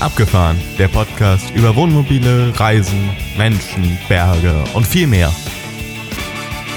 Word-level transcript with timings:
Abgefahren, 0.00 0.56
der 0.78 0.86
Podcast 0.86 1.50
über 1.56 1.74
Wohnmobile, 1.74 2.52
Reisen, 2.58 3.10
Menschen, 3.36 3.98
Berge 4.08 4.54
und 4.74 4.86
viel 4.86 5.08
mehr. 5.08 5.32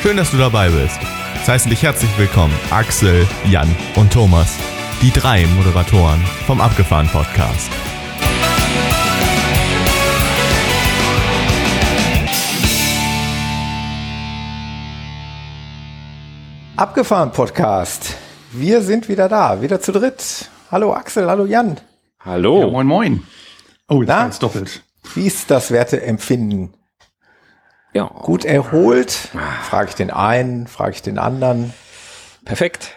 Schön, 0.01 0.17
dass 0.17 0.31
du 0.31 0.37
dabei 0.37 0.69
bist. 0.69 0.99
Es 1.39 1.47
heißen 1.47 1.69
dich 1.69 1.83
herzlich 1.83 2.09
willkommen 2.17 2.53
Axel, 2.71 3.27
Jan 3.45 3.69
und 3.95 4.11
Thomas, 4.11 4.57
die 5.03 5.11
drei 5.11 5.45
Moderatoren 5.55 6.19
vom 6.47 6.61
Abgefahren 6.61 7.07
Podcast. 7.09 7.69
Abgefahren 16.75 17.31
Podcast. 17.31 18.15
Wir 18.51 18.81
sind 18.81 19.07
wieder 19.07 19.29
da, 19.29 19.61
wieder 19.61 19.79
zu 19.79 19.91
dritt. 19.91 20.49
Hallo 20.71 20.93
Axel, 20.95 21.29
hallo 21.29 21.45
Jan. 21.45 21.77
Hallo. 22.25 22.61
Ja, 22.61 22.67
moin, 22.67 22.87
moin. 22.87 23.23
Oh, 23.87 24.03
jetzt 24.03 24.43
doppelt. 24.43 24.83
Wie 25.15 25.25
ist 25.25 25.49
das 25.49 25.71
Werteempfinden? 25.71 26.73
Ja, 27.93 28.03
Gut 28.05 28.45
erholt? 28.45 29.11
Frage 29.63 29.89
ich 29.89 29.95
den 29.95 30.11
einen, 30.11 30.67
frage 30.67 30.91
ich 30.91 31.01
den 31.01 31.17
anderen. 31.17 31.73
perfekt. 32.45 32.91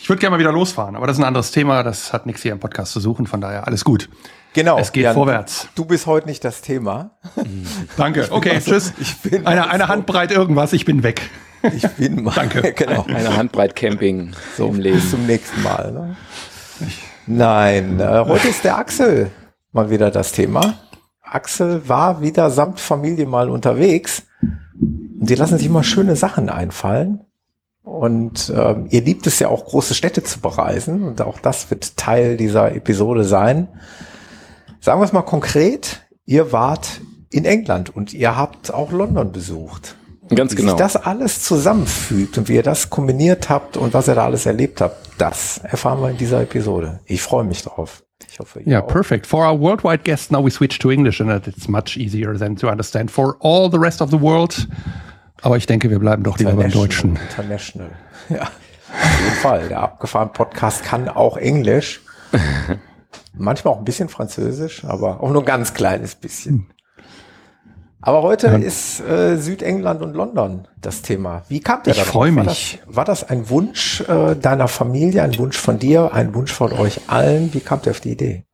Ich 0.00 0.08
würde 0.08 0.20
gerne 0.20 0.34
mal 0.36 0.40
wieder 0.40 0.52
losfahren, 0.52 0.96
aber 0.96 1.06
das 1.06 1.16
ist 1.16 1.22
ein 1.22 1.26
anderes 1.26 1.50
Thema. 1.52 1.82
Das 1.82 2.12
hat 2.12 2.26
nichts 2.26 2.42
hier 2.42 2.52
im 2.52 2.58
Podcast 2.60 2.92
zu 2.92 3.00
suchen. 3.00 3.26
Von 3.26 3.40
daher 3.40 3.66
alles 3.66 3.84
gut. 3.84 4.08
Genau. 4.52 4.78
Es 4.78 4.90
geht 4.92 5.04
Jan, 5.04 5.14
vorwärts. 5.14 5.68
Du 5.76 5.84
bist 5.84 6.06
heute 6.06 6.26
nicht 6.26 6.44
das 6.44 6.60
Thema. 6.60 7.12
Danke. 7.96 8.26
Okay, 8.30 8.60
tschüss. 8.60 8.92
ich 9.00 9.16
bin 9.18 9.46
eine, 9.46 9.62
also- 9.62 9.72
eine 9.74 9.88
Handbreit 9.88 10.32
irgendwas. 10.32 10.72
Ich 10.72 10.84
bin 10.84 11.02
weg. 11.04 11.22
Ich 11.74 11.86
bin 11.90 12.24
mal. 12.24 12.32
Danke. 12.34 12.72
genau. 12.72 13.04
Eine 13.04 13.36
Handbreit 13.36 13.76
Camping 13.76 14.32
so 14.56 14.66
im 14.66 14.80
Leben. 14.80 14.96
Bis 15.00 15.10
zum 15.10 15.26
nächsten 15.26 15.62
Mal. 15.62 15.92
Ne? 15.92 16.16
Nein, 17.32 18.00
äh, 18.00 18.24
heute 18.26 18.48
ist 18.48 18.64
der 18.64 18.76
Axel 18.76 19.30
mal 19.70 19.88
wieder 19.88 20.10
das 20.10 20.32
Thema. 20.32 20.74
Axel 21.22 21.88
war 21.88 22.20
wieder 22.22 22.50
samt 22.50 22.80
Familie 22.80 23.24
mal 23.24 23.50
unterwegs. 23.50 24.24
Und 24.80 25.30
die 25.30 25.36
lassen 25.36 25.56
sich 25.56 25.68
immer 25.68 25.84
schöne 25.84 26.16
Sachen 26.16 26.48
einfallen. 26.48 27.20
Und 27.84 28.52
ähm, 28.56 28.88
ihr 28.90 29.02
liebt 29.02 29.28
es 29.28 29.38
ja 29.38 29.46
auch, 29.46 29.64
große 29.64 29.94
Städte 29.94 30.24
zu 30.24 30.40
bereisen. 30.40 31.04
Und 31.04 31.20
auch 31.22 31.38
das 31.38 31.70
wird 31.70 31.96
Teil 31.96 32.36
dieser 32.36 32.74
Episode 32.74 33.22
sein. 33.22 33.68
Sagen 34.80 35.00
wir 35.00 35.04
es 35.04 35.12
mal 35.12 35.22
konkret. 35.22 36.08
Ihr 36.26 36.50
wart 36.50 37.00
in 37.30 37.44
England 37.44 37.94
und 37.94 38.12
ihr 38.12 38.36
habt 38.36 38.74
auch 38.74 38.90
London 38.90 39.30
besucht. 39.30 39.94
Ganz 40.34 40.52
Wie 40.52 40.56
genau. 40.56 40.70
sich 40.72 40.78
das 40.78 40.96
alles 40.96 41.42
zusammenfügt 41.42 42.38
und 42.38 42.48
wie 42.48 42.54
ihr 42.54 42.62
das 42.62 42.88
kombiniert 42.90 43.48
habt 43.50 43.76
und 43.76 43.92
was 43.94 44.06
ihr 44.08 44.14
da 44.14 44.24
alles 44.24 44.46
erlebt 44.46 44.80
habt, 44.80 44.96
das 45.18 45.58
erfahren 45.58 46.00
wir 46.00 46.10
in 46.10 46.16
dieser 46.16 46.40
Episode. 46.42 47.00
Ich 47.06 47.20
freue 47.22 47.44
mich 47.44 47.62
drauf. 47.62 48.02
Ich 48.30 48.38
hoffe, 48.38 48.60
ihr 48.60 48.66
Yeah, 48.68 48.82
auch. 48.82 48.86
perfect. 48.86 49.26
For 49.26 49.44
our 49.50 49.58
worldwide 49.58 50.04
guests, 50.04 50.30
now 50.30 50.44
we 50.44 50.50
switch 50.50 50.78
to 50.78 50.90
English 50.90 51.20
and 51.20 51.46
it's 51.46 51.66
much 51.68 51.96
easier 51.96 52.36
than 52.38 52.54
to 52.56 52.68
understand 52.68 53.10
for 53.10 53.36
all 53.40 53.68
the 53.70 53.78
rest 53.78 54.00
of 54.00 54.10
the 54.10 54.20
world. 54.20 54.68
Aber 55.42 55.56
ich 55.56 55.66
denke, 55.66 55.90
wir 55.90 55.98
bleiben 55.98 56.22
doch 56.22 56.38
lieber 56.38 56.52
beim 56.52 56.70
Deutschen. 56.70 57.16
International. 57.30 57.90
Ja, 58.28 58.42
auf 58.42 59.20
jeden 59.24 59.36
Fall. 59.36 59.68
Der 59.68 59.80
abgefahren 59.80 60.32
Podcast 60.32 60.84
kann 60.84 61.08
auch 61.08 61.36
Englisch. 61.36 62.02
Manchmal 63.34 63.74
auch 63.74 63.78
ein 63.78 63.84
bisschen 63.84 64.08
Französisch, 64.08 64.84
aber 64.84 65.20
auch 65.22 65.30
nur 65.30 65.42
ein 65.42 65.46
ganz 65.46 65.74
kleines 65.74 66.14
bisschen. 66.14 66.66
Aber 68.02 68.22
heute 68.22 68.46
ist 68.48 69.00
äh, 69.00 69.36
Südengland 69.36 70.00
und 70.02 70.14
London 70.14 70.66
das 70.80 71.02
Thema. 71.02 71.42
Wie 71.48 71.60
kam 71.60 71.82
der 71.82 71.92
Ich 71.92 71.98
darauf? 71.98 72.12
freu 72.12 72.34
War 72.34 72.44
mich. 72.44 72.78
das, 72.86 72.96
war 72.96 73.04
das 73.04 73.24
ein 73.28 73.50
Wunsch 73.50 74.00
äh, 74.08 74.34
deiner 74.36 74.68
Familie, 74.68 75.22
ein 75.22 75.36
Wunsch 75.38 75.58
von 75.58 75.78
dir, 75.78 76.12
ein 76.14 76.34
Wunsch 76.34 76.52
von 76.52 76.72
euch 76.72 77.02
allen? 77.08 77.52
Wie 77.52 77.60
kam 77.60 77.82
der 77.82 77.90
auf 77.92 78.00
die 78.00 78.12
Idee? 78.12 78.44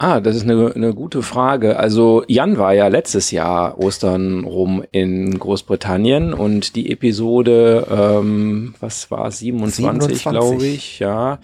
Ah, 0.00 0.20
das 0.20 0.36
ist 0.36 0.44
eine, 0.44 0.72
eine 0.74 0.94
gute 0.94 1.22
Frage. 1.22 1.76
Also 1.76 2.22
Jan 2.28 2.56
war 2.56 2.72
ja 2.72 2.86
letztes 2.86 3.32
Jahr 3.32 3.78
Ostern 3.78 4.44
rum 4.44 4.84
in 4.92 5.36
Großbritannien 5.36 6.32
und 6.32 6.76
die 6.76 6.92
Episode, 6.92 7.84
ähm, 7.90 8.74
was 8.78 9.10
war 9.10 9.26
es, 9.26 9.40
27, 9.40 10.22
27. 10.22 10.22
glaube 10.30 10.66
ich, 10.66 10.98
ja. 11.00 11.40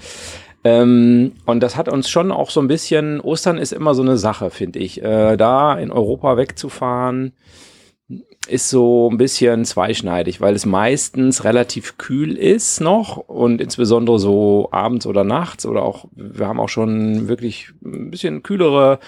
Ähm, 0.64 1.32
und 1.44 1.60
das 1.62 1.76
hat 1.76 1.88
uns 1.88 2.08
schon 2.08 2.32
auch 2.32 2.50
so 2.50 2.60
ein 2.60 2.68
bisschen, 2.68 3.20
Ostern 3.20 3.58
ist 3.58 3.72
immer 3.72 3.94
so 3.94 4.02
eine 4.02 4.16
Sache, 4.16 4.50
finde 4.50 4.78
ich. 4.78 5.02
Äh, 5.02 5.36
da 5.36 5.74
in 5.78 5.92
Europa 5.92 6.36
wegzufahren, 6.36 7.32
ist 8.46 8.68
so 8.68 9.08
ein 9.10 9.16
bisschen 9.16 9.64
zweischneidig, 9.64 10.40
weil 10.40 10.54
es 10.54 10.66
meistens 10.66 11.44
relativ 11.44 11.96
kühl 11.96 12.36
ist 12.36 12.80
noch 12.80 13.16
und 13.16 13.60
insbesondere 13.60 14.18
so 14.18 14.68
abends 14.70 15.06
oder 15.06 15.24
nachts 15.24 15.64
oder 15.64 15.82
auch, 15.82 16.06
wir 16.14 16.46
haben 16.46 16.60
auch 16.60 16.68
schon 16.68 17.28
wirklich 17.28 17.72
ein 17.82 18.10
bisschen 18.10 18.42
kühlere 18.42 18.98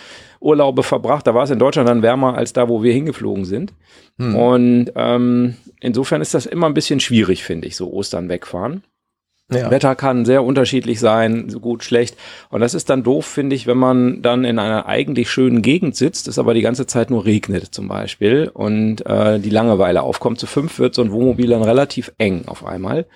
Urlaube 0.41 0.83
verbracht. 0.83 1.27
Da 1.27 1.35
war 1.35 1.45
es 1.45 1.51
in 1.51 1.59
Deutschland 1.59 1.89
dann 1.89 2.03
wärmer 2.03 2.37
als 2.37 2.55
da, 2.55 2.69
wo 2.69 2.83
wir 2.83 2.93
hingeflogen 2.95 3.45
sind. 3.45 3.75
Und 4.35 4.93
ähm, 4.95 5.57
insofern 5.81 6.23
ist 6.23 6.33
das 6.33 6.47
immer 6.47 6.67
ein 6.67 6.75
bisschen 6.75 7.01
schwierig, 7.01 7.45
finde 7.45 7.69
ich, 7.69 7.77
so 7.77 7.91
Ostern 7.93 8.31
wegfahren. 8.31 8.83
Ja. 9.53 9.71
Wetter 9.71 9.95
kann 9.95 10.25
sehr 10.25 10.43
unterschiedlich 10.43 10.99
sein, 10.99 11.49
so 11.49 11.61
gut, 11.61 11.85
schlecht. 11.85 12.17
Und 12.51 12.61
das 12.61 12.75
ist 12.75 12.91
dann 12.91 13.05
doof, 13.05 13.27
finde 13.27 13.55
ich, 13.55 13.69
wenn 13.69 13.79
man 13.79 14.21
dann 14.21 14.45
in 14.45 14.59
einer 14.59 14.87
eigentlich 14.87 15.31
schönen 15.31 15.63
Gegend 15.63 15.95
sitzt, 15.95 16.27
es 16.27 16.41
aber 16.41 16.53
die 16.53 16.63
ganze 16.63 16.87
Zeit 16.87 17.11
nur 17.11 17.25
regnet 17.25 17.67
zum 17.73 17.87
Beispiel 17.87 18.51
und 18.53 19.07
äh, 19.07 19.39
die 19.39 19.51
Langeweile 19.51 20.03
aufkommt. 20.03 20.41
Zu 20.41 20.49
fünf 20.49 20.81
wird 20.81 20.97
so 20.97 21.03
ein 21.03 21.13
Wohnmobil 21.13 21.49
dann 21.51 21.63
relativ 21.63 22.13
eng 22.19 22.43
auf 22.47 22.67
einmal. 22.67 23.07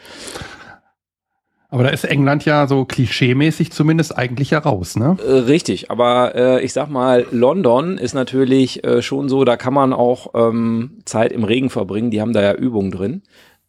Aber 1.73 1.85
da 1.85 1.91
ist 1.91 2.05
England 2.05 2.45
ja 2.45 2.67
so 2.67 2.85
klischeemäßig 2.85 3.71
zumindest 3.71 4.17
eigentlich 4.17 4.51
ja 4.51 4.59
raus, 4.59 4.97
ne? 4.97 5.17
Äh, 5.25 5.31
richtig, 5.31 5.91
aber 5.91 6.35
äh, 6.35 6.65
ich 6.65 6.73
sag 6.73 6.91
mal, 6.91 7.27
London 7.31 7.97
ist 7.97 8.13
natürlich 8.13 8.83
äh, 8.85 9.03
schon 9.03 9.29
so, 9.29 9.45
da 9.45 9.57
kann 9.57 9.73
man 9.73 9.93
auch 9.93 10.35
ähm, 10.35 10.99
Zeit 11.05 11.31
im 11.33 11.45
Regen 11.45 11.71
verbringen, 11.71 12.11
die 12.11 12.21
haben 12.21 12.33
da 12.33 12.43
ja 12.43 12.55
Übungen 12.55 12.91
drin. 12.91 13.23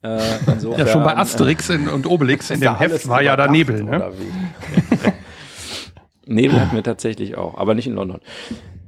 Äh, 0.04 0.20
Ja, 0.78 0.88
schon 0.88 1.04
bei 1.04 1.16
Asterix 1.16 1.70
in, 1.70 1.88
und 1.88 2.08
Obelix 2.08 2.50
in 2.50 2.60
dem 2.60 2.78
Heft 2.78 3.08
war 3.08 3.22
ja 3.22 3.36
da 3.36 3.48
Nebel, 3.48 3.84
ne? 3.84 4.12
Nebel 6.26 6.60
hatten 6.60 6.76
wir 6.76 6.84
tatsächlich 6.84 7.38
auch, 7.38 7.58
aber 7.58 7.76
nicht 7.76 7.88
in 7.88 7.96
London. 7.96 8.20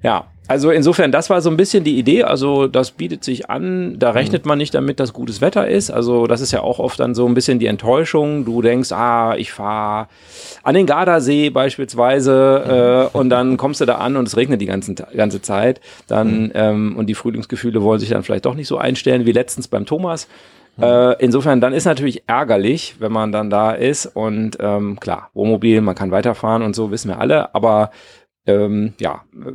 Ja, 0.01 0.27
also 0.47 0.71
insofern, 0.71 1.13
das 1.13 1.29
war 1.29 1.39
so 1.41 1.49
ein 1.49 1.55
bisschen 1.55 1.85
die 1.85 1.97
Idee. 1.97 2.23
Also 2.23 2.67
das 2.67 2.91
bietet 2.91 3.23
sich 3.23 3.49
an, 3.49 3.97
da 3.97 4.11
rechnet 4.11 4.45
man 4.45 4.57
nicht 4.57 4.73
damit, 4.73 4.99
dass 4.99 5.13
gutes 5.13 5.39
Wetter 5.39 5.67
ist. 5.67 5.89
Also 5.89 6.27
das 6.27 6.41
ist 6.41 6.51
ja 6.51 6.61
auch 6.61 6.79
oft 6.79 6.99
dann 6.99 7.15
so 7.15 7.25
ein 7.25 7.33
bisschen 7.33 7.59
die 7.59 7.67
Enttäuschung. 7.67 8.43
Du 8.43 8.61
denkst, 8.61 8.91
ah, 8.91 9.35
ich 9.37 9.53
fahre 9.53 10.09
an 10.63 10.75
den 10.75 10.85
Gardasee 10.85 11.49
beispielsweise 11.49 13.09
äh, 13.13 13.17
und 13.17 13.29
dann 13.29 13.55
kommst 13.55 13.79
du 13.79 13.85
da 13.85 13.95
an 13.95 14.17
und 14.17 14.27
es 14.27 14.35
regnet 14.35 14.59
die 14.59 14.65
ganzen, 14.65 14.95
ganze 15.15 15.41
Zeit. 15.41 15.79
Dann 16.07 16.51
ähm, 16.53 16.97
und 16.97 17.07
die 17.07 17.15
Frühlingsgefühle 17.15 17.81
wollen 17.81 18.01
sich 18.01 18.09
dann 18.09 18.23
vielleicht 18.23 18.45
doch 18.45 18.55
nicht 18.55 18.67
so 18.67 18.77
einstellen 18.77 19.25
wie 19.25 19.31
letztens 19.31 19.69
beim 19.69 19.85
Thomas. 19.85 20.27
Äh, 20.81 21.23
insofern, 21.23 21.61
dann 21.61 21.73
ist 21.73 21.85
natürlich 21.85 22.23
ärgerlich, 22.27 22.95
wenn 22.99 23.11
man 23.11 23.31
dann 23.31 23.49
da 23.49 23.71
ist 23.71 24.07
und 24.07 24.57
ähm, 24.59 24.99
klar, 24.99 25.29
Wohnmobil, 25.33 25.81
man 25.81 25.95
kann 25.95 26.11
weiterfahren 26.11 26.63
und 26.63 26.75
so, 26.75 26.89
wissen 26.89 27.09
wir 27.09 27.19
alle, 27.19 27.53
aber 27.53 27.91
ähm, 28.47 28.93
ja, 28.99 29.21
äh, 29.33 29.51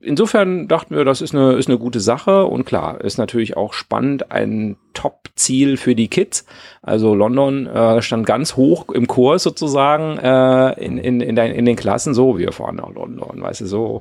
insofern 0.00 0.66
dachten 0.66 0.96
wir, 0.96 1.04
das 1.04 1.20
ist 1.20 1.34
eine, 1.34 1.52
ist 1.52 1.68
eine 1.68 1.78
gute 1.78 2.00
Sache 2.00 2.46
und 2.46 2.64
klar, 2.64 3.02
ist 3.02 3.18
natürlich 3.18 3.56
auch 3.56 3.74
spannend, 3.74 4.32
ein 4.32 4.76
Top-Ziel 4.94 5.76
für 5.76 5.94
die 5.94 6.08
Kids. 6.08 6.46
Also 6.80 7.14
London 7.14 7.66
äh, 7.66 8.00
stand 8.00 8.24
ganz 8.24 8.56
hoch 8.56 8.88
im 8.88 9.06
Kurs 9.06 9.42
sozusagen 9.42 10.16
äh, 10.16 10.72
in, 10.82 10.96
in, 10.96 11.20
in, 11.20 11.36
den, 11.36 11.52
in 11.52 11.66
den 11.66 11.76
Klassen, 11.76 12.14
so, 12.14 12.38
wir 12.38 12.52
fahren 12.52 12.76
nach 12.76 12.94
London, 12.94 13.42
weißt 13.42 13.60
du, 13.60 13.66
so 13.66 14.00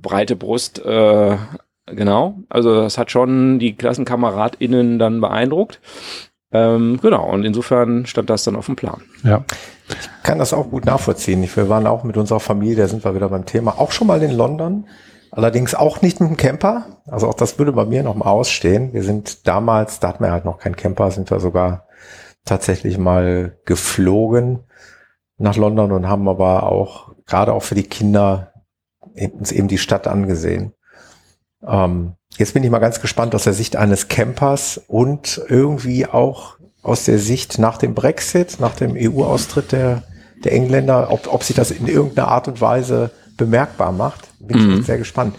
breite 0.00 0.36
Brust, 0.36 0.82
äh, 0.84 1.36
Genau, 1.86 2.38
also 2.48 2.74
das 2.82 2.98
hat 2.98 3.10
schon 3.10 3.58
die 3.58 3.76
KlassenkameradInnen 3.76 4.98
dann 4.98 5.20
beeindruckt. 5.20 5.80
Ähm, 6.52 6.98
genau, 7.00 7.30
und 7.30 7.44
insofern 7.44 8.06
stand 8.06 8.30
das 8.30 8.44
dann 8.44 8.56
auf 8.56 8.66
dem 8.66 8.76
Plan. 8.76 9.02
Ja. 9.22 9.44
kann 10.24 10.38
das 10.38 10.52
auch 10.52 10.70
gut 10.70 10.84
nachvollziehen. 10.84 11.42
Ich- 11.44 11.56
Wir 11.56 11.68
waren 11.68 11.86
auch 11.86 12.02
mit 12.02 12.16
unserer 12.16 12.40
Familie, 12.40 12.76
da 12.76 12.88
sind 12.88 13.04
wir 13.04 13.14
wieder 13.14 13.28
beim 13.28 13.46
Thema, 13.46 13.78
auch 13.78 13.92
schon 13.92 14.06
mal 14.08 14.20
in 14.22 14.32
London. 14.32 14.86
Allerdings 15.30 15.74
auch 15.74 16.02
nicht 16.02 16.20
mit 16.20 16.30
dem 16.30 16.36
Camper. 16.36 17.02
Also 17.06 17.28
auch 17.28 17.34
das 17.34 17.58
würde 17.58 17.72
bei 17.72 17.84
mir 17.84 18.02
noch 18.02 18.14
mal 18.14 18.26
ausstehen. 18.30 18.92
Wir 18.92 19.02
sind 19.02 19.46
damals, 19.46 20.00
da 20.00 20.08
hatten 20.08 20.24
wir 20.24 20.32
halt 20.32 20.44
noch 20.44 20.58
keinen 20.58 20.76
Camper, 20.76 21.10
sind 21.10 21.30
wir 21.30 21.38
sogar 21.40 21.86
tatsächlich 22.44 22.96
mal 22.98 23.58
geflogen 23.64 24.60
nach 25.38 25.56
London 25.56 25.92
und 25.92 26.08
haben 26.08 26.28
aber 26.28 26.64
auch, 26.64 27.12
gerade 27.26 27.52
auch 27.52 27.62
für 27.62 27.74
die 27.74 27.82
Kinder, 27.82 28.52
uns 29.38 29.52
eben 29.52 29.68
die 29.68 29.78
Stadt 29.78 30.06
angesehen. 30.06 30.72
Ähm, 31.66 32.14
jetzt 32.36 32.54
bin 32.54 32.64
ich 32.64 32.70
mal 32.70 32.78
ganz 32.78 33.00
gespannt 33.00 33.34
aus 33.34 33.44
der 33.44 33.52
Sicht 33.52 33.76
eines 33.76 34.08
Campers 34.08 34.80
und 34.88 35.40
irgendwie 35.48 36.06
auch 36.06 36.56
aus 36.82 37.04
der 37.04 37.18
Sicht 37.18 37.58
nach 37.58 37.78
dem 37.78 37.94
Brexit, 37.94 38.58
nach 38.60 38.74
dem 38.74 38.94
EU-Austritt 38.96 39.72
der, 39.72 40.02
der 40.44 40.52
Engländer, 40.52 41.10
ob, 41.10 41.32
ob 41.32 41.42
sich 41.42 41.56
das 41.56 41.70
in 41.70 41.86
irgendeiner 41.88 42.28
Art 42.28 42.46
und 42.48 42.60
Weise 42.60 43.10
bemerkbar 43.36 43.92
macht. 43.92 44.28
Bin 44.38 44.58
ich 44.58 44.64
Mhm. 44.66 44.76
jetzt 44.76 44.86
sehr 44.86 44.98
gespannt. 44.98 45.34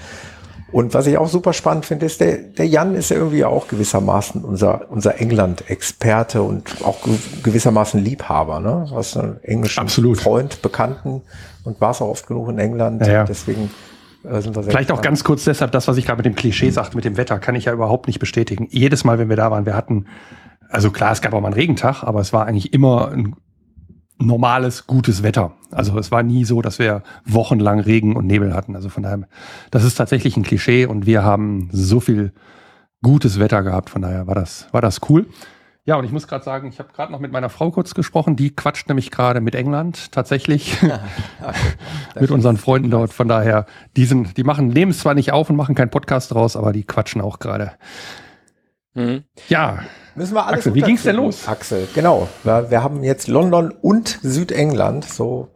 Und 0.70 0.94
was 0.94 1.08
ich 1.08 1.18
auch 1.18 1.30
super 1.30 1.54
spannend 1.54 1.86
finde, 1.86 2.06
ist, 2.06 2.20
der, 2.20 2.40
der 2.40 2.68
Jan 2.68 2.94
ist 2.94 3.10
ja 3.10 3.16
irgendwie 3.16 3.46
auch 3.46 3.70
gewissermaßen 3.70 4.44
unser, 4.44 4.92
unser 4.92 5.22
England-Experte 5.22 6.42
und 6.42 6.84
auch 6.84 6.98
gewissermaßen 7.42 8.04
Liebhaber, 8.04 8.60
ne? 8.60 8.86
Du 8.90 8.96
hast 8.96 9.16
einen 9.16 9.42
englischen 9.44 9.80
Absolut. 9.80 10.20
Freund, 10.20 10.62
Bekannten 10.62 11.22
und 11.64 11.80
warst 11.80 12.02
auch 12.02 12.10
oft 12.10 12.28
genug 12.28 12.50
in 12.50 12.60
England. 12.60 13.02
Ja, 13.08 13.14
ja. 13.14 13.24
Deswegen 13.24 13.72
Vielleicht 14.24 14.92
auch 14.92 15.02
ganz 15.02 15.24
kurz 15.24 15.44
deshalb, 15.44 15.72
das, 15.72 15.88
was 15.88 15.98
ich 15.98 16.06
gerade 16.06 16.18
mit 16.18 16.26
dem 16.26 16.36
Klischee 16.36 16.70
sagte, 16.70 16.96
mit 16.96 17.06
dem 17.06 17.18
Wetter, 17.18 17.40
kann 17.40 17.56
ich 17.56 17.66
ja 17.66 17.74
überhaupt 17.74 18.08
nicht 18.08 18.20
bestätigen. 18.20 18.68
Jedes 18.70 19.04
Mal, 19.04 19.20
wenn 19.20 19.30
wir 19.30 19.36
da 19.36 19.52
waren, 19.52 19.66
wir 19.66 19.76
hatten, 19.76 20.06
also 20.70 20.92
klar, 20.92 21.12
es 21.12 21.22
gab 21.22 21.34
auch 21.34 21.42
mal 21.42 21.48
einen 21.48 21.54
Regentag, 21.54 22.04
aber 22.04 22.20
es 22.20 22.34
war 22.34 22.46
eigentlich 22.46 22.74
immer 22.74 23.12
ein 23.12 23.36
normales, 24.20 24.88
gutes 24.88 25.24
Wetter. 25.24 25.54
Also 25.72 25.98
es 25.98 26.12
war 26.12 26.24
nie 26.24 26.44
so, 26.46 26.62
dass 26.62 26.80
wir 26.80 27.04
wochenlang 27.26 27.80
Regen 27.80 28.16
und 28.16 28.26
Nebel 28.26 28.54
hatten. 28.54 28.76
Also 28.76 28.90
von 28.90 29.04
daher, 29.04 29.28
das 29.72 29.84
ist 29.84 29.96
tatsächlich 29.96 30.36
ein 30.38 30.44
Klischee 30.44 30.86
und 30.86 31.06
wir 31.06 31.24
haben 31.24 31.70
so 31.72 32.00
viel 32.00 32.34
gutes 33.04 33.40
Wetter 33.40 33.64
gehabt. 33.64 33.90
Von 33.90 34.02
daher 34.02 34.28
war 34.28 34.36
das, 34.36 34.68
war 34.72 34.82
das 34.82 35.02
cool. 35.10 35.28
Ja, 35.88 35.96
und 35.96 36.04
ich 36.04 36.12
muss 36.12 36.28
gerade 36.28 36.44
sagen, 36.44 36.68
ich 36.68 36.80
habe 36.80 36.90
gerade 36.94 37.14
noch 37.14 37.22
mit 37.22 37.32
meiner 37.32 37.48
Frau 37.48 37.72
kurz 37.72 37.94
gesprochen. 37.94 38.36
Die 38.36 38.54
quatscht 38.54 38.90
nämlich 38.90 39.10
gerade 39.10 39.40
mit 39.40 39.56
England 39.56 40.12
tatsächlich. 40.12 40.78
mit 42.20 42.30
unseren 42.30 42.58
Freunden 42.58 42.92
dort. 42.92 43.14
Von 43.14 43.30
daher, 43.30 43.66
die, 43.96 44.04
sind, 44.04 44.36
die 44.36 44.44
machen, 44.44 44.68
nehmen 44.68 44.92
es 44.92 45.00
zwar 45.00 45.14
nicht 45.14 45.32
auf 45.32 45.50
und 45.50 45.56
machen 45.56 45.76
keinen 45.76 45.90
Podcast 45.90 46.32
draus, 46.32 46.58
aber 46.58 46.74
die 46.74 46.84
quatschen 46.84 47.22
auch 47.22 47.40
gerade. 47.40 47.72
Mhm. 48.96 49.24
Ja, 49.48 49.80
Müssen 50.16 50.34
wir 50.34 50.46
alles 50.46 50.62
Axel, 50.62 50.74
wie 50.74 50.82
ging's 50.82 51.04
denn 51.04 51.16
los? 51.16 51.48
Axel, 51.48 51.88
genau. 51.94 52.28
Wir, 52.44 52.70
wir 52.70 52.84
haben 52.84 53.04
jetzt 53.04 53.30
London 53.30 53.72
und 53.72 54.20
Südengland. 54.22 55.06
So 55.06 55.54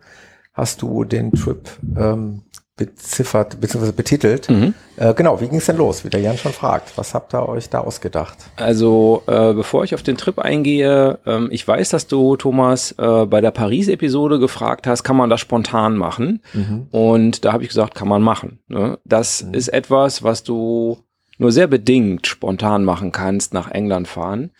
hast 0.53 0.81
du 0.81 1.03
den 1.03 1.33
Trip 1.33 1.67
ähm, 1.97 2.43
beziffert 2.85 3.59
bzw. 3.59 3.91
betitelt. 3.91 4.49
Mhm. 4.49 4.73
Äh, 4.97 5.13
genau, 5.13 5.39
wie 5.41 5.47
ging's 5.47 5.65
denn 5.65 5.77
los? 5.77 6.03
Wie 6.03 6.09
der 6.09 6.21
Jan 6.21 6.37
schon 6.37 6.53
fragt. 6.53 6.97
Was 6.97 7.13
habt 7.13 7.33
ihr 7.33 7.47
euch 7.47 7.69
da 7.69 7.79
ausgedacht? 7.79 8.37
Also, 8.55 9.23
äh, 9.27 9.53
bevor 9.53 9.83
ich 9.83 9.93
auf 9.93 10.03
den 10.03 10.17
Trip 10.17 10.39
eingehe, 10.39 11.19
ähm, 11.25 11.49
ich 11.51 11.67
weiß, 11.67 11.89
dass 11.89 12.07
du, 12.07 12.35
Thomas, 12.35 12.93
äh, 12.97 13.25
bei 13.25 13.41
der 13.41 13.51
Paris-Episode 13.51 14.39
gefragt 14.39 14.87
hast, 14.87 15.03
kann 15.03 15.15
man 15.15 15.29
das 15.29 15.39
spontan 15.39 15.97
machen? 15.97 16.41
Und 16.91 17.45
da 17.45 17.53
habe 17.53 17.63
ich 17.63 17.69
gesagt, 17.69 17.95
kann 17.95 18.07
man 18.07 18.21
machen. 18.21 18.59
Ne? 18.67 18.99
Das 19.05 19.41
ist 19.41 19.69
etwas, 19.69 20.23
was 20.23 20.43
du 20.43 20.97
nur 21.37 21.51
sehr 21.51 21.67
bedingt 21.67 22.27
spontan 22.27 22.85
machen 22.85 23.11
kannst, 23.11 23.53
nach 23.53 23.71
England 23.71 24.07
fahren. 24.07 24.51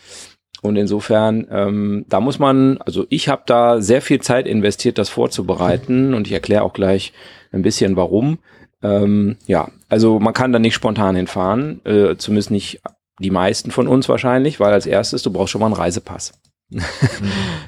Und 0.62 0.76
insofern, 0.76 1.48
ähm, 1.50 2.06
da 2.08 2.20
muss 2.20 2.38
man, 2.38 2.78
also 2.80 3.06
ich 3.10 3.30
habe 3.30 3.42
da 3.48 3.82
sehr 3.82 4.02
viel 4.02 4.22
Zeit 4.22 4.46
investiert, 4.48 5.00
das 5.00 5.10
vorzubereiten 5.10 6.14
und 6.14 6.28
ich 6.28 6.34
erkläre 6.34 6.64
auch 6.64 6.74
gleich 6.74 7.14
ein 7.52 7.64
bisschen 7.64 7.96
warum. 7.96 8.38
Ähm, 8.84 9.38
ja, 9.48 9.70
also 9.90 10.20
man 10.20 10.34
kann 10.34 10.52
da 10.54 10.60
nicht 10.60 10.76
spontan 10.76 11.16
hinfahren, 11.16 11.84
äh, 11.86 12.16
zumindest 12.16 12.52
nicht 12.52 12.82
die 13.20 13.32
meisten 13.32 13.72
von 13.72 13.88
uns 13.88 14.08
wahrscheinlich, 14.08 14.60
weil 14.60 14.74
als 14.74 14.86
erstes, 14.86 15.24
du 15.24 15.32
brauchst 15.32 15.52
schon 15.52 15.62
mal 15.62 15.68
einen 15.68 15.76
Reisepass. 15.76 16.34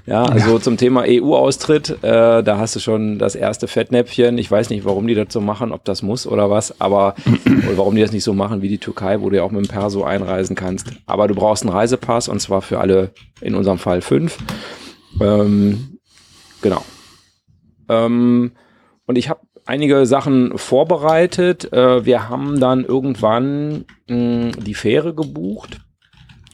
Ja, 0.05 0.23
also 0.23 0.59
zum 0.59 0.77
Thema 0.77 1.03
EU-Austritt, 1.05 2.03
äh, 2.03 2.43
da 2.43 2.57
hast 2.57 2.75
du 2.75 2.79
schon 2.79 3.19
das 3.19 3.35
erste 3.35 3.67
Fettnäpfchen. 3.67 4.37
Ich 4.37 4.49
weiß 4.49 4.69
nicht, 4.69 4.85
warum 4.85 5.07
die 5.07 5.15
das 5.15 5.27
so 5.31 5.41
machen, 5.41 5.71
ob 5.71 5.83
das 5.83 6.01
muss 6.03 6.25
oder 6.25 6.49
was, 6.49 6.79
aber 6.79 7.15
oder 7.45 7.77
warum 7.77 7.95
die 7.95 8.01
das 8.01 8.13
nicht 8.13 8.23
so 8.23 8.33
machen 8.33 8.61
wie 8.61 8.69
die 8.69 8.77
Türkei, 8.77 9.19
wo 9.21 9.29
du 9.29 9.35
ja 9.37 9.43
auch 9.43 9.51
mit 9.51 9.65
dem 9.65 9.69
Perso 9.69 10.03
einreisen 10.03 10.55
kannst. 10.55 10.87
Aber 11.05 11.27
du 11.27 11.35
brauchst 11.35 11.63
einen 11.63 11.73
Reisepass 11.73 12.29
und 12.29 12.39
zwar 12.39 12.61
für 12.61 12.79
alle, 12.79 13.11
in 13.41 13.55
unserem 13.55 13.77
Fall 13.77 14.01
fünf. 14.01 14.37
Ähm, 15.19 15.99
genau. 16.61 16.83
Ähm, 17.89 18.53
und 19.05 19.17
ich 19.17 19.29
habe 19.29 19.41
einige 19.65 20.05
Sachen 20.05 20.57
vorbereitet. 20.57 21.71
Äh, 21.73 22.05
wir 22.05 22.29
haben 22.29 22.59
dann 22.59 22.85
irgendwann 22.85 23.85
mh, 24.07 24.51
die 24.65 24.73
Fähre 24.73 25.13
gebucht. 25.13 25.81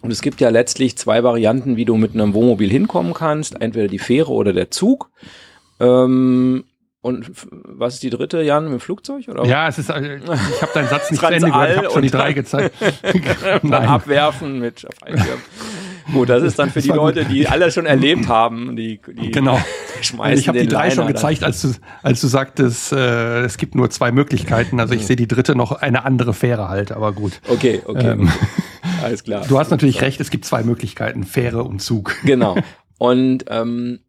Und 0.02 0.12
es 0.12 0.22
gibt 0.22 0.40
ja 0.42 0.50
letztlich 0.50 0.98
zwei 0.98 1.24
Varianten, 1.24 1.76
wie 1.76 1.86
du 1.86 1.98
mit 1.98 2.14
einem 2.14 2.34
Wohnmobil 2.34 2.70
hinkommen 2.70 3.14
kannst. 3.14 3.62
Entweder 3.62 3.88
die 3.88 4.00
Fähre 4.00 4.32
oder 4.32 4.54
der 4.54 4.72
Zug. 4.72 5.10
Ähm, 5.80 6.64
und 7.02 7.32
was 7.52 7.96
ist 7.96 8.04
die 8.04 8.10
dritte, 8.10 8.42
Jan, 8.42 8.66
mit 8.66 8.74
dem 8.74 8.80
Flugzeug? 8.82 9.28
Oder? 9.30 9.46
ja, 9.46 9.70
es 9.70 9.78
ist, 9.78 9.90
äh, 9.90 10.18
ich 10.18 10.62
habe 10.62 10.72
deinen 10.74 10.90
Satz 10.90 11.10
nicht 11.12 11.22
zu 11.22 11.26
Ende 11.28 11.48
gehört. 11.48 11.72
Ich 11.72 11.78
habe 11.78 11.92
schon 11.92 12.02
die 12.02 12.12
drei 12.12 12.34
gezeigt. 12.34 12.76
Dann 13.64 13.74
abwerfen 13.74 14.60
mit. 14.60 14.86
Gut, 16.12 16.30
das 16.30 16.44
ist 16.44 16.58
dann 16.58 16.72
für 16.72 16.82
die 16.82 16.90
Leute, 16.90 17.24
die 17.24 17.48
alles 17.48 17.76
schon 17.76 17.86
erlebt 17.86 18.28
haben. 18.28 18.76
Die, 18.76 19.00
die 19.16 19.32
Genau. 19.32 19.60
schmeißen 20.02 20.40
ich 20.40 20.48
habe 20.48 20.60
die 20.60 20.68
drei 20.68 20.90
schon 20.90 21.06
Liner 21.06 21.14
gezeigt, 21.14 21.44
als 21.44 21.62
du, 21.62 21.70
als 22.02 22.20
du 22.20 22.28
sagtest, 22.28 22.92
äh, 22.94 23.42
es 23.42 23.58
gibt 23.58 23.76
nur 23.76 23.90
zwei 23.92 24.12
Möglichkeiten. 24.12 24.80
Also 24.80 24.96
ich 24.96 25.06
sehe 25.06 25.16
die 25.16 25.28
dritte 25.28 25.56
noch 25.56 25.72
eine 25.72 26.06
andere 26.06 26.34
Fähre 26.34 26.68
halt, 26.68 26.92
aber 26.92 27.12
gut. 27.14 27.42
Okay, 27.48 27.82
okay, 27.86 28.08
Ähm, 28.12 28.22
okay. 28.28 28.64
Alles 29.02 29.24
klar. 29.24 29.46
Du 29.48 29.60
hast 29.60 29.72
natürlich 29.72 30.02
recht, 30.02 30.20
es 30.20 30.30
gibt 30.30 30.46
zwei 30.46 30.64
Möglichkeiten, 30.64 31.24
Fähre 31.24 31.64
und 31.64 31.82
Zug. 31.82 32.16
Genau. 32.24 32.58
Und 32.98 33.46
ähm, 33.48 34.00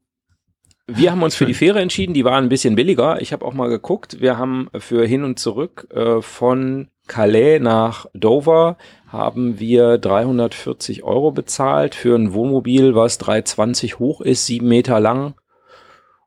wir 0.86 1.12
haben 1.12 1.22
uns 1.22 1.36
für 1.36 1.46
die 1.46 1.54
Fähre 1.54 1.80
entschieden, 1.80 2.12
die 2.12 2.24
waren 2.24 2.44
ein 2.44 2.48
bisschen 2.48 2.74
billiger. 2.74 3.20
Ich 3.22 3.32
habe 3.32 3.44
auch 3.44 3.54
mal 3.54 3.68
geguckt. 3.68 4.20
Wir 4.20 4.36
haben 4.36 4.68
für 4.78 5.06
hin 5.06 5.22
und 5.22 5.38
zurück 5.38 5.86
äh, 5.94 6.20
von 6.20 6.88
Calais 7.06 7.58
nach 7.60 8.06
Dover 8.14 8.76
haben 9.08 9.58
wir 9.58 9.98
340 9.98 11.02
Euro 11.02 11.32
bezahlt 11.32 11.94
für 11.94 12.16
ein 12.16 12.32
Wohnmobil, 12.32 12.94
was 12.94 13.18
320 13.18 13.98
hoch 13.98 14.20
ist, 14.20 14.46
sieben 14.46 14.68
Meter 14.68 15.00
lang. 15.00 15.34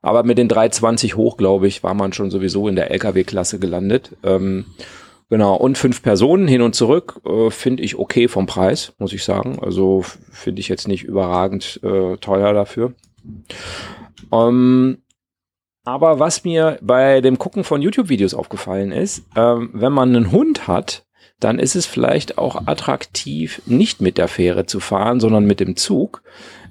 Aber 0.02 0.22
mit 0.22 0.36
den 0.36 0.48
320 0.48 1.16
hoch, 1.16 1.38
glaube 1.38 1.66
ich, 1.66 1.82
war 1.82 1.94
man 1.94 2.12
schon 2.12 2.30
sowieso 2.30 2.68
in 2.68 2.76
der 2.76 2.90
LKW-Klasse 2.90 3.58
gelandet. 3.58 4.10
Ähm, 4.22 4.66
genau, 5.28 5.56
und 5.56 5.78
fünf 5.78 6.02
Personen 6.02 6.48
hin 6.48 6.62
und 6.62 6.74
zurück 6.74 7.20
äh, 7.26 7.50
finde 7.50 7.82
ich 7.82 7.98
okay 7.98 8.28
vom 8.28 8.46
Preis, 8.46 8.92
muss 8.98 9.12
ich 9.12 9.24
sagen. 9.24 9.58
Also 9.60 10.04
finde 10.30 10.60
ich 10.60 10.68
jetzt 10.68 10.88
nicht 10.88 11.04
überragend 11.04 11.80
äh, 11.82 12.16
teuer 12.18 12.52
dafür. 12.52 12.94
Ähm, 14.32 14.98
aber 15.84 16.18
was 16.18 16.44
mir 16.44 16.78
bei 16.80 17.20
dem 17.20 17.38
Gucken 17.38 17.62
von 17.62 17.82
YouTube-Videos 17.82 18.34
aufgefallen 18.34 18.90
ist, 18.90 19.24
ähm, 19.36 19.70
wenn 19.74 19.92
man 19.92 20.16
einen 20.16 20.32
Hund 20.32 20.66
hat, 20.66 21.04
dann 21.40 21.58
ist 21.58 21.74
es 21.74 21.84
vielleicht 21.84 22.38
auch 22.38 22.66
attraktiv, 22.66 23.60
nicht 23.66 24.00
mit 24.00 24.16
der 24.16 24.28
Fähre 24.28 24.64
zu 24.64 24.80
fahren, 24.80 25.20
sondern 25.20 25.44
mit 25.44 25.60
dem 25.60 25.76
Zug. 25.76 26.22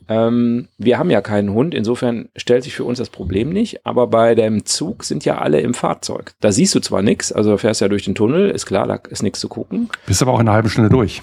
Ähm, 0.07 0.67
wir 0.77 0.97
haben 0.97 1.09
ja 1.09 1.21
keinen 1.21 1.53
Hund, 1.53 1.73
insofern 1.73 2.29
stellt 2.35 2.63
sich 2.63 2.75
für 2.75 2.83
uns 2.83 2.97
das 2.97 3.09
Problem 3.09 3.49
nicht, 3.49 3.85
aber 3.85 4.07
bei 4.07 4.35
dem 4.35 4.65
Zug 4.65 5.03
sind 5.03 5.25
ja 5.25 5.37
alle 5.37 5.61
im 5.61 5.73
Fahrzeug. 5.73 6.33
Da 6.39 6.51
siehst 6.51 6.75
du 6.75 6.79
zwar 6.79 7.01
nichts, 7.01 7.31
also 7.31 7.51
du 7.51 7.57
fährst 7.57 7.81
ja 7.81 7.87
durch 7.87 8.05
den 8.05 8.15
Tunnel, 8.15 8.49
ist 8.49 8.65
klar, 8.65 8.87
da 8.87 8.95
ist 9.09 9.23
nichts 9.23 9.39
zu 9.39 9.49
gucken. 9.49 9.89
Bist 10.05 10.21
aber 10.21 10.33
auch 10.33 10.39
in 10.39 10.47
einer 10.47 10.55
halben 10.55 10.69
Stunde 10.69 10.89
durch. 10.89 11.21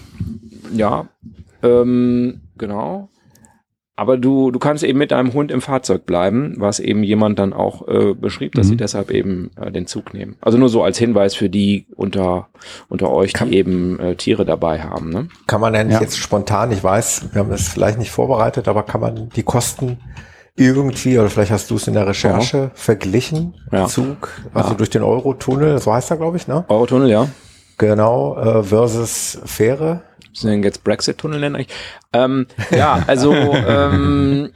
Ja, 0.75 1.09
ähm, 1.63 2.41
genau. 2.57 3.09
Aber 4.01 4.17
du, 4.17 4.51
du 4.51 4.59
kannst 4.59 4.83
eben 4.83 4.99
mit 4.99 5.11
deinem 5.11 5.35
Hund 5.35 5.51
im 5.51 5.61
Fahrzeug 5.61 6.07
bleiben, 6.07 6.55
was 6.57 6.81
eben 6.81 7.03
jemand 7.03 7.39
dann 7.39 7.53
auch 7.53 7.87
äh, 7.87 8.15
beschrieb, 8.15 8.55
dass 8.55 8.65
Mhm. 8.67 8.71
sie 8.71 8.77
deshalb 8.79 9.11
eben 9.11 9.51
äh, 9.61 9.71
den 9.71 9.87
Zug 9.87 10.15
nehmen. 10.15 10.37
Also 10.41 10.57
nur 10.57 10.71
so 10.71 10.83
als 10.83 10.97
Hinweis 10.97 11.35
für 11.35 11.51
die 11.51 11.85
unter, 11.97 12.49
unter 12.89 13.11
euch, 13.11 13.35
die 13.35 13.55
eben 13.55 14.01
äh, 14.01 14.15
Tiere 14.15 14.47
dabei 14.47 14.81
haben. 14.81 15.11
Ne? 15.11 15.29
Kann 15.47 15.61
man 15.61 15.75
ja 15.75 15.85
nicht 15.85 15.93
Ja. 15.97 16.01
jetzt 16.01 16.17
spontan, 16.17 16.73
ich 16.73 16.83
weiß, 16.83 17.27
wir 17.35 17.41
haben 17.41 17.51
das 17.51 17.69
vielleicht 17.69 17.99
nicht 17.99 18.11
vorbereitet, 18.11 18.69
aber 18.69 18.85
kann 18.85 19.03
man 19.03 19.29
die 19.37 19.43
Kosten 19.43 19.99
irgendwie, 20.57 21.19
oder 21.19 21.29
vielleicht 21.29 21.51
hast 21.53 21.71
du 21.71 21.75
es 21.77 21.87
in 21.87 21.93
der 21.93 22.07
Recherche 22.07 22.71
verglichen, 22.73 23.53
Ja. 23.71 23.87
Zug, 23.87 24.31
also 24.55 24.71
Ja. 24.71 24.75
durch 24.77 24.89
den 24.89 25.03
Eurotunnel, 25.03 25.79
so 25.79 25.93
heißt 25.93 26.11
er, 26.11 26.17
glaube 26.17 26.39
ich, 26.39 26.49
ne? 26.49 26.65
Eurotunnel, 26.69 27.11
ja. 27.11 27.29
Genau, 27.77 28.37
äh, 28.39 28.63
versus 28.63 29.41
Fähre. 29.45 30.03
Müssen 30.31 30.49
wir 30.49 30.57
den 30.57 30.63
jetzt 30.63 30.85
Brexit-Tunnel 30.85 31.41
nennen 31.41 31.57
eigentlich? 31.57 31.77
Ähm, 32.13 32.47
ja, 32.71 33.03
also, 33.07 33.33
ähm, 33.35 34.51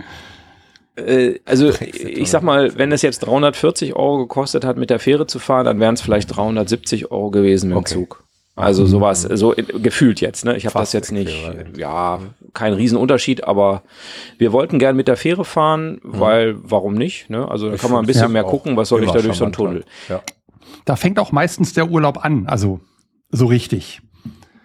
äh, 0.97 1.35
also 1.45 1.71
ich 1.81 2.31
sag 2.31 2.43
mal, 2.43 2.77
wenn 2.79 2.93
es 2.93 3.03
jetzt 3.03 3.21
340 3.21 3.95
Euro 3.97 4.19
gekostet 4.19 4.65
hat, 4.65 4.77
mit 4.77 4.91
der 4.91 4.99
Fähre 5.01 5.27
zu 5.27 5.39
fahren, 5.39 5.67
dann 5.67 5.81
wären 5.81 5.95
es 5.95 6.01
vielleicht 6.01 6.35
370 6.37 7.11
Euro 7.11 7.31
gewesen 7.31 7.69
mit 7.71 7.77
dem 7.77 7.81
Okay. 7.81 7.95
Zug. 7.95 8.25
Also 8.57 8.87
sowas, 8.87 9.23
so 9.23 9.53
in- 9.53 9.83
gefühlt 9.83 10.21
jetzt, 10.21 10.45
ne? 10.45 10.57
Ich 10.57 10.65
habe 10.67 10.79
das 10.79 10.93
jetzt 10.93 11.11
nicht, 11.11 11.35
ja, 11.77 12.21
kein 12.53 12.73
Riesenunterschied, 12.73 13.43
aber 13.43 13.83
wir 14.39 14.53
wollten 14.53 14.79
gern 14.79 14.95
mit 14.95 15.09
der 15.09 15.17
Fähre 15.17 15.45
fahren, 15.45 15.99
weil, 16.05 16.55
warum 16.63 16.95
nicht, 16.95 17.31
ne? 17.31 17.49
Also 17.51 17.69
da 17.71 17.77
kann 17.77 17.91
man 17.91 18.05
ein 18.05 18.07
bisschen 18.07 18.31
mehr 18.31 18.45
gucken, 18.45 18.77
was 18.77 18.91
soll 18.91 19.03
ich 19.03 19.11
da 19.11 19.19
durch 19.21 19.37
so 19.39 19.45
einen. 19.45 19.53
Tunnel? 19.55 19.85
Ja. 20.09 20.23
Da 20.85 20.95
fängt 20.95 21.19
auch 21.19 21.33
meistens 21.33 21.73
der 21.73 21.91
Urlaub 21.91 22.25
an, 22.25 22.47
also 22.47 22.79
so 23.31 23.47
richtig. 23.47 24.01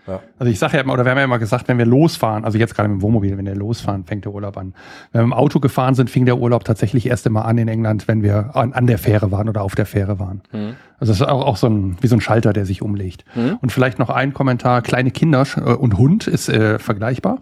Ja. 0.10 0.20
Also 0.40 0.52
ich 0.52 0.58
sage 0.58 0.78
ja 0.78 0.84
immer, 0.84 0.94
oder 0.94 1.06
wir 1.06 1.12
haben 1.12 1.18
ja 1.20 1.24
immer 1.24 1.40
gesagt, 1.40 1.68
wenn 1.68 1.78
wir 1.78 1.86
losfahren, 1.86 2.44
also 2.44 2.58
jetzt 2.58 2.76
gerade 2.76 2.90
mit 2.90 3.00
dem 3.00 3.02
Wohnmobil, 3.02 3.38
wenn 3.38 3.46
wir 3.46 3.56
losfahren, 3.56 4.06
fängt 4.06 4.26
der 4.26 4.34
Urlaub 4.34 4.58
an. 4.58 4.74
Wenn 5.12 5.22
wir 5.22 5.26
im 5.26 5.34
Auto 5.34 5.60
gefahren 5.60 5.94
sind, 5.96 6.10
fing 6.10 6.26
der 6.26 6.38
Urlaub 6.38 6.64
tatsächlich 6.64 7.06
erst 7.06 7.26
immer 7.28 7.46
an 7.46 7.58
in 7.58 7.68
England, 7.68 8.08
wenn 8.08 8.24
wir 8.24 8.56
an, 8.56 8.74
an 8.74 8.88
der 8.88 8.98
Fähre 8.98 9.32
waren 9.32 9.48
oder 9.48 9.62
auf 9.62 9.76
der 9.76 9.86
Fähre 9.86 10.20
waren. 10.20 10.42
Mhm. 10.52 10.76
Also 11.00 11.12
das 11.12 11.22
ist 11.22 11.28
auch, 11.28 11.46
auch 11.46 11.58
so 11.58 11.68
ein, 11.68 11.98
wie 12.02 12.08
so 12.08 12.16
ein 12.16 12.22
Schalter, 12.22 12.52
der 12.52 12.66
sich 12.66 12.82
umlegt. 12.82 13.24
Mhm. 13.36 13.58
Und 13.62 13.72
vielleicht 13.72 14.00
noch 14.00 14.10
ein 14.10 14.34
Kommentar, 14.34 14.82
kleine 14.82 15.12
Kinder 15.12 15.46
äh, 15.56 15.60
und 15.74 15.98
Hund 15.98 16.28
ist 16.28 16.50
äh, 16.50 16.80
vergleichbar. 16.80 17.40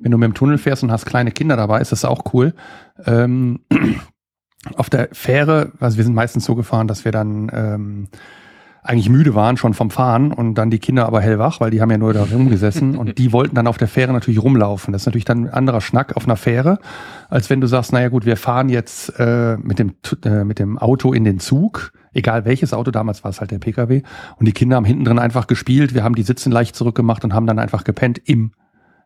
Wenn 0.00 0.12
du 0.12 0.18
mit 0.18 0.26
dem 0.26 0.34
Tunnel 0.34 0.58
fährst 0.58 0.82
und 0.82 0.92
hast 0.92 1.06
kleine 1.06 1.32
Kinder 1.32 1.56
dabei, 1.56 1.80
ist 1.80 1.92
das 1.92 2.04
auch 2.04 2.32
cool. 2.32 2.54
Ähm, 3.06 3.60
auf 4.76 4.90
der 4.90 5.08
Fähre, 5.12 5.72
also 5.80 5.96
wir 5.96 6.04
sind 6.04 6.14
meistens 6.14 6.44
so 6.44 6.54
gefahren, 6.54 6.86
dass 6.86 7.04
wir 7.04 7.12
dann 7.12 7.50
ähm, 7.52 8.08
eigentlich 8.84 9.08
müde 9.08 9.34
waren 9.36 9.56
schon 9.56 9.74
vom 9.74 9.90
Fahren 9.90 10.32
und 10.32 10.54
dann 10.54 10.70
die 10.70 10.80
Kinder 10.80 11.06
aber 11.06 11.20
hellwach, 11.20 11.60
weil 11.60 11.70
die 11.70 11.80
haben 11.80 11.90
ja 11.90 11.98
nur 11.98 12.12
da 12.12 12.24
rumgesessen 12.24 12.96
und 12.96 13.16
die 13.16 13.32
wollten 13.32 13.54
dann 13.54 13.68
auf 13.68 13.78
der 13.78 13.86
Fähre 13.86 14.12
natürlich 14.12 14.42
rumlaufen. 14.42 14.92
Das 14.92 15.02
ist 15.02 15.06
natürlich 15.06 15.24
dann 15.24 15.44
ein 15.44 15.50
anderer 15.50 15.80
Schnack 15.80 16.16
auf 16.16 16.24
einer 16.24 16.36
Fähre, 16.36 16.80
als 17.28 17.48
wenn 17.48 17.60
du 17.60 17.68
sagst, 17.68 17.92
naja 17.92 18.08
gut, 18.08 18.26
wir 18.26 18.36
fahren 18.36 18.68
jetzt 18.68 19.10
äh, 19.20 19.56
mit, 19.56 19.78
dem, 19.78 19.94
äh, 20.24 20.42
mit 20.42 20.58
dem 20.58 20.78
Auto 20.78 21.12
in 21.12 21.22
den 21.22 21.38
Zug, 21.38 21.92
egal 22.12 22.44
welches 22.44 22.74
Auto, 22.74 22.90
damals 22.90 23.22
war 23.22 23.30
es 23.30 23.40
halt 23.40 23.52
der 23.52 23.60
Pkw 23.60 24.02
und 24.36 24.46
die 24.46 24.52
Kinder 24.52 24.76
haben 24.76 24.84
hinten 24.84 25.04
drin 25.04 25.20
einfach 25.20 25.46
gespielt, 25.46 25.94
wir 25.94 26.02
haben 26.02 26.16
die 26.16 26.24
Sitzen 26.24 26.50
leicht 26.50 26.74
zurückgemacht 26.74 27.22
und 27.22 27.34
haben 27.34 27.46
dann 27.46 27.60
einfach 27.60 27.84
gepennt 27.84 28.20
im 28.24 28.50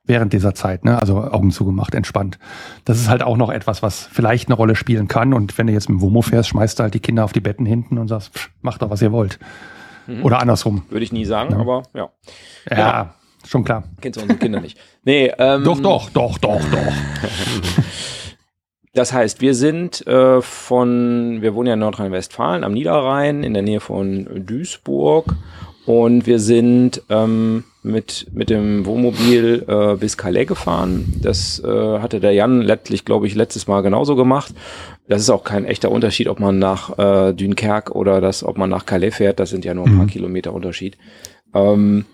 während 0.06 0.32
dieser 0.32 0.54
Zeit, 0.54 0.84
ne? 0.84 1.00
Also 1.00 1.18
Augen 1.18 1.50
zugemacht, 1.50 1.94
entspannt. 1.94 2.38
Das 2.84 2.98
ist 2.98 3.08
halt 3.08 3.22
auch 3.22 3.36
noch 3.36 3.50
etwas, 3.50 3.82
was 3.82 4.08
vielleicht 4.12 4.48
eine 4.48 4.54
Rolle 4.54 4.76
spielen 4.76 5.08
kann. 5.08 5.34
Und 5.34 5.56
wenn 5.58 5.66
du 5.66 5.72
jetzt 5.72 5.88
mit 5.88 5.98
dem 5.98 6.02
Womo 6.02 6.22
fährst, 6.22 6.50
schmeißt 6.50 6.78
du 6.78 6.84
halt 6.84 6.94
die 6.94 7.00
Kinder 7.00 7.24
auf 7.24 7.32
die 7.32 7.40
Betten 7.40 7.66
hinten 7.66 7.98
und 7.98 8.08
sagst, 8.08 8.34
pff, 8.34 8.50
macht 8.62 8.82
doch, 8.82 8.90
was 8.90 9.02
ihr 9.02 9.12
wollt. 9.12 9.38
Mhm. 10.06 10.24
Oder 10.24 10.40
andersrum. 10.40 10.82
Würde 10.88 11.04
ich 11.04 11.12
nie 11.12 11.24
sagen, 11.24 11.52
ja. 11.52 11.58
aber 11.58 11.82
ja. 11.94 12.10
Ja, 12.70 12.76
ja. 12.78 13.14
schon 13.46 13.64
klar. 13.64 13.84
Kennst 14.00 14.18
du 14.18 14.22
unsere 14.22 14.38
Kinder 14.38 14.60
nicht. 14.60 14.78
Nee, 15.04 15.32
ähm, 15.38 15.64
doch, 15.64 15.80
doch, 15.80 16.10
doch, 16.10 16.38
doch, 16.38 16.60
doch. 16.70 16.92
Das 18.96 19.12
heißt, 19.12 19.42
wir 19.42 19.54
sind 19.54 20.06
äh, 20.06 20.40
von, 20.40 21.42
wir 21.42 21.54
wohnen 21.54 21.66
ja 21.66 21.74
in 21.74 21.80
Nordrhein-Westfalen 21.80 22.64
am 22.64 22.72
Niederrhein 22.72 23.42
in 23.42 23.52
der 23.52 23.62
Nähe 23.62 23.80
von 23.80 24.26
Duisburg 24.46 25.34
und 25.86 26.26
wir 26.26 26.40
sind 26.40 27.02
ähm, 27.08 27.64
mit, 27.84 28.26
mit 28.32 28.50
dem 28.50 28.84
Wohnmobil 28.84 29.64
äh, 29.68 29.94
bis 29.94 30.16
Calais 30.16 30.44
gefahren. 30.44 31.14
Das 31.22 31.62
äh, 31.64 31.98
hatte 32.00 32.18
der 32.18 32.32
Jan 32.32 32.60
letztlich, 32.60 33.04
glaube 33.04 33.28
ich, 33.28 33.36
letztes 33.36 33.68
Mal 33.68 33.82
genauso 33.82 34.16
gemacht. 34.16 34.52
Das 35.08 35.22
ist 35.22 35.30
auch 35.30 35.44
kein 35.44 35.64
echter 35.64 35.92
Unterschied, 35.92 36.26
ob 36.26 36.40
man 36.40 36.58
nach 36.58 36.98
äh, 36.98 37.32
Dunkerque 37.32 37.92
oder 37.92 38.20
das, 38.20 38.42
ob 38.42 38.58
man 38.58 38.68
nach 38.68 38.84
Calais 38.84 39.12
fährt. 39.12 39.38
Das 39.38 39.50
sind 39.50 39.64
ja 39.64 39.74
nur 39.74 39.86
ein 39.86 39.94
paar 39.96 40.06
mhm. 40.06 40.10
Kilometer 40.10 40.52
Unterschied. 40.52 40.98
Ähm, 41.54 42.04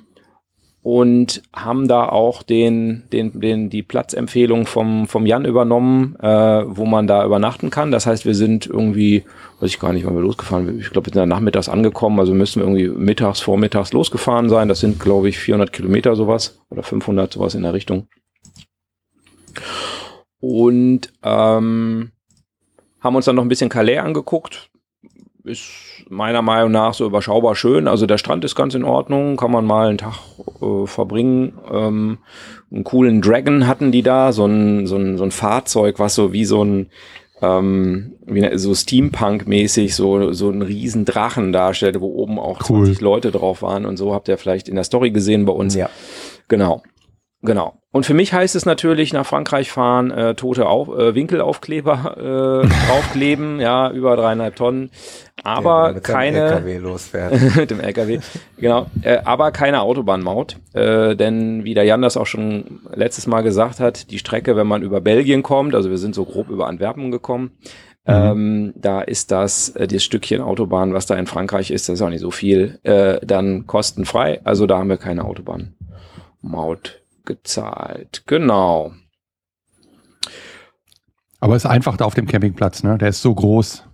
und 0.83 1.43
haben 1.55 1.87
da 1.87 2.09
auch 2.09 2.43
den, 2.43 3.05
den, 3.13 3.41
den, 3.41 3.71
die 3.71 3.85
Platzempfehlung 3.85 4.67
vom, 4.67 5.07
vom 5.07 5.27
Jan 5.27 5.45
übernommen, 5.45 6.17
äh, 6.21 6.65
wo 6.67 6.87
man 6.87 7.07
da 7.07 7.25
übernachten 7.25 7.71
kann. 7.71 7.93
Das 7.93 8.07
heißt, 8.07 8.27
wir 8.27 8.35
sind 8.35 8.67
irgendwie, 8.67 9.25
weiß 9.61 9.71
ich 9.71 9.79
gar 9.79 9.93
nicht, 9.93 10.05
wann 10.05 10.17
wir 10.17 10.23
losgefahren 10.23 10.81
Ich 10.81 10.91
glaube, 10.91 11.07
wir 11.07 11.13
sind 11.13 11.21
dann 11.21 11.29
nachmittags 11.29 11.69
angekommen, 11.69 12.19
also 12.19 12.35
müssen 12.35 12.61
wir 12.61 12.67
irgendwie 12.67 12.89
mittags, 12.89 13.41
vormittags 13.41 13.93
losgefahren 13.93 14.49
sein. 14.49 14.67
Das 14.67 14.81
sind, 14.81 14.99
glaube 14.99 15.29
ich, 15.29 15.39
400 15.39 15.73
Kilometer 15.73 16.17
sowas 16.17 16.61
oder 16.69 16.83
500 16.83 17.33
sowas 17.33 17.55
in 17.55 17.63
der 17.63 17.75
Richtung. 17.75 18.09
Und 20.41 21.13
ähm, 21.23 22.11
haben 23.01 23.17
uns 23.17 23.27
dann 23.27 23.37
noch 23.37 23.45
ein 23.45 23.49
bisschen 23.49 23.69
Calais 23.69 23.99
angeguckt. 23.99 24.72
Ist 25.45 25.71
meiner 26.09 26.41
Meinung 26.41 26.71
nach 26.71 26.95
so 26.95 27.05
überschaubar 27.05 27.57
schön. 27.57 27.89
Also 27.89 28.07
der 28.07 28.19
Strand 28.19 28.45
ist 28.45 28.55
ganz 28.55 28.75
in 28.75 28.85
Ordnung, 28.85 29.37
kann 29.37 29.51
man 29.51 29.65
mal 29.65 29.89
einen 29.89 29.99
Tag 29.99 30.15
äh, 30.61 30.87
verbringen. 30.87 31.59
Ähm, 31.71 32.19
einen 32.71 32.85
coolen 32.85 33.21
Dragon 33.21 33.67
hatten 33.67 33.91
die 33.91 34.03
da, 34.03 34.33
so 34.33 34.47
ein, 34.47 34.87
so 34.87 34.97
ein, 34.97 35.19
so 35.19 35.25
ein 35.25 35.33
Fahrzeug, 35.33 35.99
was 35.99 36.15
so 36.15 36.33
wie 36.33 36.45
so 36.45 36.65
ein 36.65 36.91
ähm, 37.43 38.13
wie 38.25 38.57
so 38.57 38.73
Steampunk-mäßig 38.73 39.97
so, 39.97 40.33
so 40.33 40.49
einen 40.49 40.63
riesen 40.63 41.05
Drachen 41.05 41.53
darstellte, 41.53 42.01
wo 42.01 42.07
oben 42.07 42.39
auch 42.39 42.61
cool. 42.71 42.85
20 42.85 43.01
Leute 43.01 43.31
drauf 43.33 43.63
waren 43.63 43.85
und 43.85 43.97
so 43.97 44.15
habt 44.15 44.29
ihr 44.29 44.39
vielleicht 44.39 44.69
in 44.69 44.77
der 44.77 44.85
Story 44.85 45.11
gesehen 45.11 45.45
bei 45.45 45.53
uns. 45.53 45.75
Ja. 45.75 45.91
Genau. 46.47 46.83
Genau. 47.43 47.75
Und 47.91 48.07
für 48.07 48.15
mich 48.15 48.33
heißt 48.33 48.55
es 48.55 48.65
natürlich 48.65 49.13
nach 49.13 49.27
Frankreich 49.27 49.71
fahren, 49.71 50.11
äh, 50.13 50.35
tote 50.35 50.67
Auf, 50.67 50.89
äh, 50.89 51.15
Winkelaufkleber 51.15 52.63
äh, 52.65 52.69
draufkleben, 52.89 53.61
ja, 53.61 53.91
über 53.91 54.17
dreieinhalb 54.17 54.55
Tonnen. 54.57 54.91
Aber 55.43 55.89
ja, 55.89 55.93
mit 55.95 56.05
keine. 56.05 56.39
LKW 56.39 56.79
losfährt. 56.79 57.57
mit 57.57 57.71
dem 57.71 57.81
LKW, 57.81 58.21
genau. 58.57 58.87
Äh, 59.03 59.19
aber 59.25 59.51
keine 59.51 59.83
Autobahnmaut. 59.83 60.57
Äh, 60.73 61.17
denn 61.17 61.65
wie 61.65 61.75
der 61.75 61.85
Jan 61.85 62.01
das 62.01 62.17
auch 62.17 62.27
schon 62.27 62.81
letztes 62.95 63.27
Mal 63.27 63.43
gesagt 63.43 63.81
hat, 63.81 64.11
die 64.11 64.19
Strecke, 64.19 64.57
wenn 64.57 64.69
man 64.69 64.83
über 64.83 65.01
Belgien 65.01 65.43
kommt, 65.43 65.75
also 65.75 65.91
wir 65.91 65.99
sind 65.99 66.15
so 66.15 66.25
grob 66.25 66.49
über 66.49 66.69
Antwerpen 66.69 67.11
gekommen, 67.11 67.51
Mhm. 68.05 68.13
Ähm, 68.15 68.73
da 68.75 69.01
ist 69.01 69.31
das, 69.31 69.69
äh, 69.77 69.87
das 69.87 70.03
Stückchen 70.03 70.41
Autobahn, 70.41 70.93
was 70.93 71.07
da 71.07 71.15
in 71.15 71.29
Frankreich 71.29 71.71
ist, 71.71 71.89
das 71.89 71.95
ist 71.95 72.03
auch 72.03 72.09
nicht 72.09 72.21
so 72.21 72.33
viel, 72.33 72.81
äh, 72.83 73.25
dann 73.25 73.69
kostenfrei. 73.69 74.41
Also 74.43 74.67
da 74.67 74.79
haben 74.79 74.89
wir 74.89 74.97
keine 74.97 75.25
Autobahnmaut 75.25 77.02
gezahlt. 77.25 78.25
Genau. 78.27 78.93
Aber 81.41 81.57
es 81.57 81.65
ist 81.65 81.71
einfach 81.71 81.97
da 81.97 82.05
auf 82.05 82.15
dem 82.15 82.27
Campingplatz, 82.27 82.85
ne? 82.85 82.99
Der 82.99 83.09
ist 83.09 83.21
so 83.21 83.35
groß. 83.35 83.85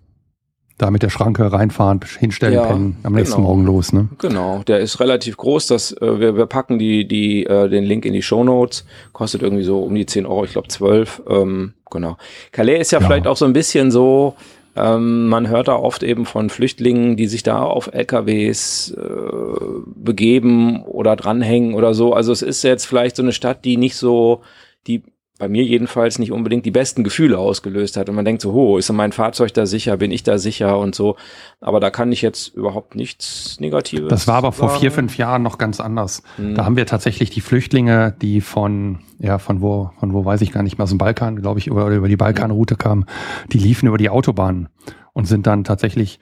Da 0.77 0.93
mit 0.93 1.03
der 1.03 1.11
Schranke 1.11 1.51
reinfahren, 1.53 1.99
hinstellen, 2.21 2.55
ja, 2.55 2.67
pennen, 2.67 2.99
am 3.03 3.15
nächsten 3.15 3.37
genau. 3.37 3.49
Morgen 3.49 3.65
los, 3.65 3.93
ne? 3.93 4.11
Genau, 4.19 4.63
der 4.65 4.79
ist 4.79 5.01
relativ 5.01 5.37
groß. 5.37 5.67
Das, 5.67 5.91
äh, 5.93 6.21
wir, 6.21 6.37
wir 6.37 6.47
packen 6.47 6.79
die, 6.79 7.09
die, 7.09 7.47
äh, 7.47 7.69
den 7.69 7.83
Link 7.85 8.05
in 8.05 8.13
die 8.13 8.23
Show 8.23 8.45
Notes. 8.45 8.85
Kostet 9.13 9.43
irgendwie 9.43 9.65
so 9.65 9.83
um 9.83 9.95
die 9.95 10.07
10 10.07 10.25
Euro, 10.27 10.45
ich 10.45 10.53
glaube 10.53 10.69
12. 10.69 11.23
Ähm, 11.29 11.75
genau. 11.91 12.17
Calais 12.53 12.81
ist 12.81 12.93
ja, 12.93 13.01
ja 13.01 13.07
vielleicht 13.07 13.27
auch 13.27 13.37
so 13.37 13.45
ein 13.45 13.55
bisschen 13.55 13.91
so, 13.91 14.37
ähm, 14.77 15.29
man 15.29 15.49
hört 15.49 15.69
da 15.69 15.77
oft 15.77 16.03
eben 16.03 16.25
von 16.25 16.51
Flüchtlingen, 16.51 17.17
die 17.17 17.27
sich 17.27 17.43
da 17.43 17.63
auf 17.63 17.91
LKWs 17.93 18.91
äh, 18.91 19.83
begeben 19.87 20.83
oder 20.85 21.17
dranhängen 21.17 21.75
oder 21.75 21.95
so. 21.95 22.13
Also 22.13 22.33
es 22.33 22.43
ist 22.43 22.63
jetzt 22.63 22.87
vielleicht 22.87 23.17
so 23.17 23.23
eine 23.23 23.33
Stadt, 23.33 23.65
die 23.65 23.77
nicht 23.77 23.97
so, 23.97 24.43
die 24.87 25.03
bei 25.39 25.49
mir 25.49 25.63
jedenfalls 25.63 26.19
nicht 26.19 26.33
unbedingt 26.33 26.67
die 26.67 26.71
besten 26.71 27.05
Gefühle 27.05 27.39
ausgelöst 27.39 27.97
hat. 27.97 28.09
Und 28.09 28.17
man 28.17 28.25
denkt 28.25 28.43
so, 28.43 28.53
ho, 28.53 28.77
ist 28.77 28.91
mein 28.93 29.13
Fahrzeug 29.13 29.55
da 29.55 29.67
sicher, 29.67 29.97
bin 29.97 30.11
ich 30.11 30.25
da 30.25 30.37
sicher 30.37 30.79
und 30.79 30.95
so. 30.95 31.17
Aber 31.61 31.79
da 31.79 31.91
kann 31.91 32.11
ich 32.11 32.23
jetzt 32.23 32.55
überhaupt 32.55 32.97
nichts 32.97 33.61
Negatives. 33.61 34.09
Das 34.09 34.27
war 34.27 34.35
aber 34.37 34.53
vor 34.53 34.71
vier, 34.71 34.91
fünf 34.91 35.17
Jahren 35.17 35.43
noch 35.43 35.59
ganz 35.59 35.81
anders. 35.81 36.23
Hm. 36.37 36.57
Da 36.57 36.65
haben 36.65 36.77
wir 36.77 36.87
tatsächlich 36.87 37.31
die 37.31 37.41
Flüchtlinge, 37.41 38.15
die 38.21 38.41
von, 38.41 38.99
ja, 39.19 39.39
von 39.39 39.61
wo, 39.61 39.91
von 40.01 40.13
wo 40.13 40.25
weiß 40.25 40.41
ich 40.41 40.51
gar 40.51 40.63
nicht 40.63 40.77
mehr, 40.77 40.85
aus 40.85 40.91
dem 40.91 40.99
Balkan, 40.99 41.41
glaube 41.41 41.61
ich, 41.61 41.69
über, 41.69 41.89
über 41.89 42.09
die 42.09 42.17
Balkanroute 42.17 42.75
kamen, 42.75 43.07
die 43.53 43.59
liefen 43.59 43.87
über 43.87 43.99
die 43.99 44.11
Autobahn 44.11 44.69
und 45.13 45.27
sind 45.27 45.47
dann 45.47 45.63
tatsächlich 45.65 46.19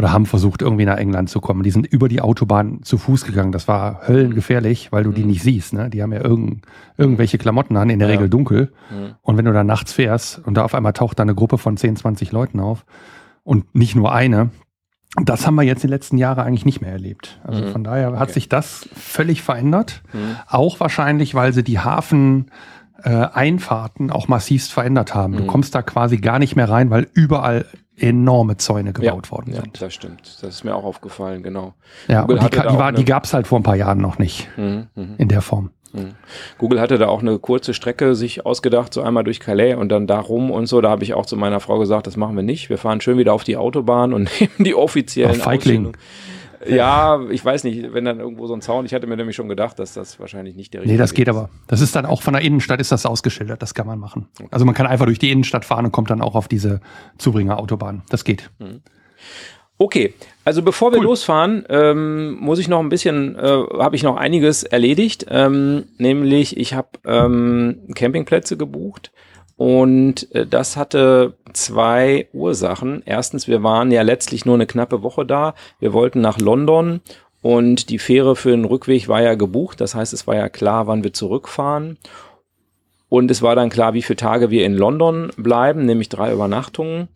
oder 0.00 0.14
haben 0.14 0.24
versucht, 0.24 0.62
irgendwie 0.62 0.86
nach 0.86 0.96
England 0.96 1.28
zu 1.28 1.42
kommen. 1.42 1.62
Die 1.62 1.70
sind 1.70 1.86
über 1.86 2.08
die 2.08 2.22
Autobahn 2.22 2.80
zu 2.82 2.96
Fuß 2.96 3.26
gegangen. 3.26 3.52
Das 3.52 3.68
war 3.68 4.08
höllengefährlich, 4.08 4.92
weil 4.92 5.04
du 5.04 5.12
die 5.12 5.20
mhm. 5.20 5.26
nicht 5.26 5.42
siehst. 5.42 5.74
Ne? 5.74 5.90
Die 5.90 6.02
haben 6.02 6.10
ja 6.10 6.24
irgend, 6.24 6.64
irgendwelche 6.96 7.36
Klamotten 7.36 7.76
an, 7.76 7.90
in 7.90 7.98
der 7.98 8.08
ja. 8.08 8.14
Regel 8.14 8.30
dunkel. 8.30 8.72
Mhm. 8.90 9.16
Und 9.20 9.36
wenn 9.36 9.44
du 9.44 9.52
da 9.52 9.62
nachts 9.62 9.92
fährst 9.92 10.38
und 10.38 10.54
da 10.54 10.64
auf 10.64 10.74
einmal 10.74 10.94
taucht 10.94 11.18
da 11.18 11.22
eine 11.22 11.34
Gruppe 11.34 11.58
von 11.58 11.76
10, 11.76 11.96
20 11.96 12.32
Leuten 12.32 12.60
auf 12.60 12.86
und 13.42 13.74
nicht 13.74 13.94
nur 13.94 14.10
eine, 14.10 14.48
das 15.22 15.46
haben 15.46 15.56
wir 15.56 15.64
jetzt 15.64 15.82
die 15.82 15.88
letzten 15.88 16.16
Jahre 16.16 16.44
eigentlich 16.44 16.64
nicht 16.64 16.80
mehr 16.80 16.92
erlebt. 16.92 17.38
Also 17.44 17.62
mhm. 17.62 17.68
von 17.68 17.84
daher 17.84 18.12
hat 18.12 18.22
okay. 18.22 18.32
sich 18.32 18.48
das 18.48 18.88
völlig 18.94 19.42
verändert. 19.42 20.02
Mhm. 20.14 20.36
Auch 20.46 20.80
wahrscheinlich, 20.80 21.34
weil 21.34 21.52
sie 21.52 21.62
die 21.62 21.78
Hafen 21.78 22.50
äh, 23.02 23.10
Einfahrten 23.10 24.10
auch 24.10 24.28
massivst 24.28 24.72
verändert 24.72 25.14
haben. 25.14 25.36
Du 25.36 25.42
mhm. 25.42 25.46
kommst 25.46 25.74
da 25.74 25.82
quasi 25.82 26.16
gar 26.16 26.38
nicht 26.38 26.56
mehr 26.56 26.70
rein, 26.70 26.88
weil 26.88 27.06
überall 27.12 27.66
enorme 28.00 28.56
Zäune 28.56 28.92
gebaut 28.92 29.26
ja, 29.26 29.32
worden 29.32 29.52
sind. 29.52 29.78
Ja, 29.78 29.86
das 29.86 29.94
stimmt. 29.94 30.38
Das 30.42 30.54
ist 30.54 30.64
mir 30.64 30.74
auch 30.74 30.84
aufgefallen, 30.84 31.42
genau. 31.42 31.74
Ja, 32.08 32.22
Google 32.22 32.38
und 32.38 32.54
die, 32.54 32.60
die, 32.60 32.78
war, 32.78 32.92
die 32.92 33.04
gab 33.04 33.24
es 33.24 33.34
halt 33.34 33.46
vor 33.46 33.58
ein 33.58 33.62
paar 33.62 33.76
Jahren 33.76 33.98
noch 33.98 34.18
nicht 34.18 34.48
mhm, 34.56 34.86
mh. 34.94 35.06
in 35.18 35.28
der 35.28 35.42
Form. 35.42 35.70
Mhm. 35.92 36.14
Google 36.58 36.80
hatte 36.80 36.98
da 36.98 37.08
auch 37.08 37.20
eine 37.20 37.38
kurze 37.38 37.74
Strecke 37.74 38.14
sich 38.14 38.46
ausgedacht, 38.46 38.94
so 38.94 39.02
einmal 39.02 39.24
durch 39.24 39.40
Calais 39.40 39.74
und 39.74 39.88
dann 39.88 40.06
da 40.06 40.20
rum 40.20 40.50
und 40.50 40.66
so. 40.66 40.80
Da 40.80 40.90
habe 40.90 41.02
ich 41.02 41.14
auch 41.14 41.26
zu 41.26 41.36
meiner 41.36 41.60
Frau 41.60 41.78
gesagt, 41.78 42.06
das 42.06 42.16
machen 42.16 42.36
wir 42.36 42.42
nicht. 42.42 42.70
Wir 42.70 42.78
fahren 42.78 43.00
schön 43.00 43.18
wieder 43.18 43.32
auf 43.32 43.44
die 43.44 43.56
Autobahn 43.56 44.12
und 44.12 44.30
nehmen 44.40 44.52
die 44.58 44.74
offiziellen 44.74 45.34
Feigling. 45.34 45.92
Ja, 46.68 47.20
ich 47.30 47.44
weiß 47.44 47.64
nicht, 47.64 47.94
wenn 47.94 48.04
dann 48.04 48.20
irgendwo 48.20 48.46
so 48.46 48.54
ein 48.54 48.60
Zaun, 48.60 48.84
ich 48.84 48.92
hatte 48.92 49.06
mir 49.06 49.16
nämlich 49.16 49.36
schon 49.36 49.48
gedacht, 49.48 49.78
dass 49.78 49.94
das 49.94 50.20
wahrscheinlich 50.20 50.56
nicht 50.56 50.74
der 50.74 50.82
richtige 50.82 50.94
Nee, 50.94 50.98
das 50.98 51.14
geht 51.14 51.28
ist. 51.28 51.34
aber. 51.34 51.48
Das 51.66 51.80
ist 51.80 51.96
dann 51.96 52.04
auch 52.06 52.22
von 52.22 52.34
der 52.34 52.42
Innenstadt 52.42 52.80
ist 52.80 52.92
das 52.92 53.06
ausgeschildert, 53.06 53.62
das 53.62 53.74
kann 53.74 53.86
man 53.86 53.98
machen. 53.98 54.28
Okay. 54.38 54.48
Also 54.50 54.64
man 54.66 54.74
kann 54.74 54.86
einfach 54.86 55.06
durch 55.06 55.18
die 55.18 55.30
Innenstadt 55.30 55.64
fahren 55.64 55.86
und 55.86 55.92
kommt 55.92 56.10
dann 56.10 56.20
auch 56.20 56.34
auf 56.34 56.48
diese 56.48 56.80
Zubringer-Autobahn. 57.18 58.02
Das 58.10 58.24
geht. 58.24 58.50
Mhm. 58.58 58.82
Okay, 59.78 60.12
also 60.44 60.60
bevor 60.60 60.92
wir 60.92 60.98
cool. 60.98 61.04
losfahren, 61.04 61.64
ähm, 61.70 62.34
muss 62.38 62.58
ich 62.58 62.68
noch 62.68 62.80
ein 62.80 62.90
bisschen, 62.90 63.34
äh, 63.36 63.62
habe 63.78 63.96
ich 63.96 64.02
noch 64.02 64.16
einiges 64.16 64.62
erledigt. 64.62 65.24
Ähm, 65.30 65.84
nämlich, 65.96 66.58
ich 66.58 66.74
habe 66.74 66.88
ähm, 67.06 67.88
Campingplätze 67.94 68.58
gebucht 68.58 69.10
und 69.60 70.34
äh, 70.34 70.46
das 70.46 70.78
hatte 70.78 71.34
zwei 71.52 72.28
Ursachen. 72.32 73.02
Erstens, 73.04 73.46
wir 73.46 73.62
waren 73.62 73.90
ja 73.90 74.00
letztlich 74.00 74.46
nur 74.46 74.54
eine 74.54 74.66
knappe 74.66 75.02
Woche 75.02 75.26
da. 75.26 75.54
Wir 75.80 75.92
wollten 75.92 76.22
nach 76.22 76.40
London 76.40 77.02
und 77.42 77.90
die 77.90 77.98
Fähre 77.98 78.36
für 78.36 78.52
den 78.52 78.64
Rückweg 78.64 79.06
war 79.06 79.20
ja 79.20 79.34
gebucht. 79.34 79.82
Das 79.82 79.94
heißt, 79.94 80.14
es 80.14 80.26
war 80.26 80.34
ja 80.34 80.48
klar, 80.48 80.86
wann 80.86 81.04
wir 81.04 81.12
zurückfahren. 81.12 81.98
Und 83.10 83.30
es 83.30 83.42
war 83.42 83.54
dann 83.54 83.68
klar, 83.68 83.92
wie 83.92 84.00
viele 84.00 84.16
Tage 84.16 84.50
wir 84.50 84.64
in 84.64 84.78
London 84.78 85.30
bleiben, 85.36 85.84
nämlich 85.84 86.08
drei 86.08 86.32
Übernachtungen. 86.32 87.08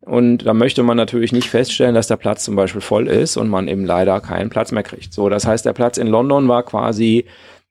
Und 0.00 0.38
da 0.38 0.54
möchte 0.54 0.82
man 0.82 0.96
natürlich 0.96 1.30
nicht 1.30 1.48
feststellen, 1.48 1.94
dass 1.94 2.08
der 2.08 2.16
Platz 2.16 2.42
zum 2.42 2.56
Beispiel 2.56 2.80
voll 2.80 3.06
ist 3.06 3.36
und 3.36 3.48
man 3.48 3.68
eben 3.68 3.84
leider 3.84 4.20
keinen 4.20 4.50
Platz 4.50 4.72
mehr 4.72 4.82
kriegt. 4.82 5.14
So, 5.14 5.28
das 5.28 5.46
heißt, 5.46 5.64
der 5.64 5.72
Platz 5.72 5.98
in 5.98 6.08
London 6.08 6.48
war 6.48 6.64
quasi 6.64 7.26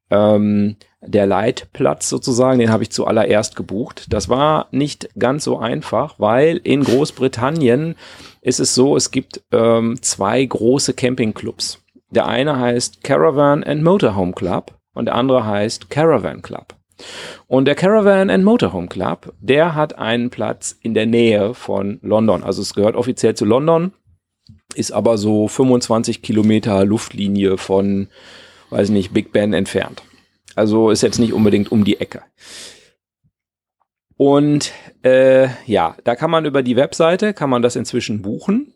ähm, 0.10 0.78
der 1.02 1.26
Leitplatz 1.26 2.10
sozusagen, 2.10 2.60
den 2.60 2.72
habe 2.72 2.84
ich 2.84 2.92
zuallererst 2.92 3.56
gebucht. 3.56 4.06
Das 4.10 4.30
war 4.30 4.68
nicht 4.72 5.10
ganz 5.18 5.44
so 5.44 5.58
einfach, 5.58 6.16
weil 6.20 6.58
in 6.64 6.84
Großbritannien 6.84 7.96
ist 8.42 8.60
es 8.60 8.76
so, 8.76 8.96
es 8.96 9.12
gibt 9.12 9.42
ähm, 9.52 10.02
zwei 10.02 10.44
große 10.46 10.94
Campingclubs. 10.94 11.80
Der 12.12 12.28
eine 12.28 12.60
heißt 12.60 13.04
Caravan 13.04 13.64
and 13.64 13.84
Motorhome 13.84 14.34
Club 14.34 14.76
und 14.94 15.06
der 15.06 15.16
andere 15.16 15.46
heißt 15.46 15.90
Caravan 15.90 16.42
Club. 16.42 16.76
Und 17.48 17.66
der 17.66 17.76
Caravan 17.76 18.30
and 18.30 18.44
Motorhome 18.44 18.88
Club, 18.88 19.34
der 19.40 19.74
hat 19.74 19.98
einen 19.98 20.30
Platz 20.30 20.78
in 20.82 20.94
der 20.94 21.08
Nähe 21.08 21.56
von 21.56 22.00
London. 22.04 22.44
Also 22.44 22.62
es 22.62 22.76
gehört 22.76 22.96
offiziell 22.96 23.34
zu 23.34 23.46
London, 23.46 23.94
ist 24.76 24.92
aber 24.92 25.18
so 25.18 25.48
25 25.48 26.22
Kilometer 26.22 26.86
Luftlinie 26.86 27.58
von, 27.58 28.08
weiß 28.70 28.90
nicht, 28.90 29.14
Big 29.14 29.32
Ben 29.32 29.54
entfernt. 29.54 30.04
Also 30.56 30.90
ist 30.90 31.02
jetzt 31.02 31.20
nicht 31.20 31.34
unbedingt 31.34 31.72
um 31.72 31.84
die 31.84 32.00
Ecke. 32.00 32.24
Und 34.18 34.72
äh, 35.04 35.48
ja, 35.66 35.96
da 36.04 36.16
kann 36.16 36.30
man 36.30 36.46
über 36.46 36.62
die 36.62 36.76
Webseite, 36.76 37.34
kann 37.34 37.50
man 37.50 37.62
das 37.62 37.76
inzwischen 37.76 38.22
buchen. 38.22 38.74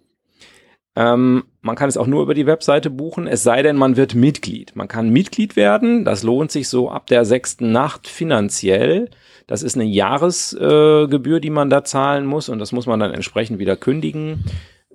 Ähm, 0.95 1.43
man 1.61 1.75
kann 1.75 1.89
es 1.89 1.97
auch 1.97 2.07
nur 2.07 2.23
über 2.23 2.33
die 2.33 2.45
Webseite 2.45 2.89
buchen, 2.89 3.27
es 3.27 3.43
sei 3.43 3.61
denn, 3.61 3.75
man 3.75 3.97
wird 3.97 4.15
Mitglied. 4.15 4.75
Man 4.75 4.87
kann 4.87 5.09
Mitglied 5.09 5.55
werden, 5.55 6.05
das 6.05 6.23
lohnt 6.23 6.51
sich 6.51 6.69
so 6.69 6.89
ab 6.89 7.07
der 7.07 7.25
sechsten 7.25 7.71
Nacht 7.71 8.07
finanziell. 8.07 9.09
Das 9.45 9.61
ist 9.61 9.75
eine 9.75 9.83
Jahresgebühr, 9.83 11.37
äh, 11.37 11.41
die 11.41 11.49
man 11.49 11.69
da 11.69 11.83
zahlen 11.83 12.25
muss 12.25 12.49
und 12.49 12.59
das 12.59 12.71
muss 12.71 12.87
man 12.87 12.99
dann 12.99 13.13
entsprechend 13.13 13.59
wieder 13.59 13.75
kündigen. 13.75 14.45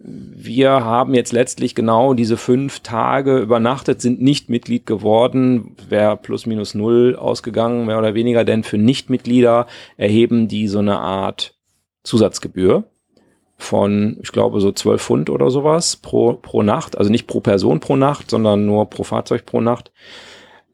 Wir 0.02 0.70
haben 0.82 1.12
jetzt 1.12 1.32
letztlich 1.32 1.74
genau 1.74 2.14
diese 2.14 2.38
fünf 2.38 2.80
Tage 2.80 3.38
übernachtet, 3.38 4.00
sind 4.00 4.22
nicht 4.22 4.48
Mitglied 4.48 4.86
geworden, 4.86 5.76
wäre 5.90 6.16
plus 6.16 6.46
minus 6.46 6.74
null 6.74 7.16
ausgegangen, 7.16 7.84
mehr 7.84 7.98
oder 7.98 8.14
weniger, 8.14 8.44
denn 8.44 8.62
für 8.62 8.78
Nichtmitglieder 8.78 9.66
erheben 9.98 10.48
die 10.48 10.68
so 10.68 10.78
eine 10.78 10.98
Art 10.98 11.54
Zusatzgebühr 12.02 12.84
von, 13.58 14.16
ich 14.22 14.32
glaube, 14.32 14.60
so 14.60 14.72
12 14.72 15.02
Pfund 15.02 15.30
oder 15.30 15.50
sowas 15.50 15.96
pro, 15.96 16.32
pro 16.32 16.62
Nacht. 16.62 16.96
Also 16.96 17.10
nicht 17.10 17.26
pro 17.26 17.40
Person 17.40 17.80
pro 17.80 17.96
Nacht, 17.96 18.30
sondern 18.30 18.64
nur 18.64 18.88
pro 18.88 19.04
Fahrzeug 19.04 19.44
pro 19.44 19.60
Nacht. 19.60 19.92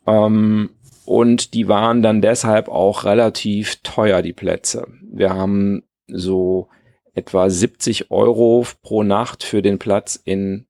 Ähm, 0.06 0.70
und 1.04 1.54
die 1.54 1.66
waren 1.66 2.02
dann 2.02 2.22
deshalb 2.22 2.68
auch 2.68 3.04
relativ 3.04 3.76
teuer, 3.82 4.22
die 4.22 4.32
Plätze. 4.32 4.86
Wir 5.02 5.30
haben 5.30 5.82
so 6.06 6.68
etwa 7.16 7.48
70 7.50 8.10
Euro 8.10 8.66
pro 8.82 9.02
Nacht 9.02 9.42
für 9.42 9.62
den 9.62 9.78
Platz 9.78 10.20
in 10.22 10.66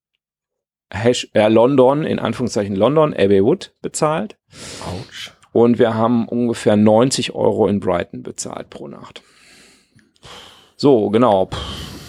Hash, 0.93 1.29
äh, 1.35 1.49
London, 1.49 2.05
in 2.05 2.19
Anführungszeichen 2.19 2.77
London, 2.77 3.13
Abbey 3.13 3.43
Wood 3.45 3.75
bezahlt. 3.83 4.39
Autsch. 4.81 5.33
Und 5.53 5.79
wir 5.79 5.95
haben 5.95 6.29
ungefähr 6.29 6.77
90 6.77 7.35
Euro 7.35 7.67
in 7.67 7.81
Brighton 7.81 8.23
bezahlt 8.23 8.71
pro 8.71 8.89
Nacht. 8.89 9.23
So, 10.77 11.11
genau. 11.11 11.49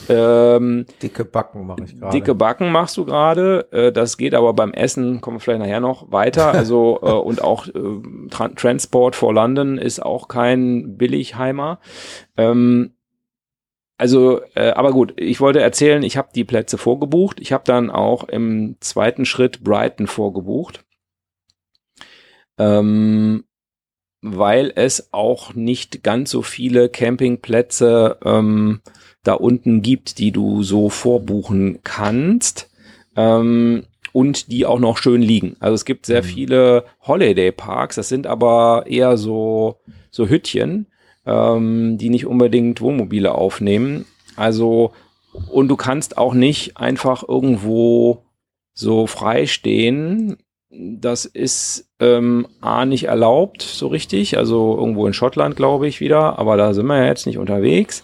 Ähm, 0.10 0.86
dicke 1.02 1.26
Backen 1.26 1.66
mache 1.66 1.84
ich 1.86 2.00
gerade. 2.00 2.12
Dicke 2.12 2.36
Backen 2.36 2.72
machst 2.72 2.98
du 2.98 3.06
gerade. 3.06 3.68
Äh, 3.72 3.92
das 3.92 4.18
geht 4.18 4.34
aber 4.34 4.54
beim 4.54 4.74
Essen, 4.74 5.22
kommen 5.22 5.38
wir 5.38 5.42
vielleicht 5.42 5.62
nachher 5.62 5.80
noch 5.80 6.12
weiter. 6.12 6.54
Also 6.58 7.00
äh, 7.02 7.12
und 7.12 7.42
auch 7.42 7.68
äh, 7.68 7.72
Tra 8.30 8.50
Transport 8.50 9.16
for 9.16 9.34
London 9.34 9.78
ist 9.78 10.02
auch 10.02 10.28
kein 10.28 10.98
Billigheimer. 10.98 11.80
Ähm, 12.36 12.97
also, 13.98 14.42
äh, 14.54 14.70
aber 14.72 14.92
gut, 14.92 15.14
ich 15.18 15.42
wollte 15.42 15.60
erzählen, 15.60 16.04
ich 16.04 16.18
habe 16.18 16.30
die 16.34 16.44
Plätze 16.44 16.78
vorgebucht. 16.78 17.40
Ich 17.40 17.52
habe 17.52 17.64
dann 17.66 17.90
auch 17.90 18.26
im 18.26 18.76
zweiten 18.80 19.26
Schritt 19.26 19.64
Brighton 19.64 20.08
vorgebucht. 20.08 20.84
Ähm, 22.60 23.44
weil 24.22 24.72
es 24.76 25.14
auch 25.14 25.54
nicht 25.54 26.04
ganz 26.04 26.32
so 26.32 26.42
viele 26.42 26.90
Campingplätze 26.90 28.18
ähm, 28.24 28.82
da 29.24 29.34
unten 29.34 29.82
gibt, 29.82 30.20
die 30.20 30.32
du 30.32 30.64
so 30.64 30.90
vorbuchen 30.90 31.80
kannst. 31.84 32.70
Ähm, 33.16 33.86
und 34.14 34.52
die 34.52 34.66
auch 34.66 34.80
noch 34.80 34.98
schön 34.98 35.22
liegen. 35.22 35.58
Also 35.60 35.76
es 35.76 35.86
gibt 35.86 36.08
sehr 36.08 36.24
mhm. 36.24 36.28
viele 36.28 36.86
Holiday 37.06 37.52
Parks, 37.52 37.98
das 37.98 38.10
sind 38.10 38.26
aber 38.26 38.86
eher 38.88 39.16
so, 39.16 39.80
so 40.10 40.28
Hüttchen 40.28 40.88
ähm, 41.28 41.98
die 41.98 42.10
nicht 42.10 42.26
unbedingt 42.26 42.82
Wohnmobile 42.82 43.36
aufnehmen. 43.36 44.06
Also, 44.36 44.92
und 45.52 45.68
du 45.68 45.76
kannst 45.76 46.18
auch 46.18 46.34
nicht 46.34 46.78
einfach 46.78 47.28
irgendwo 47.28 48.24
so 48.74 49.08
frei 49.08 49.46
stehen. 49.46 50.38
Das 50.70 51.26
ist 51.26 51.90
ähm, 52.00 52.48
A 52.62 52.86
nicht 52.86 53.06
erlaubt, 53.06 53.62
so 53.62 53.88
richtig. 53.88 54.38
Also 54.38 54.78
irgendwo 54.78 55.08
in 55.08 55.14
Schottland, 55.14 55.56
glaube 55.56 55.88
ich, 55.88 56.00
wieder, 56.00 56.40
aber 56.40 56.58
da 56.58 56.74
sind 56.74 56.88
wir 56.88 56.98
ja 56.98 57.06
jetzt 57.06 57.26
nicht 57.26 57.38
unterwegs. 57.38 58.04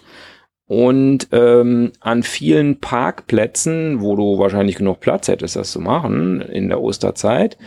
Und 0.66 1.28
ähm, 1.32 1.92
an 2.00 2.22
vielen 2.22 2.80
Parkplätzen, 2.80 4.00
wo 4.00 4.16
du 4.16 4.38
wahrscheinlich 4.38 4.76
genug 4.76 5.00
Platz 5.00 5.28
hättest, 5.28 5.56
das 5.56 5.70
zu 5.70 5.80
machen 5.80 6.40
in 6.40 6.68
der 6.68 6.80
Osterzeit, 6.80 7.58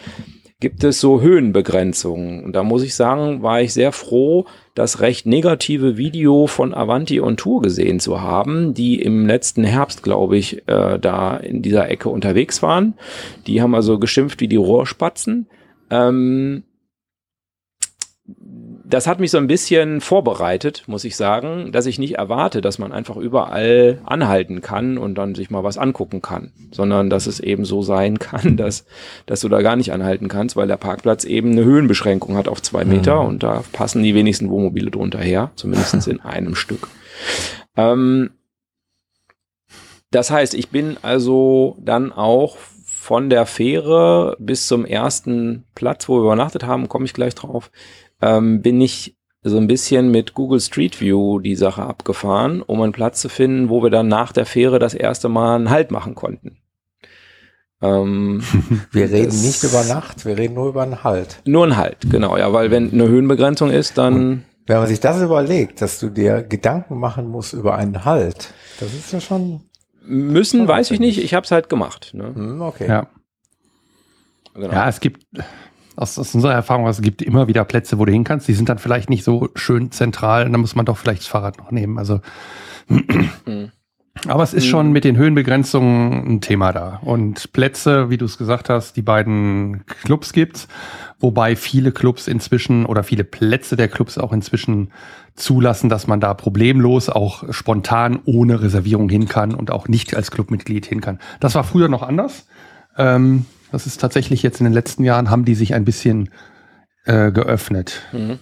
gibt 0.60 0.84
es 0.84 1.00
so 1.00 1.22
Höhenbegrenzungen. 1.22 2.44
Und 2.44 2.54
da 2.54 2.64
muss 2.64 2.82
ich 2.82 2.96
sagen, 2.96 3.44
war 3.44 3.62
ich 3.62 3.74
sehr 3.74 3.92
froh, 3.92 4.46
das 4.74 5.02
recht 5.02 5.26
negative 5.28 5.98
Video 5.98 6.48
von 6.48 6.74
Avanti 6.74 7.20
und 7.20 7.40
Tour 7.40 7.62
gesehen 7.62 8.00
zu 8.00 8.22
haben, 8.22 8.74
die 8.74 9.00
im 9.02 9.28
letzten 9.28 9.64
Herbst, 9.64 10.02
glaube 10.02 10.38
ich, 10.38 10.68
äh, 10.68 10.98
da 10.98 11.38
in 11.38 11.62
dieser 11.62 11.90
Ecke 11.90 12.10
unterwegs 12.10 12.64
waren. 12.64 12.96
Die 13.46 13.62
haben 13.62 13.76
also 13.76 14.00
geschimpft 14.00 14.42
wie 14.42 14.48
die 14.48 14.56
Rohrspatzen. 14.56 15.48
Ähm, 15.92 16.64
das 18.90 19.06
hat 19.06 19.20
mich 19.20 19.32
so 19.32 19.38
ein 19.38 19.48
bisschen 19.48 20.00
vorbereitet, 20.00 20.84
muss 20.88 21.04
ich 21.04 21.18
sagen, 21.18 21.74
dass 21.74 21.86
ich 21.86 22.00
nicht 22.00 22.16
erwarte, 22.16 22.62
dass 22.62 22.80
man 22.80 22.94
einfach 22.94 23.18
überall 23.18 24.00
anhalten 24.06 24.62
kann 24.62 24.98
und 24.98 25.16
dann 25.16 25.36
sich 25.36 25.50
mal 25.50 25.64
was 25.64 25.78
angucken 25.78 26.22
kann, 26.22 26.54
sondern 26.72 27.10
dass 27.10 27.28
es 27.28 27.42
eben 27.42 27.66
so 27.66 27.82
sein 27.82 28.18
kann, 28.20 28.56
dass, 28.56 28.86
dass 29.26 29.42
du 29.42 29.50
da 29.50 29.62
gar 29.62 29.76
nicht 29.76 29.92
anhalten 29.92 30.30
kannst, 30.30 30.56
weil 30.56 30.68
der 30.68 30.78
Parkplatz 30.78 31.26
eben 31.26 31.52
eine 31.52 31.66
Höhenbeschränkung 31.66 32.38
hat 32.38 32.48
auf 32.48 32.62
zwei 32.62 32.86
Meter 32.86 33.22
mhm. 33.22 33.28
und 33.28 33.44
da 33.44 33.64
passen 33.74 34.04
die 34.04 34.16
wenigsten 34.16 34.50
Wohnmobile 34.50 34.90
drunter 34.90 35.20
her, 35.20 35.52
zumindest 35.56 36.08
in 36.08 36.22
einem 36.22 36.56
Stück. 36.56 36.88
Ähm, 37.76 38.30
das 40.12 40.32
heißt, 40.32 40.54
ich 40.54 40.70
bin 40.70 40.96
also 41.02 41.76
dann 41.82 42.14
auch 42.14 42.56
von 42.56 43.30
der 43.30 43.46
Fähre 43.46 44.38
bis 44.40 44.68
zum 44.68 44.86
ersten 44.86 45.66
Platz, 45.76 46.08
wo 46.08 46.16
wir 46.16 46.24
übernachtet 46.24 46.66
haben, 46.66 46.88
komme 46.88 47.06
ich 47.06 47.14
gleich 47.14 47.36
drauf, 47.36 47.70
ähm, 48.22 48.62
bin 48.62 48.82
ich 48.82 49.18
so 49.44 49.58
ein 49.58 49.68
bisschen 49.68 50.12
mit 50.12 50.34
Google 50.34 50.60
Street 50.60 51.00
View 51.00 51.40
die 51.40 51.56
Sache 51.56 51.84
abgefahren, 51.84 52.62
um 52.62 52.82
einen 52.82 52.92
Platz 52.92 53.22
zu 53.22 53.30
finden, 53.30 53.70
wo 53.70 53.82
wir 53.84 53.90
dann 53.90 54.08
nach 54.08 54.32
der 54.32 54.46
Fähre 54.46 54.80
das 54.80 54.94
erste 54.94 55.30
Mal 55.30 55.56
einen 55.56 55.70
Halt 55.70 55.92
machen 55.92 56.16
konnten. 56.16 56.58
Ähm, 57.82 58.42
wir 58.92 59.12
reden 59.12 59.42
nicht 59.42 59.64
über 59.64 59.84
Nacht, 59.84 60.26
wir 60.26 60.38
reden 60.38 60.56
nur 60.56 60.70
über 60.70 60.84
einen 60.84 61.04
Halt. 61.04 61.42
Nur 61.46 61.64
einen 61.64 61.78
Halt, 61.78 62.10
genau, 62.10 62.38
ja, 62.38 62.52
weil 62.52 62.72
wenn 62.72 62.92
eine 62.92 63.08
Höhenbegrenzung 63.08 63.70
ist, 63.70 63.98
dann. 63.98 64.16
Und 64.16 64.44
wenn 64.66 64.78
man 64.80 64.88
sich 64.88 65.00
das 65.00 65.22
überlegt, 65.22 65.82
dass 65.82 66.00
du 66.00 66.10
dir 66.10 66.44
Gedanken 66.44 67.00
machen 67.00 67.28
musst 67.28 67.54
über 67.54 67.76
einen 67.76 68.04
Halt, 68.04 68.54
das 68.80 68.94
ist 68.94 69.14
ja 69.14 69.22
schon. 69.22 69.62
Müssen, 70.10 70.68
weiß 70.68 70.92
ich 70.92 71.00
nicht, 71.00 71.22
ich 71.22 71.34
habe 71.34 71.44
es 71.44 71.52
halt 71.52 71.68
gemacht. 71.70 72.12
Ne? 72.14 72.34
Hm, 72.34 72.62
okay. 72.62 72.88
Ja. 72.88 73.08
Genau. 74.54 74.74
Ja, 74.74 74.90
es 74.90 75.00
gibt, 75.02 75.26
aus, 75.98 76.18
aus 76.20 76.34
unserer 76.36 76.54
Erfahrung, 76.54 76.88
es 76.88 77.02
gibt 77.02 77.22
immer 77.22 77.48
wieder 77.48 77.66
Plätze, 77.66 77.98
wo 77.98 78.06
du 78.06 78.12
hin 78.12 78.24
kannst. 78.24 78.48
Die 78.48 78.54
sind 78.54 78.70
dann 78.70 78.78
vielleicht 78.78 79.10
nicht 79.10 79.24
so 79.24 79.50
schön 79.56 79.92
zentral. 79.92 80.46
Und 80.46 80.52
dann 80.52 80.62
muss 80.62 80.76
man 80.76 80.86
doch 80.86 80.98
vielleicht 80.98 81.22
das 81.22 81.28
Fahrrad 81.28 81.58
noch 81.58 81.72
nehmen. 81.72 81.98
Also, 81.98 82.22
mhm. 82.88 83.72
aber 84.28 84.44
es 84.44 84.54
ist 84.54 84.68
schon 84.68 84.92
mit 84.92 85.04
den 85.04 85.18
Höhenbegrenzungen 85.18 86.36
ein 86.36 86.42
Thema 86.42 86.72
da. 86.72 87.00
Und 87.04 87.52
Plätze, 87.52 88.12
wie 88.12 88.18
du 88.18 88.26
es 88.26 88.38
gesagt 88.38 88.70
hast, 88.70 88.96
die 88.96 89.02
beiden 89.02 89.86
Clubs 90.04 90.34
gibt's, 90.34 90.68
wobei 91.20 91.56
viele 91.56 91.92
Clubs 91.92 92.28
inzwischen 92.28 92.86
oder 92.86 93.02
viele 93.02 93.24
Plätze 93.24 93.76
der 93.76 93.88
Clubs 93.88 94.20
auch 94.20 94.34
inzwischen 94.34 94.92
zulassen, 95.34 95.90
dass 95.90 96.06
man 96.06 96.20
da 96.20 96.36
problemlos 96.36 97.10
auch 97.10 97.52
spontan 97.52 98.20
ohne 98.26 98.62
Reservierung 98.62 99.10
hin 99.10 99.28
kann 99.28 99.56
und 99.56 99.72
auch 99.72 99.88
nicht 99.88 100.16
als 100.16 100.30
Clubmitglied 100.30 100.86
hin 100.86 101.02
kann. 101.02 101.18
Das 101.40 101.56
war 101.56 101.64
früher 101.64 101.90
noch 101.90 102.04
anders. 102.04 102.46
Ähm, 103.00 103.46
das 103.72 103.86
ist 103.86 104.00
tatsächlich 104.00 104.44
jetzt 104.44 104.60
in 104.60 104.66
den 104.66 104.74
letzten 104.74 105.04
Jahren 105.04 105.30
haben 105.30 105.46
die 105.46 105.56
sich 105.56 105.74
ein 105.74 105.86
bisschen 105.86 106.30
äh, 107.06 107.32
geöffnet. 107.32 108.02
Mhm. 108.12 108.40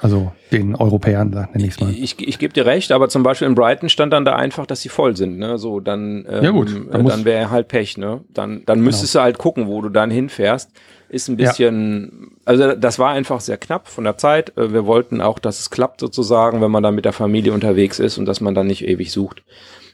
Also 0.00 0.32
den 0.52 0.76
Europäern, 0.76 1.30
nenne 1.30 1.66
ich 1.66 1.74
es 1.74 1.80
mal. 1.80 1.90
Ich, 1.90 2.02
ich, 2.02 2.28
ich 2.28 2.38
gebe 2.38 2.52
dir 2.52 2.66
recht, 2.66 2.92
aber 2.92 3.08
zum 3.08 3.22
Beispiel 3.22 3.48
in 3.48 3.54
Brighton 3.54 3.88
stand 3.88 4.12
dann 4.12 4.26
da 4.26 4.36
einfach, 4.36 4.66
dass 4.66 4.82
sie 4.82 4.90
voll 4.90 5.16
sind. 5.16 5.38
Ne? 5.38 5.56
So, 5.56 5.80
dann, 5.80 6.26
ähm, 6.28 6.44
ja 6.44 6.50
gut, 6.50 6.68
dann, 6.90 7.06
äh, 7.06 7.08
dann 7.08 7.24
wäre 7.24 7.50
halt 7.50 7.68
Pech. 7.68 7.96
Ne? 7.96 8.20
Dann, 8.28 8.62
dann 8.66 8.80
müsstest 8.80 9.14
genau. 9.14 9.22
du 9.22 9.24
halt 9.24 9.38
gucken, 9.38 9.66
wo 9.68 9.80
du 9.80 9.88
dann 9.88 10.10
hinfährst. 10.10 10.70
ist 11.08 11.28
ein 11.28 11.38
bisschen, 11.38 12.36
also 12.44 12.74
das 12.74 12.98
war 12.98 13.12
einfach 13.12 13.40
sehr 13.40 13.56
knapp 13.56 13.88
von 13.88 14.04
der 14.04 14.18
Zeit. 14.18 14.56
Äh, 14.58 14.70
Wir 14.72 14.84
wollten 14.84 15.22
auch, 15.22 15.38
dass 15.38 15.60
es 15.60 15.70
klappt 15.70 16.00
sozusagen, 16.00 16.60
wenn 16.60 16.70
man 16.70 16.82
dann 16.82 16.94
mit 16.94 17.06
der 17.06 17.14
Familie 17.14 17.54
unterwegs 17.54 17.98
ist 17.98 18.18
und 18.18 18.26
dass 18.26 18.42
man 18.42 18.54
dann 18.54 18.66
nicht 18.66 18.86
ewig 18.86 19.10
sucht 19.12 19.44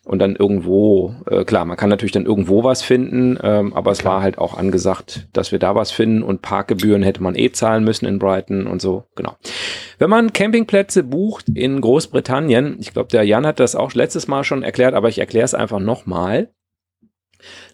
und 0.04 0.18
dann 0.18 0.34
irgendwo, 0.34 1.14
äh, 1.30 1.44
klar, 1.44 1.64
man 1.64 1.76
kann 1.76 1.88
natürlich 1.88 2.12
dann 2.12 2.26
irgendwo 2.26 2.64
was 2.64 2.82
finden, 2.82 3.38
ähm, 3.42 3.72
aber 3.72 3.92
es 3.92 4.04
war 4.04 4.22
halt 4.22 4.38
auch 4.38 4.56
angesagt, 4.56 5.28
dass 5.32 5.52
wir 5.52 5.58
da 5.58 5.74
was 5.74 5.92
finden 5.92 6.22
und 6.22 6.42
Parkgebühren 6.42 7.02
hätte 7.02 7.22
man 7.22 7.36
eh 7.36 7.52
zahlen 7.52 7.84
müssen 7.84 8.06
in 8.06 8.18
Brighton 8.18 8.66
und 8.66 8.82
so, 8.82 9.04
genau. 9.14 9.36
Wenn 9.98 10.10
man 10.10 10.32
Campingplätze 10.32 11.04
bucht 11.04 11.48
in 11.48 11.80
Großbritannien, 11.80 12.76
ich 12.80 12.92
glaube, 12.92 13.10
der 13.10 13.22
Jan 13.22 13.46
hat 13.46 13.60
das 13.60 13.76
auch 13.76 13.94
letztes 13.94 14.26
Mal 14.26 14.42
schon 14.42 14.62
erklärt, 14.62 14.94
aber 14.94 15.08
ich 15.08 15.18
erkläre 15.18 15.44
es 15.44 15.54
einfach 15.54 15.78
nochmal 15.78 16.48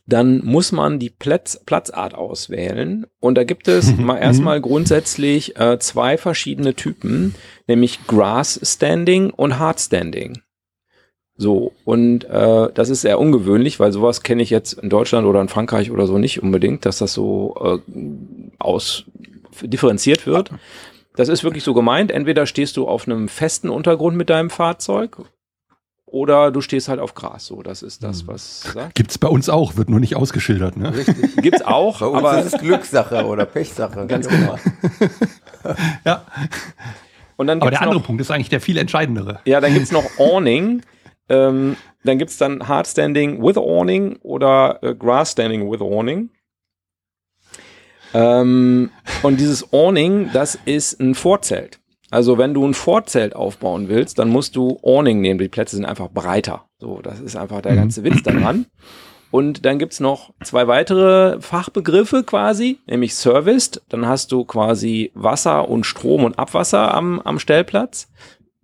dann 0.07 0.43
muss 0.43 0.73
man 0.73 0.99
die 0.99 1.11
Platz, 1.11 1.63
Platzart 1.65 2.15
auswählen. 2.15 3.07
Und 3.21 3.37
da 3.37 3.45
gibt 3.45 3.69
es 3.69 3.95
mal 3.99 4.17
erstmal 4.17 4.61
grundsätzlich 4.61 5.59
äh, 5.59 5.79
zwei 5.79 6.17
verschiedene 6.17 6.75
Typen, 6.75 7.35
nämlich 7.67 8.07
Grass 8.07 8.59
Standing 8.63 9.31
und 9.31 9.59
Hard 9.59 9.81
Standing. 9.81 10.41
So, 11.41 11.73
und 11.85 12.25
äh, 12.25 12.69
das 12.75 12.89
ist 12.89 13.03
sehr 13.03 13.19
ungewöhnlich, 13.21 13.79
weil 13.79 13.93
sowas 13.93 14.23
kenne 14.25 14.43
ich 14.43 14.51
jetzt 14.51 14.73
in 14.73 14.91
Deutschland 14.91 15.25
oder 15.25 15.41
in 15.41 15.49
Frankreich 15.49 15.93
oder 15.93 16.07
so 16.09 16.19
nicht 16.19 16.43
unbedingt, 16.43 16.85
dass 16.85 16.99
das 16.99 17.15
so 17.15 17.81
äh, 17.87 17.93
aus 18.59 19.05
differenziert 19.63 20.27
wird. 20.27 20.51
Das 21.15 21.29
ist 21.29 21.45
wirklich 21.45 21.63
so 21.63 21.75
gemeint. 21.75 22.11
Entweder 22.11 22.45
stehst 22.47 22.77
du 22.77 22.89
auf 22.89 23.07
einem 23.07 23.29
festen 23.29 23.71
Untergrund 23.71 24.17
mit 24.17 24.31
deinem 24.31 24.51
Fahrzeug 24.51 25.19
oder 26.07 26.51
du 26.51 26.61
stehst 26.61 26.89
halt 26.89 26.99
auf 27.01 27.15
Gras. 27.15 27.47
So, 27.47 27.63
das 27.63 27.83
ist 27.83 28.03
das, 28.03 28.27
was 28.27 28.63
sagt. 28.63 28.95
Gibt's 28.97 29.19
bei 29.19 29.29
uns 29.29 29.49
auch, 29.49 29.77
wird 29.77 29.91
nur 29.91 30.01
nicht 30.01 30.17
ausgeschildert. 30.17 30.77
Ne? 30.77 30.93
Richtig. 30.97 31.37
Gibt's 31.43 31.63
auch, 31.63 32.01
Bei 32.01 32.07
uns 32.07 32.19
aber 32.19 32.39
ist 32.41 32.55
es 32.55 32.61
Glückssache 32.61 33.25
oder 33.27 33.47
Pechsache. 33.47 34.07
Ganz 34.07 34.27
immer. 34.27 34.59
Ja. 36.05 36.25
und 37.37 37.49
dann 37.49 37.61
Aber 37.61 37.71
der 37.71 37.83
andere 37.83 37.99
noch, 37.99 38.07
Punkt 38.07 38.21
ist 38.23 38.31
eigentlich 38.31 38.49
der 38.49 38.61
viel 38.61 38.79
entscheidendere. 38.79 39.41
ja, 39.45 39.61
dann 39.61 39.75
gibt's 39.75 39.93
noch 39.93 40.05
Awning. 40.19 40.83
Ähm, 41.29 41.77
dann 42.05 42.19
gibt's 42.19 42.39
dann 42.39 42.67
Hard 42.67 42.87
Standing 42.87 43.43
with 43.43 43.57
Awning 43.57 44.17
oder 44.23 44.79
äh, 44.83 44.95
Grass 44.95 45.33
Standing 45.33 45.71
with 45.71 45.81
Awning. 45.81 46.31
Ähm, 48.15 48.91
und 49.23 49.39
dieses 49.39 49.73
Awning, 49.73 50.31
das 50.33 50.59
ist 50.65 51.01
ein 51.01 51.15
Vorzelt. 51.15 51.81
Also 52.11 52.39
wenn 52.39 52.55
du 52.55 52.67
ein 52.67 52.75
Vorzelt 52.75 53.37
aufbauen 53.37 53.89
willst, 53.89 54.19
dann 54.19 54.31
musst 54.31 54.57
du 54.57 54.79
Awning 54.83 55.21
nehmen. 55.21 55.39
Die 55.39 55.49
Plätze 55.49 55.77
sind 55.77 55.85
einfach 55.85 56.09
breiter. 56.09 56.65
So, 56.79 57.03
das 57.03 57.21
ist 57.21 57.37
einfach 57.37 57.61
der 57.61 57.75
ganze 57.75 58.03
Witz 58.03 58.23
daran. 58.23 58.67
Und 59.31 59.67
dann 59.67 59.79
gibt's 59.79 60.01
noch 60.01 60.33
zwei 60.43 60.69
weitere 60.69 61.39
Fachbegriffe 61.43 62.25
quasi, 62.25 62.79
nämlich 62.87 63.15
Serviced. 63.15 63.83
Dann 63.91 64.07
hast 64.07 64.33
du 64.33 64.45
quasi 64.45 65.13
Wasser 65.15 65.69
und 65.69 65.85
Strom 65.85 66.25
und 66.25 66.39
Abwasser 66.39 66.95
am, 66.95 67.21
am 67.21 67.39
Stellplatz. 67.39 68.09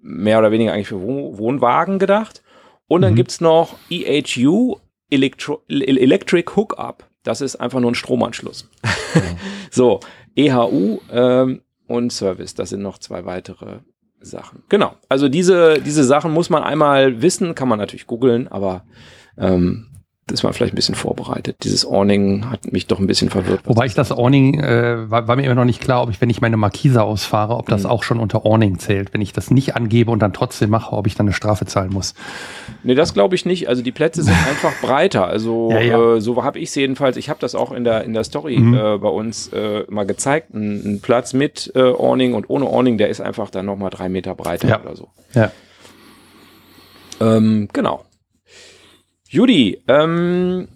Mehr 0.01 0.39
oder 0.39 0.53
weniger 0.53 0.73
eigentlich 0.73 0.89
für 0.89 1.03
Wohn 1.03 1.37
Wohnwagen 1.37 1.99
gedacht. 1.99 2.43
Und 2.89 3.03
dann 3.03 3.13
Mhm. 3.13 3.17
gibt's 3.17 3.41
noch 3.41 3.77
EHU, 3.91 4.77
Electro 5.11 5.63
El- 5.69 5.99
Electric 5.99 6.51
Hookup. 6.57 7.09
Das 7.23 7.41
ist 7.41 7.57
einfach 7.57 7.81
nur 7.81 7.91
ein 7.91 7.95
Stromanschluss. 7.95 8.69
so, 9.71 10.01
EHU 10.37 10.99
ähm, 11.11 11.63
und 11.87 12.13
Service, 12.13 12.55
das 12.55 12.71
sind 12.71 12.83
noch 12.83 12.99
zwei 12.99 13.25
weitere 13.25 13.79
Sachen. 14.21 14.63
Genau, 14.69 14.95
also 15.09 15.29
diese, 15.29 15.81
diese 15.81 16.05
Sachen 16.05 16.33
muss 16.33 16.51
man 16.51 16.63
einmal 16.63 17.23
wissen, 17.23 17.55
kann 17.55 17.69
man 17.69 17.79
natürlich 17.79 18.07
googeln, 18.07 18.49
aber 18.49 18.85
ähm, 19.39 19.89
das 20.27 20.43
war 20.43 20.53
vielleicht 20.53 20.73
ein 20.73 20.77
bisschen 20.77 20.95
vorbereitet. 20.95 21.57
Dieses 21.65 21.87
Awning 21.87 22.51
hat 22.51 22.73
mich 22.73 22.87
doch 22.87 22.99
ein 22.99 23.07
bisschen 23.07 23.29
verwirrt. 23.31 23.61
Wobei 23.65 23.87
ich 23.87 23.95
das 23.95 24.11
Awning, 24.11 24.59
äh, 24.61 25.11
war, 25.11 25.29
war 25.29 25.37
mir 25.37 25.43
immer 25.45 25.55
noch 25.55 25.65
nicht 25.65 25.81
klar, 25.81 26.03
ob 26.03 26.11
ich, 26.11 26.21
wenn 26.21 26.31
ich 26.31 26.41
meine 26.41 26.57
Markise 26.57 27.03
ausfahre, 27.03 27.57
ob 27.57 27.69
das 27.69 27.83
Mhm. 27.85 27.91
auch 27.91 28.03
schon 28.03 28.19
unter 28.21 28.47
Awning 28.47 28.79
zählt. 28.79 29.13
Wenn 29.13 29.21
ich 29.21 29.33
das 29.33 29.51
nicht 29.51 29.77
angebe 29.77 30.11
und 30.11 30.21
dann 30.21 30.33
trotzdem 30.33 30.71
mache, 30.71 30.95
ob 30.97 31.07
ich 31.07 31.15
dann 31.15 31.27
eine 31.27 31.35
Strafe 31.35 31.67
zahlen 31.67 31.93
muss. 31.93 32.15
Nee, 32.83 32.95
das 32.95 33.13
glaube 33.15 33.35
ich 33.35 33.45
nicht. 33.45 33.69
Also 33.69 33.83
die 33.83 33.93
Plätze 33.93 34.23
sind 34.23 34.35
einfach 34.49 34.73
breiter. 34.81 35.27
Also 35.27 35.71
Ja, 35.71 35.81
ja. 35.81 36.15
Äh, 36.17 36.21
so 36.21 36.43
habe 36.43 36.59
ich 36.59 36.71
es 36.71 36.75
jedenfalls. 36.75 37.17
Ich 37.17 37.29
habe 37.29 37.41
das 37.41 37.55
auch 37.55 37.73
in 37.73 37.85
der 37.85 38.05
in 38.05 38.13
der 38.15 38.25
Story 38.25 38.57
Mhm. 38.59 38.75
äh, 38.75 38.99
bei 38.99 39.09
uns 39.09 39.49
äh, 39.53 39.85
mal 39.91 40.05
gezeigt. 40.07 40.55
Ein, 40.55 40.95
ein 40.95 41.01
Platz 41.01 41.33
mit 41.35 41.71
äh, 41.75 41.81
Awning 41.81 42.35
und 42.35 42.49
ohne 42.49 42.67
Awning, 42.67 42.99
der 42.99 43.09
ist 43.09 43.21
einfach 43.21 43.51
dann 43.51 43.67
nochmal 43.67 43.91
drei 43.91 44.09
Meter 44.09 44.35
breiter 44.35 44.69
Ja. 44.69 44.81
oder 44.81 44.97
so. 44.97 45.09
Ja. 45.35 45.51
Ähm, 47.21 47.69
genau. 47.73 48.05
Judy, 49.35 49.83
ähm, 49.89 50.69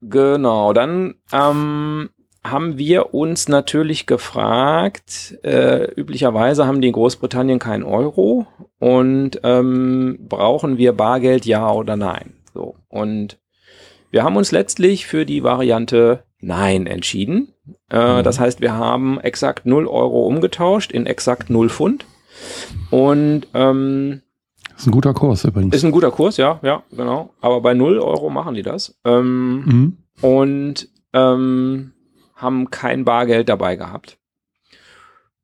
genau, 0.00 0.72
dann 0.72 1.16
ähm, 1.32 2.10
haben 2.44 2.78
wir 2.78 3.12
uns 3.14 3.48
natürlich 3.48 4.06
gefragt, 4.06 5.36
äh, 5.42 5.92
üblicherweise 5.92 6.68
haben 6.68 6.80
die 6.80 6.86
in 6.86 6.92
Großbritannien 6.92 7.58
keinen 7.58 7.82
Euro 7.82 8.46
und 8.78 9.40
ähm, 9.42 10.18
brauchen 10.28 10.78
wir 10.78 10.92
Bargeld, 10.92 11.46
ja 11.46 11.72
oder 11.72 11.96
nein? 11.96 12.34
So, 12.54 12.76
und 12.88 13.40
wir 14.12 14.22
haben 14.22 14.36
uns 14.36 14.52
letztlich 14.52 15.08
für 15.08 15.26
die 15.26 15.42
Variante 15.42 16.22
Nein 16.38 16.86
entschieden. 16.86 17.52
Äh, 17.88 18.22
Das 18.22 18.38
heißt, 18.38 18.60
wir 18.60 18.74
haben 18.74 19.18
exakt 19.18 19.66
0 19.66 19.88
Euro 19.88 20.28
umgetauscht 20.28 20.92
in 20.92 21.06
exakt 21.06 21.50
0 21.50 21.70
Pfund. 21.70 22.06
Und 22.90 23.48
ähm, 23.52 24.22
ist 24.76 24.86
ein 24.86 24.92
guter 24.92 25.14
Kurs 25.14 25.44
übrigens. 25.44 25.74
ist 25.74 25.84
ein 25.84 25.92
guter 25.92 26.10
Kurs, 26.10 26.36
ja, 26.36 26.58
ja, 26.62 26.82
genau. 26.90 27.34
Aber 27.40 27.60
bei 27.60 27.74
0 27.74 27.98
Euro 27.98 28.30
machen 28.30 28.54
die 28.54 28.62
das. 28.62 28.98
Ähm, 29.04 29.64
mhm. 29.64 29.96
und 30.20 30.88
ähm, 31.12 31.92
haben 32.36 32.70
kein 32.70 33.04
Bargeld 33.04 33.48
dabei 33.48 33.76
gehabt. 33.76 34.18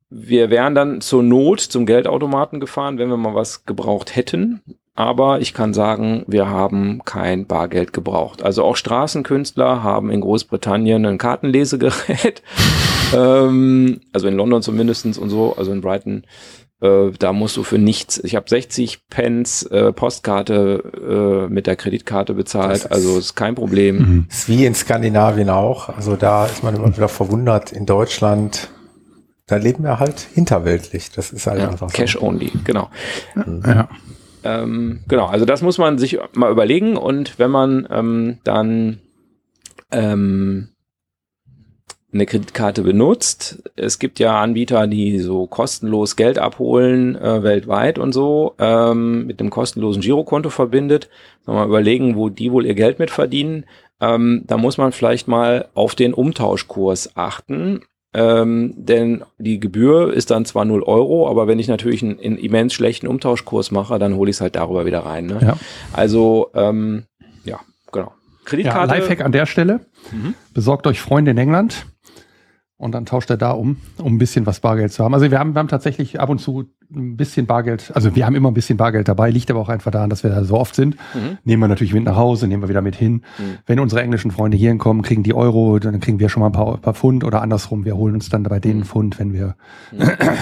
Wir 0.08 0.50
wären 0.50 0.74
dann 0.74 1.00
zur 1.00 1.22
Not 1.22 1.60
zum 1.60 1.84
Geldautomaten 1.84 2.60
gefahren, 2.60 2.98
wenn 2.98 3.08
wir 3.08 3.16
mal 3.16 3.34
was 3.34 3.66
gebraucht 3.66 4.14
hätten. 4.14 4.62
Aber 4.94 5.40
ich 5.40 5.52
kann 5.52 5.74
sagen, 5.74 6.24
wir 6.26 6.48
haben 6.48 7.02
kein 7.04 7.46
Bargeld 7.46 7.92
gebraucht. 7.92 8.42
Also 8.42 8.64
auch 8.64 8.76
Straßenkünstler 8.76 9.82
haben 9.82 10.10
in 10.10 10.22
Großbritannien 10.22 11.04
ein 11.04 11.18
Kartenlesegerät. 11.18 12.42
ähm, 13.14 14.00
also 14.12 14.26
in 14.26 14.36
London 14.36 14.62
zumindestens 14.62 15.18
und 15.18 15.28
so, 15.28 15.54
also 15.54 15.70
in 15.70 15.82
Brighton. 15.82 16.24
Äh, 16.82 17.10
da 17.18 17.32
musst 17.32 17.56
du 17.56 17.62
für 17.62 17.78
nichts. 17.78 18.18
Ich 18.22 18.36
habe 18.36 18.48
60 18.48 19.08
Pence 19.08 19.62
äh, 19.64 19.92
Postkarte 19.92 21.46
äh, 21.48 21.52
mit 21.52 21.66
der 21.66 21.76
Kreditkarte 21.76 22.34
bezahlt. 22.34 22.76
ist- 22.76 22.86
Also 22.92 23.18
ist 23.18 23.34
kein 23.34 23.54
Problem. 23.54 23.96
Mhm. 23.98 24.26
Ist 24.30 24.48
wie 24.48 24.66
in 24.66 24.74
Skandinavien 24.74 25.48
auch. 25.50 25.88
Also 25.88 26.16
da 26.16 26.44
ist 26.46 26.62
man 26.62 26.76
immer 26.76 26.94
wieder 26.94 27.08
verwundert. 27.08 27.72
In 27.72 27.86
Deutschland, 27.86 28.68
da 29.46 29.56
leben 29.56 29.84
wir 29.84 29.98
halt 30.00 30.20
hinterweltlich. 30.34 31.10
Das 31.12 31.32
ist 31.32 31.46
halt 31.46 31.60
Ja, 31.60 31.70
einfach 31.70 31.90
Cash 31.92 32.14
so. 32.14 32.22
only, 32.22 32.52
genau. 32.64 32.90
Ja. 33.36 33.88
Ähm, 34.44 35.00
genau, 35.08 35.26
also 35.26 35.44
das 35.44 35.62
muss 35.62 35.78
man 35.78 35.98
sich 35.98 36.18
mal 36.34 36.52
überlegen 36.52 36.96
und 36.96 37.38
wenn 37.38 37.50
man 37.50 37.88
ähm, 37.90 38.38
dann 38.44 39.00
ähm, 39.90 40.68
eine 42.12 42.26
Kreditkarte 42.26 42.82
benutzt, 42.82 43.62
es 43.74 43.98
gibt 43.98 44.18
ja 44.18 44.40
Anbieter, 44.40 44.86
die 44.86 45.18
so 45.18 45.46
kostenlos 45.46 46.16
Geld 46.16 46.38
abholen 46.38 47.16
äh, 47.16 47.42
weltweit 47.42 47.98
und 47.98 48.12
so, 48.12 48.54
ähm, 48.58 49.26
mit 49.26 49.40
einem 49.40 49.50
kostenlosen 49.50 50.02
Girokonto 50.02 50.50
verbindet, 50.50 51.08
mal 51.46 51.66
überlegen, 51.66 52.16
wo 52.16 52.28
die 52.28 52.52
wohl 52.52 52.66
ihr 52.66 52.74
Geld 52.74 52.98
mit 52.98 53.10
verdienen. 53.10 53.64
Ähm, 54.00 54.44
da 54.46 54.56
muss 54.56 54.78
man 54.78 54.92
vielleicht 54.92 55.26
mal 55.26 55.68
auf 55.74 55.94
den 55.94 56.14
Umtauschkurs 56.14 57.16
achten. 57.16 57.80
Ähm, 58.14 58.72
denn 58.76 59.24
die 59.36 59.60
Gebühr 59.60 60.12
ist 60.14 60.30
dann 60.30 60.46
zwar 60.46 60.64
0 60.64 60.84
Euro, 60.84 61.28
aber 61.28 61.48
wenn 61.48 61.58
ich 61.58 61.68
natürlich 61.68 62.02
einen, 62.02 62.18
einen 62.18 62.38
immens 62.38 62.72
schlechten 62.72 63.08
Umtauschkurs 63.08 63.70
mache, 63.72 63.98
dann 63.98 64.14
hole 64.14 64.30
ich 64.30 64.36
es 64.36 64.40
halt 64.40 64.56
darüber 64.56 64.86
wieder 64.86 65.00
rein. 65.00 65.26
Ne? 65.26 65.38
Ja. 65.42 65.56
Also, 65.92 66.50
ähm, 66.54 67.04
ja, 67.44 67.60
genau. 67.92 68.06
Ja, 68.06 68.12
Kreditkarte. 68.44 68.94
Lifehack 68.94 69.20
an 69.22 69.32
der 69.32 69.44
Stelle. 69.44 69.80
Mhm. 70.12 70.34
Besorgt 70.54 70.86
euch 70.86 71.00
Freunde 71.00 71.32
in 71.32 71.38
England 71.38 71.86
und 72.78 72.92
dann 72.92 73.06
tauscht 73.06 73.30
er 73.30 73.36
da 73.38 73.52
um, 73.52 73.78
um 73.98 74.14
ein 74.14 74.18
bisschen 74.18 74.44
was 74.44 74.60
Bargeld 74.60 74.92
zu 74.92 75.02
haben. 75.02 75.14
Also 75.14 75.30
wir 75.30 75.38
haben, 75.38 75.54
wir 75.54 75.60
haben 75.60 75.68
tatsächlich 75.68 76.20
ab 76.20 76.28
und 76.28 76.38
zu 76.40 76.64
ein 76.94 77.16
bisschen 77.16 77.46
Bargeld, 77.46 77.90
also 77.94 78.14
wir 78.14 78.26
haben 78.26 78.36
immer 78.36 78.50
ein 78.50 78.54
bisschen 78.54 78.76
Bargeld 78.76 79.08
dabei, 79.08 79.30
liegt 79.30 79.50
aber 79.50 79.58
auch 79.60 79.68
einfach 79.68 79.90
daran, 79.90 80.08
dass 80.10 80.22
wir 80.22 80.30
da 80.30 80.44
so 80.44 80.56
oft 80.56 80.74
sind. 80.76 80.94
Mhm. 81.14 81.38
Nehmen 81.42 81.62
wir 81.62 81.68
natürlich 81.68 81.94
mit 81.94 82.04
nach 82.04 82.16
Hause, 82.16 82.46
nehmen 82.46 82.62
wir 82.62 82.68
wieder 82.68 82.82
mit 82.82 82.94
hin. 82.94 83.22
Mhm. 83.38 83.58
Wenn 83.66 83.80
unsere 83.80 84.02
englischen 84.02 84.30
Freunde 84.30 84.56
hierhin 84.56 84.78
kommen, 84.78 85.02
kriegen 85.02 85.22
die 85.22 85.34
Euro, 85.34 85.78
dann 85.78 85.98
kriegen 86.00 86.20
wir 86.20 86.28
schon 86.28 86.42
mal 86.42 86.46
ein 86.46 86.52
paar, 86.52 86.76
paar 86.76 86.94
Pfund 86.94 87.24
oder 87.24 87.42
andersrum, 87.42 87.84
wir 87.84 87.96
holen 87.96 88.14
uns 88.14 88.28
dann 88.28 88.42
bei 88.44 88.60
denen 88.60 88.80
Mhm. 88.80 88.84
Pfund, 88.84 89.18
wenn 89.18 89.32
wir 89.32 89.56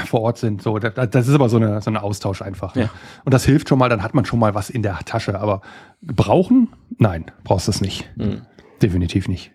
vor 0.06 0.22
Ort 0.22 0.38
sind. 0.38 0.60
So, 0.60 0.78
das, 0.78 0.92
das 1.10 1.28
ist 1.28 1.34
aber 1.34 1.48
so 1.48 1.56
eine, 1.56 1.80
so 1.80 1.90
ein 1.90 1.96
Austausch 1.96 2.42
einfach. 2.42 2.74
Ne? 2.74 2.82
Ja. 2.82 2.90
Und 3.24 3.32
das 3.32 3.44
hilft 3.44 3.68
schon 3.68 3.78
mal, 3.78 3.88
dann 3.88 4.02
hat 4.02 4.14
man 4.14 4.24
schon 4.24 4.38
mal 4.38 4.54
was 4.54 4.70
in 4.70 4.82
der 4.82 4.98
Tasche. 5.06 5.40
Aber 5.40 5.62
brauchen? 6.02 6.68
Nein, 6.98 7.26
brauchst 7.44 7.68
du 7.68 7.70
es 7.70 7.80
nicht. 7.80 8.10
Mhm. 8.16 8.42
Definitiv 8.82 9.28
nicht. 9.28 9.52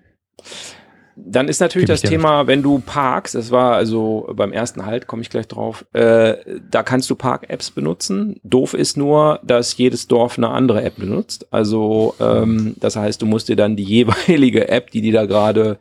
Dann 1.25 1.47
ist 1.47 1.59
natürlich 1.59 1.87
das 1.87 2.01
Thema, 2.01 2.47
wenn 2.47 2.63
du 2.63 2.79
parkst, 2.79 3.35
das 3.35 3.51
war 3.51 3.73
also 3.73 4.29
beim 4.33 4.51
ersten 4.51 4.85
Halt, 4.85 5.07
komme 5.07 5.21
ich 5.21 5.29
gleich 5.29 5.47
drauf, 5.47 5.85
äh, 5.93 6.35
da 6.69 6.83
kannst 6.83 7.09
du 7.09 7.15
Park-Apps 7.15 7.71
benutzen. 7.71 8.39
Doof 8.43 8.73
ist 8.73 8.97
nur, 8.97 9.39
dass 9.43 9.77
jedes 9.77 10.07
Dorf 10.07 10.37
eine 10.37 10.49
andere 10.49 10.83
App 10.83 10.97
benutzt. 10.97 11.47
Also 11.51 12.15
ähm, 12.19 12.75
das 12.79 12.95
heißt, 12.95 13.21
du 13.21 13.25
musst 13.25 13.49
dir 13.49 13.55
dann 13.55 13.75
die 13.75 13.83
jeweilige 13.83 14.69
App, 14.69 14.91
die 14.91 15.01
die 15.01 15.11
da 15.11 15.25
gerade 15.25 15.77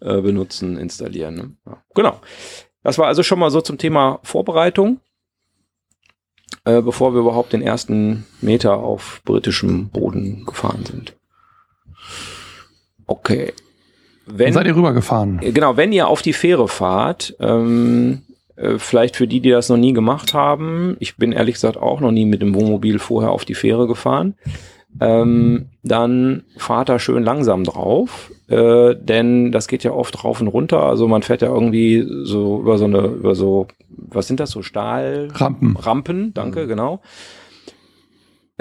äh, 0.00 0.20
benutzen, 0.20 0.76
installieren. 0.76 1.34
Ne? 1.34 1.50
Ja, 1.66 1.82
genau. 1.94 2.20
Das 2.82 2.98
war 2.98 3.06
also 3.06 3.22
schon 3.22 3.38
mal 3.38 3.50
so 3.50 3.60
zum 3.60 3.78
Thema 3.78 4.20
Vorbereitung, 4.22 5.00
äh, 6.64 6.80
bevor 6.80 7.12
wir 7.14 7.20
überhaupt 7.20 7.52
den 7.52 7.62
ersten 7.62 8.26
Meter 8.40 8.78
auf 8.78 9.20
britischem 9.24 9.90
Boden 9.90 10.44
gefahren 10.46 10.84
sind. 10.86 11.16
Okay. 13.06 13.52
Dann 14.30 14.38
Wenn, 14.38 14.52
seid 14.52 14.66
ihr 14.66 14.76
rübergefahren. 14.76 15.40
Genau, 15.40 15.76
wenn 15.76 15.92
ihr 15.92 16.08
auf 16.08 16.22
die 16.22 16.32
Fähre 16.32 16.68
fahrt, 16.68 17.34
ähm, 17.40 18.22
äh, 18.56 18.78
vielleicht 18.78 19.16
für 19.16 19.26
die, 19.26 19.40
die 19.40 19.50
das 19.50 19.68
noch 19.68 19.76
nie 19.76 19.92
gemacht 19.92 20.34
haben, 20.34 20.96
ich 21.00 21.16
bin 21.16 21.32
ehrlich 21.32 21.54
gesagt 21.54 21.76
auch 21.76 22.00
noch 22.00 22.10
nie 22.10 22.24
mit 22.24 22.42
dem 22.42 22.54
Wohnmobil 22.54 22.98
vorher 22.98 23.30
auf 23.30 23.44
die 23.44 23.54
Fähre 23.54 23.86
gefahren, 23.86 24.34
ähm, 25.00 25.66
dann 25.82 26.42
fahrt 26.56 26.88
da 26.88 26.98
schön 26.98 27.22
langsam 27.22 27.64
drauf, 27.64 28.30
äh, 28.48 28.94
denn 28.96 29.52
das 29.52 29.68
geht 29.68 29.84
ja 29.84 29.92
oft 29.92 30.24
rauf 30.24 30.40
und 30.40 30.48
runter, 30.48 30.82
also 30.82 31.06
man 31.06 31.22
fährt 31.22 31.42
ja 31.42 31.48
irgendwie 31.48 32.04
so 32.24 32.60
über 32.60 32.76
so 32.76 32.86
eine, 32.86 32.98
über 33.06 33.34
so, 33.34 33.68
was 33.88 34.26
sind 34.26 34.40
das, 34.40 34.50
so 34.50 34.62
Stahl... 34.62 35.28
Rampen. 35.32 35.76
Rampen, 35.76 36.34
danke, 36.34 36.66
genau. 36.66 37.00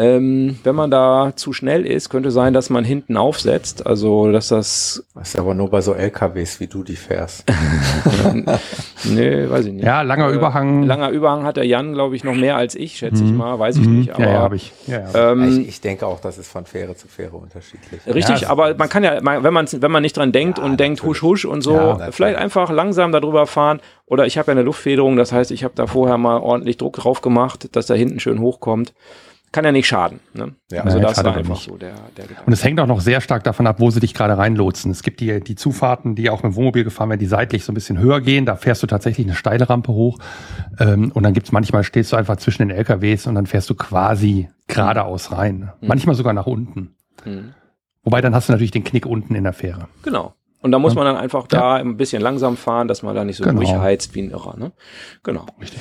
Ähm, 0.01 0.57
wenn 0.63 0.75
man 0.75 0.89
da 0.89 1.33
zu 1.35 1.51
schnell 1.51 1.85
ist, 1.85 2.09
könnte 2.09 2.31
sein, 2.31 2.53
dass 2.53 2.69
man 2.69 2.85
hinten 2.85 3.17
aufsetzt, 3.17 3.85
also 3.85 4.31
dass 4.31 4.47
das 4.47 5.03
Das 5.13 5.29
ist 5.29 5.39
aber 5.39 5.53
nur 5.53 5.69
bei 5.69 5.81
so 5.81 5.93
LKWs, 5.93 6.61
wie 6.61 6.67
du 6.67 6.83
die 6.83 6.95
fährst. 6.95 7.43
Nee, 9.05 9.49
weiß 9.49 9.65
ich 9.65 9.73
nicht. 9.73 9.85
Ja, 9.85 10.01
langer 10.01 10.29
Äh, 10.29 10.33
Überhang. 10.35 10.83
Langer 10.83 11.09
Überhang 11.09 11.43
hat 11.43 11.57
der 11.57 11.65
Jan, 11.65 11.93
glaube 11.93 12.15
ich, 12.15 12.23
noch 12.23 12.35
mehr 12.35 12.57
als 12.57 12.75
ich, 12.75 12.97
schätze 12.97 13.23
ich 13.23 13.31
Mhm. 13.31 13.37
mal. 13.37 13.57
Weiß 13.59 13.77
ich 13.77 13.87
Mhm. 13.87 13.97
nicht. 13.99 14.11
Aber, 14.13 14.23
ja, 14.25 14.31
ja, 14.33 14.39
habe 14.39 14.55
ich. 14.57 14.73
Ja, 14.87 14.99
ja. 15.13 15.31
Ähm, 15.31 15.61
ich, 15.61 15.67
ich 15.69 15.81
denke 15.81 16.05
auch, 16.05 16.19
das 16.19 16.37
ist 16.37 16.51
von 16.51 16.65
Fähre 16.65 16.95
zu 16.95 17.07
Fähre 17.07 17.37
unterschiedlich. 17.37 18.01
Richtig, 18.07 18.41
Ja, 18.41 18.49
aber 18.49 18.75
man 18.75 18.89
kann 18.89 19.03
ja, 19.03 19.21
man- 19.21 19.43
wenn 19.43 19.53
man 19.53 19.67
wenn 19.71 19.91
man 19.91 20.01
nicht 20.03 20.17
dran 20.17 20.31
denkt 20.31 20.57
Ja, 20.57 20.65
und 20.65 20.77
denkt 20.79 21.01
husch 21.03 21.21
natürlich. 21.23 21.43
husch 21.43 21.45
und 21.45 21.61
so, 21.61 21.97
vielleicht 22.11 22.37
einfach 22.37 22.69
langsam 22.71 23.11
darüber 23.11 23.47
fahren. 23.47 23.79
Oder 24.05 24.25
ich 24.25 24.37
habe 24.37 24.47
ja 24.47 24.53
eine 24.53 24.63
Luftfederung, 24.63 25.15
das 25.15 25.31
heißt, 25.31 25.51
ich 25.51 25.63
habe 25.63 25.73
da 25.75 25.87
vorher 25.87 26.17
mal 26.17 26.37
ordentlich 26.37 26.77
Druck 26.77 26.97
drauf 26.97 27.21
gemacht, 27.21 27.69
dass 27.73 27.85
da 27.85 27.93
hinten 27.93 28.19
schön 28.19 28.39
hochkommt. 28.39 28.93
Kann 29.51 29.65
ja 29.65 29.71
nicht 29.71 29.87
schaden. 29.87 30.19
Ne? 30.33 30.53
Ja, 30.71 30.83
also 30.83 30.99
nee, 30.99 31.03
das 31.03 31.23
war 31.23 31.31
auch 31.31 31.37
einfach 31.37 31.55
so 31.55 31.75
der, 31.77 31.95
der 32.17 32.27
Gedanke. 32.27 32.45
Und 32.45 32.53
es 32.53 32.63
hängt 32.63 32.79
auch 32.79 32.85
noch 32.85 33.01
sehr 33.01 33.19
stark 33.19 33.43
davon 33.43 33.65
ab, 33.65 33.79
wo 33.79 33.89
sie 33.89 33.99
dich 33.99 34.13
gerade 34.13 34.37
reinlotsen. 34.37 34.91
Es 34.91 35.01
gibt 35.01 35.19
die, 35.21 35.39
die 35.39 35.55
Zufahrten, 35.55 36.13
die 36.15 36.29
auch 36.29 36.43
mit 36.43 36.53
dem 36.53 36.55
Wohnmobil 36.55 36.83
gefahren 36.83 37.09
werden, 37.09 37.19
die 37.19 37.25
seitlich 37.25 37.65
so 37.65 37.71
ein 37.71 37.75
bisschen 37.75 37.97
höher 37.97 38.21
gehen. 38.21 38.45
Da 38.45 38.55
fährst 38.57 38.83
du 38.83 38.87
tatsächlich 38.87 39.25
eine 39.25 39.35
steile 39.35 39.67
Rampe 39.67 39.91
hoch. 39.91 40.19
Ähm, 40.79 41.11
und 41.13 41.23
dann 41.23 41.33
gibt's 41.33 41.51
manchmal, 41.51 41.83
stehst 41.83 42.11
du 42.11 42.15
einfach 42.15 42.37
zwischen 42.37 42.67
den 42.67 42.77
LKWs 42.77 43.25
und 43.25 43.33
dann 43.35 43.47
fährst 43.47 43.69
du 43.71 43.75
quasi 43.75 44.49
geradeaus 44.67 45.31
rein. 45.31 45.71
Manchmal 45.81 46.13
sogar 46.15 46.33
nach 46.33 46.45
unten. 46.45 46.95
Mhm. 47.25 47.53
Wobei 48.03 48.21
dann 48.21 48.35
hast 48.35 48.49
du 48.49 48.53
natürlich 48.53 48.71
den 48.71 48.83
Knick 48.83 49.05
unten 49.07 49.33
in 49.33 49.43
der 49.43 49.53
Fähre. 49.53 49.87
Genau. 50.03 50.35
Und 50.61 50.71
da 50.71 50.77
muss 50.79 50.93
Ja. 50.93 51.03
man 51.03 51.13
dann 51.13 51.17
einfach 51.23 51.47
da 51.47 51.75
ein 51.75 51.97
bisschen 51.97 52.21
langsam 52.21 52.55
fahren, 52.57 52.87
dass 52.87 53.01
man 53.01 53.15
da 53.15 53.23
nicht 53.23 53.37
so 53.37 53.43
Genau. 53.45 53.55
durchheizt 53.61 54.13
wie 54.13 54.21
ein 54.23 54.29
Irrer. 54.31 54.57
Ne? 54.57 54.73
Genau. 55.23 55.45
Richtig. 55.59 55.79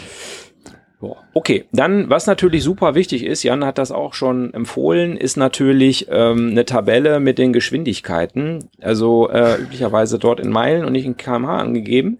Okay, 1.32 1.66
dann, 1.72 2.10
was 2.10 2.26
natürlich 2.26 2.64
super 2.64 2.94
wichtig 2.96 3.24
ist, 3.24 3.44
Jan 3.44 3.64
hat 3.64 3.78
das 3.78 3.92
auch 3.92 4.14
schon 4.14 4.52
empfohlen, 4.52 5.16
ist 5.16 5.36
natürlich 5.36 6.08
ähm, 6.10 6.50
eine 6.50 6.64
Tabelle 6.64 7.20
mit 7.20 7.38
den 7.38 7.52
Geschwindigkeiten. 7.52 8.68
Also 8.80 9.30
äh, 9.30 9.60
üblicherweise 9.60 10.18
dort 10.18 10.40
in 10.40 10.50
Meilen 10.50 10.84
und 10.84 10.92
nicht 10.92 11.06
in 11.06 11.16
kmh 11.16 11.56
angegeben. 11.58 12.18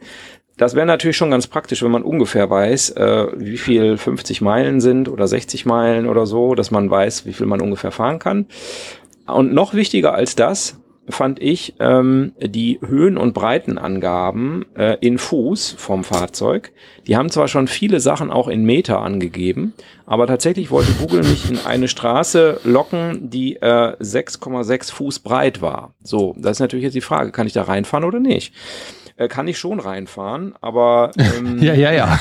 Das 0.57 0.75
wäre 0.75 0.87
natürlich 0.87 1.17
schon 1.17 1.31
ganz 1.31 1.47
praktisch, 1.47 1.83
wenn 1.83 1.91
man 1.91 2.03
ungefähr 2.03 2.51
weiß, 2.51 2.91
äh, 2.91 3.27
wie 3.37 3.59
viel 3.59 3.97
50 3.97 4.41
Meilen 4.41 4.81
sind 4.81 5.09
oder 5.09 5.27
60 5.27 5.67
Meilen 5.67 6.07
oder 6.07 6.27
so, 6.27 6.55
dass 6.55 6.71
man 6.71 6.91
weiß, 6.91 7.27
wie 7.27 7.33
viel 7.33 7.47
man 7.47 7.61
ungefähr 7.61 7.93
fahren 7.93 8.19
kann. 8.19 8.47
Und 9.27 9.53
noch 9.53 9.75
wichtiger 9.75 10.15
als 10.15 10.37
das 10.37 10.81
fand 11.11 11.41
ich 11.41 11.75
ähm, 11.81 12.33
die 12.41 12.79
Höhen- 12.87 13.17
und 13.17 13.35
Breitenangaben 13.35 14.65
äh, 14.77 14.97
in 15.01 15.19
Fuß 15.19 15.75
vom 15.79 16.05
Fahrzeug. 16.05 16.73
Die 17.07 17.17
haben 17.17 17.31
zwar 17.31 17.49
schon 17.49 17.69
viele 17.69 18.01
Sachen 18.01 18.31
auch 18.31 18.49
in 18.49 18.65
Meter 18.65 19.01
angegeben, 19.01 19.75
aber 20.07 20.27
tatsächlich 20.27 20.71
wollte 20.71 20.93
Google 20.93 21.23
mich 21.23 21.51
in 21.51 21.59
eine 21.67 21.89
Straße 21.89 22.61
locken, 22.65 23.31
die 23.31 23.57
äh, 23.57 23.97
6,6 24.01 24.93
Fuß 24.93 25.19
breit 25.21 25.63
war. 25.63 25.95
So, 26.03 26.35
das 26.39 26.53
ist 26.53 26.61
natürlich 26.61 26.85
jetzt 26.85 26.95
die 26.95 27.01
Frage, 27.01 27.33
kann 27.33 27.47
ich 27.47 27.53
da 27.53 27.63
reinfahren 27.63 28.05
oder 28.05 28.21
nicht? 28.21 28.53
Äh, 29.19 29.29
kann 29.29 29.47
ich 29.49 29.59
schon 29.59 29.81
reinfahren, 29.81 30.55
aber 30.61 31.11
ähm, 31.19 31.59
Ja, 31.61 31.75
ja, 31.75 31.93
ja. 31.93 32.19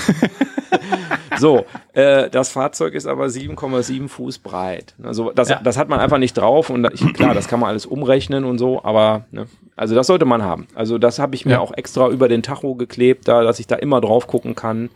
so, 1.37 1.65
äh, 1.93 2.29
das 2.29 2.49
Fahrzeug 2.49 2.93
ist 2.93 3.05
aber 3.07 3.25
7,7 3.27 4.07
Fuß 4.07 4.39
breit. 4.39 4.95
Also 5.03 5.31
das, 5.31 5.49
Ja. 5.49 5.59
das 5.63 5.77
hat 5.77 5.89
man 5.89 5.99
einfach 5.99 6.17
nicht 6.17 6.33
drauf 6.33 6.69
und 6.69 6.87
ich, 6.93 7.13
klar, 7.13 7.33
das 7.33 7.47
kann 7.47 7.59
man 7.59 7.69
alles 7.69 7.85
umrechnen 7.85 8.43
und 8.45 8.57
so, 8.57 8.83
aber 8.83 9.25
ne, 9.31 9.45
also 9.75 9.93
das 9.93 10.07
sollte 10.07 10.25
man 10.25 10.41
haben. 10.43 10.67
Also 10.73 10.97
das 10.97 11.19
habe 11.19 11.35
ich 11.35 11.45
mir 11.45 11.53
Ja. 11.53 11.59
auch 11.59 11.71
extra 11.75 12.09
über 12.09 12.27
den 12.27 12.41
Tacho 12.41 12.73
geklebt, 12.75 13.27
da, 13.27 13.43
dass 13.43 13.59
ich 13.59 13.67
da 13.67 13.75
immer 13.75 14.01
drauf 14.01 14.25
gucken 14.27 14.55
kann 14.55 14.89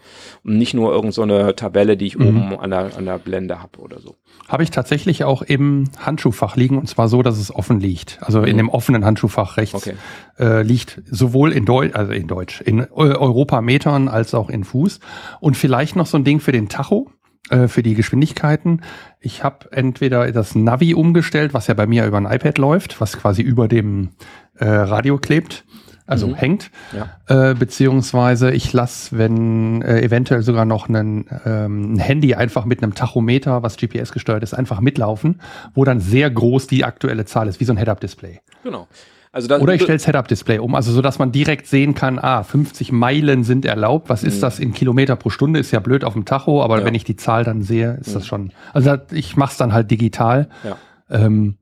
und 0.44 0.58
nicht 0.58 0.74
nur 0.74 0.92
irgend 0.92 1.14
so 1.14 1.22
eine 1.22 1.56
Tabelle, 1.56 1.98
die 1.98 2.08
ich 2.08 2.18
Mhm. 2.18 2.28
oben 2.28 2.60
an 2.60 2.72
der, 2.72 2.98
an 2.98 3.06
der 3.06 3.20
Blende 3.20 3.62
habe 3.62 3.78
oder 3.80 4.00
so. 4.00 4.16
Habe 4.48 4.64
ich 4.64 4.72
tatsächlich 4.72 5.24
auch 5.24 5.42
im 5.42 5.86
Handschuhfach 5.98 6.56
liegen 6.56 6.78
und 6.78 6.88
zwar 6.88 7.08
so, 7.08 7.22
dass 7.22 7.38
es 7.38 7.54
offen 7.54 7.80
liegt. 7.80 8.20
Also 8.22 8.44
in 8.44 8.58
dem 8.58 8.70
offenen 8.70 9.06
Handschuhfach 9.06 9.58
rechts 9.58 9.76
Okay. 9.76 9.94
äh, 10.40 10.62
liegt 10.64 11.02
sowohl 11.10 11.52
in 11.54 11.66
Deutsch, 11.66 11.96
also 11.96 12.12
in 12.12 12.28
Deutsch, 12.28 12.60
in 12.62 12.82
Eu 12.92 13.16
Europametern 13.16 14.08
als 14.08 14.34
auch 14.34 14.50
in 14.50 14.64
Fuß. 14.64 15.00
Und 15.40 15.56
vielleicht 15.58 15.96
noch 15.96 16.06
so 16.06 16.18
ein 16.18 16.24
Ding 16.24 16.40
für 16.40 16.52
den 16.52 16.68
Tacho, 16.68 17.10
äh, 17.50 17.68
für 17.68 17.84
die 17.84 17.94
Geschwindigkeiten. 17.94 18.82
Ich 19.20 19.44
habe 19.44 19.72
entweder 19.72 20.32
das 20.32 20.56
Navi 20.56 20.94
umgestellt, 20.96 21.54
was 21.54 21.68
ja 21.68 21.74
bei 21.74 21.88
mir 21.88 22.06
über 22.06 22.18
ein 22.18 22.26
iPad 22.26 22.58
läuft, 22.58 23.00
was 23.00 23.18
quasi 23.18 23.42
über 23.42 23.68
dem 23.68 24.10
äh, 24.56 24.66
Radio 24.66 25.18
klebt. 25.18 25.64
Also 26.12 26.28
Mhm. 26.28 26.36
hängt, 26.36 26.72
Ja. 26.96 27.52
äh, 27.52 27.56
beziehungsweise 27.56 28.52
ich 28.52 28.72
lasse, 28.74 29.18
wenn 29.18 29.82
äh, 29.82 30.02
eventuell 30.02 30.44
sogar 30.44 30.66
noch 30.66 30.90
einen, 30.90 31.26
ähm, 31.46 31.94
ein 31.94 32.00
Handy 32.00 32.36
einfach 32.36 32.66
mit 32.66 32.84
einem 32.84 32.94
Tachometer, 32.94 33.64
was 33.64 33.78
GPS 33.78 34.12
gesteuert 34.12 34.44
ist, 34.44 34.54
einfach 34.54 34.82
mitlaufen, 34.82 35.42
wo 35.74 35.86
dann 35.86 36.00
sehr 36.02 36.30
groß 36.30 36.68
die 36.68 36.84
aktuelle 36.86 37.26
Zahl 37.26 37.48
ist, 37.48 37.60
wie 37.60 37.66
so 37.66 37.74
ein 37.74 37.78
Head-Up-Display. 37.78 38.42
Genau. 38.64 38.88
Also 39.34 39.48
das, 39.48 39.62
Oder 39.62 39.74
ich 39.76 39.82
stelle 39.84 39.98
das 39.98 40.06
Head-Up-Display 40.06 40.60
um, 40.60 40.76
also 40.76 40.92
so, 40.92 41.02
dass 41.02 41.18
man 41.18 41.32
direkt 41.32 41.66
sehen 41.66 41.96
kann, 41.96 42.20
ah, 42.20 42.44
50 42.44 42.92
Meilen 42.92 43.46
sind 43.46 43.64
erlaubt. 43.64 44.10
Was 44.10 44.24
ist 44.24 44.38
Mhm. 44.38 44.42
das 44.42 44.60
in 44.60 44.74
Kilometer 44.74 45.16
pro 45.16 45.30
Stunde? 45.30 45.60
Ist 45.62 45.72
ja 45.72 45.80
blöd 45.80 46.04
auf 46.04 46.12
dem 46.14 46.26
Tacho, 46.26 46.62
aber 46.62 46.80
Ja. 46.80 46.86
wenn 46.86 46.96
ich 46.96 47.06
die 47.06 47.16
Zahl 47.16 47.46
dann 47.46 47.62
sehe, 47.62 47.94
ist 48.02 48.14
das 48.14 48.24
Mhm. 48.24 48.28
schon. 48.28 48.52
Also 48.74 48.98
ich 49.12 49.38
mache 49.38 49.52
es 49.54 49.58
dann 49.58 49.72
halt 49.72 49.90
digital. 49.90 50.50
Ja. 50.66 50.76
Ähm, 51.10 51.58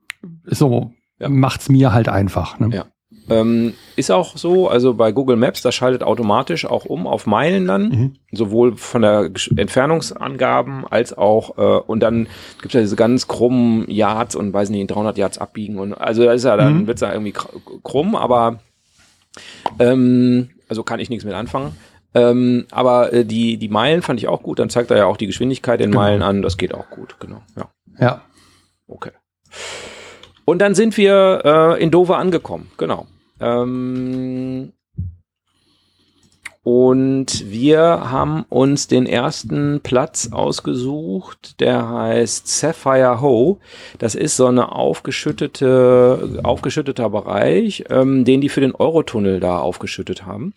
so 0.45 0.91
Ja. 1.19 1.29
macht's 1.29 1.69
mir 1.69 1.93
halt 1.93 2.09
einfach. 2.09 2.59
Ne? 2.59 2.69
Ja. 2.75 2.85
Ähm, 3.29 3.73
ist 3.95 4.11
auch 4.11 4.37
so, 4.37 4.67
also 4.69 4.93
bei 4.93 5.11
Google 5.11 5.35
Maps, 5.35 5.61
das 5.61 5.75
schaltet 5.75 6.03
automatisch 6.03 6.65
auch 6.65 6.85
um 6.85 7.05
auf 7.07 7.25
Meilen 7.27 7.67
dann, 7.67 7.89
Mhm. 7.89 8.15
sowohl 8.31 8.75
von 8.77 9.01
der 9.01 9.29
Entfernungsangaben 9.55 10.85
als 10.87 11.17
auch, 11.17 11.57
äh, 11.57 11.79
und 11.85 11.99
dann 12.01 12.27
gibt 12.61 12.67
es 12.67 12.73
ja 12.73 12.81
diese 12.81 12.95
ganz 12.95 13.27
krummen 13.27 13.89
Yards 13.89 14.35
und 14.35 14.53
weiß 14.53 14.69
nicht, 14.69 14.89
300 14.89 15.17
Yards 15.17 15.37
abbiegen 15.37 15.77
und 15.79 15.93
also 15.93 16.23
da 16.23 16.33
ist 16.33 16.43
ja 16.45 16.55
dann, 16.57 16.79
Mhm. 16.81 16.87
wird's 16.87 17.01
ja 17.01 17.11
irgendwie 17.11 17.33
kr- 17.33 17.49
krumm, 17.83 18.15
aber 18.15 18.59
ähm, 19.79 20.49
also 20.67 20.83
kann 20.83 20.99
ich 20.99 21.09
nichts 21.09 21.25
mit 21.25 21.33
anfangen. 21.33 21.73
Ähm, 22.15 22.65
aber 22.71 23.13
äh, 23.13 23.23
die, 23.25 23.57
die 23.57 23.69
Meilen 23.69 24.01
fand 24.01 24.19
ich 24.19 24.27
auch 24.27 24.41
gut, 24.41 24.57
dann 24.59 24.69
zeigt 24.69 24.89
er 24.89 24.97
ja 24.97 25.05
auch 25.05 25.17
die 25.17 25.27
Geschwindigkeit 25.27 25.79
in 25.79 25.91
Genau. 25.91 26.01
Meilen 26.01 26.23
an, 26.23 26.41
das 26.41 26.57
geht 26.57 26.73
auch 26.73 26.89
gut, 26.89 27.17
genau, 27.19 27.41
ja. 27.55 27.69
Ja. 27.99 28.21
Okay. 28.87 29.11
Und 30.45 30.59
dann 30.59 30.73
sind 30.73 30.97
wir 30.97 31.41
äh, 31.77 31.83
in 31.83 31.91
Dover 31.91 32.17
angekommen, 32.17 32.71
genau. 32.77 33.05
Ähm, 33.39 34.73
und 36.63 37.49
wir 37.49 37.79
haben 38.11 38.45
uns 38.49 38.87
den 38.87 39.05
ersten 39.05 39.79
Platz 39.81 40.29
ausgesucht, 40.31 41.59
der 41.61 41.89
heißt 41.89 42.47
Sapphire 42.47 43.21
Hoe. 43.21 43.57
Das 43.97 44.13
ist 44.13 44.35
so 44.35 44.45
eine 44.45 44.73
aufgeschüttete, 44.73 46.41
aufgeschütteter 46.43 47.09
Bereich, 47.09 47.85
ähm, 47.89 48.25
den 48.25 48.41
die 48.41 48.49
für 48.49 48.61
den 48.61 48.75
Eurotunnel 48.75 49.39
da 49.39 49.59
aufgeschüttet 49.59 50.25
haben. 50.25 50.53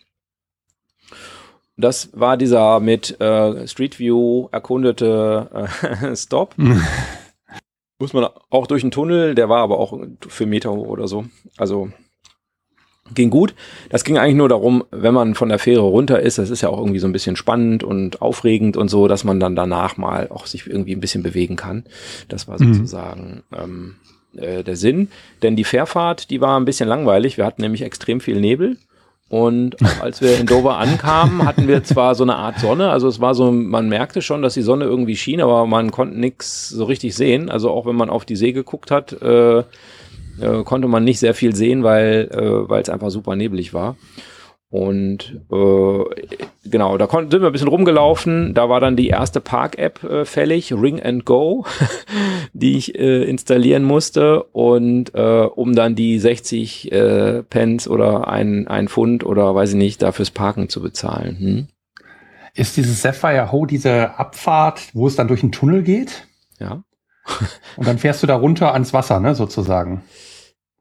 Das 1.77 2.09
war 2.13 2.37
dieser 2.37 2.79
mit 2.79 3.19
äh, 3.19 3.67
Street 3.67 3.97
View 3.97 4.49
erkundete 4.51 5.67
äh, 6.01 6.15
Stop. 6.15 6.53
Muss 7.99 8.13
man 8.13 8.27
auch 8.49 8.67
durch 8.67 8.81
den 8.81 8.91
Tunnel, 8.91 9.33
der 9.33 9.49
war 9.49 9.63
aber 9.63 9.79
auch 9.79 9.97
für 10.27 10.45
Meter 10.45 10.71
hoch 10.73 10.87
oder 10.87 11.07
so. 11.07 11.25
Also 11.57 11.89
ging 13.13 13.29
gut. 13.29 13.53
Das 13.89 14.03
ging 14.03 14.17
eigentlich 14.17 14.35
nur 14.35 14.49
darum, 14.49 14.83
wenn 14.91 15.13
man 15.13 15.35
von 15.35 15.49
der 15.49 15.59
Fähre 15.59 15.81
runter 15.81 16.19
ist, 16.21 16.37
das 16.37 16.49
ist 16.49 16.61
ja 16.61 16.69
auch 16.69 16.77
irgendwie 16.79 16.99
so 16.99 17.07
ein 17.07 17.11
bisschen 17.13 17.35
spannend 17.35 17.83
und 17.83 18.21
aufregend 18.21 18.77
und 18.77 18.87
so, 18.89 19.07
dass 19.07 19.23
man 19.23 19.39
dann 19.39 19.55
danach 19.55 19.97
mal 19.97 20.27
auch 20.29 20.45
sich 20.45 20.67
irgendwie 20.67 20.95
ein 20.95 21.01
bisschen 21.01 21.21
bewegen 21.23 21.55
kann. 21.55 21.83
Das 22.29 22.47
war 22.47 22.61
Mhm. 22.61 22.73
sozusagen 22.73 23.43
ähm, 23.55 23.95
äh, 24.37 24.63
der 24.63 24.75
Sinn. 24.77 25.09
Denn 25.41 25.55
die 25.55 25.63
Fährfahrt, 25.65 26.29
die 26.29 26.41
war 26.41 26.59
ein 26.59 26.65
bisschen 26.65 26.87
langweilig. 26.89 27.37
Wir 27.37 27.45
hatten 27.45 27.61
nämlich 27.61 27.81
extrem 27.83 28.19
viel 28.21 28.39
Nebel. 28.39 28.77
Und 29.29 29.83
auch 29.83 30.01
als 30.03 30.21
wir 30.21 30.39
in 30.39 30.45
Dover 30.45 30.77
ankamen, 30.77 31.43
hatten 31.45 31.67
wir 31.67 31.83
zwar 31.83 32.13
so 32.13 32.23
eine 32.23 32.35
Art 32.35 32.59
Sonne, 32.59 32.91
also 32.91 33.07
es 33.07 33.19
war 33.19 33.33
so, 33.33 33.51
man 33.51 33.89
merkte 33.89 34.21
schon, 34.21 34.43
dass 34.43 34.53
die 34.53 34.61
Sonne 34.61 34.85
irgendwie 34.85 35.15
schien, 35.15 35.41
aber 35.41 35.65
man 35.65 35.89
konnte 35.89 36.19
nichts 36.19 36.69
so 36.69 36.83
richtig 36.85 37.15
sehen. 37.15 37.49
Also 37.49 37.71
auch 37.71 37.87
wenn 37.87 37.95
man 37.95 38.11
auf 38.11 38.25
die 38.25 38.35
See 38.35 38.51
geguckt 38.51 38.91
hat, 38.91 39.11
äh, 39.23 39.63
äh, 40.39 40.63
konnte 40.63 40.87
man 40.87 41.03
nicht 41.03 41.19
sehr 41.19 41.33
viel 41.33 41.55
sehen, 41.55 41.83
weil 41.83 42.29
äh, 42.31 42.69
weil 42.69 42.81
es 42.81 42.89
einfach 42.89 43.09
super 43.09 43.35
neblig 43.35 43.73
war. 43.73 43.95
Und 44.73 45.39
äh, 45.51 46.03
genau, 46.67 46.97
da 46.97 47.07
sind 47.07 47.31
wir 47.31 47.45
ein 47.45 47.51
bisschen 47.51 47.67
rumgelaufen. 47.67 48.55
Da 48.55 48.69
war 48.69 48.79
dann 48.79 48.95
die 48.95 49.07
erste 49.07 49.39
Park-App 49.39 50.03
äh, 50.03 50.25
fällig, 50.25 50.73
Ring 50.73 50.99
and 50.99 51.25
Go, 51.25 51.67
die 52.53 52.75
ich 52.75 52.97
äh, 52.97 53.23
installieren 53.25 53.83
musste. 53.83 54.41
Und 54.45 55.13
äh, 55.13 55.45
um 55.45 55.75
dann 55.75 55.93
die 55.93 56.17
60 56.17 56.91
äh, 56.91 57.43
Pence 57.43 57.87
oder 57.87 58.27
ein, 58.27 58.67
ein 58.67 58.87
Pfund 58.87 59.23
oder 59.23 59.53
weiß 59.53 59.69
ich 59.69 59.75
nicht, 59.75 60.01
dafür 60.01 60.25
Parken 60.33 60.69
zu 60.69 60.81
bezahlen. 60.81 61.37
Hm? 61.37 61.67
Ist 62.55 62.75
dieses 62.75 63.03
Sapphire 63.03 63.51
Ho 63.51 63.67
diese 63.67 64.17
Abfahrt, 64.17 64.89
wo 64.93 65.05
es 65.05 65.15
dann 65.15 65.27
durch 65.27 65.43
einen 65.43 65.51
Tunnel 65.51 65.83
geht? 65.83 66.25
Ja. 66.59 66.83
Und 67.77 67.87
dann 67.87 67.97
fährst 67.97 68.21
du 68.23 68.27
da 68.27 68.35
runter 68.35 68.73
ans 68.73 68.93
Wasser, 68.93 69.19
ne, 69.19 69.35
sozusagen. 69.35 70.03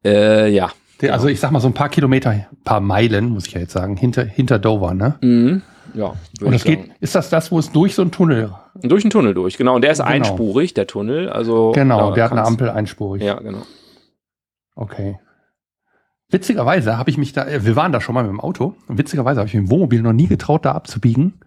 Äh, 0.04 0.48
ja, 0.52 0.70
Der- 1.00 1.14
Also 1.14 1.28
ich 1.28 1.40
sag 1.40 1.50
mal 1.50 1.60
so 1.60 1.68
ein 1.68 1.74
paar 1.74 1.88
Kilometer, 1.88 2.46
paar 2.64 2.80
Meilen, 2.80 3.30
muss 3.30 3.46
ich 3.46 3.52
ja 3.54 3.60
jetzt 3.60 3.72
sagen, 3.72 3.96
hinter, 3.96 4.24
hinter 4.24 4.58
Dover, 4.58 4.94
ne? 4.94 5.16
Mhm. 5.20 5.62
Ja, 5.94 6.14
Und 6.40 6.52
das 6.52 6.64
geht, 6.64 6.90
ist 7.00 7.14
das 7.14 7.28
das, 7.28 7.50
wo 7.52 7.58
es 7.58 7.70
durch 7.72 7.94
so 7.94 8.02
einen 8.02 8.12
Tunnel? 8.12 8.50
durch 8.82 9.02
den 9.02 9.10
Tunnel 9.10 9.34
durch, 9.34 9.58
genau. 9.58 9.74
Und 9.74 9.82
der 9.82 9.90
ist 9.92 9.98
Genau. 9.98 10.10
einspurig, 10.10 10.74
der 10.74 10.86
Tunnel. 10.86 11.28
Also 11.28 11.72
Genau, 11.72 12.12
der 12.12 12.24
hat 12.24 12.32
eine 12.32 12.44
Ampel 12.44 12.70
einspurig. 12.70 13.22
Ja, 13.22 13.34
genau. 13.40 13.62
Okay. 14.74 15.18
Witzigerweise 16.30 16.96
habe 16.96 17.10
ich 17.10 17.18
mich 17.18 17.32
da, 17.34 17.46
äh, 17.46 17.64
wir 17.66 17.76
waren 17.76 17.92
da 17.92 18.00
schon 18.00 18.14
mal 18.14 18.22
mit 18.22 18.30
dem 18.30 18.40
Auto, 18.40 18.74
witzigerweise 18.88 19.40
habe 19.40 19.48
ich 19.48 19.54
mich 19.54 19.64
im 19.64 19.70
Wohnmobil 19.70 20.00
noch 20.02 20.14
nie 20.14 20.28
getraut, 20.28 20.64
da 20.64 20.72
abzubiegen, 20.72 21.40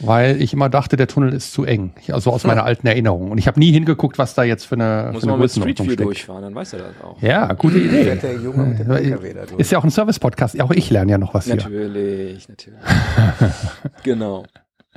weil 0.00 0.40
ich 0.40 0.52
immer 0.52 0.68
dachte, 0.68 0.96
der 0.96 1.06
Tunnel 1.06 1.32
ist 1.32 1.52
zu 1.52 1.64
eng. 1.64 1.92
Also 2.10 2.30
aus 2.30 2.44
meiner 2.44 2.64
alten 2.64 2.86
Erinnerung. 2.86 3.30
Und 3.30 3.38
ich 3.38 3.46
habe 3.46 3.58
nie 3.60 3.70
hingeguckt, 3.72 4.18
was 4.18 4.34
da 4.34 4.42
jetzt 4.42 4.64
für 4.64 4.74
eine, 4.74 5.10
Muss 5.12 5.20
für 5.22 5.28
eine 5.28 5.32
man 5.32 5.40
mit 5.42 5.50
Street 5.50 5.78
View 5.82 5.96
durchfahren, 5.96 6.42
dann 6.42 6.54
weiß 6.54 6.72
er 6.74 6.78
das 6.80 6.94
auch. 7.04 7.20
Ja, 7.22 7.52
gute 7.52 7.78
Idee. 7.78 8.16
Der 8.16 8.34
Junge 8.34 8.64
mit 8.66 8.78
dem 8.78 8.90
LKW 8.90 9.34
da 9.34 9.46
durch. 9.46 9.60
Ist 9.60 9.70
ja 9.72 9.78
auch 9.78 9.84
ein 9.84 9.90
Service-Podcast. 9.90 10.60
Auch 10.60 10.70
ich 10.72 10.90
lerne 10.90 11.12
ja 11.12 11.18
noch 11.18 11.34
was 11.34 11.44
hier. 11.46 11.56
Natürlich, 11.56 12.48
natürlich. 12.48 12.78
genau. 14.02 14.44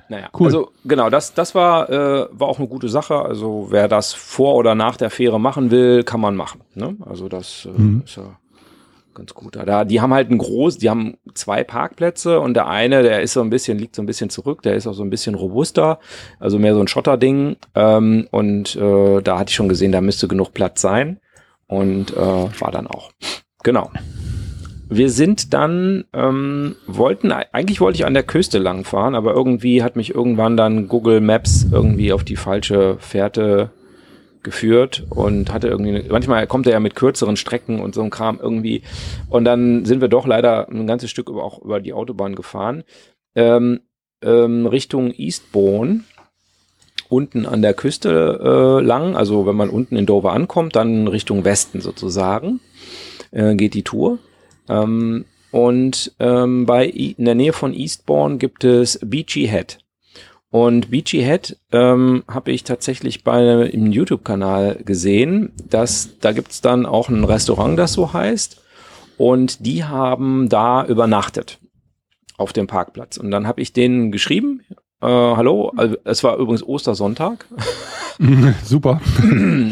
Naja, 0.09 0.27
Cool. 0.37 0.47
also 0.47 0.71
genau, 0.85 1.09
das, 1.09 1.33
das 1.33 1.55
war, 1.55 1.89
äh, 1.89 2.27
war 2.31 2.47
auch 2.47 2.59
eine 2.59 2.67
gute 2.67 2.89
Sache. 2.89 3.15
Also 3.15 3.67
wer 3.69 3.87
das 3.87 4.13
vor 4.13 4.55
oder 4.55 4.75
nach 4.75 4.97
der 4.97 5.09
Fähre 5.09 5.39
machen 5.39 5.71
will, 5.71 6.03
kann 6.03 6.19
man 6.19 6.35
machen. 6.35 6.61
Ne? 6.75 6.95
Also 7.05 7.29
das 7.29 7.65
äh, 7.65 7.79
Mhm. 7.79 8.03
ist 8.05 8.17
ja 8.17 8.23
ganz 9.13 9.33
gut. 9.33 9.55
Da, 9.55 9.85
die 9.85 10.01
haben 10.01 10.13
halt 10.13 10.29
ein 10.29 10.37
groß, 10.37 10.77
die 10.77 10.89
haben 10.89 11.17
zwei 11.33 11.63
Parkplätze 11.63 12.39
und 12.39 12.53
der 12.53 12.67
eine, 12.67 13.03
der 13.03 13.21
ist 13.21 13.33
so 13.33 13.41
ein 13.41 13.49
bisschen, 13.49 13.77
liegt 13.77 13.95
so 13.95 14.01
ein 14.01 14.05
bisschen 14.05 14.29
zurück, 14.29 14.61
der 14.61 14.75
ist 14.75 14.87
auch 14.87 14.93
so 14.93 15.03
ein 15.03 15.09
bisschen 15.09 15.35
robuster, 15.35 15.99
also 16.39 16.59
mehr 16.59 16.73
so 16.73 16.79
ein 16.79 16.87
Schotterding. 16.87 17.57
Ähm, 17.75 18.27
und 18.31 18.75
äh, 18.75 19.21
da 19.21 19.39
hatte 19.39 19.49
ich 19.49 19.55
schon 19.55 19.69
gesehen, 19.69 19.91
da 19.91 20.01
müsste 20.01 20.27
genug 20.27 20.53
Platz 20.53 20.81
sein. 20.81 21.19
Und 21.67 22.11
äh, 22.11 22.17
war 22.17 22.71
dann 22.71 22.87
auch. 22.87 23.11
Genau. 23.63 23.89
Wir 24.89 25.09
sind 25.09 25.53
dann, 25.53 26.03
ähm, 26.13 26.75
wollten, 26.85 27.31
eigentlich 27.31 27.81
wollte 27.81 27.95
ich 27.95 28.05
an 28.05 28.13
der 28.13 28.23
Küste 28.23 28.59
lang 28.59 28.83
fahren, 28.83 29.15
aber 29.15 29.33
irgendwie 29.33 29.81
hat 29.81 29.95
mich 29.95 30.13
irgendwann 30.13 30.55
dann 30.55 30.87
Google 30.87 31.19
Maps 31.19 31.65
irgendwie 31.71 32.13
auf 32.13 32.23
die 32.23 32.35
falsche 32.35 32.97
Fährte 32.99 33.71
geführt 34.43 35.05
und 35.09 35.51
hatte 35.51 35.67
irgendwie, 35.67 36.03
manchmal 36.09 36.47
kommt 36.47 36.67
er 36.67 36.73
ja 36.73 36.79
mit 36.79 36.95
kürzeren 36.95 37.37
Strecken 37.37 37.79
und 37.79 37.95
so 37.95 38.01
ein 38.01 38.09
Kram 38.09 38.39
irgendwie. 38.41 38.83
Und 39.29 39.45
dann 39.45 39.85
sind 39.85 40.01
wir 40.01 40.07
doch 40.07 40.27
leider 40.27 40.69
ein 40.69 40.87
ganzes 40.87 41.09
Stück 41.09 41.29
über, 41.29 41.43
auch 41.43 41.61
über 41.61 41.79
die 41.79 41.93
Autobahn 41.93 42.35
gefahren. 42.35 42.83
Ähm, 43.35 43.81
ähm, 44.21 44.65
Richtung 44.65 45.11
Eastbourne, 45.11 46.01
unten 47.09 47.45
an 47.45 47.61
der 47.61 47.73
Küste 47.73 48.39
äh, 48.43 48.83
lang, 48.83 49.15
also 49.15 49.45
wenn 49.45 49.55
man 49.55 49.69
unten 49.69 49.95
in 49.95 50.05
Dover 50.05 50.33
ankommt, 50.33 50.75
dann 50.75 51.07
Richtung 51.07 51.45
Westen 51.45 51.81
sozusagen, 51.81 52.59
äh, 53.31 53.55
geht 53.55 53.73
die 53.73 53.83
Tour. 53.83 54.19
Ähm, 54.69 55.25
und 55.51 56.13
ähm, 56.19 56.65
bei 56.65 56.87
in 56.87 57.25
der 57.25 57.35
Nähe 57.35 57.53
von 57.53 57.73
Eastbourne 57.73 58.37
gibt 58.37 58.63
es 58.63 58.99
Beachy 59.03 59.47
Head. 59.47 59.82
Und 60.53 60.91
Beachy 60.91 61.23
Head 61.23 61.57
ähm, 61.71 62.23
habe 62.27 62.51
ich 62.51 62.63
tatsächlich 62.63 63.23
bei 63.23 63.43
im 63.63 63.91
YouTube-Kanal 63.91 64.83
gesehen, 64.85 65.51
dass 65.67 66.19
da 66.19 66.31
gibt's 66.31 66.61
dann 66.61 66.85
auch 66.85 67.09
ein 67.09 67.23
Restaurant, 67.23 67.79
das 67.79 67.93
so 67.93 68.13
heißt. 68.13 68.61
Und 69.17 69.65
die 69.65 69.83
haben 69.83 70.49
da 70.49 70.85
übernachtet 70.85 71.57
auf 72.37 72.53
dem 72.53 72.67
Parkplatz. 72.67 73.17
Und 73.17 73.31
dann 73.31 73.47
habe 73.47 73.61
ich 73.61 73.73
denen 73.73 74.11
geschrieben, 74.11 74.61
äh, 75.01 75.07
hallo, 75.07 75.73
es 76.03 76.23
war 76.23 76.37
übrigens 76.37 76.61
Ostersonntag. 76.61 77.47
Super. 78.63 79.01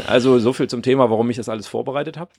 Also 0.07 0.39
so 0.39 0.51
viel 0.51 0.67
zum 0.67 0.81
Thema, 0.81 1.11
warum 1.11 1.29
ich 1.29 1.37
das 1.37 1.47
alles 1.47 1.67
vorbereitet 1.67 2.17
habe. 2.17 2.31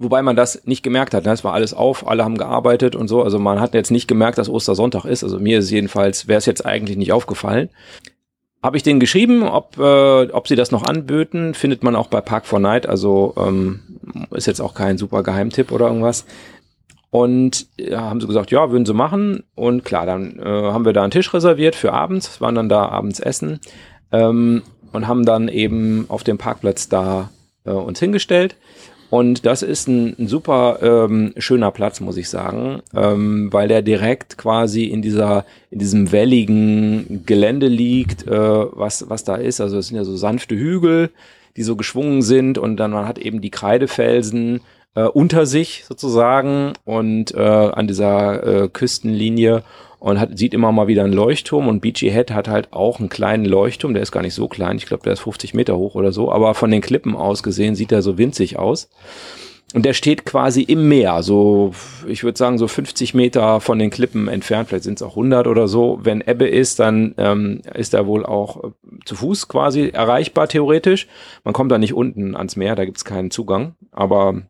Wobei 0.00 0.22
man 0.22 0.36
das 0.36 0.64
nicht 0.64 0.84
gemerkt 0.84 1.12
hat. 1.12 1.24
Ne? 1.24 1.32
Es 1.32 1.42
war 1.42 1.54
alles 1.54 1.74
auf, 1.74 2.06
alle 2.06 2.24
haben 2.24 2.38
gearbeitet 2.38 2.94
und 2.94 3.08
so. 3.08 3.22
Also 3.22 3.40
man 3.40 3.60
hat 3.60 3.74
jetzt 3.74 3.90
nicht 3.90 4.06
gemerkt, 4.06 4.38
dass 4.38 4.48
Ostersonntag 4.48 5.04
ist. 5.04 5.24
Also 5.24 5.40
mir 5.40 5.58
ist 5.58 5.70
jedenfalls, 5.70 6.28
wäre 6.28 6.38
es 6.38 6.46
jetzt 6.46 6.64
eigentlich 6.64 6.96
nicht 6.96 7.12
aufgefallen. 7.12 7.68
Habe 8.62 8.76
ich 8.76 8.84
denen 8.84 9.00
geschrieben, 9.00 9.42
ob, 9.42 9.76
äh, 9.76 10.30
ob 10.30 10.46
sie 10.46 10.54
das 10.54 10.70
noch 10.70 10.84
anböten. 10.84 11.54
Findet 11.54 11.82
man 11.82 11.96
auch 11.96 12.06
bei 12.06 12.20
Park 12.20 12.46
for 12.46 12.60
Night. 12.60 12.88
Also 12.88 13.34
ähm, 13.36 13.80
ist 14.30 14.46
jetzt 14.46 14.60
auch 14.60 14.74
kein 14.74 14.98
super 14.98 15.24
Geheimtipp 15.24 15.72
oder 15.72 15.88
irgendwas. 15.88 16.26
Und 17.10 17.66
ja, 17.76 18.02
haben 18.02 18.20
sie 18.20 18.26
gesagt, 18.26 18.50
ja, 18.52 18.70
würden 18.70 18.86
sie 18.86 18.94
machen. 18.94 19.42
Und 19.56 19.84
klar, 19.84 20.06
dann 20.06 20.38
äh, 20.38 20.44
haben 20.44 20.84
wir 20.84 20.92
da 20.92 21.02
einen 21.02 21.10
Tisch 21.10 21.32
reserviert 21.34 21.74
für 21.74 21.92
abends, 21.92 22.40
waren 22.40 22.54
dann 22.54 22.68
da 22.68 22.88
abends 22.88 23.18
essen 23.18 23.60
ähm, 24.12 24.62
und 24.92 25.08
haben 25.08 25.24
dann 25.24 25.48
eben 25.48 26.06
auf 26.08 26.22
dem 26.22 26.38
Parkplatz 26.38 26.88
da 26.88 27.30
äh, 27.64 27.70
uns 27.70 27.98
hingestellt. 27.98 28.56
Und 29.10 29.46
das 29.46 29.62
ist 29.62 29.88
ein, 29.88 30.14
ein 30.18 30.28
super 30.28 30.78
ähm, 30.82 31.32
schöner 31.38 31.70
Platz, 31.70 32.00
muss 32.00 32.18
ich 32.18 32.28
sagen, 32.28 32.82
ähm, 32.94 33.52
weil 33.52 33.68
der 33.68 33.80
direkt 33.80 34.36
quasi 34.36 34.84
in 34.84 35.00
dieser, 35.00 35.46
in 35.70 35.78
diesem 35.78 36.12
welligen 36.12 37.24
Gelände 37.24 37.68
liegt, 37.68 38.26
äh, 38.26 38.30
was, 38.30 39.08
was 39.08 39.24
da 39.24 39.36
ist. 39.36 39.60
Also 39.60 39.78
es 39.78 39.88
sind 39.88 39.96
ja 39.96 40.04
so 40.04 40.16
sanfte 40.16 40.56
Hügel, 40.56 41.10
die 41.56 41.62
so 41.62 41.74
geschwungen 41.74 42.22
sind 42.22 42.58
und 42.58 42.76
dann 42.76 42.90
man 42.90 43.08
hat 43.08 43.18
eben 43.18 43.40
die 43.40 43.50
Kreidefelsen 43.50 44.60
äh, 44.94 45.04
unter 45.04 45.46
sich 45.46 45.84
sozusagen 45.88 46.74
und 46.84 47.34
äh, 47.34 47.38
an 47.38 47.86
dieser 47.86 48.64
äh, 48.64 48.68
Küstenlinie 48.68 49.62
und 49.98 50.20
hat, 50.20 50.38
sieht 50.38 50.54
immer 50.54 50.72
mal 50.72 50.86
wieder 50.86 51.04
einen 51.04 51.12
Leuchtturm 51.12 51.68
und 51.68 51.80
Beachy 51.80 52.10
Head 52.10 52.30
hat 52.30 52.48
halt 52.48 52.72
auch 52.72 53.00
einen 53.00 53.08
kleinen 53.08 53.44
Leuchtturm, 53.44 53.94
der 53.94 54.02
ist 54.02 54.12
gar 54.12 54.22
nicht 54.22 54.34
so 54.34 54.48
klein, 54.48 54.76
ich 54.76 54.86
glaube, 54.86 55.02
der 55.02 55.14
ist 55.14 55.20
50 55.20 55.54
Meter 55.54 55.76
hoch 55.76 55.94
oder 55.94 56.12
so, 56.12 56.30
aber 56.32 56.54
von 56.54 56.70
den 56.70 56.80
Klippen 56.80 57.16
aus 57.16 57.42
gesehen 57.42 57.74
sieht 57.74 57.92
er 57.92 58.02
so 58.02 58.18
winzig 58.18 58.58
aus. 58.58 58.88
Und 59.74 59.84
der 59.84 59.92
steht 59.92 60.24
quasi 60.24 60.62
im 60.62 60.88
Meer, 60.88 61.22
so, 61.22 61.74
ich 62.06 62.24
würde 62.24 62.38
sagen, 62.38 62.56
so 62.56 62.68
50 62.68 63.12
Meter 63.12 63.60
von 63.60 63.78
den 63.78 63.90
Klippen 63.90 64.26
entfernt, 64.26 64.68
vielleicht 64.68 64.84
sind 64.84 64.98
es 64.98 65.02
auch 65.02 65.10
100 65.10 65.46
oder 65.46 65.68
so. 65.68 65.98
Wenn 66.02 66.22
Ebbe 66.22 66.48
ist, 66.48 66.78
dann 66.80 67.14
ähm, 67.18 67.60
ist 67.74 67.92
er 67.92 68.06
wohl 68.06 68.24
auch 68.24 68.64
äh, 68.64 68.70
zu 69.04 69.14
Fuß 69.14 69.46
quasi 69.48 69.90
erreichbar, 69.90 70.48
theoretisch. 70.48 71.06
Man 71.44 71.52
kommt 71.52 71.70
da 71.70 71.76
nicht 71.76 71.92
unten 71.92 72.34
ans 72.34 72.56
Meer, 72.56 72.76
da 72.76 72.86
gibt's 72.86 73.04
keinen 73.04 73.30
Zugang, 73.30 73.74
aber 73.92 74.40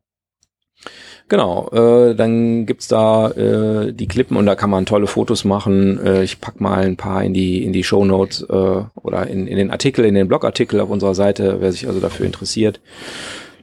Genau, 1.29 1.69
äh, 1.73 2.15
dann 2.15 2.65
gibt's 2.65 2.89
da 2.89 3.31
äh, 3.33 3.93
die 3.93 4.09
Klippen 4.09 4.37
und 4.37 4.47
da 4.47 4.55
kann 4.55 4.71
man 4.71 4.87
tolle 4.87 5.07
Fotos 5.07 5.45
machen. 5.45 6.01
Äh, 6.05 6.23
ich 6.23 6.41
pack 6.41 6.61
mal 6.61 6.79
ein 6.85 6.97
paar 6.97 7.23
in 7.23 7.35
die 7.35 7.65
in 7.65 7.73
die 7.75 7.85
Show 7.85 8.05
Notes 8.05 8.43
äh, 8.49 8.83
oder 8.95 9.27
in, 9.27 9.47
in 9.47 9.57
den 9.59 9.71
Artikel, 9.71 10.07
in 10.07 10.15
den 10.15 10.29
Blogartikel 10.29 10.81
auf 10.81 10.89
unserer 10.89 11.15
Seite, 11.15 11.59
wer 11.61 11.71
sich 11.71 11.87
also 11.87 12.01
dafür 12.01 12.25
interessiert. 12.25 12.81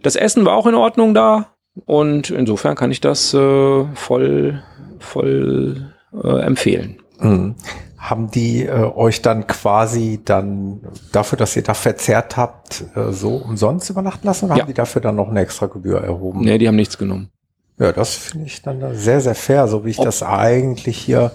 Das 0.04 0.16
Essen 0.16 0.46
war 0.46 0.56
auch 0.56 0.68
in 0.68 0.76
Ordnung 0.76 1.16
da 1.16 1.48
und 1.86 2.30
insofern 2.30 2.76
kann 2.76 2.92
ich 2.92 3.02
das 3.02 3.34
äh, 3.34 3.84
voll 3.96 4.62
voll 5.00 5.92
äh, 6.24 6.40
empfehlen. 6.42 6.98
Mhm. 7.20 7.56
Haben 7.98 8.30
die 8.30 8.64
äh, 8.66 8.70
euch 8.96 9.24
dann 9.24 9.48
quasi 9.48 10.20
dann 10.24 10.82
dafür, 11.12 11.40
dass 11.40 11.56
ihr 11.56 11.64
da 11.64 11.74
verzehrt 11.74 12.38
habt, 12.38 12.84
äh, 12.96 13.12
so 13.12 13.38
umsonst 13.38 13.90
übernachten 13.90 14.28
lassen 14.28 14.46
oder 14.46 14.56
Ja. 14.56 14.62
haben 14.62 14.68
die 14.68 14.76
dafür 14.76 15.02
dann 15.02 15.16
noch 15.16 15.30
eine 15.30 15.42
extra 15.42 15.66
Gebühr 15.66 16.00
erhoben? 16.02 16.42
Nee, 16.42 16.60
die 16.60 16.68
haben 16.68 16.76
nichts 16.76 17.00
genommen. 17.00 17.32
Ja, 17.78 17.92
das 17.92 18.16
finde 18.16 18.48
ich 18.48 18.62
dann 18.62 18.96
sehr, 18.96 19.20
sehr 19.22 19.36
fair, 19.36 19.68
so 19.68 19.84
wie 19.86 19.90
ich 19.90 20.00
Ob- 20.00 20.06
das 20.06 20.24
eigentlich 20.24 20.98
hier 20.98 21.32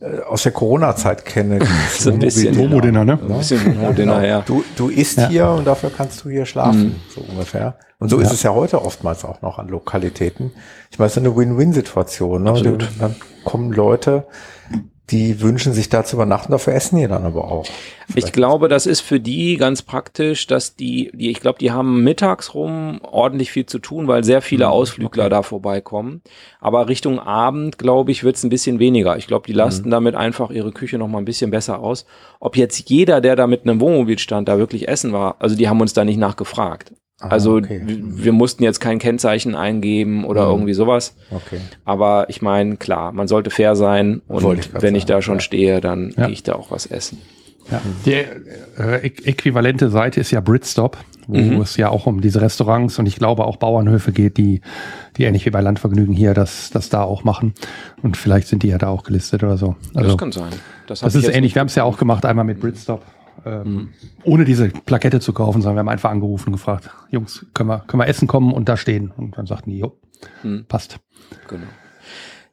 äh, 0.00 0.20
aus 0.22 0.44
der 0.44 0.52
Corona-Zeit 0.52 1.24
kenne. 1.24 1.58
dieses 1.60 2.04
So 2.04 2.10
ein 2.12 2.18
bisschen. 2.20 2.56
Womo-Dinner, 2.56 3.04
ne? 3.04 3.18
Ein 3.20 3.38
bisschen 3.38 3.82
Ja, 3.82 3.90
genau. 3.90 4.20
ja. 4.20 4.40
Du, 4.42 4.62
du 4.76 4.88
isst 4.88 5.18
Ja. 5.18 5.28
hier 5.28 5.48
und 5.50 5.66
dafür 5.66 5.90
kannst 5.94 6.24
du 6.24 6.30
hier 6.30 6.46
schlafen, 6.46 6.82
Mhm. 6.84 6.94
so 7.14 7.20
ungefähr. 7.28 7.74
Und 7.98 8.08
so 8.08 8.18
ist 8.18 8.32
es 8.32 8.42
ja 8.42 8.54
heute 8.54 8.82
oftmals 8.82 9.24
auch 9.26 9.42
noch 9.42 9.58
an 9.58 9.68
Lokalitäten. 9.68 10.52
Ich 10.90 10.98
meine, 10.98 11.08
es 11.08 11.16
ist 11.16 11.18
eine 11.18 11.36
Win-Win-Situation. 11.36 12.44
Ne? 12.44 12.50
Absolut. 12.50 12.88
Dann 12.98 13.14
kommen 13.44 13.72
Leute, 13.72 14.24
die 15.10 15.40
wünschen 15.40 15.72
sich 15.72 15.88
da 15.88 16.04
zu 16.04 16.16
übernachten, 16.16 16.52
dafür 16.52 16.74
essen 16.74 16.98
die 16.98 17.08
dann 17.08 17.24
aber 17.24 17.50
auch. 17.50 17.66
Ich 18.14 18.32
glaube, 18.32 18.68
das 18.68 18.86
ist 18.86 19.00
für 19.00 19.20
die 19.20 19.56
ganz 19.56 19.82
praktisch, 19.82 20.46
dass 20.46 20.74
die, 20.76 21.10
die 21.14 21.30
ich 21.30 21.40
glaube, 21.40 21.58
die 21.58 21.70
haben 21.70 22.02
mittags 22.02 22.54
rum 22.54 23.00
ordentlich 23.02 23.50
viel 23.52 23.66
zu 23.66 23.78
tun, 23.78 24.08
weil 24.08 24.24
sehr 24.24 24.42
viele 24.42 24.66
Mhm, 24.66 24.70
Ausflügler 24.72 25.24
okay. 25.24 25.30
da 25.30 25.42
vorbeikommen. 25.42 26.22
Aber 26.60 26.88
Richtung 26.88 27.18
Abend, 27.20 27.78
glaube 27.78 28.10
ich, 28.10 28.24
wird 28.24 28.36
es 28.36 28.44
ein 28.44 28.50
bisschen 28.50 28.78
weniger. 28.78 29.16
Ich 29.16 29.26
glaube, 29.26 29.46
die 29.46 29.52
lasten 29.52 29.88
Mhm. 29.88 29.92
damit 29.92 30.14
einfach 30.16 30.50
ihre 30.50 30.72
Küche 30.72 30.98
noch 30.98 31.08
mal 31.08 31.18
ein 31.18 31.24
bisschen 31.24 31.50
besser 31.50 31.80
aus. 31.80 32.04
Ob 32.40 32.56
jetzt 32.56 32.88
jeder, 32.90 33.20
der 33.20 33.36
da 33.36 33.46
mit 33.46 33.62
einem 33.64 33.80
Wohnmobil 33.80 34.18
stand, 34.18 34.48
da 34.48 34.58
wirklich 34.58 34.88
essen 34.88 35.12
war, 35.12 35.36
also 35.38 35.56
die 35.56 35.68
haben 35.68 35.80
uns 35.80 35.92
da 35.92 36.04
nicht 36.04 36.18
nachgefragt. 36.18 36.92
Ah, 37.20 37.28
also 37.28 37.56
okay. 37.56 37.82
wir 37.86 38.32
mussten 38.32 38.62
jetzt 38.62 38.80
kein 38.80 38.98
Kennzeichen 38.98 39.54
eingeben 39.54 40.24
oder 40.24 40.46
Mhm. 40.46 40.52
irgendwie 40.52 40.74
sowas. 40.74 41.14
Okay. 41.30 41.60
Aber 41.84 42.26
ich 42.30 42.40
meine, 42.42 42.76
klar, 42.76 43.12
man 43.12 43.28
sollte 43.28 43.50
fair 43.50 43.76
sein 43.76 44.22
und 44.26 44.42
ich 44.58 44.70
wenn 44.72 44.94
ich 44.94 45.02
sagen, 45.02 45.08
da 45.18 45.22
schon 45.22 45.34
ja. 45.36 45.40
stehe, 45.40 45.80
dann 45.80 46.14
Ja. 46.16 46.24
gehe 46.26 46.32
ich 46.32 46.42
da 46.42 46.54
auch 46.54 46.70
was 46.70 46.86
essen. 46.86 47.18
Ja. 47.70 47.80
Die 48.06 48.12
äh, 48.14 48.26
äqu- 49.06 49.26
äquivalente 49.26 49.90
Seite 49.90 50.18
ist 50.20 50.30
ja 50.30 50.40
Britstop, 50.40 50.96
wo 51.28 51.36
Mhm. 51.38 51.60
es 51.60 51.76
ja 51.76 51.88
auch 51.90 52.06
um 52.06 52.20
diese 52.22 52.40
Restaurants 52.40 52.98
und 52.98 53.06
ich 53.06 53.16
glaube 53.16 53.44
auch 53.44 53.58
Bauernhöfe 53.58 54.10
geht, 54.12 54.38
die, 54.38 54.60
die 55.16 55.24
ähnlich 55.24 55.44
wie 55.46 55.50
bei 55.50 55.60
Landvergnügen 55.60 56.14
hier 56.14 56.34
das, 56.34 56.70
das 56.70 56.88
da 56.88 57.02
auch 57.02 57.22
machen. 57.22 57.52
Und 58.02 58.16
vielleicht 58.16 58.48
sind 58.48 58.62
die 58.64 58.68
ja 58.68 58.78
da 58.78 58.88
auch 58.88 59.04
gelistet 59.04 59.44
oder 59.44 59.56
so. 59.58 59.76
Also, 59.94 60.08
das 60.08 60.18
kann 60.18 60.32
sein. 60.32 60.48
Das, 60.88 61.00
das 61.00 61.14
ich 61.14 61.24
ist 61.24 61.34
ähnlich. 61.34 61.54
Wir 61.54 61.60
haben 61.60 61.68
es 61.68 61.74
ja 61.76 61.84
auch 61.84 61.98
gemacht, 61.98 62.24
einmal 62.24 62.44
mit 62.46 62.58
Britstop. 62.60 63.04
Ähm, 63.44 63.62
Mhm. 63.74 63.88
Ohne 64.24 64.44
diese 64.44 64.68
Plakette 64.68 65.20
zu 65.20 65.32
kaufen, 65.32 65.62
sondern 65.62 65.76
wir 65.76 65.80
haben 65.80 65.88
einfach 65.88 66.10
angerufen 66.10 66.48
und 66.48 66.52
gefragt, 66.54 66.90
Jungs, 67.10 67.46
können 67.54 67.68
wir, 67.68 67.80
können 67.86 68.00
wir 68.02 68.08
essen 68.08 68.28
kommen 68.28 68.52
und 68.52 68.68
da 68.68 68.76
stehen? 68.76 69.12
Und 69.16 69.36
dann 69.38 69.46
sagten 69.46 69.70
die, 69.70 69.78
jo, 69.78 69.96
Mhm. 70.42 70.66
passt. 70.68 70.98
Genau. 71.48 71.66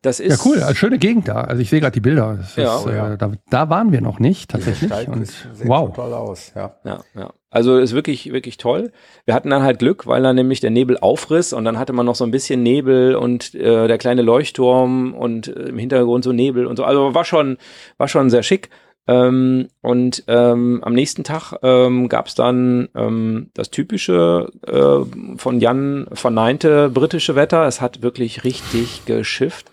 Das 0.03 0.19
Ja, 0.19 0.25
ist 0.25 0.45
cool. 0.45 0.61
Also 0.61 0.75
schöne 0.75 0.99
Gegend 0.99 1.27
da. 1.27 1.41
Also 1.41 1.61
ich 1.61 1.69
sehe 1.69 1.79
gerade 1.81 1.93
die 1.93 1.99
Bilder. 1.99 2.35
Das 2.37 2.55
Ja, 2.55 2.77
ist, 2.77 2.85
oh 2.85 2.89
ja. 2.91 3.13
Äh, 3.13 3.17
da, 3.17 3.31
da 3.49 3.69
waren 3.69 3.91
wir 3.91 3.99
noch 3.99 4.19
nicht, 4.19 4.51
tatsächlich. 4.51 4.91
Und, 5.07 5.25
sehen 5.25 5.67
wow. 5.67 5.91
toll 5.93 6.13
aus, 6.13 6.53
ja. 6.55 6.75
Ja, 6.85 6.99
ja. 7.15 7.33
Also 7.49 7.77
ist 7.79 7.93
wirklich, 7.93 8.31
wirklich 8.31 8.57
toll. 8.57 8.91
Wir 9.25 9.33
hatten 9.33 9.49
dann 9.49 9.63
halt 9.63 9.79
Glück, 9.79 10.05
weil 10.05 10.21
dann 10.21 10.35
nämlich 10.35 10.59
der 10.59 10.69
Nebel 10.69 10.97
aufriss 10.99 11.51
und 11.51 11.65
dann 11.65 11.79
hatte 11.79 11.93
man 11.93 12.05
noch 12.05 12.15
so 12.15 12.23
ein 12.25 12.31
bisschen 12.31 12.61
Nebel 12.61 13.15
und 13.15 13.55
äh, 13.55 13.87
der 13.87 13.97
kleine 13.97 14.21
Leuchtturm 14.21 15.13
und 15.13 15.47
äh, 15.47 15.69
im 15.69 15.77
Hintergrund 15.79 16.23
so 16.23 16.31
Nebel 16.31 16.67
und 16.67 16.75
so. 16.77 16.83
Also 16.83 17.15
war 17.15 17.25
schon, 17.25 17.57
war 17.97 18.07
schon 18.07 18.29
sehr 18.29 18.43
schick. 18.43 18.69
Ähm, 19.07 19.69
und 19.81 20.23
ähm, 20.27 20.81
am 20.83 20.93
nächsten 20.93 21.23
Tag 21.23 21.53
ähm, 21.63 22.09
gab 22.09 22.27
es 22.27 22.35
dann 22.35 22.89
ähm, 22.93 23.49
das 23.53 23.69
typische 23.69 24.51
äh, 24.65 25.37
von 25.37 25.59
Jan 25.59 26.07
verneinte 26.11 26.89
britische 26.89 27.35
Wetter. 27.35 27.65
Es 27.65 27.79
hat 27.79 28.01
wirklich 28.01 28.43
richtig 28.43 29.05
geschifft. 29.05 29.71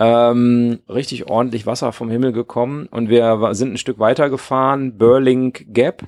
Ähm, 0.00 0.78
richtig 0.88 1.28
ordentlich 1.28 1.66
Wasser 1.66 1.90
vom 1.90 2.08
Himmel 2.08 2.32
gekommen 2.32 2.86
und 2.88 3.08
wir 3.08 3.52
sind 3.52 3.72
ein 3.72 3.78
Stück 3.78 3.98
weiter 3.98 4.30
gefahren, 4.30 4.96
Burling 4.96 5.52
Gap. 5.72 6.04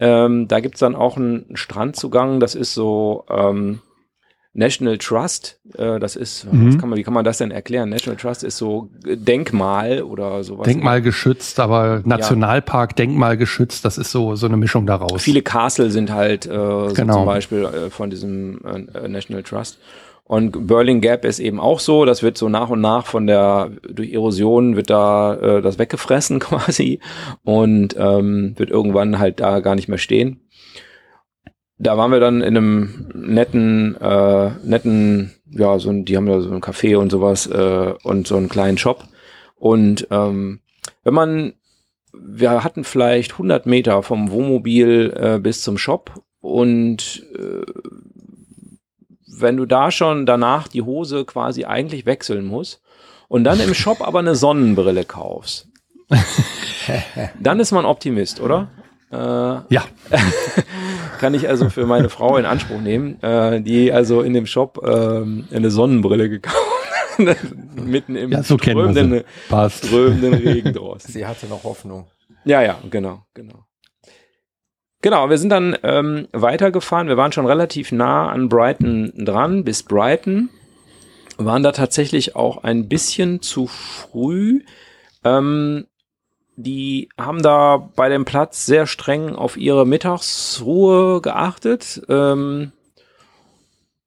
Ähm, 0.00 0.48
da 0.48 0.58
gibt's 0.58 0.80
dann 0.80 0.96
auch 0.96 1.16
einen 1.16 1.46
Strandzugang, 1.54 2.40
das 2.40 2.56
ist 2.56 2.74
so 2.74 3.24
ähm, 3.30 3.80
National 4.54 4.98
Trust, 4.98 5.60
äh, 5.76 6.00
das 6.00 6.16
ist, 6.16 6.50
Mhm. 6.50 6.78
kann 6.78 6.88
man, 6.88 6.98
wie 6.98 7.02
kann 7.04 7.14
man 7.14 7.24
das 7.24 7.38
denn 7.38 7.50
erklären? 7.50 7.90
National 7.90 8.16
Trust 8.16 8.42
ist 8.42 8.56
so 8.56 8.90
Denkmal 9.04 10.02
oder 10.02 10.42
sowas. 10.42 10.64
Denkmalgeschützt, 10.66 11.60
aber 11.60 12.02
Nationalpark, 12.04 12.96
Denkmalgeschützt, 12.96 13.84
das 13.84 13.98
ist 13.98 14.10
so, 14.10 14.34
so 14.36 14.46
eine 14.46 14.56
Mischung 14.56 14.86
daraus. 14.86 15.22
Viele 15.22 15.42
Castle 15.42 15.90
sind 15.90 16.10
halt 16.12 16.46
äh, 16.46 16.50
so 16.50 16.92
Genau. 16.94 17.14
zum 17.18 17.26
Beispiel 17.26 17.64
äh, 17.64 17.90
von 17.90 18.10
diesem 18.10 18.60
äh, 18.64 19.06
National 19.08 19.42
Trust. 19.42 19.78
Und 20.24 20.66
Burling 20.66 21.00
Gap 21.00 21.24
ist 21.24 21.38
eben 21.38 21.58
auch 21.58 21.80
so, 21.80 22.04
das 22.04 22.22
wird 22.22 22.36
so 22.36 22.50
nach 22.50 22.68
und 22.68 22.82
nach 22.82 23.06
von 23.06 23.26
der, 23.26 23.70
durch 23.90 24.12
Erosion 24.12 24.76
wird 24.76 24.90
da 24.90 25.34
äh, 25.34 25.62
das 25.62 25.78
weggefressen 25.78 26.38
quasi 26.40 27.00
und 27.44 27.94
ähm, 27.98 28.52
wird 28.58 28.68
irgendwann 28.70 29.18
halt 29.18 29.40
da 29.40 29.60
gar 29.60 29.74
nicht 29.74 29.88
mehr 29.88 29.96
stehen. 29.98 30.40
Da 31.78 31.96
waren 31.96 32.10
wir 32.10 32.20
dann 32.20 32.40
in 32.40 32.56
einem 32.56 33.08
netten, 33.14 33.96
äh, 34.00 34.50
netten, 34.64 35.34
ja, 35.50 35.78
so 35.78 35.90
ein, 35.90 36.04
die 36.04 36.16
haben 36.16 36.26
da 36.26 36.40
so 36.40 36.50
ein 36.50 36.60
Café 36.60 36.96
und 36.96 37.10
sowas 37.10 37.46
äh, 37.46 37.94
und 38.02 38.26
so 38.26 38.36
einen 38.36 38.48
kleinen 38.48 38.78
Shop. 38.78 39.04
Und 39.56 40.08
ähm, 40.10 40.60
wenn 41.04 41.14
man 41.14 41.52
wir 42.12 42.64
hatten 42.64 42.84
vielleicht 42.84 43.32
100 43.32 43.66
Meter 43.66 44.02
vom 44.02 44.30
Wohnmobil 44.30 45.12
äh, 45.16 45.38
bis 45.38 45.62
zum 45.62 45.78
Shop 45.78 46.22
und 46.40 47.24
äh, 47.36 47.64
wenn 49.26 49.56
du 49.56 49.66
da 49.66 49.90
schon 49.90 50.26
danach 50.26 50.68
die 50.68 50.82
Hose 50.82 51.24
quasi 51.24 51.64
eigentlich 51.64 52.06
wechseln 52.06 52.44
musst 52.44 52.82
und 53.28 53.44
dann 53.44 53.60
im 53.60 53.74
Shop 53.74 54.00
aber 54.00 54.18
eine 54.18 54.34
Sonnenbrille 54.34 55.04
kaufst, 55.04 55.68
dann 57.40 57.60
ist 57.60 57.72
man 57.72 57.84
Optimist, 57.84 58.40
oder? 58.40 58.68
Äh, 59.10 59.16
ja, 59.16 59.84
kann 61.18 61.34
ich 61.34 61.48
also 61.48 61.68
für 61.70 61.86
meine 61.86 62.08
Frau 62.08 62.36
in 62.36 62.46
Anspruch 62.46 62.80
nehmen, 62.80 63.22
äh, 63.22 63.60
die 63.60 63.92
also 63.92 64.22
in 64.22 64.32
dem 64.32 64.46
Shop 64.46 64.80
ähm, 64.86 65.46
eine 65.52 65.70
Sonnenbrille 65.70 66.28
gekauft 66.28 66.56
hat, 67.18 67.36
mitten 67.84 68.16
im 68.16 68.32
ja, 68.32 68.42
so 68.42 68.56
strömenden, 68.58 69.24
strömenden 69.68 70.34
Regen 70.34 70.72
draußen. 70.72 71.12
Sie 71.12 71.26
hatte 71.26 71.46
noch 71.46 71.64
Hoffnung. 71.64 72.06
Ja, 72.44 72.62
ja, 72.62 72.78
genau, 72.90 73.24
genau. 73.34 73.64
Genau, 75.00 75.30
wir 75.30 75.38
sind 75.38 75.50
dann 75.50 75.76
ähm, 75.84 76.26
weitergefahren. 76.32 77.06
Wir 77.06 77.16
waren 77.16 77.30
schon 77.30 77.46
relativ 77.46 77.92
nah 77.92 78.28
an 78.30 78.48
Brighton 78.48 79.12
dran, 79.16 79.62
bis 79.62 79.84
Brighton. 79.84 80.48
Waren 81.36 81.62
da 81.62 81.70
tatsächlich 81.70 82.34
auch 82.34 82.64
ein 82.64 82.88
bisschen 82.88 83.42
zu 83.42 83.68
früh. 83.68 84.62
Ähm, 85.24 85.86
die 86.60 87.08
haben 87.16 87.40
da 87.40 87.88
bei 87.94 88.08
dem 88.08 88.24
Platz 88.24 88.66
sehr 88.66 88.88
streng 88.88 89.36
auf 89.36 89.56
ihre 89.56 89.86
Mittagsruhe 89.86 91.20
geachtet. 91.20 92.02
Ähm, 92.08 92.72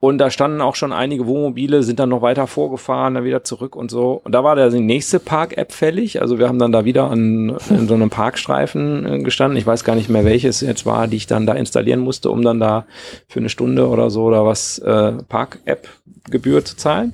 und 0.02 0.18
da 0.18 0.30
standen 0.30 0.60
auch 0.60 0.76
schon 0.76 0.92
einige 0.92 1.28
Wohnmobile, 1.28 1.82
sind 1.84 2.00
dann 2.00 2.10
noch 2.10 2.22
weiter 2.22 2.48
vorgefahren, 2.48 3.14
dann 3.14 3.24
wieder 3.24 3.46
zurück 3.46 3.78
und 3.78 3.90
so. 3.90 4.20
Und 4.26 4.34
da 4.34 4.44
war 4.44 4.58
der 4.58 4.70
nächste 4.72 5.20
Park-App 5.20 5.72
fällig. 5.72 6.22
Also 6.22 6.40
wir 6.40 6.50
haben 6.50 6.60
dann 6.60 6.74
da 6.74 6.84
wieder 6.84 7.10
an 7.10 7.56
in 7.70 7.88
so 7.88 7.94
einem 7.94 8.10
Parkstreifen 8.10 9.06
äh, 9.06 9.20
gestanden. 9.20 9.58
Ich 9.58 9.66
weiß 9.66 9.86
gar 9.86 9.96
nicht 9.96 10.10
mehr, 10.10 10.26
welches 10.26 10.60
jetzt 10.60 10.86
war, 10.86 11.08
die 11.08 11.18
ich 11.18 11.28
dann 11.28 11.46
da 11.46 11.54
installieren 11.54 12.02
musste, 12.02 12.32
um 12.32 12.42
dann 12.42 12.60
da 12.60 12.86
für 13.30 13.40
eine 13.40 13.50
Stunde 13.50 13.88
oder 13.88 14.10
so 14.10 14.24
oder 14.24 14.46
was 14.46 14.78
äh, 14.80 15.14
Park-App-Gebühr 15.30 16.66
zu 16.66 16.76
zahlen. 16.76 17.14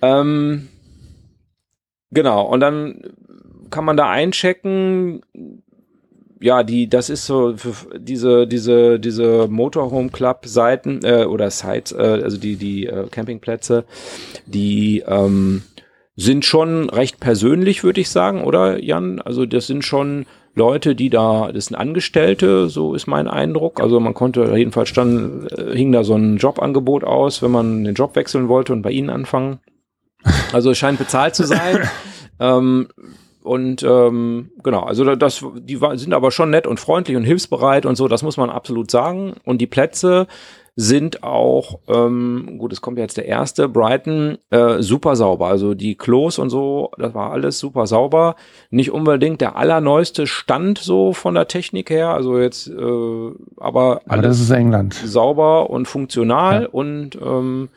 Ähm, 0.00 0.68
genau, 2.10 2.46
und 2.46 2.60
dann 2.60 3.02
kann 3.70 3.84
man 3.84 3.96
da 3.96 4.08
einchecken, 4.08 5.22
ja, 6.40 6.62
die, 6.62 6.88
das 6.88 7.10
ist 7.10 7.26
so 7.26 7.56
für 7.56 7.98
diese, 7.98 8.46
diese, 8.46 9.00
diese 9.00 9.48
Motorhome 9.48 10.10
Club 10.10 10.46
Seiten 10.46 11.00
äh, 11.04 11.24
oder 11.24 11.50
Sites, 11.50 11.92
äh, 11.92 12.20
also 12.22 12.38
die, 12.38 12.56
die 12.56 12.86
äh, 12.86 13.08
Campingplätze, 13.10 13.84
die 14.46 15.02
ähm, 15.06 15.62
sind 16.16 16.44
schon 16.44 16.90
recht 16.90 17.20
persönlich, 17.20 17.84
würde 17.84 18.00
ich 18.00 18.10
sagen, 18.10 18.44
oder 18.44 18.82
Jan? 18.82 19.20
Also 19.20 19.46
das 19.46 19.66
sind 19.66 19.84
schon 19.84 20.26
Leute, 20.54 20.94
die 20.94 21.10
da, 21.10 21.52
das 21.52 21.66
sind 21.66 21.76
Angestellte, 21.76 22.68
so 22.68 22.94
ist 22.94 23.06
mein 23.06 23.28
Eindruck. 23.28 23.80
Also 23.80 24.00
man 24.00 24.14
konnte 24.14 24.52
jedenfalls 24.56 24.88
stand, 24.88 25.50
äh, 25.52 25.76
hing 25.76 25.92
da 25.92 26.04
so 26.04 26.14
ein 26.14 26.36
Jobangebot 26.36 27.04
aus, 27.04 27.42
wenn 27.42 27.52
man 27.52 27.84
den 27.84 27.94
Job 27.94 28.16
wechseln 28.16 28.48
wollte 28.48 28.72
und 28.72 28.82
bei 28.82 28.90
ihnen 28.90 29.10
anfangen. 29.10 29.60
Also 30.52 30.72
es 30.72 30.78
scheint 30.78 30.98
bezahlt 30.98 31.34
zu 31.34 31.44
sein. 31.44 31.88
ähm, 32.40 32.88
und 33.48 33.82
ähm, 33.82 34.50
genau, 34.62 34.82
also 34.82 35.04
da- 35.04 35.16
das, 35.16 35.44
die 35.60 35.78
sind 35.94 36.12
aber 36.12 36.30
schon 36.30 36.50
nett 36.50 36.66
und 36.66 36.78
freundlich 36.78 37.16
und 37.16 37.24
hilfsbereit 37.24 37.86
und 37.86 37.96
so, 37.96 38.06
das 38.08 38.22
muss 38.22 38.36
man 38.36 38.50
absolut 38.50 38.90
sagen. 38.90 39.34
Und 39.44 39.60
die 39.60 39.66
Plätze 39.66 40.26
sind 40.80 41.24
auch, 41.24 41.80
ähm, 41.88 42.54
gut, 42.58 42.72
es 42.72 42.80
kommt 42.80 42.98
jetzt 42.98 43.16
der 43.16 43.24
erste, 43.26 43.68
Brighton, 43.68 44.38
äh, 44.50 44.80
super 44.80 45.16
sauber. 45.16 45.48
Also 45.48 45.74
die 45.74 45.96
Klos 45.96 46.38
und 46.38 46.50
so, 46.50 46.92
das 46.98 47.14
war 47.14 47.32
alles 47.32 47.58
super 47.58 47.88
sauber. 47.88 48.36
Nicht 48.70 48.92
unbedingt 48.92 49.40
der 49.40 49.56
allerneueste 49.56 50.28
Stand 50.28 50.78
so 50.78 51.12
von 51.12 51.34
der 51.34 51.48
Technik 51.48 51.90
her, 51.90 52.10
also 52.10 52.38
jetzt, 52.38 52.68
äh, 52.68 52.72
aber 53.56 54.02
Aber 54.04 54.12
alles 54.12 54.22
das 54.38 54.40
ist 54.40 54.50
England. 54.50 54.94
sauber 54.94 55.68
und 55.70 55.88
funktional 55.88 56.62
Ja. 56.62 56.68
und 56.68 57.18
ähm, 57.20 57.70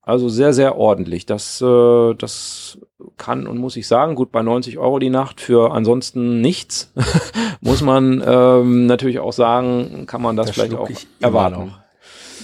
also 0.00 0.30
sehr, 0.30 0.54
sehr 0.54 0.78
ordentlich. 0.78 1.26
Das, 1.26 1.60
äh, 1.60 2.14
das 2.14 2.78
kann 3.18 3.46
und 3.46 3.58
muss 3.58 3.76
ich 3.76 3.86
sagen, 3.86 4.14
gut 4.14 4.32
bei 4.32 4.42
90 4.42 4.78
Euro 4.78 4.98
die 4.98 5.10
Nacht 5.10 5.40
für 5.40 5.72
ansonsten 5.72 6.40
nichts, 6.40 6.92
muss 7.60 7.82
man 7.82 8.22
ähm, 8.26 8.86
natürlich 8.86 9.18
auch 9.18 9.32
sagen, 9.32 10.06
kann 10.06 10.22
man 10.22 10.36
das 10.36 10.46
Da 10.46 10.52
vielleicht 10.52 10.74
auch 10.74 10.88
erwarten. 11.20 11.74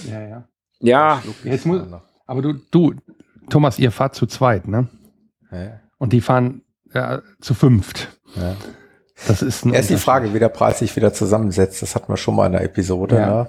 Ja, 0.09 0.21
ja. 0.21 0.43
Ja, 0.79 1.23
Jetzt 1.43 1.65
muss- 1.65 1.87
noch. 1.87 2.01
Aber 2.27 2.41
du, 2.41 2.53
du, 2.71 2.93
Thomas, 3.49 3.79
ihr 3.79 3.91
fahrt 3.91 4.15
zu 4.15 4.25
zweit, 4.25 4.67
ne? 4.67 4.87
Ja. 5.51 5.79
Und 5.97 6.11
die 6.11 6.21
fahren 6.21 6.61
ja, 6.93 7.21
zu 7.39 7.53
fünft. 7.53 8.09
Ja. 8.35 8.55
Das 9.27 9.41
ist 9.41 9.65
Erst 9.65 9.89
die. 9.89 9.97
Frage, 9.97 10.33
wie 10.33 10.39
der 10.39 10.49
Preis 10.49 10.79
sich 10.79 10.95
wieder 10.95 11.13
zusammensetzt. 11.13 11.81
Das 11.81 11.95
hatten 11.95 12.11
wir 12.11 12.17
schon 12.17 12.35
mal 12.35 12.47
in 12.47 12.51
der 12.51 12.63
Episode. 12.63 13.15
Ja. 13.15 13.27
Ne? 13.43 13.47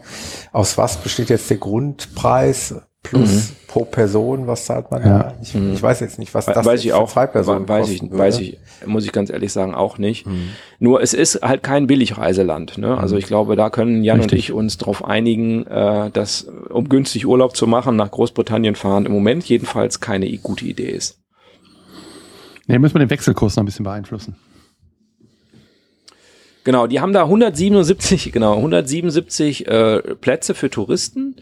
Aus 0.53 0.79
was 0.79 0.99
besteht 0.99 1.29
jetzt 1.29 1.51
der 1.51 1.57
Grundpreis 1.57 2.74
plus 3.07 3.50
mhm. 3.50 3.57
pro 3.68 3.84
Person, 3.84 4.46
was 4.46 4.66
zahlt 4.66 4.90
man 4.90 5.02
ja. 5.02 5.18
da? 5.18 5.34
Ich, 5.42 5.54
mhm. 5.54 5.72
ich, 5.74 5.82
weiß 5.82 6.00
jetzt 6.00 6.18
nicht, 6.18 6.34
was 6.34 6.46
das 6.46 6.64
weiß 6.64 6.84
ich 6.84 6.92
auch, 6.92 7.11
zwei 7.11 7.26
Personen 7.26 7.68
weiß 7.68 7.88
ich, 7.90 8.02
würde. 8.02 8.18
weiß 8.18 8.40
ich, 8.40 8.59
muss 8.84 9.04
ich 9.04 9.12
ganz 9.12 9.30
ehrlich 9.30 9.52
sagen, 9.52 9.74
auch 9.74 9.98
nicht. 9.98 10.26
Mhm. 10.26 10.50
Nur 10.78 11.02
es 11.02 11.14
ist 11.14 11.42
halt 11.42 11.62
kein 11.62 11.86
Billigreiseland. 11.86 12.78
Ne? 12.78 12.96
Also 12.96 13.14
mhm. 13.14 13.20
ich 13.20 13.26
glaube, 13.26 13.57
da 13.57 13.70
können 13.70 14.02
Jan 14.02 14.20
Richtig. 14.20 14.32
und 14.32 14.38
ich 14.38 14.52
uns 14.52 14.78
darauf 14.78 15.04
einigen, 15.04 15.66
äh, 15.66 16.11
dass 16.11 16.48
um 16.70 16.88
günstig 16.88 17.26
Urlaub 17.26 17.57
zu 17.57 17.66
machen, 17.66 17.96
nach 17.96 18.11
Großbritannien 18.11 18.74
fahren 18.74 19.07
im 19.07 19.12
Moment 19.12 19.44
jedenfalls 19.44 20.00
keine 20.00 20.30
gute 20.38 20.64
Idee 20.64 20.90
ist. 20.90 21.18
Nee, 22.66 22.78
müssen 22.78 22.94
wir 22.94 23.00
den 23.00 23.11
Wechselkurs 23.11 23.57
noch 23.57 23.62
ein 23.62 23.66
bisschen 23.66 23.84
beeinflussen. 23.84 24.36
Genau, 26.64 26.88
die 26.88 26.98
haben 26.98 27.12
da 27.12 27.22
177, 27.22 28.32
genau, 28.32 28.57
177 28.57 29.68
äh, 29.68 30.00
Plätze 30.20 30.52
für 30.52 30.68
Touristen 30.68 31.36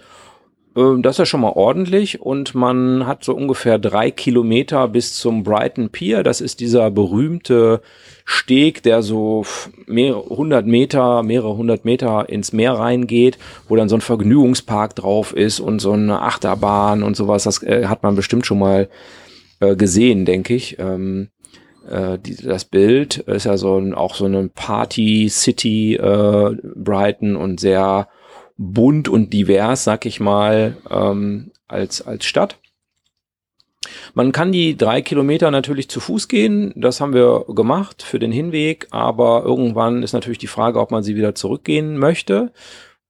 das 0.75 1.15
ist 1.15 1.19
ja 1.19 1.27
schon 1.27 1.43
mal 1.43 1.53
ordentlich 1.55 2.21
und 2.21 2.55
man 2.57 3.07
hat 3.07 3.23
so 3.23 3.35
ungefähr 3.35 3.79
drei 3.79 4.11
Kilometer 4.11 4.89
bis 4.89 5.15
zum 5.15 5.45
Brighton 5.45 5.91
Pier. 5.91 6.25
Das 6.25 6.41
ist 6.41 6.59
dieser 6.59 6.91
berühmte 6.91 7.81
Steg, 8.25 8.83
der 8.83 9.03
so 9.03 9.45
mehrere 9.87 10.25
hundert 10.29 10.67
Meter, 10.67 11.23
mehrere 11.23 11.57
hundert 11.57 11.85
Meter 11.85 12.29
ins 12.29 12.53
Meer 12.53 12.73
reingeht, 12.73 13.39
wo 13.69 13.77
dann 13.77 13.89
so 13.89 13.97
ein 13.97 14.01
Vergnügungspark 14.01 14.97
drauf 14.97 15.33
ist 15.33 15.61
und 15.61 15.79
so 15.79 15.93
eine 15.93 16.23
Achterbahn 16.23 17.05
und 17.05 17.17
sowas. 17.17 17.45
Das 17.45 17.63
äh, 17.63 17.87
hat 17.87 18.03
man 18.03 18.17
bestimmt 18.17 18.45
schon 18.45 18.59
mal 18.59 18.89
äh, 19.61 19.77
gesehen, 19.77 20.25
denke 20.25 20.55
ich. 20.55 20.79
Ähm, 20.81 21.29
äh, 21.89 22.19
die, 22.19 22.35
das 22.35 22.65
Bild 22.65 23.19
ist 23.19 23.45
ja 23.45 23.57
so 23.59 23.79
ein, 23.79 23.95
auch 23.95 24.17
so 24.17 24.25
eine 24.25 24.49
Party 24.49 25.29
City 25.29 25.95
äh, 25.95 26.57
Brighton 26.75 27.37
und 27.37 27.61
sehr 27.61 28.09
bunt 28.57 29.09
und 29.09 29.33
divers, 29.33 29.85
sag 29.85 30.07
ich 30.07 30.21
mal, 30.21 30.77
ähm, 30.91 31.51
als, 31.67 32.03
als 32.03 32.25
Stadt. 32.25 32.59
Man 34.15 34.33
kann 34.33 34.53
die 34.53 34.77
drei 34.77 35.03
Kilometer 35.03 35.51
natürlich 35.51 35.89
zu 35.89 36.01
Fuß 36.01 36.29
gehen. 36.29 36.73
Das 36.77 37.01
haben 37.01 37.13
wir 37.13 37.45
gemacht 37.49 38.03
für 38.03 38.19
den 38.19 38.33
Hinweg. 38.33 38.87
Aber 38.91 39.43
irgendwann 39.45 40.03
ist 40.03 40.13
natürlich 40.13 40.39
die 40.39 40.47
Frage, 40.47 40.81
ob 40.81 40.91
man 40.91 41.03
sie 41.03 41.17
wieder 41.17 41.35
zurückgehen 41.35 41.99
möchte. 41.99 42.53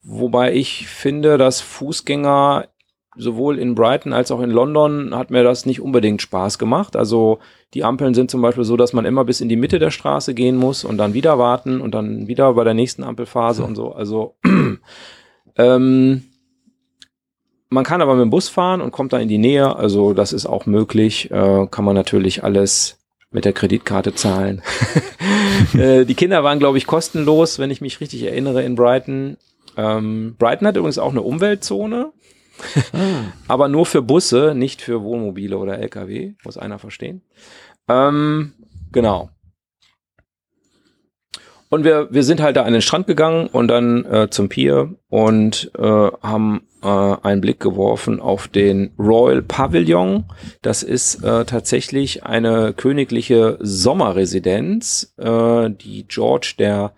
Wobei 0.03 0.55
ich 0.55 0.89
finde, 0.89 1.39
dass 1.39 1.61
Fußgänger 1.61 2.69
sowohl 3.17 3.59
in 3.59 3.75
Brighton 3.77 4.13
als 4.13 4.33
auch 4.33 4.41
in 4.41 4.51
London 4.51 5.15
hat 5.15 5.31
mir 5.31 5.45
das 5.45 5.67
nicht 5.67 5.81
unbedingt 5.81 6.21
Spaß 6.21 6.59
gemacht. 6.59 6.97
Also 6.97 7.39
die 7.73 7.85
Ampeln 7.85 8.13
sind 8.13 8.31
zum 8.31 8.43
Beispiel 8.43 8.65
so, 8.65 8.77
dass 8.77 8.93
man 8.93 9.05
immer 9.05 9.25
bis 9.25 9.41
in 9.41 9.49
die 9.49 9.57
Mitte 9.57 9.79
der 9.79 9.93
Straße 9.93 10.35
gehen 10.35 10.57
muss 10.57 10.85
und 10.85 10.99
dann 10.99 11.15
wieder 11.15 11.39
warten 11.39 11.81
und 11.81 11.95
dann 11.95 12.27
wieder 12.27 12.53
bei 12.55 12.65
der 12.65 12.75
nächsten 12.75 13.05
Ampelphase 13.05 13.63
und 13.63 13.77
so. 13.77 13.93
Also 13.93 14.35
ähm, 15.57 16.25
man 17.69 17.85
kann 17.85 18.03
aber 18.03 18.15
mit 18.15 18.23
dem 18.23 18.31
Bus 18.31 18.49
fahren 18.49 18.81
und 18.81 18.93
kommt 18.93 19.13
da 19.13 19.19
in 19.19 19.29
die 19.29 19.39
Nähe. 19.39 19.77
Also 19.77 20.15
das 20.15 20.33
ist 20.33 20.47
auch 20.47 20.67
möglich. 20.67 21.31
Äh, 21.31 21.67
kann 21.71 21.85
man 21.85 21.95
natürlich 21.95 22.45
alles 22.45 22.99
mit 23.31 23.45
der 23.45 23.53
Kreditkarte 23.53 24.15
zahlen. 24.15 24.63
äh, 25.75 26.05
die 26.05 26.15
Kinder 26.15 26.45
waren, 26.45 26.61
glaube 26.61 26.79
ich, 26.79 26.87
kostenlos, 26.87 27.59
wenn 27.59 27.71
ich 27.71 27.81
mich 27.81 28.01
richtig 28.01 28.23
erinnere, 28.23 28.63
in 28.63 28.77
Brighton. 28.77 29.37
Ähm, 29.77 30.37
Brighton 30.39 30.69
hat 30.69 30.77
übrigens 30.77 30.99
auch 30.99 31.11
eine 31.11 31.23
Umweltzone. 31.23 32.13
Ah. 32.93 33.33
aber 33.49 33.67
nur 33.67 33.85
für 33.85 34.01
Busse, 34.01 34.55
nicht 34.55 34.81
für 34.81 35.03
Wohnmobile 35.03 35.59
oder 35.59 35.79
LKW, 35.79 36.35
muss 36.45 36.57
einer 36.57 36.79
verstehen. 36.79 37.23
Ähm, 37.89 38.53
genau. 38.93 39.31
Und 41.71 41.85
wir, 41.85 42.09
wir 42.11 42.23
sind 42.23 42.41
halt 42.41 42.57
da 42.57 42.63
an 42.63 42.73
den 42.73 42.83
Strand 42.83 43.07
gegangen 43.07 43.49
und 43.49 43.69
dann 43.69 44.05
äh, 44.05 44.31
zum 44.31 44.49
Pier 44.49 44.95
und 45.09 45.71
äh, 45.77 45.83
haben 45.83 46.63
äh, 46.83 46.87
einen 46.87 47.41
Blick 47.41 47.59
geworfen 47.61 48.21
auf 48.21 48.47
den 48.49 48.93
Royal 48.99 49.43
Pavilion. 49.43 50.25
Das 50.63 50.83
ist 50.83 51.25
äh, 51.25 51.45
tatsächlich 51.45 52.25
eine 52.25 52.75
königliche 52.75 53.59
Sommerresidenz, 53.61 55.15
äh, 55.19 55.71
die 55.71 56.07
George 56.07 56.55
der 56.59 56.93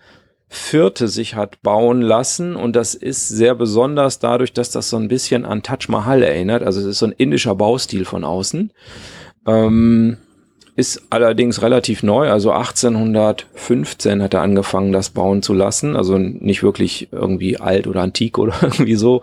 Vierte 0.49 1.09
sich 1.09 1.35
hat 1.35 1.61
bauen 1.63 2.03
lassen 2.03 2.55
und 2.55 2.77
das 2.77 2.95
ist 2.95 3.29
sehr 3.29 3.57
besonders 3.57 4.21
dadurch, 4.21 4.53
dass 4.53 4.71
das 4.71 4.89
so 4.89 4.97
ein 4.97 5.09
bisschen 5.09 5.45
an 5.45 5.63
Taj 5.63 5.89
Mahal 5.89 6.23
erinnert. 6.23 6.63
Also 6.63 6.81
es 6.81 6.87
ist 6.87 6.99
so 7.01 7.07
ein 7.07 7.13
indischer 7.13 7.57
Baustil 7.57 8.05
von 8.05 8.25
außen. 8.25 8.73
Ähm, 9.47 10.19
ist 10.77 11.07
allerdings 11.09 11.63
relativ 11.63 12.03
neu, 12.03 12.31
also 12.31 12.53
1815 12.53 14.23
hat 14.23 14.35
er 14.35 14.43
angefangen, 14.43 14.93
das 14.93 15.09
bauen 15.09 15.43
zu 15.43 15.55
lassen, 15.55 15.97
also 15.97 16.19
nicht 16.19 16.63
wirklich 16.63 17.09
irgendwie 17.13 17.57
alt 17.57 17.87
oder 17.87 18.03
antik 18.03 18.39
oder 18.39 18.55
irgendwie 18.61 18.97
so. 18.97 19.23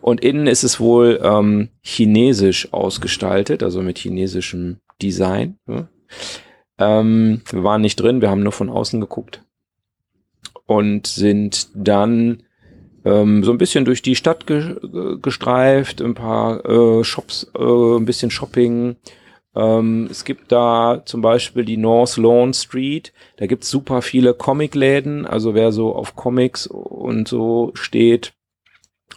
Und 0.00 0.20
innen 0.20 0.46
ist 0.46 0.62
es 0.62 0.78
wohl 0.78 1.20
ähm, 1.22 1.68
chinesisch 1.82 2.72
ausgestaltet, 2.72 3.64
also 3.64 3.82
mit 3.82 3.98
chinesischem 3.98 4.78
Design. 5.02 5.56
Ja. 5.68 5.88
Ähm, 6.78 7.42
wir 7.50 7.64
waren 7.64 7.82
nicht 7.82 7.96
drin, 7.96 8.20
wir 8.20 8.30
haben 8.30 8.44
nur 8.44 8.52
von 8.52 8.70
außen 8.70 9.00
geguckt 9.00 9.42
und 10.66 11.08
sind 11.08 11.68
dann 11.74 12.44
ähm, 13.04 13.42
so 13.42 13.50
ein 13.50 13.58
bisschen 13.58 13.84
durch 13.84 14.02
die 14.02 14.14
Stadt 14.14 14.46
ge 14.46 14.76
gestreift, 15.20 16.00
ein 16.00 16.14
paar 16.14 16.64
äh, 16.64 17.02
Shops, 17.02 17.50
äh, 17.58 17.96
ein 17.96 18.04
bisschen 18.04 18.30
Shopping, 18.30 18.96
ähm, 19.54 20.08
es 20.10 20.24
gibt 20.24 20.50
da 20.50 21.02
zum 21.04 21.20
Beispiel 21.20 21.64
die 21.64 21.76
North 21.76 22.16
Lawn 22.16 22.54
Street. 22.54 23.12
Da 23.36 23.46
gibt's 23.46 23.68
super 23.70 24.02
viele 24.02 24.34
Comicläden. 24.34 25.26
Also 25.26 25.54
wer 25.54 25.72
so 25.72 25.94
auf 25.94 26.16
Comics 26.16 26.66
und 26.66 27.28
so 27.28 27.72
steht, 27.74 28.32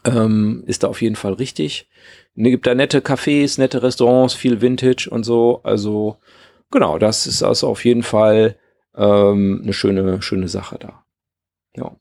ähm, 0.03 0.63
ist 0.67 0.83
da 0.83 0.87
auf 0.87 1.01
jeden 1.01 1.15
Fall 1.15 1.33
richtig. 1.33 1.89
Es 2.35 2.43
gibt 2.43 2.67
da 2.67 2.75
nette 2.75 2.99
Cafés, 2.99 3.59
nette 3.59 3.81
Restaurants, 3.81 4.33
viel 4.33 4.61
Vintage 4.61 5.09
und 5.09 5.23
so. 5.23 5.61
Also 5.63 6.17
genau, 6.69 6.99
das 6.99 7.27
ist 7.27 7.43
also 7.43 7.69
auf 7.69 7.85
jeden 7.85 8.03
Fall 8.03 8.57
ähm, 8.95 9.61
eine 9.63 9.73
schöne, 9.73 10.21
schöne 10.21 10.49
Sache 10.49 10.77
da. 10.79 11.05
Ja, 11.77 11.95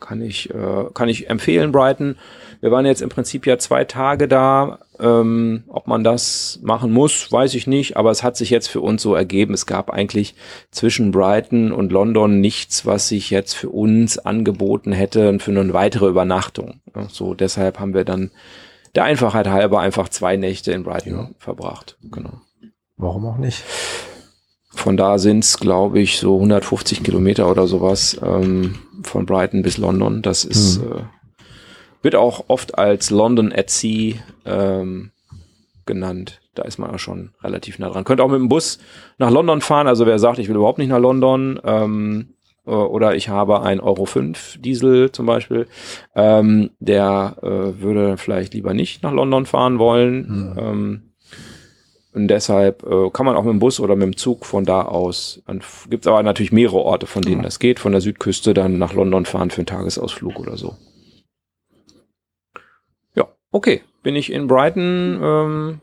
kann 0.00 0.22
ich, 0.22 0.50
äh, 0.50 0.84
kann 0.92 1.08
ich 1.08 1.30
empfehlen, 1.30 1.70
Brighton. 1.70 2.16
Wir 2.60 2.70
waren 2.70 2.86
jetzt 2.86 3.02
im 3.02 3.08
Prinzip 3.08 3.46
ja 3.46 3.58
zwei 3.58 3.84
Tage 3.84 4.28
da. 4.28 4.78
Ähm, 4.98 5.64
ob 5.68 5.86
man 5.86 6.04
das 6.04 6.58
machen 6.62 6.90
muss, 6.90 7.30
weiß 7.30 7.54
ich 7.54 7.66
nicht, 7.66 7.96
aber 7.96 8.10
es 8.10 8.22
hat 8.22 8.36
sich 8.36 8.48
jetzt 8.48 8.68
für 8.68 8.80
uns 8.80 9.02
so 9.02 9.14
ergeben. 9.14 9.52
Es 9.52 9.66
gab 9.66 9.90
eigentlich 9.90 10.34
zwischen 10.70 11.10
Brighton 11.10 11.70
und 11.70 11.92
London 11.92 12.40
nichts, 12.40 12.86
was 12.86 13.08
sich 13.08 13.30
jetzt 13.30 13.52
für 13.54 13.68
uns 13.68 14.18
angeboten 14.18 14.92
hätte 14.92 15.38
für 15.38 15.50
eine 15.50 15.72
weitere 15.74 16.06
Übernachtung. 16.06 16.80
So, 17.08 17.34
deshalb 17.34 17.78
haben 17.78 17.92
wir 17.92 18.04
dann 18.04 18.30
der 18.94 19.04
Einfachheit 19.04 19.48
halber 19.48 19.80
einfach 19.80 20.08
zwei 20.08 20.36
Nächte 20.36 20.72
in 20.72 20.82
Brighton 20.82 21.12
ja. 21.12 21.30
verbracht. 21.38 21.98
Genau. 22.02 22.40
Warum 22.96 23.26
auch 23.26 23.36
nicht? 23.36 23.62
Von 24.70 24.96
da 24.96 25.18
sind 25.18 25.44
es, 25.44 25.58
glaube 25.58 26.00
ich, 26.00 26.18
so 26.18 26.34
150 26.36 27.02
Kilometer 27.02 27.50
oder 27.50 27.66
sowas 27.66 28.18
ähm, 28.22 28.78
von 29.02 29.26
Brighton 29.26 29.62
bis 29.62 29.78
London. 29.78 30.22
Das 30.22 30.44
ist 30.44 30.80
hm. 30.80 30.92
äh, 30.92 31.02
wird 32.02 32.14
auch 32.14 32.44
oft 32.48 32.78
als 32.78 33.10
London 33.10 33.52
at 33.52 33.70
Sea 33.70 34.14
ähm, 34.44 35.10
genannt. 35.84 36.40
Da 36.54 36.62
ist 36.62 36.78
man 36.78 36.90
ja 36.90 36.98
schon 36.98 37.30
relativ 37.42 37.78
nah 37.78 37.90
dran. 37.90 38.04
Könnt 38.04 38.20
auch 38.20 38.28
mit 38.28 38.40
dem 38.40 38.48
Bus 38.48 38.78
nach 39.18 39.30
London 39.30 39.60
fahren. 39.60 39.86
Also 39.86 40.06
wer 40.06 40.18
sagt, 40.18 40.38
ich 40.38 40.48
will 40.48 40.56
überhaupt 40.56 40.78
nicht 40.78 40.88
nach 40.88 40.98
London, 40.98 41.60
ähm, 41.64 42.28
äh, 42.66 42.70
oder 42.70 43.14
ich 43.14 43.28
habe 43.28 43.62
ein 43.62 43.80
Euro 43.80 44.04
5 44.04 44.60
Diesel 44.60 45.12
zum 45.12 45.26
Beispiel, 45.26 45.66
ähm, 46.14 46.70
der 46.80 47.36
äh, 47.42 47.80
würde 47.80 48.16
vielleicht 48.16 48.54
lieber 48.54 48.74
nicht 48.74 49.02
nach 49.02 49.12
London 49.12 49.46
fahren 49.46 49.78
wollen. 49.78 50.26
Mhm. 50.28 50.58
Ähm, 50.58 51.02
und 52.12 52.28
deshalb 52.28 52.82
äh, 52.84 53.10
kann 53.10 53.26
man 53.26 53.36
auch 53.36 53.42
mit 53.42 53.52
dem 53.52 53.58
Bus 53.58 53.78
oder 53.78 53.94
mit 53.94 54.04
dem 54.04 54.16
Zug 54.16 54.46
von 54.46 54.64
da 54.64 54.82
aus, 54.82 55.42
gibt 55.90 56.06
es 56.06 56.08
aber 56.08 56.22
natürlich 56.22 56.50
mehrere 56.50 56.78
Orte, 56.78 57.06
von 57.06 57.20
denen 57.20 57.42
das 57.42 57.58
geht, 57.58 57.78
von 57.78 57.92
der 57.92 58.00
Südküste 58.00 58.54
dann 58.54 58.78
nach 58.78 58.94
London 58.94 59.26
fahren 59.26 59.50
für 59.50 59.58
einen 59.58 59.66
Tagesausflug 59.66 60.40
oder 60.40 60.56
so. 60.56 60.76
Okay, 63.56 63.80
bin 64.02 64.16
ich 64.16 64.30
in 64.30 64.48
Brighton 64.48 65.18
ähm, 65.22 65.80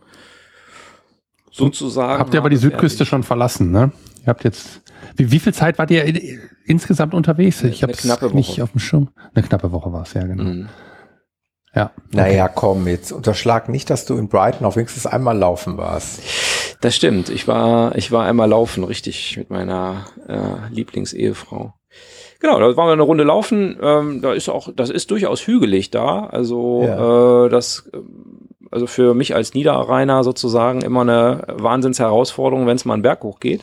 sozusagen. 1.49 2.19
Habt 2.19 2.31
ihr 2.35 2.39
aber 2.39 2.51
die 2.51 2.57
Südküste 2.57 2.97
fertig. 2.97 3.09
schon 3.09 3.23
verlassen, 3.23 3.71
ne? 3.71 3.91
Ihr 4.21 4.27
habt 4.27 4.43
jetzt. 4.43 4.83
Wie, 5.15 5.31
wie 5.31 5.39
viel 5.39 5.55
Zeit 5.55 5.79
wart 5.79 5.89
ihr 5.89 6.05
in, 6.05 6.39
insgesamt 6.65 7.15
unterwegs? 7.15 7.63
Ich 7.63 7.81
habe 7.81 7.91
es 7.91 8.03
nicht 8.35 8.61
auf 8.61 8.71
dem 8.73 8.79
Schirm. 8.79 9.09
Eine 9.33 9.43
knappe 9.43 9.71
Woche 9.71 9.91
war 9.91 10.03
es, 10.03 10.13
ja, 10.13 10.21
genau. 10.21 10.43
Mhm. 10.43 10.69
Ja. 11.73 11.89
Naja, 12.11 12.47
komm, 12.47 12.87
jetzt 12.87 13.11
unterschlag 13.11 13.69
nicht, 13.69 13.89
dass 13.89 14.05
du 14.05 14.17
in 14.17 14.27
Brighton 14.27 14.67
auf 14.67 14.75
wenigstens 14.75 15.07
einmal 15.07 15.35
laufen 15.35 15.75
warst. 15.77 16.21
Das 16.79 16.95
stimmt. 16.95 17.29
Ich 17.29 17.47
war, 17.47 17.95
ich 17.95 18.11
war 18.11 18.23
einmal 18.23 18.49
laufen, 18.49 18.83
richtig, 18.83 19.35
mit 19.35 19.49
meiner 19.49 20.05
äh, 20.27 20.71
Lieblingsehefrau. 20.71 21.73
Genau, 22.43 22.59
da 22.59 22.75
waren 22.75 22.87
wir 22.89 22.93
eine 22.93 23.01
Runde 23.03 23.23
laufen. 23.23 23.77
Ähm, 23.81 24.21
da 24.21 24.33
ist 24.33 24.49
auch, 24.49 24.69
das 24.75 24.89
ist 24.89 25.09
durchaus 25.11 25.47
hügelig 25.47 25.91
da. 25.91 26.25
Also 26.25 26.83
ja. 26.85 27.45
äh, 27.45 27.49
das, 27.49 27.89
also 28.69 28.85
für 28.85 29.13
mich 29.13 29.33
als 29.33 29.53
Niederrheiner 29.53 30.23
sozusagen 30.25 30.81
immer 30.81 31.01
eine 31.01 31.43
Wahnsinnsherausforderung, 31.47 32.67
wenn 32.67 32.75
es 32.75 32.83
mal 32.85 32.95
einen 32.95 33.01
Berg 33.03 33.23
hochgeht. 33.23 33.61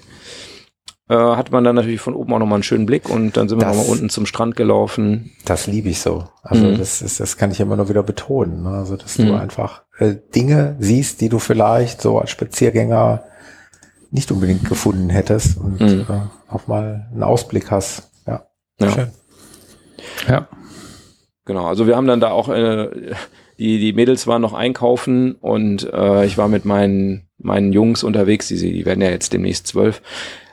äh, 1.10 1.14
hat 1.14 1.50
man 1.50 1.62
dann 1.64 1.74
natürlich 1.74 2.00
von 2.00 2.14
oben 2.14 2.32
auch 2.32 2.38
nochmal 2.38 2.54
einen 2.56 2.62
schönen 2.62 2.86
Blick 2.86 3.10
und 3.10 3.36
dann 3.36 3.48
sind 3.48 3.60
wir 3.60 3.66
nochmal 3.66 3.86
unten 3.86 4.08
zum 4.10 4.26
Strand 4.26 4.54
gelaufen. 4.56 5.32
Das 5.44 5.66
liebe 5.66 5.88
ich 5.88 6.00
so. 6.00 6.24
Also 6.42 6.64
Mhm. 6.68 6.78
das 6.78 7.02
ist, 7.02 7.18
das 7.20 7.36
kann 7.36 7.50
ich 7.50 7.58
immer 7.60 7.76
nur 7.76 7.88
wieder 7.88 8.02
betonen. 8.04 8.62
Ne? 8.62 8.70
Also 8.70 8.96
dass 8.96 9.16
du 9.16 9.24
Mhm. 9.24 9.34
einfach 9.34 9.82
äh, 9.98 10.14
Dinge 10.34 10.76
siehst, 10.78 11.20
die 11.20 11.28
du 11.28 11.38
vielleicht 11.40 12.00
so 12.00 12.18
als 12.18 12.30
Spaziergänger 12.30 13.24
nicht 14.12 14.30
unbedingt 14.32 14.68
gefunden 14.68 15.10
hättest 15.10 15.58
und 15.58 15.80
Mhm. 15.80 16.06
äh, 16.08 16.52
auch 16.54 16.66
mal 16.68 17.08
einen 17.12 17.24
Ausblick 17.24 17.70
hast. 17.72 18.09
Ja, 18.80 18.86
Ja. 18.86 18.92
schön. 18.92 19.08
Ja. 20.28 20.48
Genau, 21.44 21.66
also 21.66 21.86
wir 21.86 21.96
haben 21.96 22.06
dann 22.06 22.20
da 22.20 22.30
auch, 22.30 22.48
äh, 22.48 22.88
die, 23.58 23.78
die 23.78 23.92
Mädels 23.92 24.26
waren 24.26 24.42
noch 24.42 24.52
einkaufen 24.54 25.34
und 25.34 25.90
äh, 25.92 26.24
ich 26.24 26.38
war 26.38 26.48
mit 26.48 26.64
meinen, 26.64 27.28
meinen 27.38 27.72
Jungs 27.72 28.04
unterwegs, 28.04 28.48
die, 28.48 28.56
die 28.56 28.86
werden 28.86 29.00
ja 29.02 29.10
jetzt 29.10 29.32
demnächst 29.32 29.66
zwölf. 29.66 30.00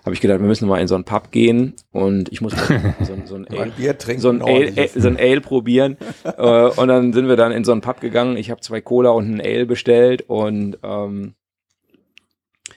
Habe 0.04 0.14
ich 0.16 0.22
gedacht, 0.22 0.40
wir 0.40 0.48
müssen 0.48 0.68
mal 0.70 0.80
in 0.80 0.88
so 0.88 0.96
einen 0.96 1.04
Pub 1.04 1.32
gehen 1.32 1.74
und 1.92 2.32
ich 2.32 2.40
muss 2.42 2.56
mal 2.56 2.96
so, 3.02 3.14
ein- 3.14 3.28
so 3.28 3.36
ein 3.36 3.48
Ale, 3.50 3.72
Bier 3.72 3.98
trinken. 3.98 4.22
so 4.22 4.30
ein 4.30 4.42
Ale, 4.42 4.72
Ale, 4.76 4.90
so 4.96 5.08
ein 5.08 5.18
Ale 5.18 5.42
probieren. 5.42 5.98
äh, 6.24 6.64
und 6.70 6.88
dann 6.88 7.12
sind 7.14 7.28
wir 7.28 7.36
dann 7.36 7.52
in 7.52 7.64
so 7.66 7.74
einen 7.74 7.82
Pub 7.82 8.00
gegangen. 8.00 8.38
Ich 8.38 8.50
habe 8.50 8.62
zwei 8.62 8.80
Cola 8.82 9.10
und 9.12 9.30
ein 9.36 9.42
Ale 9.42 9.66
bestellt 9.66 10.24
und 10.30 10.78
ähm, 10.82 11.34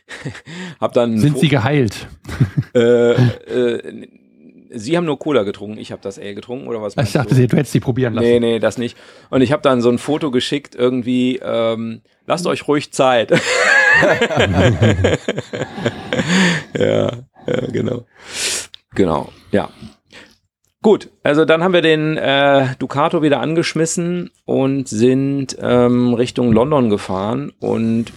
habe 0.80 0.92
dann 0.94 1.18
Sind 1.18 1.38
sie 1.38 1.48
geheilt? 1.48 2.08
äh, 2.74 3.12
äh, 3.12 4.08
Sie 4.72 4.96
haben 4.96 5.04
nur 5.04 5.18
Cola 5.18 5.42
getrunken, 5.42 5.78
ich 5.78 5.90
habe 5.92 6.00
das 6.02 6.18
Ale 6.18 6.34
getrunken 6.34 6.68
oder 6.68 6.80
was? 6.80 6.96
Ich 6.96 7.12
dachte, 7.12 7.34
du? 7.34 7.46
du 7.46 7.56
hättest 7.56 7.72
sie 7.72 7.80
probieren 7.80 8.14
lassen. 8.14 8.26
Nee, 8.26 8.40
nee, 8.40 8.58
das 8.58 8.78
nicht. 8.78 8.96
Und 9.28 9.42
ich 9.42 9.52
habe 9.52 9.62
dann 9.62 9.80
so 9.82 9.90
ein 9.90 9.98
Foto 9.98 10.30
geschickt, 10.30 10.74
irgendwie, 10.74 11.40
ähm, 11.42 12.02
lasst 12.26 12.46
euch 12.46 12.68
ruhig 12.68 12.92
Zeit. 12.92 13.30
ja, 16.74 17.10
ja, 17.46 17.66
genau. 17.72 18.06
Genau, 18.94 19.32
ja. 19.50 19.70
Gut, 20.82 21.10
also 21.22 21.44
dann 21.44 21.62
haben 21.62 21.74
wir 21.74 21.82
den 21.82 22.16
äh, 22.16 22.68
Ducato 22.78 23.20
wieder 23.20 23.40
angeschmissen 23.40 24.30
und 24.46 24.88
sind 24.88 25.56
ähm, 25.60 26.14
Richtung 26.14 26.52
London 26.52 26.88
gefahren 26.88 27.52
und 27.60 28.12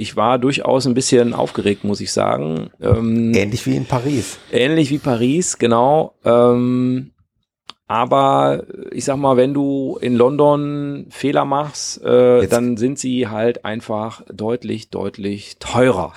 ich 0.00 0.16
war 0.16 0.38
durchaus 0.38 0.86
ein 0.86 0.94
bisschen 0.94 1.34
aufgeregt, 1.34 1.84
muss 1.84 2.00
ich 2.00 2.12
sagen. 2.12 2.70
Ähm, 2.80 3.34
Ähnlich 3.34 3.66
wie 3.66 3.76
in 3.76 3.84
Paris. 3.86 4.38
Ähnlich 4.50 4.90
wie 4.90 4.98
Paris, 4.98 5.58
genau. 5.58 6.14
Ähm, 6.24 7.12
aber 7.86 8.66
ich 8.92 9.04
sag 9.04 9.16
mal, 9.16 9.36
wenn 9.36 9.52
du 9.52 9.98
in 10.00 10.14
London 10.14 11.06
Fehler 11.10 11.44
machst, 11.44 12.00
äh, 12.04 12.42
Jetzt- 12.42 12.52
dann 12.52 12.76
sind 12.76 13.00
sie 13.00 13.26
halt 13.26 13.64
einfach 13.64 14.22
deutlich, 14.32 14.90
deutlich 14.90 15.56
teurer. 15.58 16.12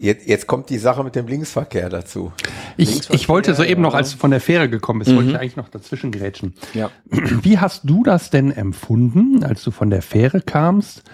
Jetzt, 0.00 0.26
jetzt 0.28 0.48
kommt 0.48 0.70
die 0.70 0.78
Sache 0.78 1.04
mit 1.04 1.14
dem 1.14 1.28
Linksverkehr 1.28 1.88
dazu. 1.88 2.32
Ich, 2.76 3.08
ich 3.10 3.28
wollte 3.28 3.54
soeben 3.54 3.80
noch, 3.82 3.94
als 3.94 4.10
du 4.10 4.18
von 4.18 4.32
der 4.32 4.40
Fähre 4.40 4.68
gekommen 4.68 4.98
bist, 4.98 5.14
wollte 5.14 5.30
ich 5.30 5.38
eigentlich 5.38 5.56
noch 5.56 5.68
dazwischen 5.68 6.10
grätschen. 6.10 6.54
ja. 6.74 6.90
Wie 7.08 7.58
hast 7.58 7.82
du 7.84 8.02
das 8.02 8.30
denn 8.30 8.50
empfunden, 8.50 9.44
als 9.44 9.62
du 9.62 9.70
von 9.70 9.90
der 9.90 10.02
Fähre 10.02 10.40
kamst 10.40 11.04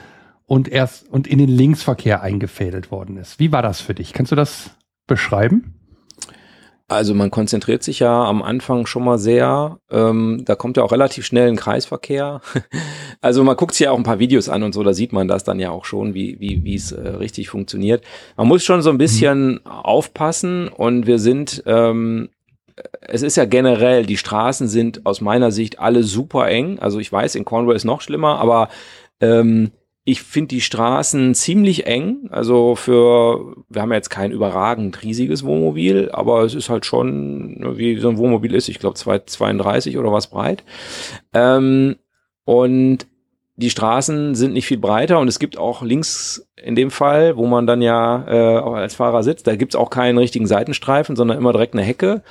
und 0.46 0.68
erst 0.68 1.08
und 1.08 1.26
in 1.26 1.38
den 1.38 1.48
Linksverkehr 1.48 2.22
eingefädelt 2.22 2.90
worden 2.90 3.16
ist? 3.16 3.38
Wie 3.38 3.52
war 3.52 3.62
das 3.62 3.80
für 3.80 3.94
dich? 3.94 4.12
Kannst 4.12 4.32
du 4.32 4.36
das 4.36 4.70
beschreiben? 5.06 5.74
Also 6.86 7.14
man 7.14 7.30
konzentriert 7.30 7.82
sich 7.82 8.00
ja 8.00 8.24
am 8.24 8.42
Anfang 8.42 8.84
schon 8.84 9.04
mal 9.04 9.18
sehr. 9.18 9.78
Ähm, 9.90 10.42
da 10.44 10.54
kommt 10.54 10.76
ja 10.76 10.82
auch 10.82 10.92
relativ 10.92 11.24
schnell 11.24 11.48
ein 11.48 11.56
Kreisverkehr. 11.56 12.40
Also 13.20 13.42
man 13.42 13.56
guckt 13.56 13.72
sich 13.72 13.86
ja 13.86 13.90
auch 13.90 13.96
ein 13.96 14.02
paar 14.02 14.18
Videos 14.18 14.50
an 14.50 14.62
und 14.62 14.74
so, 14.74 14.82
da 14.82 14.92
sieht 14.92 15.14
man 15.14 15.28
das 15.28 15.44
dann 15.44 15.58
ja 15.58 15.70
auch 15.70 15.86
schon, 15.86 16.12
wie 16.12 16.38
wie 16.40 16.62
wie 16.62 16.74
es 16.74 16.92
äh, 16.92 17.08
richtig 17.08 17.48
funktioniert. 17.48 18.04
Man 18.36 18.48
muss 18.48 18.62
schon 18.62 18.82
so 18.82 18.90
ein 18.90 18.98
bisschen 18.98 19.64
aufpassen 19.64 20.68
und 20.68 21.06
wir 21.06 21.18
sind 21.18 21.62
ähm, 21.64 22.28
es 23.00 23.22
ist 23.22 23.36
ja 23.36 23.46
generell, 23.46 24.04
die 24.04 24.18
Straßen 24.18 24.68
sind 24.68 25.06
aus 25.06 25.22
meiner 25.22 25.52
Sicht 25.52 25.78
alle 25.78 26.02
super 26.02 26.48
eng. 26.48 26.78
Also 26.80 26.98
ich 26.98 27.10
weiß, 27.10 27.34
in 27.36 27.46
Cornwall 27.46 27.76
ist 27.76 27.84
noch 27.84 28.02
schlimmer, 28.02 28.38
aber 28.38 28.68
ähm, 29.20 29.70
ich 30.04 30.22
finde 30.22 30.48
die 30.48 30.60
Straßen 30.60 31.34
ziemlich 31.34 31.86
eng. 31.86 32.28
Also 32.30 32.76
für, 32.76 33.56
wir 33.70 33.82
haben 33.82 33.90
ja 33.90 33.96
jetzt 33.96 34.10
kein 34.10 34.32
überragend 34.32 35.02
riesiges 35.02 35.44
Wohnmobil, 35.44 36.10
aber 36.12 36.42
es 36.42 36.54
ist 36.54 36.68
halt 36.68 36.84
schon, 36.84 37.58
ne, 37.58 37.78
wie 37.78 37.98
so 37.98 38.10
ein 38.10 38.18
Wohnmobil 38.18 38.54
ist, 38.54 38.68
ich 38.68 38.78
glaube 38.78 38.96
232 38.96 39.96
oder 39.96 40.12
was 40.12 40.28
breit. 40.28 40.62
Ähm, 41.32 41.96
und 42.44 43.06
die 43.56 43.70
Straßen 43.70 44.34
sind 44.34 44.52
nicht 44.52 44.66
viel 44.66 44.78
breiter 44.78 45.20
und 45.20 45.28
es 45.28 45.38
gibt 45.38 45.56
auch 45.56 45.80
links 45.82 46.46
in 46.56 46.74
dem 46.74 46.90
Fall, 46.90 47.36
wo 47.36 47.46
man 47.46 47.66
dann 47.66 47.80
ja 47.80 48.26
äh, 48.28 48.58
als 48.58 48.96
Fahrer 48.96 49.22
sitzt, 49.22 49.46
da 49.46 49.56
gibt's 49.56 49.76
auch 49.76 49.90
keinen 49.90 50.18
richtigen 50.18 50.46
Seitenstreifen, 50.46 51.16
sondern 51.16 51.38
immer 51.38 51.52
direkt 51.52 51.74
eine 51.74 51.82
Hecke. 51.82 52.22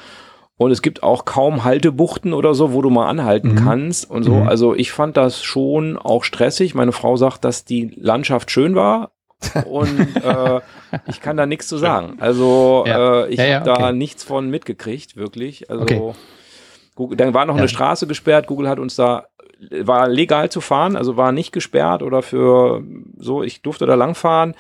Und 0.58 0.72
es 0.72 0.82
gibt 0.82 1.02
auch 1.04 1.26
kaum 1.26 1.64
Haltebuchten 1.64 2.34
oder 2.34 2.54
so, 2.54 2.74
wo 2.74 2.82
du 2.82 2.90
mal 2.90 3.08
anhalten 3.08 3.54
Mhm. 3.54 3.56
kannst 3.56 4.10
und 4.10 4.24
so. 4.24 4.36
Mhm. 4.36 4.48
Also 4.48 4.76
ich 4.76 4.92
fand 4.92 5.18
das 5.18 5.44
schon 5.44 5.98
auch 5.98 6.24
stressig. 6.24 6.76
Meine 6.76 6.92
Frau 6.92 7.18
sagt, 7.18 7.44
dass 7.44 7.66
die 7.66 7.92
Landschaft 7.96 8.52
schön 8.52 8.76
war. 8.76 9.12
und 9.66 10.16
äh, 10.24 10.62
ich 11.08 11.20
kann 11.20 11.36
da 11.36 11.46
nichts 11.46 11.68
zu 11.68 11.78
sagen. 11.78 12.16
Also 12.22 12.86
Ja. 12.88 13.24
äh, 13.24 13.30
ich 13.30 13.40
Ja, 13.40 13.46
ja, 13.46 13.56
habe 13.56 13.66
da 13.66 13.74
okay. 13.88 13.94
nichts 13.94 14.24
von 14.24 14.50
mitgekriegt, 14.50 15.18
wirklich. 15.18 15.70
Also 15.70 15.84
Okay. 15.84 16.14
Google, 16.96 17.18
dann 17.18 17.34
war 17.34 17.46
noch 17.46 17.58
eine 17.58 17.68
Straße 17.68 18.08
gesperrt. 18.08 18.48
Google 18.48 18.70
hat 18.70 18.80
uns 18.80 18.96
da 18.96 19.26
war 19.82 20.08
legal 20.10 20.50
zu 20.50 20.60
fahren, 20.62 20.96
also 20.98 21.16
war 21.18 21.32
nicht 21.32 21.52
gesperrt 21.54 22.04
oder 22.04 22.22
für 22.22 22.84
so, 23.18 23.44
ich 23.44 23.62
durfte 23.62 23.86
da 23.86 23.96
langfahren. 23.96 24.56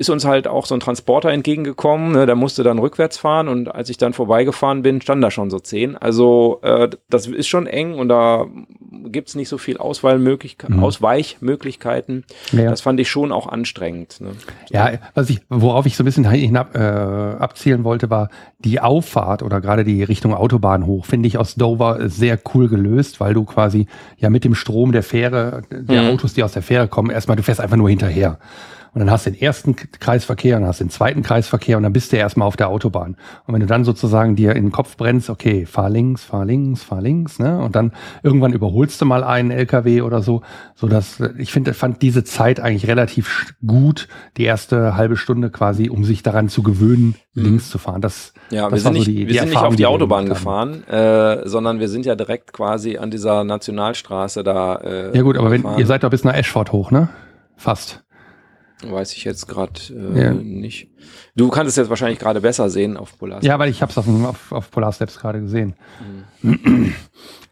Ist 0.00 0.08
uns 0.08 0.24
halt 0.24 0.48
auch 0.48 0.64
so 0.64 0.74
ein 0.74 0.80
Transporter 0.80 1.28
entgegengekommen, 1.30 2.12
ne, 2.12 2.24
der 2.24 2.34
musste 2.34 2.62
dann 2.62 2.78
rückwärts 2.78 3.18
fahren 3.18 3.48
und 3.48 3.68
als 3.74 3.90
ich 3.90 3.98
dann 3.98 4.14
vorbeigefahren 4.14 4.80
bin, 4.80 5.02
stand 5.02 5.22
da 5.22 5.30
schon 5.30 5.50
so 5.50 5.58
zehn. 5.58 5.94
Also 5.94 6.60
äh, 6.62 6.88
das 7.10 7.26
ist 7.26 7.48
schon 7.48 7.66
eng 7.66 7.92
und 7.94 8.08
da 8.08 8.46
gibt's 9.04 9.34
nicht 9.34 9.50
so 9.50 9.58
viel 9.58 9.76
Auswahlmöglichkeiten, 9.76 10.76
Mhm. 10.78 10.82
Ausweichmöglichkeiten. 10.84 12.24
Ja. 12.52 12.70
Das 12.70 12.80
fand 12.80 12.98
ich 13.00 13.10
schon 13.10 13.32
auch 13.32 13.46
anstrengend. 13.46 14.20
Ne? 14.20 14.30
Ja, 14.70 14.90
was 15.14 15.30
ich, 15.30 15.40
worauf 15.48 15.86
ich 15.86 15.96
so 15.96 16.02
ein 16.02 16.06
bisschen 16.06 16.28
hinab, 16.30 16.74
äh, 16.74 16.78
abzielen 16.78 17.84
wollte, 17.84 18.10
war 18.10 18.30
die 18.58 18.80
Auffahrt 18.80 19.42
oder 19.42 19.60
gerade 19.60 19.84
die 19.84 20.02
Richtung 20.02 20.34
Autobahn 20.34 20.86
hoch, 20.86 21.06
finde 21.06 21.26
ich 21.28 21.38
aus 21.38 21.54
Dover 21.56 22.08
sehr 22.08 22.38
cool 22.54 22.68
gelöst, 22.68 23.20
weil 23.20 23.34
du 23.34 23.44
quasi 23.44 23.86
ja 24.18 24.30
mit 24.30 24.44
dem 24.44 24.54
Strom 24.54 24.92
der 24.92 25.02
Fähre, 25.02 25.62
der 25.70 26.02
Mhm. 26.02 26.08
Autos, 26.10 26.34
die 26.34 26.42
aus 26.42 26.52
der 26.52 26.62
Fähre 26.62 26.88
kommen, 26.88 27.10
erstmal, 27.10 27.36
du 27.36 27.42
fährst 27.42 27.60
einfach 27.60 27.76
nur 27.76 27.88
hinterher. 27.90 28.38
Und 28.92 28.98
dann 29.00 29.10
hast 29.10 29.26
du 29.26 29.30
den 29.30 29.40
ersten 29.40 29.76
Kreisverkehr 29.76 30.56
und 30.56 30.62
dann 30.62 30.68
hast 30.68 30.80
du 30.80 30.84
den 30.84 30.90
zweiten 30.90 31.22
Kreisverkehr 31.22 31.76
und 31.76 31.84
dann 31.84 31.92
bist 31.92 32.12
du 32.12 32.16
erstmal 32.16 32.48
auf 32.48 32.56
der 32.56 32.68
Autobahn. 32.68 33.16
Und 33.46 33.54
wenn 33.54 33.60
du 33.60 33.66
dann 33.66 33.84
sozusagen 33.84 34.34
dir 34.36 34.56
in 34.56 34.64
den 34.64 34.72
Kopf 34.72 34.96
brennst, 34.96 35.30
okay, 35.30 35.64
fahr 35.66 35.88
links, 35.90 36.24
fahr 36.24 36.44
links, 36.44 36.82
fahr 36.82 37.00
links, 37.00 37.38
ne? 37.38 37.60
Und 37.60 37.76
dann 37.76 37.92
irgendwann 38.22 38.52
überholst 38.52 39.00
du 39.00 39.04
mal 39.06 39.22
einen 39.22 39.50
LKW 39.52 40.00
oder 40.02 40.22
so, 40.22 40.42
so 40.74 40.88
dass 40.88 41.20
äh, 41.20 41.30
ich 41.38 41.52
finde, 41.52 41.72
fand 41.74 42.02
diese 42.02 42.24
Zeit 42.24 42.58
eigentlich 42.60 42.88
relativ 42.88 43.54
gut, 43.64 44.08
die 44.36 44.44
erste 44.44 44.96
halbe 44.96 45.16
Stunde 45.16 45.50
quasi, 45.50 45.88
um 45.88 46.02
sich 46.04 46.22
daran 46.22 46.48
zu 46.48 46.62
gewöhnen, 46.62 47.14
links 47.34 47.70
zu 47.70 47.78
fahren. 47.78 48.00
Das, 48.00 48.32
Ja, 48.50 48.62
das 48.68 48.72
wir 48.72 48.78
sind 48.80 48.92
nicht, 48.94 49.04
so 49.04 49.10
die- 49.12 49.18
wir 49.18 49.26
die 49.28 49.38
sind 49.38 49.48
nicht 49.50 49.56
auf 49.58 49.74
die 49.76 49.78
wir 49.80 49.90
Autobahn 49.90 50.26
gefahren, 50.26 50.82
äh, 50.88 51.46
sondern 51.48 51.78
wir 51.78 51.88
sind 51.88 52.06
ja 52.06 52.16
direkt 52.16 52.52
quasi 52.52 52.96
an 52.98 53.10
dieser 53.12 53.44
Nationalstraße 53.44 54.42
da. 54.42 54.76
Äh, 54.76 55.16
Ja 55.16 55.22
gut, 55.22 55.38
aber 55.38 55.50
wenn 55.52 55.64
ihr 55.78 55.86
seid 55.86 56.02
doch 56.02 56.10
bis 56.10 56.24
nach 56.24 56.34
Ashford 56.34 56.72
hoch, 56.72 56.90
ne? 56.90 57.08
Fast. 57.56 58.02
Weiß 58.82 59.12
ich 59.14 59.24
jetzt 59.24 59.46
gerade 59.48 59.80
äh, 59.90 60.22
Ja. 60.22 60.32
nicht. 60.34 60.89
Du 61.36 61.48
kannst 61.48 61.70
es 61.70 61.76
jetzt 61.76 61.90
wahrscheinlich 61.90 62.18
gerade 62.18 62.40
besser 62.40 62.70
sehen 62.70 62.96
auf 62.96 63.16
Polar. 63.18 63.42
Ja, 63.42 63.58
weil 63.58 63.70
ich 63.70 63.82
habe 63.82 63.90
es 63.90 63.98
auf, 63.98 64.06
auf, 64.24 64.52
auf 64.52 64.70
Polar 64.70 64.92
Steps 64.92 65.18
gerade 65.18 65.40
gesehen. 65.40 65.74
Mhm. 66.42 66.92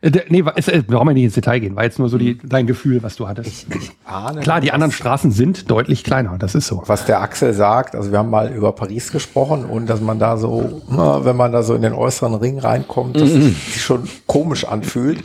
Äh, 0.01 0.13
nee, 0.29 0.45
es, 0.55 0.69
äh, 0.69 0.83
brauchen 0.87 1.09
wir 1.09 1.15
nicht 1.15 1.25
ins 1.25 1.35
Detail 1.35 1.59
gehen. 1.59 1.75
War 1.75 1.83
jetzt 1.83 1.99
nur 1.99 2.09
so 2.09 2.19
die, 2.19 2.39
dein 2.39 2.69
Gefühl, 2.69 3.03
was 3.03 3.17
du 3.17 3.27
hattest. 3.27 3.67
Ahne, 4.05 4.41
Klar, 4.43 4.61
die 4.61 4.71
anderen 4.71 4.93
Straßen 4.93 5.33
sind 5.33 5.69
deutlich 5.71 6.05
kleiner. 6.05 6.39
Das 6.39 6.55
ist 6.55 6.69
so. 6.69 6.83
was 6.87 7.05
der 7.05 7.21
Axel 7.21 7.53
sagt, 7.53 7.97
also 7.97 8.13
wir 8.13 8.19
haben 8.19 8.31
mal 8.31 8.53
über 8.53 8.71
Paris 8.73 9.11
gesprochen 9.11 9.65
und 9.65 9.89
dass 9.91 10.01
man 10.01 10.21
da 10.21 10.37
so, 10.37 10.83
na, 10.89 11.25
wenn 11.25 11.37
man 11.37 11.51
da 11.51 11.65
so 11.65 11.75
in 11.75 11.83
den 11.83 11.95
äußeren 11.95 12.35
Ring 12.35 12.61
reinkommt, 12.61 13.17
dass 13.17 13.31
es 13.31 13.45
sich 13.73 13.83
schon 13.83 14.09
komisch 14.29 14.65
anfühlt. 14.65 15.25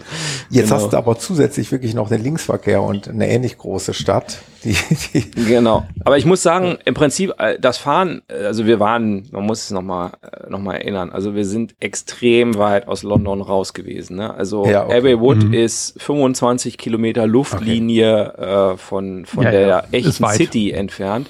Jetzt 0.50 0.70
Genau. 0.70 0.82
hast 0.82 0.90
du 0.94 0.98
aber 0.98 1.20
zusätzlich 1.20 1.72
wirklich 1.72 1.94
noch 1.94 2.10
den 2.10 2.24
Linksverkehr 2.24 2.82
und 2.82 3.08
eine 3.08 3.30
ähnlich 3.30 3.58
große 3.60 3.94
Stadt, 3.94 4.40
die, 4.64 4.76
die 5.14 5.30
Genau. 5.46 5.86
Aber 6.04 6.18
ich 6.18 6.26
muss 6.26 6.42
sagen, 6.42 6.78
im 6.86 6.96
Prinzip 6.96 7.34
äh, 7.38 7.60
das 7.60 7.78
Fahren, 7.78 8.13
äh, 8.28 8.46
also 8.46 8.66
wir 8.66 8.80
waren, 8.80 9.28
man 9.32 9.46
muss 9.46 9.64
es 9.66 9.72
nochmal 9.72 10.12
noch 10.50 10.60
mal 10.60 10.76
erinnern, 10.76 11.10
also 11.12 11.34
wir 11.36 11.46
sind 11.46 11.76
extrem 11.80 12.58
weit 12.58 12.88
aus 12.88 13.04
London 13.04 13.42
raus 13.42 13.74
gewesen. 13.74 14.18
Ne? 14.18 14.34
Also 14.34 14.66
Ja, 14.66 14.86
okay. 14.86 14.98
Abbey 14.98 15.20
Wood 15.20 15.44
Mhm. 15.46 15.54
ist 15.54 16.02
25 16.02 16.78
Kilometer 16.78 17.26
Luftlinie 17.28 18.34
äh, 18.74 18.78
von, 18.78 19.26
von 19.26 19.44
Ja, 19.44 19.52
der 19.52 19.68
ja, 19.68 19.84
echten. 19.92 20.26
City 20.28 20.72
entfernt. 20.72 21.30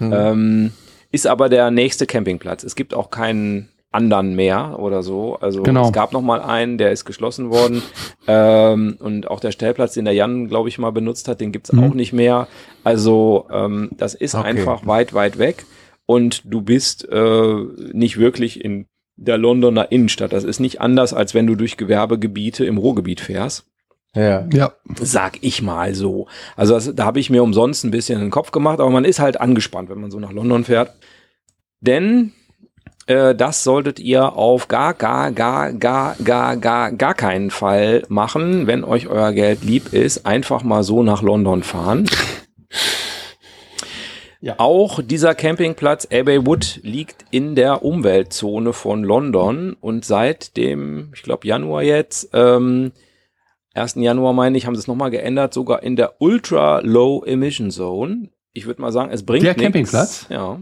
Ähm, 0.00 0.72
ist 1.12 1.26
aber 1.26 1.48
der 1.48 1.70
nächste 1.70 2.06
Campingplatz. 2.06 2.62
Es 2.62 2.74
gibt 2.76 2.94
auch 2.94 3.10
keinen 3.10 3.68
anderen 3.92 4.36
mehr 4.36 4.76
oder 4.78 5.02
so. 5.02 5.36
Also 5.40 5.64
Genau. 5.64 5.86
es 5.86 5.92
gab 5.92 6.12
noch 6.12 6.22
mal 6.22 6.40
einen, 6.40 6.78
der 6.78 6.92
ist 6.92 7.04
geschlossen 7.04 7.50
worden. 7.50 7.82
ähm, 8.28 8.96
und 9.00 9.28
auch 9.28 9.40
der 9.40 9.50
Stellplatz, 9.50 9.94
den 9.94 10.04
der 10.04 10.14
Jan, 10.14 10.46
glaube 10.46 10.68
ich, 10.68 10.78
mal 10.78 10.92
benutzt 10.92 11.26
hat, 11.26 11.40
den 11.40 11.50
gibt's 11.50 11.72
Mhm. 11.72 11.82
auch 11.82 11.94
nicht 11.94 12.12
mehr. 12.12 12.46
Also 12.84 13.46
ähm, 13.52 13.90
das 13.96 14.14
ist 14.14 14.36
Okay. 14.36 14.46
einfach 14.46 14.86
weit, 14.86 15.12
weit 15.12 15.38
weg. 15.38 15.64
Und 16.10 16.42
du 16.44 16.60
bist 16.60 17.08
äh, 17.08 17.54
nicht 17.92 18.18
wirklich 18.18 18.64
in 18.64 18.86
der 19.14 19.38
Londoner 19.38 19.92
Innenstadt. 19.92 20.32
Das 20.32 20.42
ist 20.42 20.58
nicht 20.58 20.80
anders, 20.80 21.14
als 21.14 21.34
wenn 21.34 21.46
du 21.46 21.54
durch 21.54 21.76
Gewerbegebiete 21.76 22.64
im 22.64 22.78
Ruhrgebiet 22.78 23.20
fährst. 23.20 23.66
Ja. 24.16 24.44
Ja. 24.52 24.72
Sag 25.00 25.38
ich 25.42 25.62
mal 25.62 25.94
so. 25.94 26.26
Also 26.56 26.74
das, 26.74 26.92
da 26.96 27.04
habe 27.04 27.20
ich 27.20 27.30
mir 27.30 27.44
umsonst 27.44 27.84
ein 27.84 27.92
bisschen 27.92 28.18
den 28.18 28.32
Kopf 28.32 28.50
gemacht, 28.50 28.80
aber 28.80 28.90
man 28.90 29.04
ist 29.04 29.20
halt 29.20 29.40
angespannt, 29.40 29.88
wenn 29.88 30.00
man 30.00 30.10
so 30.10 30.18
nach 30.18 30.32
London 30.32 30.64
fährt. 30.64 30.96
Denn 31.80 32.32
äh, 33.06 33.36
das 33.36 33.62
solltet 33.62 34.00
ihr 34.00 34.32
auf 34.32 34.66
gar, 34.66 34.94
gar, 34.94 35.30
gar, 35.30 35.72
gar, 35.72 36.16
gar, 36.24 36.56
gar, 36.56 36.90
gar 36.90 37.14
keinen 37.14 37.52
Fall 37.52 38.02
machen, 38.08 38.66
wenn 38.66 38.82
euch 38.82 39.06
euer 39.06 39.30
Geld 39.30 39.62
lieb 39.62 39.92
ist. 39.92 40.26
Einfach 40.26 40.64
mal 40.64 40.82
so 40.82 41.04
nach 41.04 41.22
London 41.22 41.62
fahren. 41.62 42.10
Ja. 44.42 44.54
Auch 44.56 45.02
dieser 45.02 45.34
Campingplatz 45.34 46.08
Abbey 46.10 46.46
Wood 46.46 46.80
liegt 46.82 47.26
in 47.30 47.54
der 47.54 47.84
Umweltzone 47.84 48.72
von 48.72 49.04
London 49.04 49.76
und 49.78 50.04
seit 50.04 50.56
dem, 50.56 51.10
ich 51.14 51.22
glaube 51.22 51.46
Januar 51.46 51.82
jetzt, 51.82 52.30
ähm, 52.32 52.92
1. 53.74 53.96
Januar 53.96 54.32
meine 54.32 54.56
ich, 54.56 54.66
haben 54.66 54.74
sie 54.74 54.80
es 54.80 54.88
nochmal 54.88 55.10
geändert, 55.10 55.52
sogar 55.54 55.82
in 55.82 55.94
der 55.94 56.20
Ultra 56.20 56.80
Low 56.80 57.22
Emission 57.24 57.70
Zone. 57.70 58.30
Ich 58.52 58.66
würde 58.66 58.80
mal 58.80 58.92
sagen, 58.92 59.12
es 59.12 59.24
bringt 59.24 59.44
Der 59.44 59.52
nix. 59.52 59.62
Campingplatz? 59.62 60.26
Ja. 60.30 60.60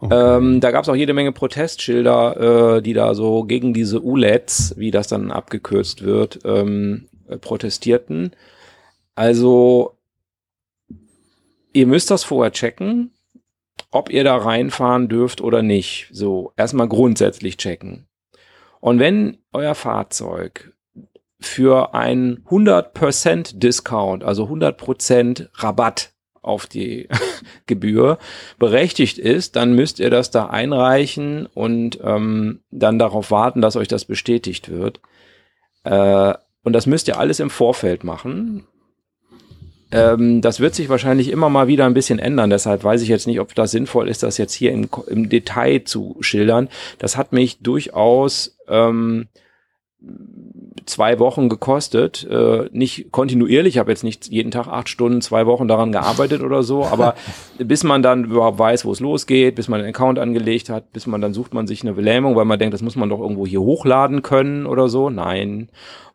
Okay. 0.00 0.36
Ähm, 0.36 0.60
da 0.60 0.70
gab 0.70 0.82
es 0.82 0.88
auch 0.88 0.96
jede 0.96 1.12
Menge 1.12 1.32
Protestschilder, 1.32 2.76
äh, 2.76 2.82
die 2.82 2.92
da 2.92 3.14
so 3.14 3.44
gegen 3.44 3.74
diese 3.74 4.00
ULEDs, 4.00 4.74
wie 4.76 4.90
das 4.90 5.06
dann 5.08 5.30
abgekürzt 5.30 6.02
wird, 6.02 6.40
ähm, 6.44 7.08
äh, 7.28 7.36
protestierten. 7.36 8.32
Also, 9.14 9.92
ihr 11.72 11.86
müsst 11.86 12.10
das 12.10 12.24
vorher 12.24 12.52
checken, 12.52 13.12
ob 13.90 14.10
ihr 14.10 14.24
da 14.24 14.36
reinfahren 14.36 15.08
dürft 15.08 15.40
oder 15.40 15.62
nicht. 15.62 16.08
So, 16.12 16.52
erstmal 16.56 16.88
grundsätzlich 16.88 17.56
checken. 17.56 18.06
Und 18.80 18.98
wenn 18.98 19.38
euer 19.52 19.74
Fahrzeug 19.74 20.72
für 21.40 21.94
einen 21.94 22.44
100% 22.48 23.58
Discount, 23.58 24.24
also 24.24 24.46
100% 24.46 25.48
Rabatt 25.54 26.12
auf 26.40 26.66
die 26.66 27.08
Gebühr 27.66 28.18
berechtigt 28.58 29.18
ist, 29.18 29.56
dann 29.56 29.74
müsst 29.74 30.00
ihr 30.00 30.10
das 30.10 30.30
da 30.30 30.46
einreichen 30.46 31.46
und 31.46 31.98
ähm, 32.02 32.60
dann 32.70 32.98
darauf 32.98 33.30
warten, 33.30 33.60
dass 33.60 33.76
euch 33.76 33.88
das 33.88 34.04
bestätigt 34.04 34.68
wird. 34.68 35.00
Äh, 35.84 36.34
und 36.64 36.72
das 36.72 36.86
müsst 36.86 37.08
ihr 37.08 37.18
alles 37.18 37.40
im 37.40 37.50
Vorfeld 37.50 38.04
machen. 38.04 38.66
Ähm, 39.92 40.40
das 40.40 40.60
wird 40.60 40.74
sich 40.74 40.88
wahrscheinlich 40.88 41.30
immer 41.30 41.50
mal 41.50 41.68
wieder 41.68 41.86
ein 41.86 41.94
bisschen 41.94 42.18
ändern. 42.18 42.50
Deshalb 42.50 42.82
weiß 42.82 43.02
ich 43.02 43.08
jetzt 43.08 43.26
nicht, 43.26 43.40
ob 43.40 43.54
das 43.54 43.70
sinnvoll 43.70 44.08
ist, 44.08 44.22
das 44.22 44.38
jetzt 44.38 44.54
hier 44.54 44.72
im, 44.72 44.88
im 45.06 45.28
Detail 45.28 45.84
zu 45.84 46.16
schildern. 46.20 46.68
Das 46.98 47.16
hat 47.16 47.32
mich 47.32 47.58
durchaus 47.60 48.56
ähm, 48.68 49.28
zwei 50.86 51.18
Wochen 51.18 51.48
gekostet. 51.48 52.26
Äh, 52.28 52.68
nicht 52.72 53.12
kontinuierlich, 53.12 53.74
ich 53.74 53.78
habe 53.78 53.90
jetzt 53.90 54.04
nicht 54.04 54.28
jeden 54.28 54.50
Tag 54.50 54.66
acht 54.66 54.88
Stunden, 54.88 55.20
zwei 55.20 55.46
Wochen 55.46 55.68
daran 55.68 55.92
gearbeitet 55.92 56.42
oder 56.42 56.62
so, 56.62 56.84
aber 56.84 57.14
bis 57.58 57.84
man 57.84 58.02
dann 58.02 58.24
überhaupt 58.24 58.58
weiß, 58.58 58.84
wo 58.84 58.92
es 58.92 59.00
losgeht, 59.00 59.54
bis 59.54 59.68
man 59.68 59.80
einen 59.80 59.90
Account 59.90 60.18
angelegt 60.18 60.70
hat, 60.70 60.92
bis 60.92 61.06
man 61.06 61.20
dann 61.20 61.34
sucht 61.34 61.54
man 61.54 61.66
sich 61.66 61.82
eine 61.82 61.92
Belähmung, 61.92 62.34
weil 62.36 62.44
man 62.44 62.58
denkt, 62.58 62.74
das 62.74 62.82
muss 62.82 62.96
man 62.96 63.08
doch 63.08 63.20
irgendwo 63.20 63.46
hier 63.46 63.60
hochladen 63.60 64.22
können 64.22 64.66
oder 64.66 64.88
so. 64.88 65.10
Nein. 65.10 65.68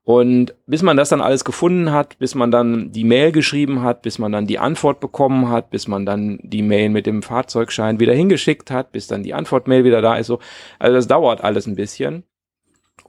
Und 0.07 0.55
bis 0.67 0.83
man 0.83 0.95
das 0.95 1.09
dann 1.09 1.19
alles 1.19 1.43
gefunden 1.43 1.91
hat, 1.91 2.17
bis 2.17 2.33
man 2.33 2.49
dann 2.49 2.93
die 2.93 3.03
Mail 3.03 3.33
geschrieben 3.33 3.81
hat, 3.81 4.03
bis 4.03 4.19
man 4.19 4.31
dann 4.31 4.47
die 4.47 4.57
Antwort 4.57 5.01
bekommen 5.01 5.49
hat, 5.49 5.69
bis 5.69 5.89
man 5.89 6.05
dann 6.05 6.39
die 6.43 6.61
Mail 6.61 6.87
mit 6.87 7.05
dem 7.05 7.21
Fahrzeugschein 7.21 7.99
wieder 7.99 8.13
hingeschickt 8.13 8.71
hat, 8.71 8.93
bis 8.93 9.07
dann 9.07 9.23
die 9.23 9.33
Antwortmail 9.33 9.83
wieder 9.83 10.01
da 10.01 10.15
ist, 10.15 10.27
so. 10.27 10.39
Also 10.79 10.95
das 10.95 11.09
dauert 11.09 11.43
alles 11.43 11.67
ein 11.67 11.75
bisschen. 11.75 12.23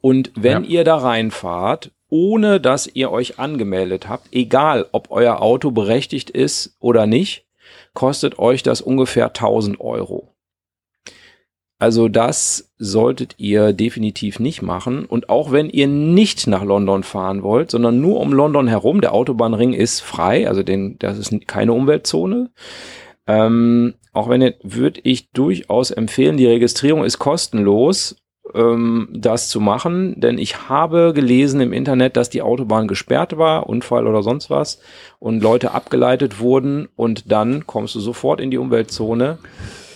Und 0.01 0.32
wenn 0.34 0.64
Ja. 0.64 0.68
ihr 0.70 0.84
da 0.84 0.96
reinfahrt, 0.96 1.92
ohne 2.09 2.61
dass 2.61 2.88
ihr 2.92 3.12
euch 3.12 3.38
angemeldet 3.38 4.09
habt, 4.09 4.26
egal 4.32 4.86
ob 4.90 5.12
euer 5.12 5.40
Auto 5.40 5.70
berechtigt 5.70 6.30
ist 6.30 6.76
oder 6.80 7.07
nicht, 7.07 7.46
kostet 7.94 8.40
euch 8.40 8.64
das 8.64 8.80
ungefähr 8.80 9.32
1000 9.32 9.78
Euro. 9.80 10.34
Also 11.79 12.09
das 12.09 12.72
solltet 12.79 13.35
ihr 13.39 13.72
definitiv 13.72 14.41
nicht 14.41 14.62
machen. 14.62 15.05
Und 15.05 15.29
auch 15.29 15.53
wenn 15.53 15.70
ihr 15.70 15.87
nicht 15.87 16.47
nach 16.47 16.64
London 16.64 17.05
fahren 17.05 17.43
wollt, 17.43 17.70
sondern 17.70 18.01
nur 18.01 18.20
um 18.20 18.33
London 18.33 18.66
herum, 18.66 19.01
der 19.01 19.14
Autobahnring 19.14 19.72
ist 19.72 20.01
frei, 20.01 20.49
also 20.49 20.62
den, 20.62 20.99
das 20.99 21.18
ist 21.18 21.47
keine 21.47 21.72
Umweltzone. 21.72 22.51
Ähm, 23.29 23.95
auch 24.12 24.29
wenn 24.29 24.41
würde 24.62 25.01
ich 25.05 25.31
durchaus 25.31 25.91
empfehlen, 25.93 26.37
die 26.37 26.47
Registrierung 26.47 27.05
ist 27.05 27.18
kostenlos, 27.18 28.16
ähm, 28.55 29.09
das 29.12 29.49
zu 29.49 29.61
machen, 29.61 30.20
denn 30.20 30.39
ich 30.39 30.68
habe 30.68 31.12
gelesen 31.14 31.61
im 31.61 31.72
Internet, 31.72 32.16
dass 32.16 32.31
die 32.31 32.43
Autobahn 32.43 32.89
gesperrt 32.89 33.37
war, 33.37 33.68
Unfall 33.68 34.07
oder 34.07 34.22
sonst 34.22 34.51
was, 34.51 34.81
und 35.18 35.43
Leute 35.43 35.72
abgeleitet 35.72 36.41
wurden 36.41 36.89
und 36.97 37.31
dann 37.31 37.66
kommst 37.66 37.95
du 37.95 38.01
sofort 38.01 38.41
in 38.41 38.51
die 38.51 38.59
Umweltzone. 38.59 39.39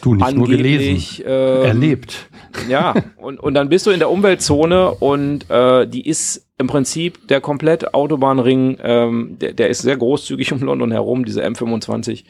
Du 0.02 0.14
nicht 0.14 0.36
nur 0.36 0.46
gelesen, 0.46 1.24
ähm, 1.26 1.64
erlebt. 1.64 2.28
ja, 2.68 2.94
und, 3.16 3.40
und 3.40 3.54
dann 3.54 3.68
bist 3.68 3.86
du 3.86 3.90
in 3.90 3.98
der 3.98 4.10
Umweltzone 4.10 4.90
und 4.90 5.48
äh, 5.50 5.86
die 5.86 6.06
ist 6.06 6.46
im 6.58 6.66
Prinzip 6.66 7.26
der 7.28 7.40
komplette 7.40 7.94
Autobahnring, 7.94 8.78
ähm, 8.82 9.38
der, 9.40 9.54
der 9.54 9.68
ist 9.68 9.82
sehr 9.82 9.96
großzügig 9.96 10.52
um 10.52 10.60
London 10.60 10.92
herum, 10.92 11.24
diese 11.24 11.44
M25. 11.44 12.24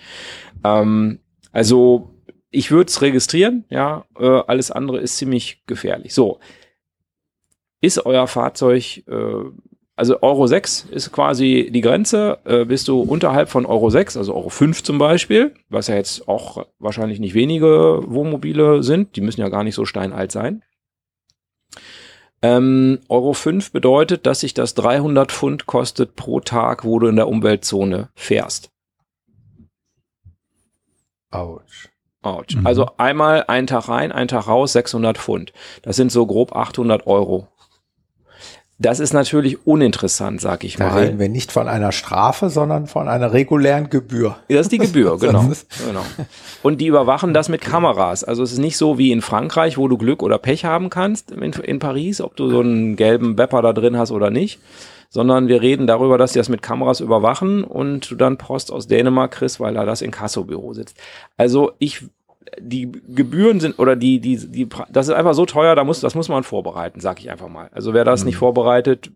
Ähm, 0.64 1.18
also 1.50 2.10
ich 2.50 2.70
würde 2.70 2.88
es 2.88 3.02
registrieren, 3.02 3.64
ja, 3.70 4.04
äh, 4.18 4.26
alles 4.46 4.70
andere 4.70 4.98
ist 4.98 5.16
ziemlich 5.16 5.62
gefährlich. 5.66 6.14
So, 6.14 6.38
ist 7.80 8.04
euer 8.04 8.28
Fahrzeug, 8.28 9.02
äh, 9.08 9.44
also 9.94 10.22
Euro 10.22 10.46
6 10.46 10.86
ist 10.90 11.12
quasi 11.12 11.70
die 11.72 11.82
Grenze, 11.82 12.38
äh, 12.44 12.64
bist 12.64 12.88
du 12.88 13.00
unterhalb 13.00 13.48
von 13.50 13.66
Euro 13.66 13.90
6, 13.90 14.16
also 14.16 14.34
Euro 14.34 14.48
5 14.48 14.82
zum 14.82 14.98
Beispiel, 14.98 15.54
was 15.68 15.88
ja 15.88 15.96
jetzt 15.96 16.28
auch 16.28 16.66
wahrscheinlich 16.78 17.20
nicht 17.20 17.34
wenige 17.34 18.02
Wohnmobile 18.06 18.82
sind, 18.82 19.16
die 19.16 19.20
müssen 19.20 19.40
ja 19.42 19.48
gar 19.48 19.64
nicht 19.64 19.74
so 19.74 19.84
steinalt 19.84 20.32
sein. 20.32 20.62
Ähm, 22.40 23.00
Euro 23.08 23.34
5 23.34 23.70
bedeutet, 23.70 24.26
dass 24.26 24.40
sich 24.40 24.54
das 24.54 24.74
300 24.74 25.30
Pfund 25.30 25.66
kostet 25.66 26.16
pro 26.16 26.40
Tag, 26.40 26.84
wo 26.84 26.98
du 26.98 27.06
in 27.06 27.16
der 27.16 27.28
Umweltzone 27.28 28.08
fährst. 28.14 28.70
Autsch. 31.30 31.88
Autsch. 32.22 32.56
Mhm. 32.56 32.66
Also 32.66 32.86
einmal 32.98 33.44
einen 33.46 33.66
Tag 33.66 33.88
rein, 33.88 34.10
einen 34.10 34.28
Tag 34.28 34.48
raus, 34.48 34.72
600 34.72 35.18
Pfund. 35.18 35.52
Das 35.82 35.96
sind 35.96 36.10
so 36.10 36.26
grob 36.26 36.54
800 36.54 37.06
Euro. 37.06 37.48
Das 38.82 38.98
ist 38.98 39.12
natürlich 39.12 39.64
uninteressant, 39.64 40.40
sag 40.40 40.64
ich 40.64 40.76
Da 40.76 40.88
mal. 40.88 41.02
reden 41.04 41.18
wir 41.20 41.28
nicht 41.28 41.52
von 41.52 41.68
einer 41.68 41.92
Strafe, 41.92 42.50
sondern 42.50 42.88
von 42.88 43.06
einer 43.08 43.32
regulären 43.32 43.90
Gebühr. 43.90 44.36
Das 44.48 44.62
ist 44.62 44.72
die 44.72 44.78
Gebühr, 44.78 45.18
genau. 45.20 45.42
Genau. 45.86 46.04
Und 46.64 46.80
die 46.80 46.88
überwachen 46.88 47.32
das 47.32 47.48
mit 47.48 47.60
Kameras. 47.60 48.24
Also 48.24 48.42
es 48.42 48.52
ist 48.52 48.58
nicht 48.58 48.76
so 48.76 48.98
wie 48.98 49.12
in 49.12 49.22
Frankreich, 49.22 49.78
wo 49.78 49.86
du 49.86 49.96
Glück 49.96 50.22
oder 50.22 50.36
Pech 50.38 50.64
haben 50.64 50.90
kannst 50.90 51.30
in, 51.30 51.52
in 51.52 51.78
Paris, 51.78 52.20
ob 52.20 52.34
du 52.34 52.50
so 52.50 52.58
einen 52.60 52.96
gelben 52.96 53.36
Bepper 53.36 53.62
da 53.62 53.72
drin 53.72 53.96
hast 53.96 54.10
oder 54.10 54.30
nicht, 54.30 54.60
sondern 55.10 55.46
wir 55.46 55.62
reden 55.62 55.86
darüber, 55.86 56.18
dass 56.18 56.32
die 56.32 56.38
das 56.38 56.48
mit 56.48 56.62
Kameras 56.62 56.98
überwachen 57.00 57.62
und 57.62 58.10
du 58.10 58.16
dann 58.16 58.36
Post 58.36 58.72
aus 58.72 58.88
Dänemark 58.88 59.30
kriegst, 59.30 59.60
weil 59.60 59.74
da 59.74 59.84
das 59.84 60.02
Inkassobüro 60.02 60.74
sitzt. 60.74 60.96
Also 61.36 61.72
ich 61.78 62.04
die 62.58 62.90
Gebühren 62.90 63.60
sind 63.60 63.78
oder 63.78 63.96
die 63.96 64.20
die 64.20 64.36
die 64.36 64.68
das 64.90 65.08
ist 65.08 65.14
einfach 65.14 65.34
so 65.34 65.46
teuer, 65.46 65.74
da 65.74 65.84
muss 65.84 66.00
das 66.00 66.14
muss 66.14 66.28
man 66.28 66.42
vorbereiten, 66.44 67.00
sag 67.00 67.20
ich 67.20 67.30
einfach 67.30 67.48
mal. 67.48 67.70
Also 67.72 67.94
wer 67.94 68.04
das 68.04 68.24
nicht 68.24 68.36
vorbereitet, 68.36 69.10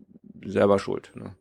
selber 0.45 0.79
schuld. 0.79 1.11
Ne? 1.15 1.31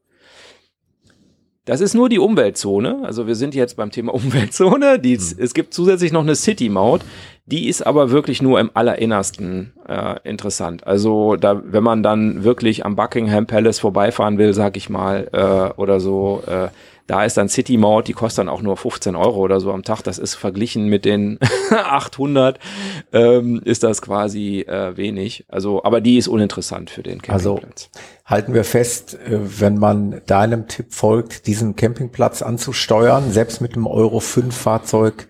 Das 1.66 1.80
ist 1.80 1.95
nur 1.95 2.09
die 2.09 2.20
Umweltzone. 2.20 3.01
Also 3.03 3.26
wir 3.26 3.34
sind 3.34 3.55
jetzt 3.55 3.76
beim 3.76 3.91
Thema 3.91 4.14
Umweltzone. 4.14 4.99
Die, 4.99 5.14
Es 5.14 5.53
gibt 5.53 5.74
zusätzlich 5.74 6.12
noch 6.12 6.22
eine 6.22 6.37
City-Maut. 6.37 7.03
Die 7.45 7.68
ist 7.68 7.84
aber 7.84 8.11
wirklich 8.11 8.41
nur 8.41 8.59
im 8.61 8.70
Allerinnersten 8.72 9.72
äh, 9.87 10.16
interessant. 10.24 10.87
Also 10.87 11.37
da, 11.37 11.61
wenn 11.64 11.82
man 11.82 12.03
dann 12.03 12.45
wirklich 12.45 12.87
am 12.87 12.97
Buckingham 12.97 13.47
Palace 13.47 13.80
vorbeifahren 13.80 14.39
will, 14.39 14.55
sag 14.55 14.76
ich 14.76 14.89
mal, 14.89 15.28
äh, 15.32 15.80
oder 15.80 16.01
so, 16.01 16.43
äh, 16.47 16.68
da 17.07 17.24
ist 17.24 17.36
dann 17.36 17.48
City-Maut, 17.48 18.09
die 18.09 18.12
kostet 18.14 18.38
dann 18.40 18.48
auch 18.48 18.62
nur 18.62 18.76
15 18.76 19.14
Euro 19.14 19.38
oder 19.38 19.61
so 19.61 19.72
am 19.72 19.82
Tag. 19.84 20.02
Das 20.02 20.18
ist 20.18 20.34
verglichen 20.34 20.86
mit 20.88 21.04
den 21.04 21.38
800, 21.70 22.59
ähm, 23.12 23.61
ist 23.64 23.82
das 23.82 24.02
quasi 24.02 24.61
äh, 24.61 24.96
wenig. 24.96 25.44
Also, 25.48 25.84
aber 25.84 26.00
die 26.00 26.18
ist 26.18 26.26
uninteressant 26.28 26.90
für 26.90 27.02
den 27.02 27.20
Also 27.28 27.54
Campingplatz. 27.54 27.90
halten 28.24 28.54
wir 28.54 28.64
fest, 28.64 29.14
äh, 29.14 29.38
wenn 29.61 29.78
man 29.78 30.20
deinem 30.26 30.66
Tipp 30.68 30.92
folgt, 30.92 31.46
diesen 31.46 31.76
Campingplatz 31.76 32.42
anzusteuern, 32.42 33.30
selbst 33.30 33.61
mit 33.61 33.74
einem 33.74 33.86
Euro 33.86 34.18
5 34.20 34.57
Fahrzeug, 34.57 35.28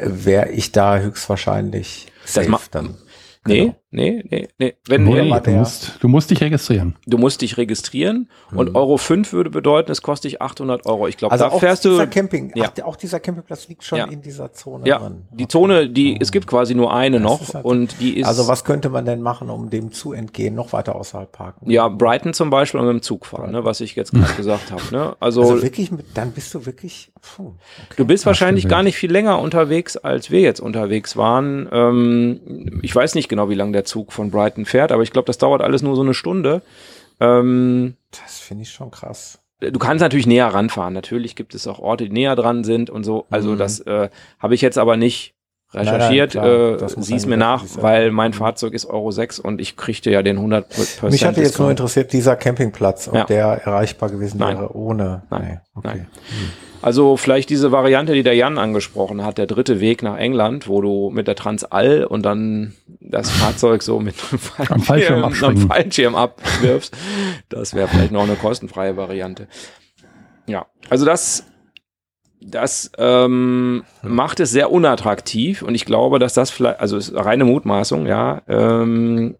wäre 0.00 0.50
ich 0.50 0.72
da 0.72 0.98
höchstwahrscheinlich 0.98 2.06
safe 2.24 2.48
ma- 2.50 2.60
dann. 2.70 2.94
Nee, 3.46 3.60
Genau. 3.60 3.76
Nee, 3.90 4.22
nee, 4.28 4.48
nee. 4.58 4.74
Wenn, 4.86 5.04
Nee, 5.04 5.30
war 5.30 5.40
du, 5.40 5.50
musst, 5.52 5.94
du 6.00 6.08
musst 6.08 6.30
dich 6.30 6.42
registrieren. 6.42 6.96
du 7.06 7.16
musst 7.16 7.40
dich 7.40 7.56
registrieren 7.56 8.28
und 8.54 8.74
Euro 8.74 8.98
5 8.98 9.32
würde 9.32 9.48
bedeuten, 9.48 9.90
es 9.90 10.02
kostet 10.02 10.30
dich 10.32 10.42
800 10.42 10.84
Euro. 10.84 11.08
Ich 11.08 11.16
glaube, 11.16 11.32
Also 11.32 11.46
da 11.46 11.50
auch 11.52 11.58
fährst 11.60 11.84
dieser 11.84 12.04
du. 12.04 12.10
Camping, 12.12 12.52
Ja. 12.54 12.70
ach, 12.78 12.82
auch 12.84 12.96
dieser 12.96 13.18
Campingplatz 13.18 13.66
liegt 13.68 13.82
schon 13.84 13.98
Ja. 13.98 14.04
in 14.04 14.20
dieser 14.20 14.52
Zone 14.52 14.86
Ja, 14.86 14.98
drin. 14.98 15.22
die 15.32 15.48
Zone, 15.48 15.88
die, 15.88 16.20
es 16.20 16.32
gibt 16.32 16.46
quasi 16.46 16.74
nur 16.74 16.92
eine 16.92 17.18
noch 17.18 17.40
ist 17.40 17.54
halt- 17.54 17.64
und 17.64 17.98
die 18.00 18.18
ist. 18.18 18.26
Also 18.26 18.46
was 18.46 18.64
könnte 18.64 18.90
man 18.90 19.06
denn 19.06 19.22
machen, 19.22 19.48
um 19.48 19.70
dem 19.70 19.90
zu 19.90 20.12
entgehen, 20.12 20.54
noch 20.54 20.74
weiter 20.74 20.94
außerhalb 20.94 21.32
parken? 21.32 21.70
Ja, 21.70 21.88
Brighton 21.88 22.34
zum 22.34 22.50
Beispiel 22.50 22.80
und 22.80 22.86
mit 22.86 22.94
dem 22.96 23.02
Zug 23.02 23.24
fahren, 23.24 23.52
ne, 23.52 23.64
was 23.64 23.80
ich 23.80 23.96
jetzt 23.96 24.12
gerade 24.12 24.32
gesagt 24.36 24.70
habe. 24.70 24.82
Ne? 24.92 25.16
Also, 25.18 25.40
Also 25.40 25.62
wirklich, 25.62 25.90
mit, 25.90 26.04
dann 26.14 26.32
bist 26.32 26.52
du 26.52 26.66
wirklich, 26.66 27.10
puh, 27.22 27.42
okay. 27.86 27.94
du 27.96 28.04
bist 28.04 28.26
wahrscheinlich 28.26 28.68
gar 28.68 28.82
nicht 28.82 28.96
viel 28.96 29.10
länger 29.10 29.38
unterwegs, 29.40 29.96
als 29.96 30.30
wir 30.30 30.40
jetzt 30.40 30.60
unterwegs 30.60 31.16
waren. 31.16 31.66
Ähm, 31.72 32.80
ich 32.82 32.94
weiß 32.94 33.14
nicht 33.14 33.30
genau, 33.30 33.48
wie 33.48 33.54
lange 33.54 33.72
der 33.72 33.77
Zug 33.84 34.12
von 34.12 34.30
Brighton 34.30 34.64
fährt, 34.64 34.92
aber 34.92 35.02
ich 35.02 35.10
glaube, 35.12 35.26
das 35.26 35.38
dauert 35.38 35.62
alles 35.62 35.82
nur 35.82 35.96
so 35.96 36.02
eine 36.02 36.14
Stunde. 36.14 36.62
Ähm, 37.20 37.96
das 38.10 38.38
finde 38.38 38.62
ich 38.62 38.70
schon 38.70 38.90
krass. 38.90 39.40
du 39.60 39.78
kannst 39.78 40.02
natürlich 40.02 40.26
näher 40.28 40.46
ranfahren. 40.46 40.94
Natürlich 40.94 41.34
gibt 41.34 41.54
es 41.54 41.66
auch 41.66 41.80
Orte, 41.80 42.04
die 42.04 42.10
näher 42.12 42.36
dran 42.36 42.62
sind 42.62 42.90
und 42.90 43.02
so. 43.04 43.26
Also 43.30 43.50
Mhm. 43.50 43.58
das 43.58 43.80
äh, 43.80 44.08
habe 44.38 44.54
ich 44.54 44.60
jetzt 44.60 44.78
aber 44.78 44.96
nicht 44.96 45.34
recherchiert. 45.74 46.34
Nein, 46.34 46.44
nein, 46.44 46.76
klar. 46.78 46.90
äh, 46.98 47.02
sieh's 47.02 47.26
mir 47.26 47.36
nach, 47.36 47.64
selber 47.66 47.82
weil 47.88 48.10
mein. 48.10 48.32
Fahrzeug 48.32 48.72
ist 48.74 48.86
Euro 48.86 49.10
6 49.10 49.38
und 49.38 49.60
ich 49.60 49.76
kriegte 49.76 50.10
ja 50.10 50.22
den 50.22 50.38
100% 50.38 51.10
Mich 51.10 51.24
hatte 51.24 51.40
jetzt 51.42 51.58
nur 51.58 51.70
interessiert, 51.70 52.12
dieser 52.12 52.36
Campingplatz, 52.36 53.08
ob 53.08 53.14
Ja. 53.14 53.24
der 53.24 53.46
erreichbar 53.64 54.10
gewesen 54.10 54.38
Nein. 54.38 54.56
wäre 54.58 54.74
ohne. 54.76 55.22
Nein. 55.30 55.42
Nee, 55.42 55.58
okay. 55.74 55.88
Nein. 55.88 56.06
Also 56.80 57.16
vielleicht 57.16 57.50
diese 57.50 57.72
Variante, 57.72 58.14
die 58.14 58.22
der 58.22 58.34
Jan 58.36 58.56
angesprochen 58.56 59.24
hat, 59.24 59.36
der 59.36 59.46
dritte 59.46 59.80
Weg 59.80 60.04
nach 60.04 60.16
England, 60.16 60.68
wo 60.68 60.80
du 60.80 61.10
mit 61.12 61.26
der 61.26 61.34
Transall 61.34 62.04
und 62.04 62.22
dann 62.24 62.74
das 63.00 63.30
Fahrzeug 63.30 63.82
so 63.82 63.98
mit 63.98 64.14
einem 64.30 64.40
Am 64.70 64.80
Fallschirm 64.82 65.18
am 65.18 65.24
abspringen. 65.24 65.68
Fallschirm 65.68 66.14
abwirfst. 66.14 66.96
Das 67.48 67.74
wäre 67.74 67.88
vielleicht 67.88 68.12
noch 68.12 68.22
eine 68.22 68.36
kostenfreie 68.36 68.96
Variante. 68.96 69.48
Ja, 70.46 70.66
also 70.88 71.04
das, 71.04 71.44
das 72.40 72.90
ähm, 72.98 73.84
macht 74.02 74.40
es 74.40 74.50
sehr 74.50 74.70
unattraktiv 74.70 75.62
und 75.62 75.74
ich 75.74 75.84
glaube, 75.84 76.18
dass 76.18 76.34
das 76.34 76.50
vielleicht, 76.50 76.80
also 76.80 76.96
ist 76.96 77.14
reine 77.14 77.44
Mutmaßung, 77.44 78.06
ja, 78.06 78.42
ähm, 78.48 79.36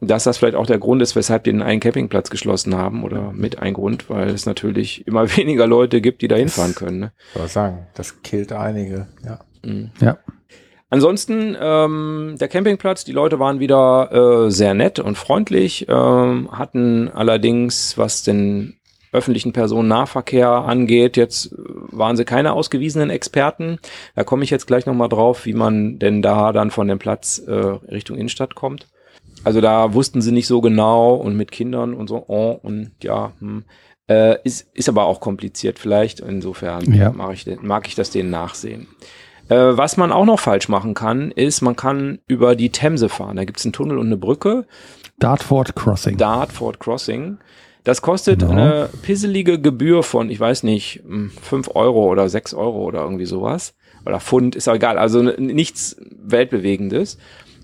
dass 0.00 0.24
das 0.24 0.38
vielleicht 0.38 0.56
auch 0.56 0.66
der 0.66 0.78
Grund 0.78 1.00
ist, 1.00 1.16
weshalb 1.16 1.44
die 1.44 1.52
den 1.52 1.62
einen 1.62 1.80
Campingplatz 1.80 2.28
geschlossen 2.28 2.76
haben 2.76 3.02
oder 3.02 3.32
mit 3.32 3.60
ein 3.60 3.74
Grund, 3.74 4.10
weil 4.10 4.28
es 4.28 4.44
natürlich 4.44 5.06
immer 5.06 5.24
weniger 5.36 5.66
Leute 5.66 6.00
gibt, 6.00 6.22
die 6.22 6.28
da 6.28 6.36
hinfahren 6.36 6.74
können. 6.74 6.98
Ne? 6.98 7.12
Ich 7.34 7.52
sagen, 7.52 7.86
das 7.94 8.22
killt 8.22 8.52
einige. 8.52 9.08
Ja. 9.24 9.40
Mhm. 9.64 9.90
Ja. 10.00 10.18
Ansonsten 10.88 11.56
ähm, 11.60 12.36
der 12.38 12.48
Campingplatz, 12.48 13.04
die 13.04 13.12
Leute 13.12 13.40
waren 13.40 13.58
wieder 13.58 14.46
äh, 14.46 14.50
sehr 14.50 14.72
nett 14.72 15.00
und 15.00 15.18
freundlich, 15.18 15.86
ähm, 15.88 16.48
hatten 16.52 17.08
allerdings, 17.08 17.98
was 17.98 18.22
den 18.22 18.78
öffentlichen 19.12 19.52
Personennahverkehr 19.52 20.48
angeht, 20.48 21.16
jetzt 21.16 21.54
waren 21.56 22.16
sie 22.16 22.24
keine 22.24 22.52
ausgewiesenen 22.52 23.10
Experten. 23.10 23.78
Da 24.14 24.24
komme 24.24 24.44
ich 24.44 24.50
jetzt 24.50 24.66
gleich 24.66 24.86
nochmal 24.86 25.08
drauf, 25.08 25.46
wie 25.46 25.52
man 25.52 25.98
denn 25.98 26.22
da 26.22 26.52
dann 26.52 26.70
von 26.70 26.88
dem 26.88 26.98
Platz 26.98 27.38
äh, 27.38 27.52
Richtung 27.52 28.16
Innenstadt 28.16 28.54
kommt. 28.54 28.88
Also 29.44 29.60
da 29.60 29.94
wussten 29.94 30.22
sie 30.22 30.32
nicht 30.32 30.46
so 30.46 30.60
genau 30.60 31.14
und 31.14 31.36
mit 31.36 31.52
Kindern 31.52 31.94
und 31.94 32.08
so, 32.08 32.24
oh, 32.26 32.58
und 32.62 32.92
ja, 33.02 33.32
hm. 33.38 33.64
äh, 34.08 34.36
ist, 34.42 34.68
ist 34.74 34.88
aber 34.88 35.04
auch 35.04 35.20
kompliziert 35.20 35.78
vielleicht. 35.78 36.20
Insofern 36.20 36.92
Ja. 36.92 37.12
mag, 37.12 37.34
ich, 37.34 37.46
mag 37.62 37.86
ich 37.86 37.94
das 37.94 38.10
denen 38.10 38.30
nachsehen. 38.30 38.88
Äh, 39.48 39.76
was 39.76 39.96
man 39.96 40.10
auch 40.10 40.24
noch 40.24 40.40
falsch 40.40 40.68
machen 40.68 40.94
kann, 40.94 41.30
ist, 41.30 41.60
man 41.60 41.76
kann 41.76 42.18
über 42.26 42.56
die 42.56 42.70
Themse 42.70 43.08
fahren. 43.08 43.36
Da 43.36 43.44
gibt 43.44 43.60
es 43.60 43.64
einen 43.64 43.72
Tunnel 43.72 43.98
und 43.98 44.06
eine 44.06 44.16
Brücke, 44.16 44.66
Dartford 45.18 45.74
Crossing. 45.76 46.16
Dartford 46.16 46.80
Crossing. 46.80 47.38
Das 47.86 48.02
kostet 48.02 48.40
Genau. 48.40 48.52
eine 48.52 48.88
pisselige 49.02 49.60
Gebühr 49.60 50.02
von, 50.02 50.28
ich 50.28 50.40
weiß 50.40 50.64
nicht, 50.64 51.02
5 51.40 51.70
Euro 51.74 52.10
oder 52.10 52.28
6 52.28 52.52
Euro 52.52 52.82
oder 52.84 53.02
irgendwie 53.02 53.26
sowas. 53.26 53.74
Oder 54.04 54.20
Pfund, 54.20 54.56
ist 54.56 54.68
auch 54.68 54.74
egal. 54.74 54.98
Also 54.98 55.22
nichts 55.22 55.96
Weltbewegendes. 56.22 57.16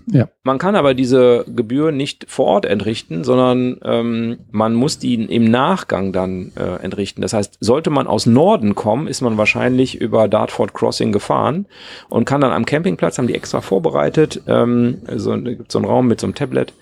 Ja. 0.07 0.29
Man 0.43 0.57
kann 0.57 0.75
aber 0.75 0.93
diese 0.93 1.45
Gebühr 1.47 1.91
nicht 1.91 2.25
vor 2.29 2.45
Ort 2.45 2.65
entrichten, 2.65 3.23
sondern 3.23 3.77
ähm, 3.83 4.39
man 4.51 4.73
muss 4.73 4.97
die 4.99 5.13
im 5.13 5.45
Nachgang 5.45 6.11
dann 6.11 6.51
äh, 6.57 6.83
entrichten. 6.83 7.21
Das 7.21 7.33
heißt, 7.33 7.57
sollte 7.59 7.89
man 7.89 8.07
aus 8.07 8.25
Norden 8.25 8.75
kommen, 8.75 9.07
ist 9.07 9.21
man 9.21 9.37
wahrscheinlich 9.37 9.99
über 9.99 10.27
Dartford 10.27 10.73
Crossing 10.73 11.11
gefahren 11.11 11.67
und 12.09 12.25
kann 12.25 12.41
dann 12.41 12.51
am 12.51 12.65
Campingplatz, 12.65 13.17
haben 13.17 13.27
die 13.27 13.35
extra 13.35 13.61
vorbereitet, 13.61 14.41
ähm, 14.47 14.99
so, 15.15 15.35
da 15.35 15.51
gibt's 15.53 15.73
so 15.73 15.79
einen 15.79 15.87
Raum 15.87 16.07
mit 16.07 16.19
so 16.19 16.27
einem 16.27 16.35
Tablet, 16.35 16.73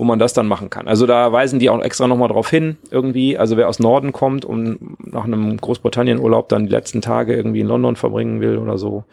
wo 0.00 0.04
man 0.04 0.18
das 0.18 0.32
dann 0.32 0.48
machen 0.48 0.70
kann. 0.70 0.88
Also 0.88 1.06
da 1.06 1.30
weisen 1.30 1.58
die 1.58 1.68
auch 1.68 1.78
extra 1.82 2.08
nochmal 2.08 2.28
drauf 2.30 2.48
hin, 2.48 2.78
irgendwie. 2.90 3.36
Also 3.36 3.58
wer 3.58 3.68
aus 3.68 3.80
Norden 3.80 4.12
kommt 4.12 4.46
und 4.46 4.78
nach 5.12 5.24
einem 5.24 5.58
Großbritannien-Urlaub 5.58 6.48
dann 6.48 6.64
die 6.64 6.72
letzten 6.72 7.02
Tage 7.02 7.36
irgendwie 7.36 7.60
in 7.60 7.66
London 7.66 7.96
verbringen 7.96 8.40
will 8.40 8.56
oder 8.56 8.78
so, 8.78 9.04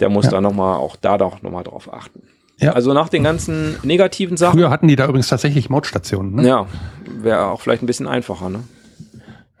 der 0.00 0.08
muss 0.08 0.24
Ja. 0.24 0.32
da 0.32 0.40
nochmal 0.40 0.78
auch 0.78 0.96
da 0.96 1.18
doch 1.18 1.40
nochmal 1.42 1.62
drauf 1.62 1.88
achten. 1.94 2.22
Ja. 2.58 2.72
Also 2.72 2.92
nach 2.94 3.08
den 3.08 3.22
ganzen 3.22 3.76
negativen 3.84 4.36
Sachen, 4.36 4.58
Früher 4.58 4.70
hatten 4.70 4.88
die 4.88 4.96
da 4.96 5.04
übrigens 5.06 5.28
tatsächlich 5.28 5.70
Mautstationen. 5.70 6.34
Ne? 6.34 6.48
ja, 6.48 6.66
wäre 7.22 7.46
auch 7.46 7.60
vielleicht 7.60 7.84
ein 7.84 7.86
bisschen 7.86 8.08
einfacher, 8.08 8.48
ne? 8.50 8.64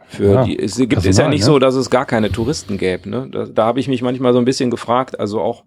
Für 0.08 0.32
Ja, 0.32 0.44
die, 0.44 0.58
es 0.58 0.76
gibt, 0.76 0.90
Personal, 0.90 1.10
ist 1.10 1.18
ja 1.18 1.28
nicht 1.28 1.40
ne? 1.42 1.46
so, 1.46 1.58
dass 1.60 1.76
es 1.76 1.88
gar 1.88 2.04
keine 2.04 2.32
Touristen 2.32 2.78
gäbe, 2.78 3.08
ne? 3.08 3.28
Da, 3.30 3.44
da 3.46 3.64
habe 3.66 3.78
ich 3.78 3.86
mich 3.86 4.02
manchmal 4.02 4.32
so 4.32 4.40
ein 4.40 4.44
bisschen 4.44 4.70
gefragt, 4.72 5.20
also 5.20 5.40
auch 5.40 5.62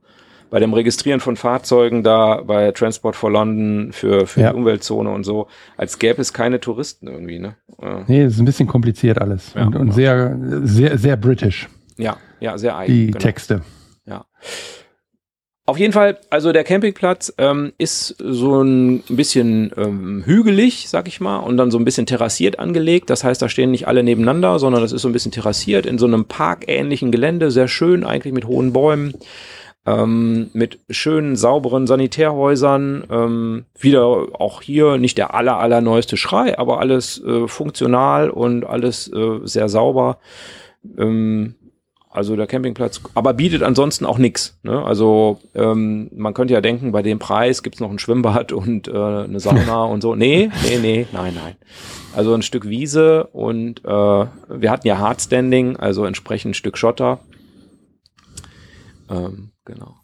bei 0.49 0.59
dem 0.59 0.73
Registrieren 0.73 1.19
von 1.19 1.35
Fahrzeugen 1.35 2.03
da 2.03 2.41
bei 2.41 2.71
Transport 2.71 3.15
for 3.15 3.31
London 3.31 3.91
für, 3.91 4.25
für 4.27 4.41
Ja. 4.41 4.51
die 4.51 4.57
Umweltzone 4.57 5.09
und 5.09 5.23
so, 5.23 5.47
als 5.75 5.99
gäbe 5.99 6.21
es 6.21 6.33
keine 6.33 6.59
Touristen 6.59 7.07
irgendwie, 7.07 7.39
ne? 7.39 7.55
Äh, 7.81 8.03
Nee, 8.07 8.25
ist 8.25 8.39
ein 8.39 8.45
bisschen 8.45 8.67
kompliziert 8.67 9.19
alles. 9.19 9.53
Ja, 9.55 9.65
und 9.67 9.75
und 9.75 9.91
sehr, 9.91 10.37
sehr, 10.63 10.97
sehr 10.97 11.17
british, 11.17 11.67
Ja, 11.97 12.17
ja, 12.39 12.57
sehr 12.57 12.77
eigen. 12.77 12.93
die 12.93 13.07
genau. 13.07 13.19
Texte. 13.19 13.61
Ja. 14.05 14.25
Auf 15.65 15.77
jeden 15.77 15.91
Fall, 15.91 16.17
also 16.29 16.53
der 16.53 16.63
Campingplatz 16.63 17.33
ähm, 17.37 17.73
ist 17.77 18.15
so 18.19 18.61
ein 18.63 19.03
bisschen 19.09 19.73
ähm, 19.75 20.23
hügelig, 20.25 20.87
sag 20.87 21.09
ich 21.09 21.19
mal, 21.19 21.39
und 21.39 21.57
dann 21.57 21.71
so 21.71 21.77
ein 21.77 21.83
bisschen 21.83 22.05
terrassiert 22.05 22.57
angelegt. 22.57 23.09
Das 23.09 23.25
heißt, 23.25 23.41
da 23.41 23.49
stehen 23.49 23.71
nicht 23.71 23.85
alle 23.85 24.01
nebeneinander, 24.01 24.59
sondern 24.59 24.81
das 24.81 24.93
ist 24.93 25.01
so 25.01 25.09
ein 25.09 25.11
bisschen 25.11 25.33
terrassiert 25.33 25.85
in 25.85 25.97
so 25.97 26.05
einem 26.05 26.23
parkähnlichen 26.23 27.11
Gelände, 27.11 27.51
sehr 27.51 27.67
schön 27.67 28.05
eigentlich 28.05 28.33
mit 28.33 28.45
hohen 28.47 28.71
Bäumen, 28.71 29.13
ähm, 29.87 30.49
mit 30.51 30.79
schönen, 30.89 31.37
sauberen 31.37 31.87
Sanitärhäusern. 31.87 33.05
Ähm, 33.09 33.65
wieder 33.79 34.27
auch 34.33 34.61
hier 34.61 34.97
nicht 34.97 35.17
der 35.17 35.33
aller, 35.33 35.57
allerneueste 35.57 36.17
Schrei, 36.17 36.59
aber 36.59 36.79
alles 36.79 37.23
äh, 37.23 37.47
funktional 37.47 38.29
und 38.29 38.65
alles 38.65 39.11
äh, 39.11 39.39
sehr 39.43 39.69
sauber. 39.69 40.17
Ähm, 40.97 41.55
also 42.09 42.35
der 42.35 42.47
Campingplatz, 42.47 42.99
aber 43.13 43.33
bietet 43.33 43.63
ansonsten 43.63 44.05
auch 44.05 44.17
nichts. 44.17 44.59
Ne? 44.63 44.83
Also 44.83 45.39
ähm, 45.55 46.09
man 46.13 46.33
könnte 46.33 46.53
ja 46.53 46.61
denken, 46.61 46.91
bei 46.91 47.03
dem 47.03 47.19
Preis 47.19 47.63
gibt's 47.63 47.79
noch 47.79 47.91
ein 47.91 47.99
Schwimmbad 47.99 48.51
und 48.51 48.87
äh, 48.87 48.91
eine 48.91 49.39
Sauna 49.39 49.83
und 49.85 50.01
so. 50.01 50.15
Nee, 50.15 50.49
nee, 50.67 50.79
nee, 50.79 51.07
nein, 51.13 51.33
nein. 51.35 51.55
Also 52.13 52.33
ein 52.33 52.41
Stück 52.41 52.67
Wiese 52.67 53.27
und 53.27 53.85
äh, 53.85 53.87
wir 53.87 54.71
hatten 54.71 54.87
ja 54.87 54.97
Hardstanding, 54.97 55.77
also 55.77 56.05
entsprechend 56.05 56.51
ein 56.51 56.53
Stück 56.55 56.77
Schotter. 56.77 57.19
Ähm, 59.09 59.51
genau. 59.67 59.95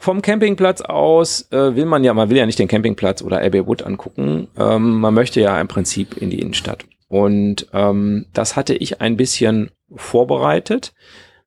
Vom 0.00 0.22
Campingplatz 0.22 0.80
aus 0.80 1.50
äh, 1.50 1.74
will 1.74 1.84
man 1.84 2.04
ja, 2.04 2.14
man 2.14 2.30
will 2.30 2.36
ja 2.36 2.46
nicht 2.46 2.58
den 2.58 2.68
Campingplatz 2.68 3.20
oder 3.20 3.42
Abbey 3.42 3.66
Wood 3.66 3.82
angucken. 3.82 4.46
Ähm, 4.56 5.00
man 5.00 5.12
möchte 5.12 5.40
ja 5.40 5.60
im 5.60 5.66
Prinzip 5.66 6.16
in 6.16 6.30
die 6.30 6.40
Innenstadt. 6.40 6.84
Und 7.08 7.66
ähm, 7.72 8.26
das 8.32 8.54
hatte 8.54 8.74
ich 8.74 9.00
ein 9.00 9.16
bisschen 9.16 9.70
vorbereitet. 9.96 10.94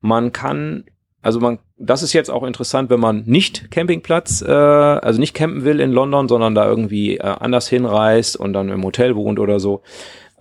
Man 0.01 0.33
kann, 0.33 0.83
also 1.21 1.39
man, 1.39 1.59
das 1.77 2.03
ist 2.03 2.11
jetzt 2.11 2.29
auch 2.29 2.43
interessant, 2.43 2.89
wenn 2.89 2.99
man 2.99 3.23
nicht 3.25 3.71
Campingplatz, 3.71 4.41
äh, 4.41 4.51
also 4.51 5.19
nicht 5.19 5.33
campen 5.33 5.63
will 5.63 5.79
in 5.79 5.91
London, 5.93 6.27
sondern 6.27 6.53
da 6.53 6.67
irgendwie 6.67 7.17
äh, 7.17 7.21
anders 7.21 7.69
hinreist 7.69 8.35
und 8.35 8.51
dann 8.51 8.67
im 8.67 8.83
Hotel 8.83 9.15
wohnt 9.15 9.39
oder 9.39 9.61
so. 9.61 9.81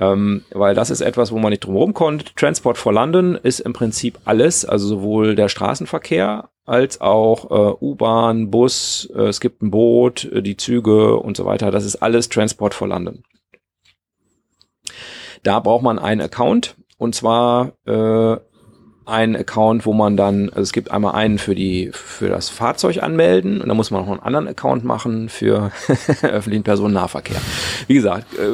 Ähm, 0.01 0.43
weil 0.51 0.75
das 0.75 0.91
ist 0.91 1.03
etwas, 1.03 1.31
wo 1.31 1.39
man 1.39 1.51
nicht 1.51 1.61
drum 1.61 1.95
kommt. 1.95 2.35
Transport 2.35 2.79
for 2.79 2.93
London 2.93 3.39
ist 3.41 3.61
im 3.61 3.75
Prinzip 3.75 4.19
alles, 4.25 4.65
also 4.65 4.89
sowohl 4.89 5.37
der 5.37 5.51
Straßenverkehr 5.51 6.49
als 6.71 7.01
auch 7.01 7.51
äh, 7.51 7.85
U-Bahn, 7.85 8.51
Bus, 8.51 9.11
äh, 9.15 9.23
es 9.23 9.41
gibt 9.41 9.61
ein 9.61 9.73
Boot, 9.73 10.25
äh, 10.25 10.41
die 10.41 10.57
Züge 10.57 11.17
und 11.17 11.37
so 11.37 11.45
weiter. 11.45 11.73
Das 11.73 11.85
ist 11.85 11.97
alles 11.97 12.29
Transport 12.29 12.75
for 12.75 12.87
London. 12.87 13.25
Da 15.43 15.59
braucht 15.59 15.83
man 15.83 15.99
einen 15.99 16.21
Account 16.21 16.77
und 16.97 17.17
zwar 17.17 17.73
äh, 17.87 18.37
einen 19.05 19.35
Account, 19.35 19.85
wo 19.85 19.93
man 19.93 20.17
dann, 20.17 20.49
also 20.51 20.61
es 20.61 20.73
gibt 20.73 20.93
einmal 20.93 21.15
einen 21.17 21.39
für 21.39 21.57
die 21.57 21.91
für 21.93 22.29
das 22.29 22.49
Fahrzeug 22.51 23.03
anmelden 23.03 23.61
und 23.61 23.69
dann 23.69 23.77
muss 23.77 23.91
man 23.91 24.03
noch 24.03 24.11
einen 24.11 24.21
anderen 24.21 24.47
Account 24.47 24.85
machen 24.85 25.29
für 25.29 25.73
öffentlichen 26.23 26.63
Personennahverkehr. 26.63 27.41
Wie 27.89 27.95
gesagt, 27.95 28.33
äh, 28.39 28.47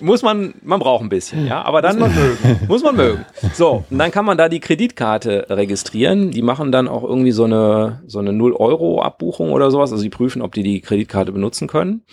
muss 0.00 0.22
man, 0.22 0.54
man 0.62 0.80
braucht 0.80 1.02
ein 1.02 1.08
bisschen, 1.08 1.46
ja, 1.46 1.62
aber 1.62 1.82
dann 1.82 1.98
muss 1.98 2.08
man 2.08 2.16
mögen. 2.16 2.60
Muss 2.68 2.82
man 2.82 2.96
mögen. 2.96 3.26
So, 3.54 3.84
und 3.90 3.98
dann 3.98 4.10
kann 4.10 4.24
man 4.24 4.38
da 4.38 4.48
die 4.48 4.60
Kreditkarte 4.60 5.46
registrieren. 5.48 6.30
Die 6.30 6.42
machen 6.42 6.72
dann 6.72 6.88
auch 6.88 7.02
irgendwie 7.02 7.32
so 7.32 7.44
eine, 7.44 8.02
so 8.06 8.18
eine 8.18 8.32
0 8.32 8.54
Euro 8.54 9.02
Abbuchung 9.02 9.52
oder 9.52 9.70
sowas. 9.70 9.92
Also 9.92 10.02
die 10.02 10.10
prüfen, 10.10 10.42
ob 10.42 10.52
die 10.54 10.62
die 10.62 10.80
Kreditkarte 10.80 11.32
benutzen 11.32 11.68
können. 11.68 12.04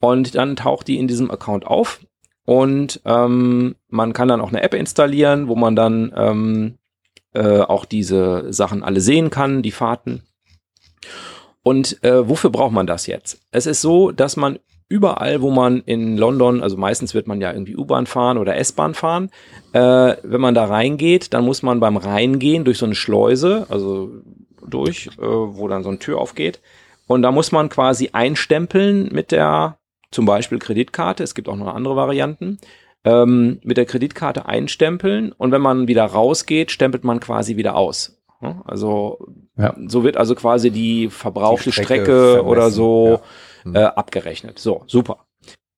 Und 0.00 0.34
dann 0.34 0.56
taucht 0.56 0.88
die 0.88 0.98
in 0.98 1.08
diesem 1.08 1.30
Account 1.30 1.66
auf. 1.66 2.00
Und 2.44 3.00
ähm, 3.04 3.74
man 3.88 4.12
kann 4.12 4.28
dann 4.28 4.40
auch 4.40 4.48
eine 4.48 4.62
App 4.62 4.74
installieren, 4.74 5.48
wo 5.48 5.56
man 5.56 5.74
dann 5.74 6.12
ähm, 6.16 6.78
äh, 7.34 7.60
auch 7.60 7.84
diese 7.84 8.52
Sachen 8.52 8.82
alle 8.82 9.00
sehen 9.00 9.30
kann, 9.30 9.62
die 9.62 9.72
Fahrten. 9.72 10.22
Und 11.62 12.02
äh, 12.04 12.28
wofür 12.28 12.50
braucht 12.50 12.72
man 12.72 12.86
das 12.86 13.08
jetzt? 13.08 13.40
Es 13.50 13.66
ist 13.66 13.80
so, 13.80 14.12
dass 14.12 14.36
man 14.36 14.60
überall, 14.88 15.42
wo 15.42 15.50
man 15.50 15.82
in 15.86 16.16
London, 16.16 16.62
also 16.62 16.76
meistens 16.76 17.14
wird 17.14 17.26
man 17.26 17.40
ja 17.40 17.52
irgendwie 17.52 17.76
U-Bahn 17.76 18.06
fahren 18.06 18.38
oder 18.38 18.56
S-Bahn 18.56 18.94
fahren, 18.94 19.30
äh, 19.72 20.16
wenn 20.22 20.40
man 20.40 20.54
da 20.54 20.64
reingeht, 20.64 21.34
dann 21.34 21.44
muss 21.44 21.62
man 21.62 21.80
beim 21.80 21.96
Reingehen 21.96 22.64
durch 22.64 22.78
so 22.78 22.86
eine 22.86 22.94
Schleuse, 22.94 23.66
also 23.68 24.10
durch, 24.66 25.08
äh, 25.18 25.22
wo 25.22 25.66
dann 25.68 25.82
so 25.82 25.88
eine 25.88 25.98
Tür 25.98 26.18
aufgeht, 26.18 26.60
und 27.08 27.22
da 27.22 27.30
muss 27.30 27.52
man 27.52 27.68
quasi 27.68 28.10
einstempeln 28.12 29.10
mit 29.12 29.30
der 29.30 29.78
zum 30.10 30.24
Beispiel 30.24 30.58
Kreditkarte, 30.58 31.22
es 31.22 31.34
gibt 31.34 31.48
auch 31.48 31.56
noch 31.56 31.74
andere 31.74 31.96
Varianten, 31.96 32.58
ähm, 33.04 33.60
mit 33.62 33.76
der 33.76 33.86
Kreditkarte 33.86 34.46
einstempeln 34.46 35.32
und 35.32 35.52
wenn 35.52 35.62
man 35.62 35.88
wieder 35.88 36.04
rausgeht, 36.04 36.70
stempelt 36.70 37.04
man 37.04 37.20
quasi 37.20 37.56
wieder 37.56 37.76
aus. 37.76 38.16
Also 38.64 39.18
ja. 39.56 39.74
so 39.86 40.04
wird 40.04 40.16
also 40.16 40.34
quasi 40.34 40.70
die 40.70 41.08
verbrauchte 41.08 41.70
die 41.70 41.72
Strecke, 41.72 42.04
Strecke 42.04 42.44
oder 42.44 42.70
so 42.70 43.08
ja. 43.08 43.20
Äh, 43.74 43.84
abgerechnet. 43.84 44.58
So, 44.58 44.82
super. 44.86 45.26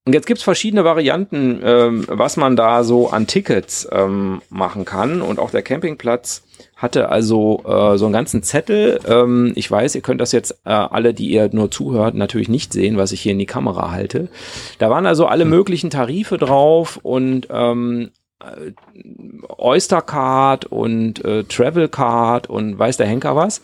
Und 0.09 0.15
jetzt 0.15 0.27
gibt's 0.27 0.43
verschiedene 0.43 0.85
Varianten, 0.85 1.61
ähm, 1.63 2.07
was 2.09 2.39
man 2.39 2.57
da 2.57 2.83
so 2.83 3.11
an 3.11 3.27
Tickets 3.27 3.87
ähm, 3.93 4.41
machen 4.49 4.87
kann. 4.87 5.21
Und 5.21 5.39
auch 5.39 5.51
der 5.51 5.61
Campingplatz 5.61 6.45
hatte 6.77 7.11
also 7.11 7.63
äh, 7.67 7.99
so 7.99 8.07
einen 8.07 8.15
ganzen 8.15 8.43
Zettel. 8.43 9.01
Ähm, 9.07 9.53
ich 9.55 9.71
weiß, 9.71 9.95
ihr 9.97 10.01
könnt 10.01 10.23
das 10.23 10.33
jetzt 10.33 10.53
äh, 10.65 10.71
alle, 10.71 11.13
die 11.13 11.29
ihr 11.29 11.51
nur 11.53 11.71
zuhört, 11.71 12.15
natürlich 12.15 12.49
nicht 12.49 12.73
sehen, 12.73 12.97
was 12.97 13.13
ich 13.13 13.21
hier 13.21 13.33
in 13.33 13.39
die 13.39 13.45
Kamera 13.45 13.91
halte. 13.91 14.29
Da 14.79 14.89
waren 14.89 15.05
also 15.05 15.27
alle 15.27 15.45
hm. 15.45 15.51
möglichen 15.51 15.91
Tarife 15.91 16.39
drauf 16.39 16.99
und 17.03 17.49
ähm, 17.51 18.09
äh, 18.41 18.73
Oystercard 19.59 20.65
und 20.65 21.23
äh, 21.23 21.45
Travelcard 21.45 22.49
und 22.49 22.79
weiß 22.79 22.97
der 22.97 23.09
Henker 23.09 23.37
was. 23.37 23.61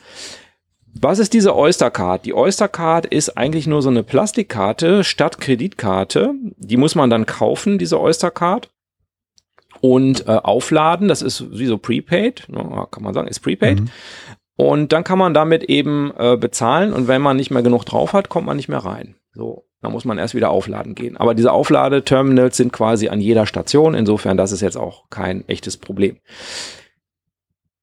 Was 1.01 1.19
ist 1.19 1.33
diese 1.33 1.57
Oystercard? 1.57 2.25
Die 2.25 2.35
Oystercard 2.35 3.07
ist 3.07 3.37
eigentlich 3.37 3.67
nur 3.67 3.83
so 3.83 3.89
eine 3.89 4.05
Plastikkarte 4.05 5.03
statt 5.03 5.41
Kreditkarte. 5.41 6.35
Die 6.57 6.77
muss 6.77 6.95
man 6.95 7.11
dann 7.11 7.27
kaufen, 7.27 7.79
diese 7.79 8.01
Oystercard. 8.01 8.71
Und 9.81 10.29
äh, 10.29 10.33
aufladen, 10.33 11.09
das 11.09 11.21
ist 11.21 11.59
wie 11.59 11.67
so 11.67 11.77
Prepaid, 11.77 12.47
ne, 12.49 12.87
kann 12.91 13.03
man 13.03 13.13
sagen, 13.13 13.29
ist 13.29 13.41
Prepaid. 13.41 13.81
Mhm. 13.81 13.91
Und 14.57 14.93
dann 14.93 15.05
kann 15.05 15.19
man 15.19 15.35
damit 15.35 15.65
eben 15.65 16.13
äh, 16.17 16.37
bezahlen 16.37 16.93
und 16.93 17.09
wenn 17.09 17.21
man 17.21 17.37
nicht 17.37 17.51
mehr 17.51 17.63
genug 17.63 17.85
drauf 17.85 18.13
hat, 18.13 18.29
kommt 18.29 18.47
man 18.47 18.57
nicht 18.57 18.69
mehr 18.69 18.79
rein. 18.79 19.17
So, 19.33 19.67
dann 19.83 19.91
muss 19.93 20.05
man 20.05 20.17
erst 20.17 20.35
wieder 20.35 20.51
aufladen 20.51 20.95
gehen. 20.95 21.17
Aber 21.17 21.35
diese 21.35 21.53
Aufladeterminals 21.53 22.57
sind 22.57 22.73
quasi 22.73 23.09
an 23.09 23.21
jeder 23.21 23.47
Station, 23.47 23.95
insofern 23.95 24.37
das 24.37 24.53
ist 24.53 24.61
jetzt 24.61 24.77
auch 24.77 25.11
kein 25.11 25.47
echtes 25.49 25.77
Problem. 25.77 26.19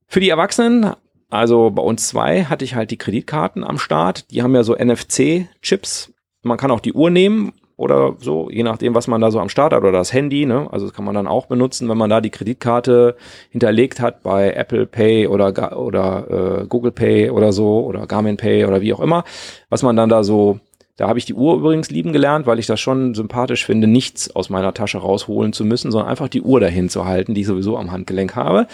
Für 0.07 0.22
die 0.22 0.30
Erwachsenen 0.30 0.93
also 1.32 1.71
bei 1.71 1.82
uns 1.82 2.07
zwei 2.07 2.43
hatte 2.43 2.65
ich 2.65 2.75
halt 2.75 2.91
die 2.91 2.97
Kreditkarten 2.97 3.63
am 3.63 3.77
Start. 3.77 4.29
Die 4.32 4.43
haben 4.43 4.53
ja 4.53 4.63
so 4.63 4.75
NFC-Chips. 4.75 6.13
Man 6.43 6.57
kann 6.57 6.71
auch 6.71 6.79
die 6.79 6.93
Uhr 6.93 7.09
nehmen 7.09 7.53
oder 7.77 8.15
so, 8.19 8.49
je 8.51 8.61
nachdem, 8.61 8.93
was 8.93 9.07
man 9.07 9.21
da 9.21 9.32
so 9.32 9.39
am 9.39 9.49
Start 9.49 9.73
hat 9.73 9.82
oder 9.82 9.91
das 9.91 10.13
Handy. 10.13 10.45
Ne? 10.45 10.67
Also 10.71 10.86
das 10.86 10.93
kann 10.93 11.05
man 11.05 11.15
dann 11.15 11.25
auch 11.25 11.47
benutzen, 11.47 11.89
wenn 11.89 11.97
man 11.97 12.09
da 12.09 12.21
die 12.21 12.29
Kreditkarte 12.29 13.15
hinterlegt 13.49 13.99
hat 13.99 14.21
bei 14.21 14.53
Apple 14.53 14.86
Pay 14.86 15.27
oder, 15.27 15.79
oder 15.79 16.61
äh, 16.61 16.65
Google 16.67 16.91
Pay 16.91 17.32
oder 17.32 17.53
so 17.53 17.84
oder 17.86 18.05
Garmin 18.05 18.38
Pay 18.38 18.65
oder 18.65 18.82
wie 18.82 18.93
auch 18.93 18.99
immer. 18.99 19.23
Was 19.69 19.82
man 19.82 19.95
dann 19.95 20.09
da 20.09 20.23
so 20.23 20.59
da 20.97 21.07
habe 21.07 21.17
ich 21.17 21.25
die 21.25 21.34
Uhr 21.34 21.55
übrigens 21.55 21.89
lieben 21.89 22.13
gelernt, 22.13 22.45
weil 22.45 22.59
ich 22.59 22.67
das 22.67 22.79
schon 22.79 23.15
sympathisch 23.15 23.65
finde, 23.65 23.88
nichts 23.88 24.36
aus 24.36 24.51
meiner 24.51 24.73
Tasche 24.75 24.99
rausholen 24.99 25.51
zu 25.51 25.65
müssen, 25.65 25.91
sondern 25.91 26.09
einfach 26.09 26.27
die 26.27 26.43
Uhr 26.43 26.59
dahin 26.59 26.89
zu 26.89 27.05
halten, 27.05 27.34
die 27.34 27.41
ich 27.41 27.47
sowieso 27.47 27.77
am 27.77 27.91
Handgelenk 27.91 28.36
habe. 28.36 28.67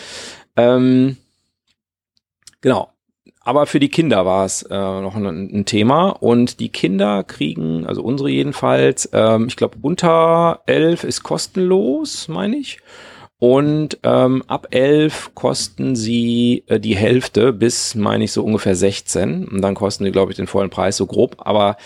Ähm, 0.57 1.15
Genau. 2.61 2.89
Aber 3.41 3.65
für 3.65 3.79
die 3.79 3.89
Kinder 3.89 4.25
war 4.25 4.45
es 4.45 4.63
äh, 4.63 4.75
noch 4.75 5.15
ein, 5.15 5.25
ein, 5.25 5.65
Thema 5.65 6.09
und 6.09 6.59
die 6.59 6.67
Kinder 6.67 7.23
kriegen, 7.23 7.85
also 7.85 8.03
unsere 8.03 8.29
jedenfalls, 8.29 9.09
ähm, 9.13 9.47
ich 9.47 9.55
glaube 9.55 9.77
unter 9.81 10.63
elf 10.65 11.05
ist 11.05 11.23
kostenlos, 11.23 12.27
meine 12.27 12.57
ich. 12.57 12.79
Und 13.39 13.99
ähm, 14.01 14.43
ab 14.47 14.67
elf 14.71 15.31
kosten 15.35 15.95
sie 15.95 16.63
äh, 16.67 16.79
die 16.79 16.95
Hälfte 16.95 17.53
bis, 17.53 17.93
meine 17.93 18.23
ich, 18.23 18.31
so 18.31 18.43
ungefähr 18.43 18.75
16. 18.75 19.47
Und 19.47 19.61
dann 19.61 19.75
kosten 19.75 20.03
sie, 20.05 20.11
glaube 20.11 20.31
ich, 20.31 20.37
den 20.37 20.47
vollen 20.47 20.71
Preis 20.71 20.97
so 20.97 21.05
grob. 21.05 21.35
Aber 21.37 21.77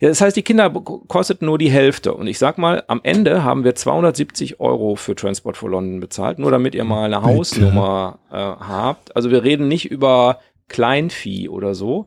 ja, 0.00 0.08
das 0.08 0.20
heißt, 0.20 0.36
die 0.36 0.42
Kinder 0.42 0.70
kosteten 0.70 1.46
nur 1.46 1.58
die 1.58 1.70
Hälfte. 1.70 2.14
Und 2.14 2.26
ich 2.26 2.38
sag 2.38 2.58
mal, 2.58 2.82
am 2.88 3.00
Ende 3.04 3.44
haben 3.44 3.62
wir 3.62 3.74
270 3.74 4.58
Euro 4.60 4.96
für 4.96 5.14
Transport 5.14 5.56
for 5.56 5.70
London 5.70 6.00
bezahlt, 6.00 6.38
nur 6.38 6.50
damit 6.50 6.74
ihr 6.74 6.84
mal 6.84 7.04
eine 7.04 7.20
Bitte. 7.20 7.34
Hausnummer 7.34 8.18
äh, 8.30 8.34
habt. 8.34 9.14
Also 9.14 9.30
wir 9.30 9.44
reden 9.44 9.68
nicht 9.68 9.90
über 9.90 10.40
Kleinvieh 10.68 11.48
oder 11.48 11.74
so. 11.74 12.06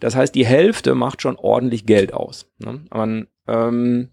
Das 0.00 0.16
heißt, 0.16 0.34
die 0.34 0.46
Hälfte 0.46 0.94
macht 0.94 1.20
schon 1.20 1.36
ordentlich 1.36 1.84
Geld 1.84 2.14
aus. 2.14 2.50
Ne? 2.58 2.80
Man, 2.94 3.26
ähm, 3.46 4.08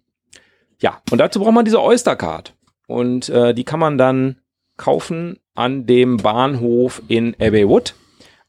ja, 0.81 1.01
und 1.09 1.19
dazu 1.19 1.39
braucht 1.39 1.53
man 1.53 1.65
diese 1.65 1.81
Oystercard. 1.81 2.53
Und 2.87 3.29
äh, 3.29 3.53
die 3.53 3.63
kann 3.63 3.79
man 3.79 3.97
dann 3.97 4.41
kaufen 4.77 5.39
an 5.53 5.85
dem 5.85 6.17
Bahnhof 6.17 7.01
in 7.07 7.33
Abbey 7.39 7.67
Wood 7.67 7.95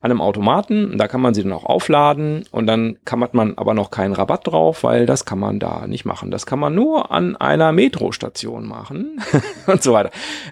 an 0.06 0.12
einem 0.12 0.20
Automaten. 0.20 0.96
Da 0.96 1.08
kann 1.08 1.20
man 1.20 1.34
sie 1.34 1.42
dann 1.42 1.52
auch 1.52 1.64
aufladen 1.64 2.44
und 2.50 2.66
dann 2.66 2.98
kann 3.04 3.18
man 3.18 3.58
aber 3.58 3.74
noch 3.74 3.90
keinen 3.90 4.14
Rabatt 4.14 4.46
drauf, 4.46 4.84
weil 4.84 5.04
das 5.04 5.24
kann 5.24 5.38
man 5.38 5.58
da 5.58 5.86
nicht 5.86 6.04
machen. 6.04 6.30
Das 6.30 6.46
kann 6.46 6.58
man 6.58 6.74
nur 6.74 7.10
an 7.10 7.36
einer 7.36 7.72
Metrostation 7.72 8.66
machen 8.66 9.20
und 9.66 9.82
so 9.82 9.92
weiter. 9.92 10.10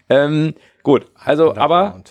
Ähm, 0.09 0.55
gut, 0.83 1.07
also 1.15 1.57
aber 1.57 2.03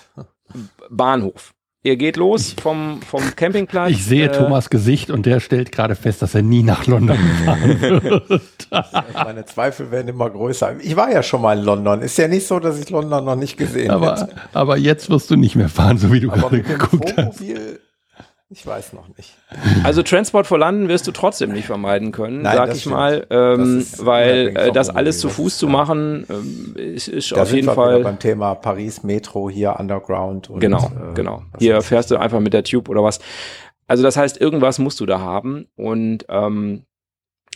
Bahnhof. 0.90 1.54
Ihr 1.86 1.98
geht 1.98 2.16
los 2.16 2.56
vom, 2.62 3.02
vom 3.02 3.36
Campingplatz. 3.36 3.92
Ich 3.92 4.06
sehe 4.06 4.30
äh, 4.30 4.32
Thomas 4.32 4.70
Gesicht 4.70 5.12
und 5.12 5.26
der 5.26 5.42
stellt 5.42 5.74
gerade 5.74 5.96
fest, 5.96 6.22
dass 6.22 6.34
er 6.34 6.42
nie 6.42 6.64
nach 6.64 6.88
London 6.88 7.18
gefahren 7.18 7.82
wird. 8.04 8.70
Meine 9.14 9.44
Zweifel 9.44 9.92
werden 9.92 10.08
immer 10.08 10.30
größer. 10.30 10.78
Ich 10.80 10.96
war 10.96 11.12
ja 11.12 11.22
schon 11.22 11.42
mal 11.42 11.60
in 11.60 11.66
London. 11.66 12.02
Ist 12.02 12.18
ja 12.18 12.30
nicht 12.30 12.48
so, 12.48 12.60
dass 12.60 12.80
ich 12.80 12.90
London 12.90 13.26
noch 13.26 13.36
nicht 13.36 13.58
gesehen 13.58 13.92
habe. 13.92 14.30
Aber 14.54 14.78
jetzt 14.78 15.10
wirst 15.10 15.30
du 15.30 15.36
nicht 15.36 15.58
mehr 15.58 15.68
fahren, 15.68 15.98
so 15.98 16.14
wie 16.14 16.22
du 16.22 16.32
aber 16.32 16.52
gerade 16.52 16.64
geguckt 16.64 17.16
hast. 17.18 17.42
Ich 18.54 18.68
weiß 18.68 18.94
noch 18.94 19.08
nicht. 19.18 19.34
Also 19.84 20.04
Transport 20.04 20.46
for 20.46 20.60
London 20.60 20.88
wirst 20.88 21.08
du 21.08 21.12
trotzdem 21.12 21.54
nicht 21.54 21.66
vermeiden 21.66 22.12
können, 22.12 22.44
Nein, 22.44 22.56
sag 22.56 22.76
ich 22.76 22.82
stimmt. 22.82 22.96
mal, 22.96 23.26
ähm, 23.32 23.84
weil 23.98 24.56
äh, 24.56 24.72
das 24.72 24.92
alles 24.92 25.20
zu 25.20 25.30
Fuß 25.30 25.58
zu 25.58 25.68
machen 25.68 26.28
ähm, 26.30 26.76
ist, 26.76 27.08
ist 27.08 27.32
da 27.32 27.42
auf 27.42 27.52
jeden 27.52 27.74
Fall 27.74 28.02
beim 28.02 28.20
Thema 28.20 28.54
Paris 28.54 29.02
Metro 29.02 29.50
hier 29.50 29.80
Underground. 29.80 30.52
Und, 30.52 30.60
genau, 30.60 30.86
äh, 30.86 31.16
genau. 31.16 31.42
Hier 31.58 31.82
fährst 31.82 32.12
du 32.12 32.18
einfach 32.18 32.40
mit 32.40 32.54
der 32.54 32.64
Tube 32.64 32.90
oder 32.90 33.04
was. 33.04 33.20
Also 33.88 34.04
das 34.04 34.18
heißt, 34.18 34.40
irgendwas 34.40 34.78
musst 34.78 35.00
du 35.00 35.08
da 35.08 35.20
haben 35.20 35.66
und 35.76 36.26
ähm, 36.30 36.84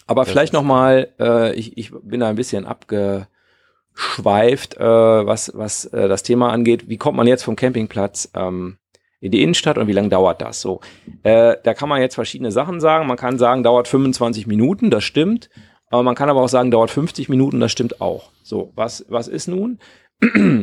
aber 0.08 0.24
das 0.24 0.32
vielleicht 0.32 0.54
noch 0.54 0.64
mal, 0.64 1.10
äh, 1.20 1.54
ich, 1.54 1.78
ich 1.78 1.91
bin 2.02 2.22
da 2.22 2.30
ein 2.30 2.36
bisschen 2.36 2.66
abgeschweift, 2.66 4.78
äh, 4.78 4.84
was 4.84 5.52
was 5.54 5.86
äh, 5.86 6.08
das 6.08 6.24
Thema 6.24 6.52
angeht. 6.52 6.89
Wie 6.89 6.98
kommt 6.98 7.18
man 7.18 7.28
jetzt 7.28 7.43
vom 7.43 7.56
Campingplatz 7.56 8.32
ähm, 8.34 8.80
in 9.20 9.32
die 9.32 9.41
Innenstadt 9.41 9.78
und 9.78 9.88
wie 9.88 9.93
lange 9.93 10.09
dauert 10.09 10.41
das 10.41 10.61
so? 10.61 10.82
Äh, 11.24 11.55
da 11.63 11.74
kann 11.74 11.89
man 11.89 12.01
jetzt 12.01 12.15
verschiedene 12.15 12.51
Sachen 12.51 12.80
sagen. 12.80 13.07
Man 13.07 13.18
kann 13.18 13.38
sagen, 13.38 13.63
dauert 13.63 13.88
25 13.88 14.47
Minuten, 14.47 14.89
das 14.89 15.03
stimmt. 15.03 15.49
Aber 15.89 16.03
man 16.03 16.15
kann 16.15 16.30
aber 16.30 16.41
auch 16.41 16.49
sagen, 16.49 16.72
dauert 16.72 16.91
50 16.91 17.30
Minuten, 17.30 17.59
das 17.59 17.72
stimmt 17.72 18.01
auch. 18.01 18.32
So, 18.43 18.72
was, 18.76 19.05
was 19.09 19.28
ist 19.28 19.47
nun? 19.47 19.80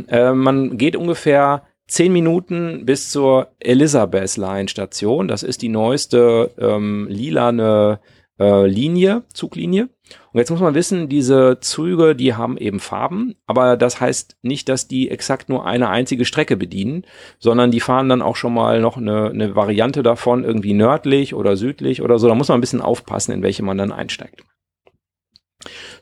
äh, 0.08 0.32
man 0.32 0.76
geht 0.76 0.96
ungefähr 0.96 1.62
10 1.86 2.12
Minuten 2.12 2.86
bis 2.86 3.10
zur 3.10 3.48
Elizabeth 3.60 4.36
Line 4.36 4.68
Station. 4.68 5.28
Das 5.28 5.42
ist 5.42 5.62
die 5.62 5.68
neueste 5.68 6.50
ähm, 6.58 7.06
lilane 7.08 8.00
äh, 8.38 8.66
Linie, 8.66 9.22
Zuglinie. 9.32 9.88
Und 10.32 10.38
jetzt 10.38 10.50
muss 10.50 10.60
man 10.60 10.74
wissen, 10.74 11.08
diese 11.08 11.58
Züge, 11.60 12.14
die 12.14 12.34
haben 12.34 12.58
eben 12.58 12.80
Farben, 12.80 13.36
aber 13.46 13.76
das 13.76 14.00
heißt 14.00 14.36
nicht, 14.42 14.68
dass 14.68 14.86
die 14.88 15.10
exakt 15.10 15.48
nur 15.48 15.66
eine 15.66 15.88
einzige 15.88 16.24
Strecke 16.24 16.56
bedienen, 16.56 17.04
sondern 17.38 17.70
die 17.70 17.80
fahren 17.80 18.08
dann 18.08 18.22
auch 18.22 18.36
schon 18.36 18.52
mal 18.52 18.80
noch 18.80 18.96
eine, 18.96 19.30
eine 19.30 19.56
Variante 19.56 20.02
davon, 20.02 20.44
irgendwie 20.44 20.74
nördlich 20.74 21.34
oder 21.34 21.56
südlich 21.56 22.02
oder 22.02 22.18
so. 22.18 22.28
Da 22.28 22.34
muss 22.34 22.48
man 22.48 22.58
ein 22.58 22.60
bisschen 22.60 22.82
aufpassen, 22.82 23.32
in 23.32 23.42
welche 23.42 23.62
man 23.62 23.78
dann 23.78 23.92
einsteigt. 23.92 24.42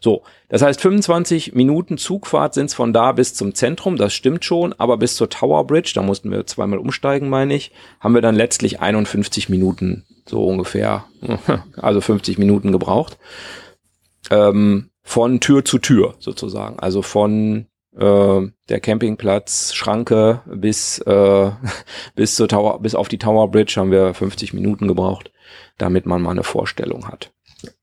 So, 0.00 0.22
das 0.48 0.62
heißt 0.62 0.80
25 0.80 1.54
Minuten 1.54 1.96
Zugfahrt 1.96 2.54
sind 2.54 2.66
es 2.66 2.74
von 2.74 2.92
da 2.92 3.12
bis 3.12 3.34
zum 3.34 3.54
Zentrum, 3.54 3.96
das 3.96 4.12
stimmt 4.12 4.44
schon, 4.44 4.72
aber 4.72 4.96
bis 4.96 5.14
zur 5.14 5.30
Tower 5.30 5.64
Bridge, 5.66 5.92
da 5.94 6.02
mussten 6.02 6.30
wir 6.32 6.44
zweimal 6.46 6.80
umsteigen, 6.80 7.28
meine 7.28 7.54
ich, 7.54 7.70
haben 8.00 8.14
wir 8.14 8.22
dann 8.22 8.34
letztlich 8.34 8.80
51 8.80 9.48
Minuten 9.48 10.04
so 10.26 10.46
ungefähr, 10.46 11.04
also 11.76 12.00
50 12.00 12.38
Minuten 12.38 12.72
gebraucht. 12.72 13.18
Ähm, 14.30 14.90
von 15.02 15.40
Tür 15.40 15.64
zu 15.64 15.78
Tür 15.78 16.14
sozusagen. 16.20 16.78
Also 16.78 17.02
von 17.02 17.66
äh, 17.96 18.40
der 18.68 18.80
Campingplatz 18.80 19.74
Schranke 19.74 20.40
bis 20.46 20.98
äh, 21.00 21.50
bis 22.14 22.36
zur 22.36 22.48
Tower 22.48 22.80
bis 22.80 22.94
auf 22.94 23.08
die 23.08 23.18
Tower 23.18 23.50
Bridge 23.50 23.74
haben 23.76 23.90
wir 23.90 24.14
50 24.14 24.54
Minuten 24.54 24.86
gebraucht, 24.88 25.32
damit 25.78 26.06
man 26.06 26.22
mal 26.22 26.30
eine 26.30 26.44
Vorstellung 26.44 27.08
hat. 27.08 27.32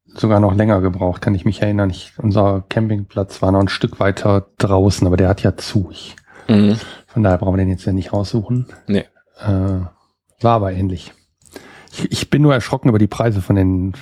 Sogar 0.05 0.39
noch 0.39 0.55
länger 0.55 0.81
gebraucht, 0.81 1.21
kann 1.21 1.35
ich 1.35 1.45
mich 1.45 1.61
erinnern. 1.61 1.89
Ich, 1.91 2.13
unser 2.17 2.63
Campingplatz 2.67 3.41
war 3.43 3.51
noch 3.51 3.59
ein 3.59 3.67
Stück 3.69 3.99
weiter 3.99 4.47
draußen, 4.57 5.05
aber 5.05 5.17
der 5.17 5.27
hat 5.29 5.43
ja 5.43 5.55
zu. 5.55 5.89
Ich, 5.91 6.15
Mhm. 6.47 6.79
von 7.05 7.21
daher 7.21 7.37
brauchen 7.37 7.53
wir 7.53 7.63
den 7.63 7.69
jetzt 7.69 7.85
ja 7.85 7.91
nicht 7.93 8.11
raussuchen. 8.11 8.65
Nee. 8.87 9.05
Äh, 9.39 9.81
war 10.41 10.55
aber 10.55 10.71
ähnlich. 10.71 11.11
Ich, 11.91 12.11
ich 12.11 12.29
bin 12.29 12.41
nur 12.41 12.53
erschrocken 12.53 12.89
über 12.89 12.99
die 12.99 13.07
Preise 13.07 13.41
von 13.41 13.55
den 13.55 13.93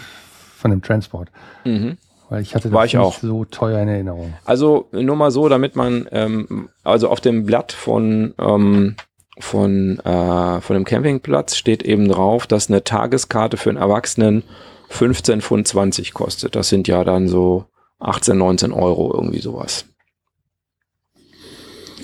von 0.57 0.71
dem 0.71 0.81
Transport, 0.81 1.29
Mhm. 1.65 1.97
weil 2.29 2.41
ich 2.41 2.55
hatte 2.55 2.71
War 2.71 2.81
das 2.81 2.87
ich 2.89 2.93
nicht 2.95 3.03
auch. 3.03 3.19
so 3.19 3.45
teuer 3.45 3.79
in 3.81 3.87
Erinnerung. 3.87 4.33
Also 4.43 4.87
nur 4.91 5.15
mal 5.15 5.29
so, 5.31 5.47
damit 5.49 5.75
man, 5.75 6.07
ähm, 6.11 6.69
also 6.83 7.09
auf 7.09 7.21
dem 7.21 7.45
Blatt 7.45 7.71
von, 7.71 8.33
ähm, 8.39 8.95
von, 9.39 9.99
äh, 9.99 10.61
von 10.61 10.73
dem 10.73 10.83
Campingplatz 10.83 11.55
steht 11.55 11.83
eben 11.83 12.07
drauf, 12.09 12.47
dass 12.47 12.69
eine 12.69 12.83
Tageskarte 12.83 13.55
für 13.57 13.69
einen 13.69 13.77
Erwachsenen 13.77 14.41
15 14.89 15.41
Pfund 15.41 15.67
20 15.67 16.13
kostet. 16.15 16.55
Das 16.55 16.69
sind 16.69 16.87
ja 16.87 17.03
dann 17.03 17.27
so 17.27 17.65
18, 17.99 18.35
19 18.37 18.71
Euro, 18.71 19.13
irgendwie 19.13 19.39
sowas. 19.41 19.85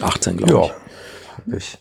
18, 0.02 0.38
glaube 0.38 0.72
ich. 1.48 1.56
ich. 1.58 1.78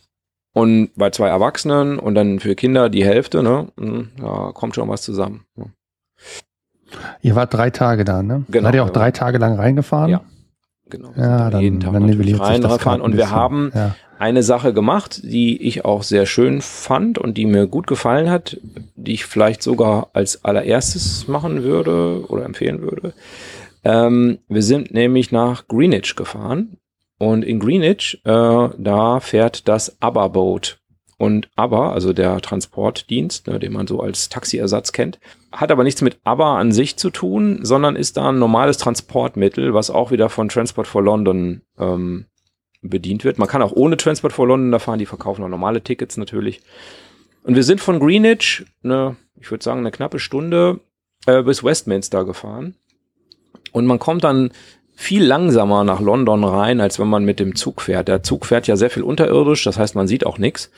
Und 0.53 0.91
bei 0.95 1.09
zwei 1.09 1.27
Erwachsenen 1.29 1.97
und 1.97 2.13
dann 2.15 2.39
für 2.39 2.55
Kinder 2.55 2.89
die 2.89 3.03
Hälfte, 3.03 3.41
ne? 3.41 3.67
hm, 3.77 4.09
Da 4.19 4.51
kommt 4.53 4.75
schon 4.75 4.87
was 4.87 5.01
zusammen. 5.01 5.45
Ja. 5.57 5.65
Ihr 7.21 7.35
wart 7.35 7.53
drei 7.53 7.71
Tage 7.71 8.05
da, 8.05 8.21
ne? 8.21 8.45
Genau, 8.49 8.65
Seid 8.65 8.75
ihr 8.75 8.83
auch 8.83 8.87
ja. 8.87 8.93
drei 8.93 9.11
Tage 9.11 9.39
lang 9.39 9.55
reingefahren? 9.55 10.11
Ja. 10.11 10.21
Genau. 10.89 11.11
Ja, 11.17 11.49
dann, 11.49 11.61
jeden 11.61 11.79
Tag 11.79 11.93
dann 11.93 12.03
natürlich 12.03 12.17
nivelliert 12.17 12.45
sich 12.45 12.61
das 12.61 12.71
reinfahren. 12.71 12.79
grad 12.79 12.93
ein 12.99 13.01
Und 13.01 13.17
wir 13.17 13.31
haben 13.31 13.71
ja. 13.73 13.95
eine 14.19 14.43
Sache 14.43 14.73
gemacht, 14.73 15.21
die 15.23 15.59
ich 15.63 15.85
auch 15.85 16.03
sehr 16.03 16.27
schön 16.27 16.61
fand 16.61 17.17
und 17.17 17.35
die 17.37 17.47
mir 17.47 17.65
gut 17.65 17.87
gefallen 17.87 18.29
hat, 18.29 18.59
die 18.95 19.13
ich 19.13 19.25
vielleicht 19.25 19.63
sogar 19.63 20.09
als 20.13 20.45
allererstes 20.45 21.27
machen 21.27 21.63
würde 21.63 22.25
oder 22.27 22.45
empfehlen 22.45 22.81
würde. 22.81 23.13
Ähm, 23.83 24.37
wir 24.47 24.61
sind 24.61 24.93
nämlich 24.93 25.31
nach 25.31 25.67
Greenwich 25.67 26.15
gefahren 26.15 26.77
und 27.17 27.43
in 27.43 27.59
Greenwich, 27.59 28.21
äh, 28.25 28.69
da 28.77 29.19
fährt 29.19 29.67
das 29.67 30.01
ABBA 30.01 30.27
Boat. 30.29 30.79
Und 31.17 31.49
ABBA, 31.55 31.93
also 31.93 32.11
der 32.11 32.41
Transportdienst, 32.41 33.47
ne, 33.47 33.59
den 33.59 33.71
man 33.71 33.87
so 33.87 34.01
als 34.01 34.29
Taxiersatz 34.29 34.91
kennt, 34.91 35.19
hat 35.51 35.71
aber 35.71 35.83
nichts 35.83 36.01
mit 36.01 36.19
ABBA 36.23 36.59
an 36.59 36.71
sich 36.71 36.97
zu 36.97 37.11
tun, 37.11 37.59
sondern 37.61 37.95
ist 37.95 38.17
da 38.17 38.29
ein 38.29 38.39
normales 38.39 38.77
Transportmittel, 38.77 39.73
was 39.73 39.89
auch 39.89 40.11
wieder 40.11 40.29
von 40.29 40.49
Transport 40.49 40.87
for 40.87 41.03
London 41.03 41.61
ähm, 41.79 42.25
bedient 42.81 43.23
wird. 43.23 43.37
Man 43.37 43.47
kann 43.47 43.61
auch 43.61 43.71
ohne 43.71 43.95
Transport 43.95 44.33
for 44.33 44.47
London 44.47 44.71
da 44.71 44.79
fahren, 44.79 44.99
die 44.99 45.05
verkaufen 45.05 45.43
auch 45.43 45.49
normale 45.49 45.81
Tickets 45.81 46.17
natürlich. 46.17 46.61
Und 47.43 47.55
wir 47.55 47.63
sind 47.63 47.79
von 47.79 47.99
Greenwich, 47.99 48.65
eine, 48.83 49.15
ich 49.39 49.49
würde 49.51 49.63
sagen, 49.63 49.79
eine 49.79 49.91
knappe 49.91 50.19
Stunde 50.19 50.81
äh, 51.25 51.43
bis 51.43 51.63
Westminster 51.63 52.25
gefahren. 52.25 52.75
Und 53.71 53.85
man 53.85 53.99
kommt 53.99 54.23
dann 54.23 54.51
viel 54.95 55.23
langsamer 55.23 55.83
nach 55.83 55.99
London 55.99 56.43
rein, 56.43 56.79
als 56.79 56.99
wenn 56.99 57.07
man 57.07 57.25
mit 57.25 57.39
dem 57.39 57.55
Zug 57.55 57.81
fährt. 57.81 58.07
Der 58.07 58.23
Zug 58.23 58.45
fährt 58.45 58.67
ja 58.67 58.75
sehr 58.75 58.89
viel 58.89 59.03
unterirdisch, 59.03 59.63
das 59.63 59.77
heißt, 59.77 59.95
man 59.95 60.07
sieht 60.07 60.25
auch 60.25 60.37
nichts. 60.37 60.71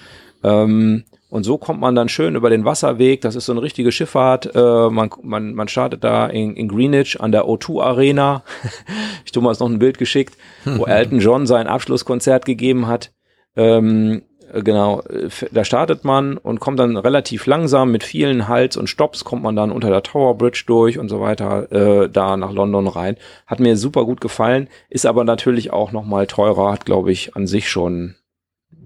Ähm, 0.43 1.03
und 1.29 1.43
so 1.43 1.57
kommt 1.57 1.81
man 1.81 1.95
dann 1.95 2.07
schön 2.07 2.35
über 2.35 2.49
den 2.49 2.65
Wasserweg. 2.65 3.21
Das 3.21 3.35
ist 3.35 3.45
so 3.45 3.51
eine 3.51 3.61
richtige 3.61 3.91
Schifffahrt. 3.91 4.55
Äh, 4.55 4.89
man, 4.89 5.09
man, 5.21 5.53
man 5.53 5.67
startet 5.67 6.03
da 6.03 6.27
in, 6.27 6.55
in 6.55 6.67
Greenwich 6.69 7.19
an 7.19 7.31
der 7.31 7.45
O2 7.45 7.81
Arena. 7.81 8.43
ich 9.25 9.31
tu 9.31 9.41
mal 9.41 9.55
noch 9.59 9.67
ein 9.67 9.79
Bild 9.79 9.97
geschickt, 9.97 10.37
wo 10.63 10.85
Elton 10.85 11.19
John 11.19 11.45
sein 11.47 11.67
Abschlusskonzert 11.67 12.45
gegeben 12.45 12.87
hat. 12.87 13.11
Ähm, 13.57 14.21
äh, 14.21 14.21
genau, 14.53 15.01
äh, 15.01 15.29
da 15.51 15.63
startet 15.65 16.03
man 16.03 16.37
und 16.37 16.59
kommt 16.59 16.79
dann 16.79 16.97
relativ 16.97 17.45
langsam 17.45 17.91
mit 17.91 18.03
vielen 18.03 18.47
Halts 18.47 18.77
und 18.77 18.87
Stops, 18.89 19.23
kommt 19.23 19.43
man 19.43 19.55
dann 19.55 19.71
unter 19.71 19.89
der 19.89 20.03
Tower 20.03 20.37
Bridge 20.37 20.63
durch 20.67 20.97
und 20.99 21.09
so 21.09 21.19
weiter 21.21 21.71
äh, 21.71 22.09
da 22.09 22.37
nach 22.37 22.51
London 22.51 22.87
rein. 22.87 23.17
Hat 23.47 23.59
mir 23.59 23.77
super 23.77 24.05
gut 24.05 24.21
gefallen, 24.21 24.67
ist 24.89 25.05
aber 25.05 25.23
natürlich 25.23 25.71
auch 25.71 25.91
noch 25.91 26.05
mal 26.05 26.27
teurer, 26.27 26.71
hat 26.71 26.85
glaube 26.85 27.11
ich 27.11 27.35
an 27.35 27.47
sich 27.47 27.69
schon 27.69 28.15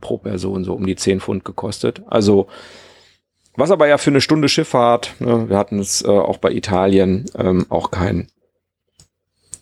pro 0.01 0.17
Person 0.17 0.63
so 0.63 0.73
um 0.73 0.85
die 0.85 0.95
10 0.95 1.19
Pfund 1.19 1.45
gekostet. 1.45 2.01
Also 2.07 2.47
was 3.55 3.71
aber 3.71 3.87
ja 3.87 3.97
für 3.97 4.11
eine 4.11 4.21
Stunde 4.21 4.47
Schifffahrt, 4.47 5.15
ne, 5.19 5.49
wir 5.49 5.57
hatten 5.57 5.79
es 5.79 6.01
äh, 6.03 6.07
auch 6.07 6.37
bei 6.37 6.51
Italien, 6.51 7.25
ähm, 7.37 7.65
auch 7.69 7.91
kein 7.91 8.27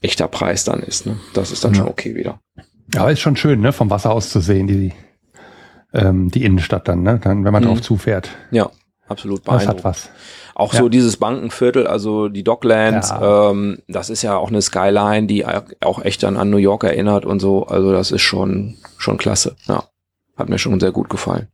echter 0.02 0.28
Preis 0.28 0.64
dann 0.64 0.82
ist. 0.82 1.08
Ne? 1.08 1.18
Das 1.34 1.52
ist 1.52 1.64
dann 1.64 1.72
Ja. 1.74 1.80
schon 1.80 1.88
okay 1.88 2.14
wieder. 2.16 2.39
Aber 2.95 3.12
ist 3.12 3.20
schon 3.20 3.36
schön, 3.36 3.60
ne, 3.62 3.74
vom 3.74 3.89
Wasser 3.89 4.12
aus 4.12 4.30
zu 4.30 4.39
sehen, 4.39 4.68
die, 4.68 4.93
ähm, 5.94 6.30
die 6.32 6.44
Innenstadt 6.44 6.88
dann, 6.88 7.04
ne? 7.04 7.20
Dann, 7.24 7.44
wenn 7.46 7.54
man 7.54 7.64
Mhm. 7.64 7.68
drauf 7.68 7.82
zufährt. 7.82 8.30
Ja, 8.52 8.70
absolut 9.08 9.42
Das 9.48 9.68
hat 9.68 9.84
was. 9.84 10.10
Auch 10.56 10.74
Ja. 10.74 10.80
so 10.80 10.90
dieses 10.90 11.18
Bankenviertel, 11.18 11.86
also 11.88 12.30
die 12.30 12.44
Docklands, 12.44 13.10
Ja. 13.12 13.52
ähm, 13.52 13.80
das 13.88 14.10
ist 14.10 14.22
ja 14.24 14.36
auch 14.38 14.50
eine 14.50 14.62
Skyline, 14.62 15.28
die 15.28 15.46
auch 15.82 16.02
echt 16.04 16.24
dann 16.24 16.36
an 16.38 16.50
New 16.50 16.58
York 16.58 16.84
erinnert 16.84 17.26
und 17.26 17.40
so. 17.40 17.66
Also 17.68 17.92
das 17.92 18.12
ist 18.12 18.22
schon, 18.24 18.78
schon 18.98 19.18
klasse. 19.18 19.56
Ja, 19.68 19.84
hat 20.36 20.50
mir 20.50 20.58
schon 20.58 20.80
sehr 20.80 20.92
gut 20.92 21.10
gefallen. 21.10 21.48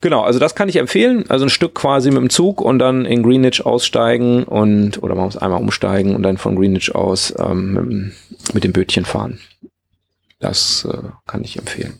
Genau, 0.00 0.20
also 0.22 0.38
das 0.38 0.54
kann 0.54 0.68
ich 0.68 0.76
empfehlen. 0.76 1.24
Also 1.30 1.46
ein 1.46 1.50
Stück 1.50 1.74
quasi 1.76 2.10
mit 2.10 2.18
dem 2.20 2.28
Zug 2.28 2.60
und 2.60 2.78
dann 2.78 3.06
in 3.06 3.22
Greenwich 3.22 3.64
aussteigen 3.64 4.44
und, 4.44 5.02
oder 5.02 5.14
man 5.14 5.24
muss 5.24 5.38
einmal 5.38 5.60
umsteigen 5.62 6.14
und 6.14 6.22
dann 6.24 6.36
von 6.36 6.56
Greenwich 6.56 6.94
aus 6.94 7.32
ähm, 7.38 7.72
mit, 7.72 7.84
dem- 7.90 8.12
mit 8.52 8.64
dem 8.64 8.72
Bötchen 8.74 9.06
fahren. 9.06 9.38
Das 10.40 10.86
äh, 10.90 10.98
kann 11.26 11.42
ich 11.42 11.56
empfehlen. 11.58 11.94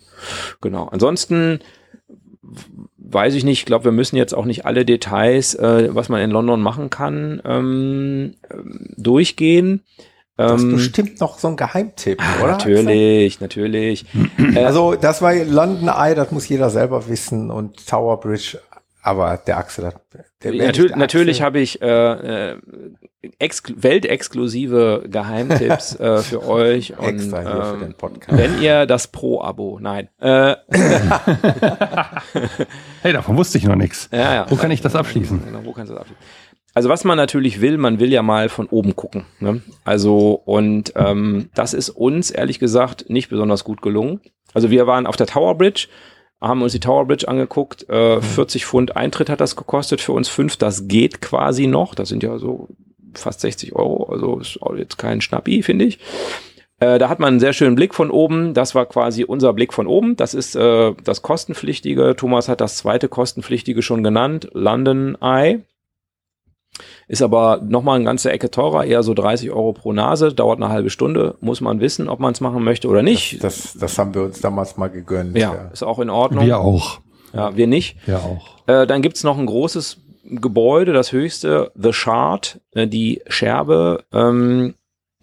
Genau. 0.60 0.86
Ansonsten 0.86 1.60
weiß 2.98 3.34
ich 3.34 3.44
nicht, 3.44 3.60
ich 3.60 3.66
glaube, 3.66 3.84
wir 3.84 3.92
müssen 3.92 4.16
jetzt 4.16 4.34
auch 4.34 4.44
nicht 4.44 4.66
alle 4.66 4.84
Details, 4.84 5.54
äh, 5.54 5.88
was 5.94 6.08
man 6.08 6.20
in 6.20 6.30
London 6.30 6.60
machen 6.60 6.90
kann, 6.90 7.40
ähm, 7.44 8.34
ähm, 8.52 8.88
durchgehen. 8.96 9.82
Das 10.36 10.60
ist 10.60 10.64
Ähm, 10.64 10.72
bestimmt 10.72 11.20
noch 11.20 11.38
so 11.38 11.48
ein 11.48 11.56
Geheimtipp, 11.56 12.20
ah, 12.20 12.42
oder? 12.42 12.52
natürlich, 12.52 13.40
natürlich. 13.40 14.04
Axel? 14.36 14.56
Also, 14.64 14.94
das 14.96 15.22
war 15.22 15.32
London 15.34 15.88
Eye, 15.88 16.14
das 16.16 16.32
muss 16.32 16.48
jeder 16.48 16.70
selber 16.70 17.08
wissen 17.08 17.50
und 17.52 17.86
Tower 17.86 18.18
Bridge, 18.18 18.58
aber 19.04 19.36
der 19.36 19.58
Axel 19.58 19.86
hat. 19.86 20.00
Der 20.42 20.52
Natürlich, 20.52 20.60
Mensch, 20.62 20.88
der 20.88 20.96
natürlich 20.96 21.42
habe 21.42 21.60
ich 21.60 21.82
äh, 21.82 22.52
äh, 22.52 22.56
exkl 23.38 23.74
weltexklusive 23.76 25.04
Geheimtipps 25.06 25.94
äh, 26.00 26.18
für 26.18 26.42
euch. 26.48 26.98
Und, 26.98 27.04
extra 27.08 27.40
hier 27.42 27.64
für 27.64 27.74
ähm, 27.74 27.80
den 27.80 27.94
Podcast. 27.94 28.38
wenn 28.38 28.62
ihr 28.62 28.86
das 28.86 29.08
Pro-Abo, 29.08 29.78
nein. 29.80 30.08
Äh, 30.20 30.56
Hey, 33.02 33.12
davon 33.12 33.36
wusste 33.36 33.58
ich 33.58 33.64
noch 33.64 33.76
nichts. 33.76 34.08
ja, 34.10 34.34
ja. 34.34 34.46
Wo 34.48 34.56
kann 34.56 34.70
ich 34.70 34.80
das 34.80 34.96
abschließen? 34.96 35.44
Genau, 35.44 35.60
wo 35.64 35.72
kannst 35.72 35.90
du 35.90 35.94
das 35.94 36.00
abschließen? 36.00 36.24
Also 36.72 36.88
was 36.88 37.04
man 37.04 37.16
natürlich 37.16 37.60
will, 37.60 37.76
man 37.76 38.00
will 38.00 38.10
ja 38.10 38.22
mal 38.22 38.48
von 38.48 38.66
oben 38.66 38.96
gucken. 38.96 39.26
Ne? 39.38 39.60
Also 39.84 40.30
und 40.44 40.94
ähm, 40.96 41.50
das 41.54 41.74
ist 41.74 41.90
uns 41.90 42.30
ehrlich 42.30 42.58
gesagt 42.58 43.08
nicht 43.10 43.28
besonders 43.28 43.64
gut 43.64 43.80
gelungen. 43.82 44.20
Also 44.54 44.70
wir 44.70 44.86
waren 44.86 45.06
auf 45.06 45.16
der 45.16 45.26
Tower 45.26 45.56
Bridge, 45.56 45.88
haben 46.46 46.62
uns 46.62 46.72
die 46.72 46.80
Tower 46.80 47.06
Bridge 47.06 47.28
angeguckt. 47.28 47.88
Äh, 47.88 48.20
40 48.20 48.66
Pfund 48.66 48.96
Eintritt 48.96 49.30
hat 49.30 49.40
das 49.40 49.56
gekostet 49.56 50.00
für 50.00 50.12
uns 50.12 50.28
fünf. 50.28 50.56
Das 50.56 50.88
geht 50.88 51.20
quasi 51.20 51.66
noch. 51.66 51.94
Das 51.94 52.08
sind 52.08 52.22
ja 52.22 52.38
so 52.38 52.68
fast 53.14 53.40
60 53.40 53.74
Euro. 53.74 54.04
Also 54.12 54.38
ist 54.38 54.58
jetzt 54.76 54.98
kein 54.98 55.20
Schnappi, 55.20 55.62
finde 55.62 55.86
ich. 55.86 55.98
Äh, 56.80 56.98
da 56.98 57.08
hat 57.08 57.20
man 57.20 57.28
einen 57.28 57.40
sehr 57.40 57.52
schönen 57.52 57.76
Blick 57.76 57.94
von 57.94 58.10
oben. 58.10 58.54
Das 58.54 58.74
war 58.74 58.86
quasi 58.86 59.24
unser 59.24 59.52
Blick 59.52 59.72
von 59.72 59.86
oben. 59.86 60.16
Das 60.16 60.34
ist 60.34 60.56
äh, 60.56 60.92
das 61.04 61.22
kostenpflichtige. 61.22 62.14
Thomas 62.16 62.48
hat 62.48 62.60
das 62.60 62.76
zweite 62.76 63.08
kostenpflichtige 63.08 63.82
schon 63.82 64.02
genannt. 64.02 64.48
London 64.52 65.16
Eye. 65.20 65.62
Ist 67.06 67.22
aber 67.22 67.60
nochmal 67.62 67.96
eine 67.96 68.04
ganze 68.04 68.32
Ecke 68.32 68.50
teurer, 68.50 68.84
eher 68.84 69.02
so 69.02 69.14
30 69.14 69.50
Euro 69.50 69.72
pro 69.72 69.92
Nase, 69.92 70.32
dauert 70.32 70.62
eine 70.62 70.70
halbe 70.70 70.90
Stunde, 70.90 71.36
muss 71.40 71.60
man 71.60 71.80
wissen, 71.80 72.08
ob 72.08 72.20
man 72.20 72.32
es 72.32 72.40
machen 72.40 72.64
möchte 72.64 72.88
oder 72.88 73.02
nicht. 73.02 73.42
Das, 73.44 73.74
das 73.78 73.98
haben 73.98 74.14
wir 74.14 74.22
uns 74.22 74.40
damals 74.40 74.76
mal 74.76 74.88
gegönnt. 74.88 75.36
ja, 75.36 75.70
ist 75.72 75.82
auch 75.82 75.98
in 75.98 76.10
Ordnung. 76.10 76.46
Wir 76.46 76.58
auch. 76.58 77.00
Ja, 77.32 77.56
wir 77.56 77.66
nicht. 77.66 77.96
Wir 78.06 78.18
auch. 78.18 78.46
Äh, 78.66 78.86
dann 78.86 79.02
gibt's 79.02 79.24
noch 79.24 79.38
ein 79.38 79.46
großes 79.46 79.98
Gebäude, 80.24 80.92
das 80.92 81.12
höchste, 81.12 81.72
The 81.74 81.92
Shard, 81.92 82.60
äh, 82.72 82.86
die 82.86 83.22
Scherbe, 83.26 84.04
ähm, 84.12 84.74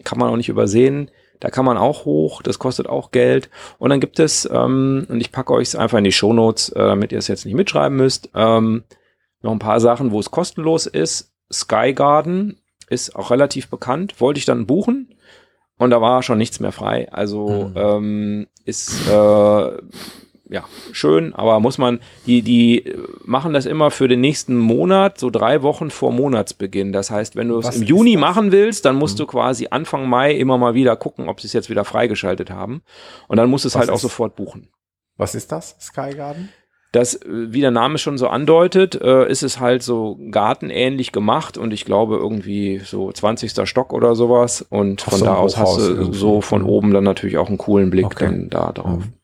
kann 0.04 0.18
man 0.18 0.30
auch 0.30 0.36
nicht 0.36 0.48
übersehen. 0.48 1.10
Da 1.40 1.50
kann 1.50 1.64
man 1.64 1.76
auch 1.76 2.04
hoch, 2.04 2.40
das 2.42 2.60
kostet 2.60 2.86
auch 2.88 3.10
Geld. 3.10 3.50
Und 3.78 3.90
dann 3.90 3.98
gibt 3.98 4.20
es, 4.20 4.48
ähm, 4.52 5.06
und 5.08 5.20
ich 5.20 5.32
packe 5.32 5.52
euch 5.52 5.68
es 5.68 5.74
einfach 5.74 5.98
in 5.98 6.04
die 6.04 6.12
Shownotes, 6.12 6.68
äh, 6.68 6.78
damit 6.78 7.10
ihr 7.10 7.18
es 7.18 7.26
jetzt 7.26 7.44
nicht 7.44 7.54
mitschreiben 7.54 7.96
müsst, 7.96 8.30
ähm, 8.34 8.84
noch 9.40 9.50
ein 9.50 9.58
paar 9.58 9.80
Sachen, 9.80 10.12
wo 10.12 10.20
es 10.20 10.30
kostenlos 10.30 10.86
ist. 10.86 11.31
Sky 11.52 11.92
Garden 11.94 12.58
ist 12.88 13.16
auch 13.16 13.30
relativ 13.30 13.68
bekannt, 13.68 14.20
wollte 14.20 14.38
ich 14.38 14.44
dann 14.44 14.66
buchen 14.66 15.14
und 15.78 15.90
da 15.90 16.00
war 16.00 16.22
schon 16.22 16.38
nichts 16.38 16.60
mehr 16.60 16.72
frei. 16.72 17.10
Also 17.12 17.70
Mhm. 17.74 17.76
ähm, 17.76 18.46
ist 18.64 19.08
äh, 19.08 19.72
ja, 20.52 20.64
schön, 20.92 21.34
aber 21.34 21.60
muss 21.60 21.78
man, 21.78 22.00
die, 22.26 22.42
die 22.42 22.94
machen 23.24 23.54
das 23.54 23.64
immer 23.64 23.90
für 23.90 24.06
den 24.06 24.20
nächsten 24.20 24.58
Monat, 24.58 25.18
so 25.18 25.30
drei 25.30 25.62
Wochen 25.62 25.90
vor 25.90 26.12
Monatsbeginn. 26.12 26.92
Das 26.92 27.10
heißt, 27.10 27.36
wenn 27.36 27.48
du 27.48 27.58
es 27.58 27.74
im 27.74 27.82
Juni 27.84 28.18
machen 28.18 28.52
willst, 28.52 28.84
dann 28.84 28.96
musst 28.96 29.14
mhm. 29.14 29.22
du 29.22 29.26
quasi 29.28 29.68
Anfang 29.70 30.06
Mai 30.06 30.32
immer 30.32 30.58
mal 30.58 30.74
wieder 30.74 30.94
gucken, 30.96 31.28
ob 31.28 31.40
sie 31.40 31.46
es 31.46 31.54
jetzt 31.54 31.70
wieder 31.70 31.86
freigeschaltet 31.86 32.50
haben. 32.50 32.82
Und 33.28 33.38
dann 33.38 33.48
musst 33.48 33.64
du 33.64 33.68
es 33.68 33.76
halt 33.76 33.88
auch 33.88 33.98
sofort 33.98 34.36
buchen. 34.36 34.68
Was 35.16 35.34
ist 35.34 35.52
das, 35.52 35.76
Sky 35.80 36.14
Garden? 36.14 36.50
Das, 36.92 37.18
wie 37.26 37.62
der 37.62 37.70
Name 37.70 37.96
schon 37.96 38.18
so 38.18 38.28
andeutet, 38.28 39.00
äh, 39.00 39.26
ist 39.28 39.42
es 39.42 39.58
halt 39.58 39.82
so 39.82 40.18
gartenähnlich 40.30 41.10
gemacht 41.10 41.56
und 41.56 41.72
ich 41.72 41.86
glaube 41.86 42.16
irgendwie 42.16 42.80
so 42.84 43.10
20. 43.10 43.66
Stock 43.66 43.92
oder 43.94 44.14
sowas. 44.14 44.64
Und 44.68 45.00
von 45.00 45.18
so, 45.18 45.24
da 45.24 45.34
aus 45.34 45.56
hast 45.56 45.78
du 45.78 46.12
so 46.12 46.42
von 46.42 46.62
oben 46.62 46.92
dann 46.92 47.04
natürlich 47.04 47.38
auch 47.38 47.48
einen 47.48 47.58
coolen 47.58 47.90
Blick 47.90 48.06
okay. 48.06 48.26
dann 48.26 48.50
da 48.50 48.72
drauf. 48.72 48.98
Mhm. 48.98 49.21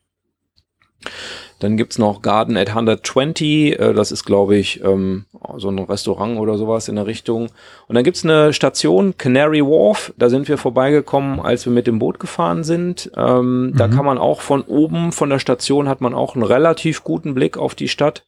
Dann 1.59 1.75
gibt's 1.75 1.97
noch 1.97 2.21
Garden 2.21 2.55
at 2.57 2.69
120, 2.69 3.79
äh, 3.79 3.93
das 3.93 4.11
ist, 4.11 4.23
glaube 4.23 4.55
ich, 4.55 4.83
ähm, 4.83 5.25
so 5.57 5.69
ein 5.69 5.79
Restaurant 5.79 6.39
oder 6.39 6.57
sowas 6.57 6.87
in 6.87 6.95
der 6.95 7.05
Richtung. 7.05 7.49
Und 7.87 7.95
dann 7.95 8.03
gibt's 8.03 8.23
eine 8.23 8.53
Station, 8.53 9.17
Canary 9.17 9.61
Wharf, 9.61 10.13
da 10.17 10.29
sind 10.29 10.47
wir 10.47 10.57
vorbeigekommen, 10.57 11.39
als 11.39 11.65
wir 11.65 11.73
mit 11.73 11.85
dem 11.85 11.99
Boot 11.99 12.19
gefahren 12.19 12.63
sind. 12.63 13.11
Ähm, 13.15 13.67
mhm. 13.67 13.77
Da 13.77 13.89
kann 13.89 14.05
man 14.05 14.17
auch 14.17 14.41
von 14.41 14.61
oben, 14.61 15.11
von 15.11 15.29
der 15.29 15.39
Station 15.39 15.89
hat 15.89 16.01
man 16.01 16.13
auch 16.13 16.35
einen 16.35 16.43
relativ 16.43 17.03
guten 17.03 17.33
Blick 17.33 17.57
auf 17.57 17.75
die 17.75 17.89
Stadt. 17.89 18.25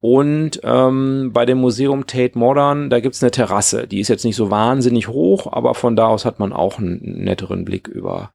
Und 0.00 0.60
ähm, 0.62 1.30
bei 1.32 1.46
dem 1.46 1.58
Museum 1.58 2.06
Tate 2.06 2.38
Modern, 2.38 2.90
da 2.90 3.00
gibt's 3.00 3.22
eine 3.22 3.30
Terrasse. 3.30 3.86
Die 3.86 4.00
ist 4.00 4.08
jetzt 4.08 4.24
nicht 4.24 4.36
so 4.36 4.50
wahnsinnig 4.50 5.08
hoch, 5.08 5.52
aber 5.52 5.74
von 5.74 5.96
da 5.96 6.06
aus 6.08 6.24
hat 6.24 6.38
man 6.38 6.52
auch 6.52 6.78
einen 6.78 7.00
netteren 7.24 7.64
Blick 7.64 7.88
über 7.88 8.30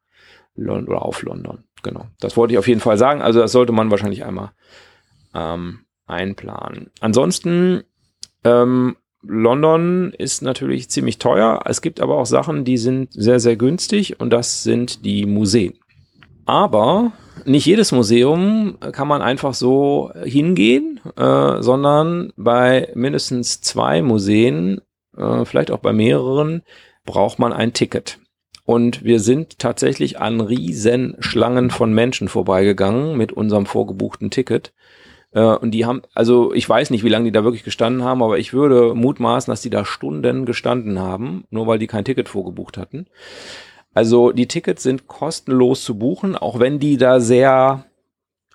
London 0.56 0.90
oder 0.90 1.06
auf 1.06 1.22
London 1.24 1.64
genau. 1.84 2.08
Das 2.20 2.38
wollte 2.38 2.54
ich 2.54 2.58
auf 2.58 2.68
jeden 2.68 2.82
Fall 2.82 2.98
sagen. 2.98 3.22
Also 3.22 3.40
das 3.40 3.52
sollte 3.52 3.72
man 3.72 3.92
wahrscheinlich 3.92 4.24
einmal 4.26 4.52
ähm, 5.34 5.80
einplanen. 6.06 6.92
Ansonsten, 7.00 7.84
ähm, 8.44 8.98
London 9.24 10.14
ist 10.18 10.42
natürlich 10.42 10.90
ziemlich 10.90 11.20
teuer. 11.20 11.62
Es 11.66 11.82
gibt 11.82 12.02
aber 12.02 12.18
auch 12.18 12.26
Sachen, 12.26 12.66
die 12.66 12.78
sind 12.78 13.14
sehr, 13.14 13.40
sehr 13.40 13.56
günstig 13.56 14.20
und 14.20 14.32
das 14.32 14.64
sind 14.64 15.06
die 15.06 15.26
Museen. 15.26 15.74
Aber 16.46 17.12
nicht 17.46 17.66
jedes 17.66 17.92
Museum 17.92 18.78
kann 18.92 19.08
man 19.08 19.22
einfach 19.22 19.54
so 19.54 20.12
hingehen, 20.24 21.00
äh, 21.16 21.62
sondern 21.62 22.34
bei 22.36 22.92
mindestens 22.96 23.62
zwei 23.62 24.02
Museen, 24.02 24.82
äh, 25.16 25.46
vielleicht 25.46 25.72
auch 25.72 25.80
bei 25.80 25.94
mehreren, 25.94 26.64
braucht 27.06 27.40
man 27.40 27.54
ein 27.54 27.74
Ticket. 27.74 28.20
Und 28.72 29.04
wir 29.04 29.20
sind 29.20 29.60
tatsächlich 29.60 30.22
an 30.22 30.40
riesen 30.40 31.18
Schlangen 31.20 31.72
von 31.72 31.92
Menschen 31.92 32.30
vorbeigegangen 32.30 33.18
mit 33.18 33.34
unserem 33.34 33.66
vorgebuchten 33.66 34.30
Ticket. 34.30 34.72
Äh, 35.34 35.42
und 35.42 35.72
die 35.72 35.86
haben, 35.86 36.04
also 36.14 36.54
ich 36.54 36.70
weiß 36.70 36.90
nicht, 36.90 37.04
wie 37.04 37.10
lange 37.10 37.26
die 37.26 37.34
da 37.34 37.44
wirklich 37.44 37.66
gestanden 37.66 38.06
haben, 38.06 38.24
aber 38.24 38.40
ich 38.40 38.54
würde 38.54 38.96
mutmaßen, 38.96 39.52
dass 39.52 39.62
die 39.62 39.70
da 39.70 39.84
Stunden 39.84 40.46
gestanden 40.46 41.00
haben, 41.00 41.44
nur 41.50 41.68
weil 41.68 41.80
die 41.80 41.88
kein 41.88 42.06
Ticket 42.06 42.30
vorgebucht 42.30 42.78
hatten. 42.78 43.08
Also 43.94 44.32
die 44.32 44.48
Tickets 44.48 44.84
sind 44.84 45.06
kostenlos 45.06 45.84
zu 45.84 46.00
buchen, 46.00 46.38
auch 46.38 46.58
wenn 46.62 46.80
die 46.80 46.96
da 46.96 47.20
sehr 47.20 47.84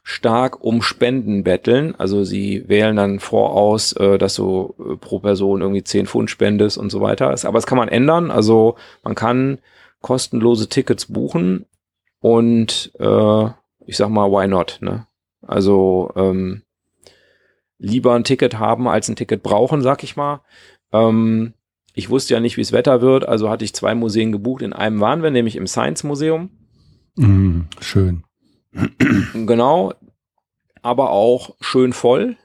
stark 0.03 0.65
um 0.65 0.81
Spenden 0.81 1.45
betteln. 1.45 1.95
Also 1.99 2.25
sie 2.25 2.67
wählen 2.69 2.97
dann 2.97 3.21
voraus, 3.21 3.93
äh, 3.93 4.17
dass 4.17 4.37
du 4.37 4.75
äh, 4.79 4.97
pro 4.97 5.19
Person 5.19 5.61
irgendwie 5.61 5.85
10 5.85 6.07
Pfund 6.07 6.31
spendest 6.31 6.79
und 6.79 6.89
so 6.89 7.03
weiter. 7.03 7.27
Aber 7.27 7.59
das 7.59 7.67
kann 7.67 7.77
man 7.77 7.89
ändern. 7.89 8.31
Also 8.31 8.77
man 9.05 9.15
kann 9.15 9.59
kostenlose 10.07 10.69
Tickets 10.69 11.07
buchen 11.07 11.67
und 12.21 12.93
äh, 13.01 13.45
ich 13.87 13.97
sag 13.97 14.09
mal, 14.09 14.31
why 14.31 14.47
not? 14.47 14.79
Ne? 14.81 15.05
Also 15.43 16.13
ähm, 16.15 16.63
lieber 17.79 18.15
ein 18.15 18.23
Ticket 18.23 18.57
haben 18.57 18.87
als 18.87 19.09
ein 19.09 19.17
Ticket 19.17 19.43
brauchen, 19.43 19.83
sag 19.83 20.05
ich 20.05 20.15
mal. 20.15 20.43
Ähm, 20.93 21.55
ich 21.93 22.09
wusste 22.09 22.35
ja 22.35 22.41
nicht, 22.41 22.57
wie 22.57 22.61
es 22.61 22.71
Wetter 22.71 23.01
wird, 23.01 23.27
also 23.27 23.51
hatte 23.51 23.65
ich 23.65 23.75
zwei 23.75 23.97
Museen 23.97 24.31
gebucht. 24.31 24.63
In 24.63 24.73
einem 24.73 25.01
waren 25.01 25.25
wir, 25.25 25.33
nämlich 25.33 25.57
im 25.57 25.67
Science 25.67 26.05
Museum. 26.05 26.51
Mm, 27.17 27.63
schön. 27.81 28.23
Genau, 29.33 29.93
aber 30.83 31.11
auch 31.11 31.57
schön 31.61 31.93
voll. 31.93 32.37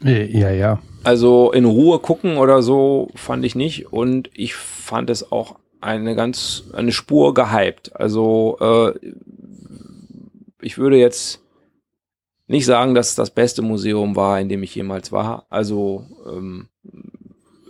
Ja, 0.00 0.50
ja. 0.50 0.82
Also 1.04 1.52
in 1.52 1.64
Ruhe 1.64 2.00
gucken 2.00 2.38
oder 2.38 2.60
so 2.60 3.10
fand 3.14 3.44
ich 3.44 3.54
nicht 3.54 3.92
und 3.92 4.30
ich 4.34 4.56
fand 4.56 5.10
es 5.10 5.30
auch 5.30 5.60
eine 5.80 6.14
ganz, 6.14 6.64
eine 6.72 6.92
Spur 6.92 7.34
gehypt. 7.34 7.94
Also 7.94 8.58
äh, 8.60 9.12
ich 10.60 10.78
würde 10.78 10.96
jetzt 10.96 11.40
nicht 12.46 12.66
sagen, 12.66 12.94
dass 12.94 13.10
es 13.10 13.14
das 13.14 13.30
beste 13.30 13.62
Museum 13.62 14.16
war, 14.16 14.40
in 14.40 14.48
dem 14.48 14.62
ich 14.62 14.74
jemals 14.74 15.12
war. 15.12 15.46
Also 15.50 16.06
ähm, 16.26 16.68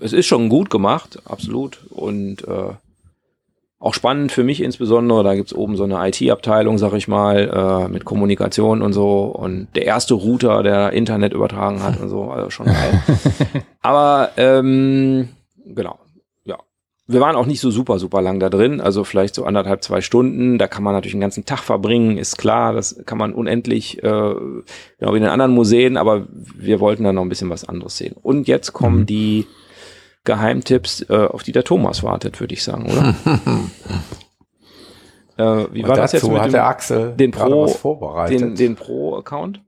es 0.01 0.12
ist 0.12 0.26
schon 0.26 0.48
gut 0.48 0.70
gemacht, 0.70 1.20
absolut. 1.24 1.80
Und 1.90 2.47
äh, 2.47 2.74
auch 3.80 3.94
spannend 3.94 4.32
für 4.32 4.43
mich 4.43 4.60
insbesondere, 4.60 5.22
da 5.22 5.35
gibt's 5.35 5.55
oben 5.55 5.76
so 5.76 5.85
eine 5.85 6.09
IT-Abteilung, 6.09 6.78
sag 6.78 6.94
ich 6.94 7.06
mal, 7.06 7.86
äh, 7.86 7.89
mit 7.89 8.05
Kommunikation 8.05 8.82
und 8.82 8.93
so. 8.93 9.24
Und 9.26 9.68
der 9.76 9.85
erste 9.85 10.14
Router, 10.14 10.62
der 10.62 10.93
Internet 10.93 11.32
übertragen 11.32 11.82
hat 11.82 12.01
und 12.01 12.09
so, 12.09 12.30
also 12.30 12.51
schon 12.51 12.66
geil. 12.66 13.02
Aber 13.80 14.30
ähm, 14.36 15.28
genau, 15.64 15.98
wir 17.10 17.20
waren 17.20 17.36
auch 17.36 17.47
nicht 17.47 17.60
so 17.60 17.70
super, 17.70 17.98
super 17.98 18.20
lang 18.20 18.39
da 18.39 18.51
drin, 18.51 18.82
also 18.82 19.02
vielleicht 19.02 19.35
so 19.35 19.47
anderthalb, 19.47 19.82
zwei 19.82 20.02
Stunden. 20.02 20.59
Da 20.59 20.68
kann 20.68 20.82
man 20.82 20.93
natürlich 20.93 21.14
einen 21.14 21.22
ganzen 21.22 21.47
Tag 21.47 21.60
verbringen, 21.60 22.18
ist 22.18 22.36
klar, 22.36 22.74
das 22.74 23.01
kann 23.06 23.16
man 23.16 23.32
unendlich, 23.32 24.02
äh, 24.02 24.02
genau 24.02 25.12
wie 25.12 25.16
in 25.16 25.22
den 25.22 25.30
anderen 25.30 25.52
Museen, 25.52 25.97
aber 25.97 26.26
wir 26.30 26.80
wollten 26.80 27.05
da 27.05 27.14
noch 27.14 27.22
ein 27.22 27.30
bisschen 27.30 27.48
was 27.48 27.64
anderes 27.66 27.97
sehen. 27.97 28.14
Und 28.20 28.47
jetzt 28.47 28.74
kommen 28.74 29.01
mhm. 29.01 29.06
die 29.06 29.47
Geheimtipps, 30.24 31.06
äh, 31.09 31.26
auf 31.26 31.43
die 31.43 31.52
der 31.52 31.64
Thomas 31.64 32.02
wartet, 32.02 32.39
würde 32.40 32.52
ich 32.52 32.62
sagen, 32.62 32.85
oder? 32.85 33.14
äh, 35.64 35.66
wie 35.72 35.82
Und 35.82 35.89
war 35.89 35.97
das 35.97 36.12
jetzt 36.12 36.28
mit 36.28 36.39
hat 36.39 36.48
dem, 36.48 36.52
der 36.52 36.66
Axel 36.66 37.14
den 37.16 37.30
Pro, 37.30 38.26
den, 38.28 38.55
den 38.55 38.76
Pro-Account? 38.76 39.62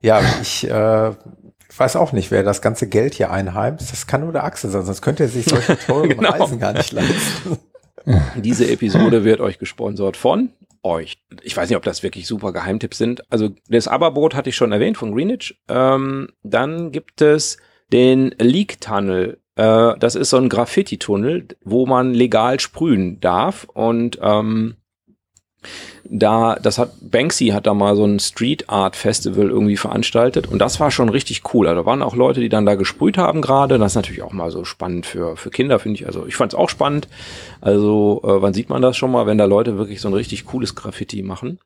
Ja, 0.00 0.22
ich 0.40 0.66
äh, 0.66 1.12
ich 1.68 1.78
weiß 1.78 1.96
auch 1.96 2.12
nicht, 2.12 2.30
wer 2.30 2.42
das 2.42 2.62
ganze 2.62 2.88
Geld 2.88 3.14
hier 3.14 3.30
einheimt. 3.30 3.80
Das 3.80 4.06
kann 4.06 4.22
nur 4.22 4.32
der 4.32 4.44
Axel 4.44 4.70
sein, 4.70 4.84
sonst 4.84 5.02
könnte 5.02 5.24
er 5.24 5.28
sich 5.28 5.46
solche 5.46 5.78
teuren 5.86 6.10
genau. 6.10 6.30
Reisen 6.30 6.58
gar 6.58 6.72
nicht 6.72 6.92
leisten. 6.92 7.58
Diese 8.36 8.70
Episode 8.70 9.24
wird 9.24 9.40
euch 9.40 9.58
gesponsert 9.58 10.16
von 10.16 10.50
euch. 10.82 11.18
Ich 11.42 11.56
weiß 11.56 11.68
nicht, 11.68 11.76
ob 11.76 11.82
das 11.82 12.02
wirklich 12.02 12.26
super 12.26 12.52
Geheimtipps 12.52 12.98
sind. 12.98 13.22
Also 13.30 13.50
das 13.68 13.88
Aberbrot 13.88 14.34
hatte 14.34 14.50
ich 14.50 14.56
schon 14.56 14.72
erwähnt 14.72 14.96
von 14.96 15.12
Greenwich. 15.12 15.60
Ähm, 15.68 16.28
dann 16.44 16.92
gibt 16.92 17.20
es 17.20 17.58
den 17.92 18.34
Leak 18.38 18.80
Tunnel. 18.80 19.40
Äh, 19.56 19.94
das 19.98 20.14
ist 20.14 20.30
so 20.30 20.36
ein 20.36 20.48
Graffiti-Tunnel, 20.48 21.48
wo 21.64 21.86
man 21.86 22.14
legal 22.14 22.60
sprühen 22.60 23.20
darf. 23.20 23.64
Und 23.64 24.18
ähm, 24.22 24.76
da, 26.04 26.56
das 26.56 26.78
hat, 26.78 26.92
Banksy 27.00 27.48
hat 27.48 27.66
da 27.66 27.74
mal 27.74 27.96
so 27.96 28.04
ein 28.04 28.20
Street 28.20 28.68
Art 28.68 28.96
Festival 28.96 29.48
irgendwie 29.48 29.76
veranstaltet 29.76 30.46
und 30.46 30.58
das 30.58 30.78
war 30.80 30.90
schon 30.90 31.08
richtig 31.08 31.42
cool. 31.52 31.66
Also 31.66 31.82
da 31.82 31.86
waren 31.86 32.02
auch 32.02 32.14
Leute, 32.14 32.40
die 32.40 32.48
dann 32.48 32.66
da 32.66 32.74
gesprüht 32.74 33.18
haben 33.18 33.42
gerade. 33.42 33.78
Das 33.78 33.92
ist 33.92 33.96
natürlich 33.96 34.22
auch 34.22 34.32
mal 34.32 34.50
so 34.50 34.64
spannend 34.64 35.06
für, 35.06 35.36
für 35.36 35.50
Kinder, 35.50 35.78
finde 35.78 36.00
ich. 36.00 36.06
Also 36.06 36.26
ich 36.26 36.36
fand 36.36 36.52
es 36.52 36.58
auch 36.58 36.70
spannend. 36.70 37.08
Also 37.60 38.20
äh, 38.24 38.42
wann 38.42 38.54
sieht 38.54 38.68
man 38.68 38.82
das 38.82 38.96
schon 38.96 39.10
mal, 39.10 39.26
wenn 39.26 39.38
da 39.38 39.44
Leute 39.44 39.78
wirklich 39.78 40.00
so 40.00 40.08
ein 40.08 40.14
richtig 40.14 40.44
cooles 40.46 40.74
Graffiti 40.74 41.22
machen? 41.22 41.58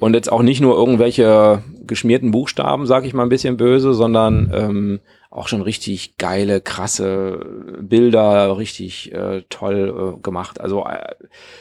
Und 0.00 0.14
jetzt 0.14 0.32
auch 0.32 0.42
nicht 0.42 0.60
nur 0.60 0.76
irgendwelche 0.76 1.62
geschmierten 1.86 2.30
Buchstaben, 2.30 2.86
sag 2.86 3.04
ich 3.04 3.12
mal 3.12 3.22
ein 3.22 3.28
bisschen 3.28 3.56
böse, 3.56 3.92
sondern 3.92 4.50
ähm, 4.54 5.00
auch 5.30 5.46
schon 5.46 5.60
richtig 5.60 6.16
geile, 6.16 6.60
krasse 6.60 7.46
Bilder, 7.80 8.56
richtig 8.56 9.12
äh, 9.12 9.42
toll 9.48 10.16
äh, 10.16 10.20
gemacht. 10.22 10.60
Also 10.60 10.84
äh, 10.86 11.14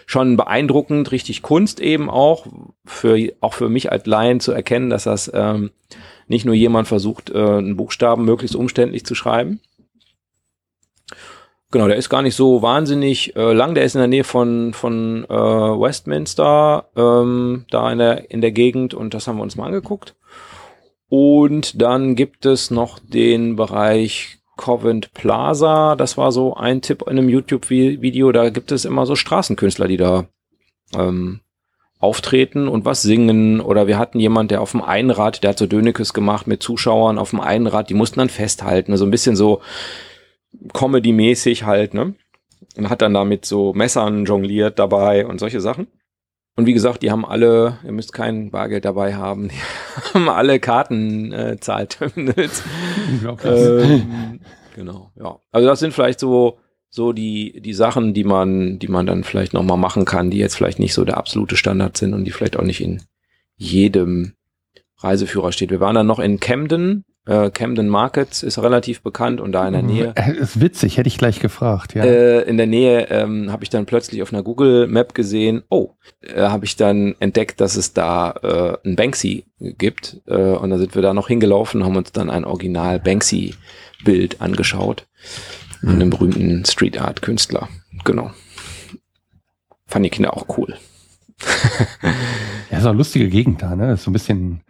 schon 0.05 0.37
beeindruckend, 0.37 1.11
richtig 1.11 1.41
Kunst 1.41 1.79
eben 1.79 2.09
auch, 2.09 2.47
für, 2.85 3.17
auch 3.41 3.53
für 3.53 3.69
mich 3.69 3.91
als 3.91 4.05
Laien 4.05 4.39
zu 4.39 4.53
erkennen, 4.53 4.89
dass 4.89 5.03
das 5.03 5.29
ähm, 5.33 5.71
nicht 6.27 6.45
nur 6.45 6.55
jemand 6.55 6.87
versucht, 6.87 7.29
äh, 7.31 7.37
einen 7.37 7.75
Buchstaben 7.75 8.23
möglichst 8.23 8.55
umständlich 8.55 9.05
zu 9.05 9.15
schreiben. 9.15 9.59
Genau, 11.71 11.87
der 11.87 11.97
ist 11.97 12.09
gar 12.09 12.23
nicht 12.23 12.35
so 12.35 12.63
wahnsinnig 12.63 13.35
äh, 13.35 13.53
lang. 13.53 13.75
Der 13.75 13.83
ist 13.83 13.93
in 13.93 13.99
der 13.99 14.07
Nähe 14.07 14.23
von 14.23 14.73
von 14.73 15.23
äh, 15.25 15.29
Westminster, 15.29 16.89
ähm, 16.95 17.65
da 17.69 17.91
in 17.91 17.99
der 17.99 18.31
in 18.31 18.41
der 18.41 18.51
Gegend 18.51 18.95
und 18.95 19.13
das 19.13 19.27
haben 19.27 19.37
wir 19.37 19.43
uns 19.43 19.55
mal 19.55 19.67
angeguckt. 19.67 20.15
Und 21.09 21.81
dann 21.81 22.15
gibt 22.15 22.45
es 22.45 22.71
noch 22.71 22.99
den 22.99 23.55
Bereich 23.55 24.39
Covent 24.57 25.13
Plaza. 25.13 25.95
Das 25.95 26.17
war 26.17 26.31
so 26.31 26.55
ein 26.55 26.81
Tipp 26.81 27.03
in 27.03 27.17
einem 27.17 27.29
YouTube-Video. 27.29 28.31
Da 28.31 28.49
gibt 28.49 28.71
es 28.71 28.85
immer 28.85 29.05
so 29.05 29.15
Straßenkünstler, 29.15 29.87
die 29.87 29.97
da 29.97 30.25
ähm, 30.95 31.39
auftreten 31.99 32.67
und 32.67 32.85
was 32.85 33.01
singen. 33.01 33.61
Oder 33.61 33.87
wir 33.87 33.97
hatten 33.97 34.19
jemand, 34.19 34.51
der 34.51 34.61
auf 34.61 34.71
dem 34.71 34.81
Einrad, 34.81 35.43
der 35.43 35.51
hat 35.51 35.59
so 35.59 35.65
Dönekes 35.65 36.13
gemacht 36.13 36.45
mit 36.45 36.61
Zuschauern 36.61 37.17
auf 37.17 37.29
dem 37.29 37.39
Einrad, 37.39 37.89
die 37.89 37.93
mussten 37.95 38.19
dann 38.19 38.29
festhalten. 38.29 38.91
Also 38.91 39.05
ein 39.05 39.11
bisschen 39.11 39.35
so 39.35 39.61
Comedy-mäßig 40.73 41.63
halt, 41.63 41.93
ne? 41.93 42.15
Und 42.75 42.89
hat 42.89 43.01
dann 43.01 43.13
damit 43.13 43.45
so 43.45 43.73
Messern 43.73 44.25
jongliert 44.25 44.79
dabei 44.79 45.25
und 45.25 45.39
solche 45.39 45.61
Sachen. 45.61 45.87
Und 46.55 46.65
wie 46.65 46.73
gesagt, 46.73 47.03
die 47.03 47.11
haben 47.11 47.25
alle, 47.25 47.77
ihr 47.85 47.93
müsst 47.93 48.11
kein 48.11 48.51
Bargeld 48.51 48.83
dabei 48.83 49.15
haben, 49.15 49.47
die 49.47 49.55
haben 50.13 50.27
alle 50.27 50.59
Kartenzahlterminals. 50.59 52.63
Äh, 53.43 53.47
ähm, 53.47 54.41
genau, 54.75 55.11
ja. 55.15 55.39
Also 55.51 55.67
das 55.67 55.79
sind 55.79 55.93
vielleicht 55.93 56.19
so 56.19 56.59
so 56.89 57.13
die 57.13 57.61
die 57.61 57.73
Sachen, 57.73 58.13
die 58.13 58.23
man 58.23 58.79
die 58.79 58.87
man 58.87 59.05
dann 59.05 59.23
vielleicht 59.23 59.53
noch 59.53 59.63
mal 59.63 59.77
machen 59.77 60.05
kann, 60.05 60.31
die 60.31 60.37
jetzt 60.37 60.55
vielleicht 60.55 60.79
nicht 60.79 60.93
so 60.93 61.05
der 61.05 61.17
absolute 61.17 61.55
Standard 61.55 61.95
sind 61.95 62.13
und 62.13 62.25
die 62.25 62.31
vielleicht 62.31 62.57
auch 62.57 62.63
nicht 62.63 62.81
in 62.81 63.03
jedem 63.55 64.33
Reiseführer 64.97 65.51
steht. 65.51 65.69
Wir 65.69 65.79
waren 65.79 65.95
dann 65.95 66.07
noch 66.07 66.19
in 66.19 66.41
Camden 66.41 67.05
äh, 67.29 67.51
Camden 67.51 67.87
Markets 67.87 68.41
ist 68.41 68.57
relativ 68.57 69.01
bekannt 69.01 69.39
und 69.39 69.51
da 69.51 69.67
in 69.67 69.73
der 69.73 69.83
Nähe. 69.83 70.13
Äh, 70.15 70.33
ist 70.33 70.59
witzig, 70.59 70.97
hätte 70.97 71.07
ich 71.07 71.19
gleich 71.19 71.39
gefragt, 71.39 71.93
ja. 71.93 72.03
Äh, 72.03 72.41
in 72.49 72.57
der 72.57 72.65
Nähe 72.65 73.07
ähm, 73.11 73.51
habe 73.51 73.63
ich 73.63 73.69
dann 73.69 73.85
plötzlich 73.85 74.23
auf 74.23 74.33
einer 74.33 74.41
Google 74.41 74.87
Map 74.87 75.13
gesehen, 75.13 75.61
oh, 75.69 75.91
äh, 76.21 76.41
habe 76.41 76.65
ich 76.65 76.75
dann 76.75 77.15
entdeckt, 77.19 77.61
dass 77.61 77.75
es 77.75 77.93
da 77.93 78.31
äh, 78.83 78.87
ein 78.87 78.95
Banksy 78.95 79.45
gibt. 79.59 80.21
Äh, 80.25 80.33
und 80.33 80.71
da 80.71 80.79
sind 80.79 80.95
wir 80.95 81.03
da 81.03 81.13
noch 81.13 81.27
hingelaufen, 81.27 81.85
haben 81.85 81.97
uns 81.97 82.11
dann 82.11 82.31
ein 82.31 82.45
Original 82.45 82.99
Banksy-Bild 82.99 84.41
angeschaut. 84.41 85.05
Mhm. 85.81 85.89
Einem 85.89 86.09
berühmten 86.09 86.65
Street 86.65 86.99
Art 86.99 87.21
Künstler. 87.21 87.69
Genau. 88.05 88.31
Fand 89.85 90.03
die 90.03 90.09
Kinder 90.09 90.35
auch 90.35 90.57
cool. 90.57 90.75
ja, 92.71 92.77
ist 92.79 92.85
auch 92.85 92.89
eine 92.89 92.97
lustige 92.97 93.29
Gegend 93.29 93.61
da, 93.61 93.75
ne? 93.75 93.93
Ist 93.93 94.03
so 94.03 94.09
ein 94.09 94.13
bisschen 94.13 94.61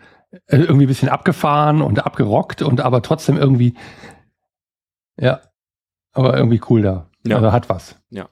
irgendwie 0.47 0.85
ein 0.85 0.87
bisschen 0.87 1.09
abgefahren 1.09 1.81
und 1.81 2.05
abgerockt 2.05 2.61
und 2.61 2.81
aber 2.81 3.01
trotzdem 3.01 3.37
irgendwie, 3.37 3.73
ja, 5.19 5.41
aber 6.13 6.37
irgendwie 6.37 6.61
cool 6.69 6.81
da. 6.81 7.09
Ja. 7.25 7.37
Also 7.37 7.51
hat 7.51 7.69
was. 7.69 7.95
Ja. 8.09 8.29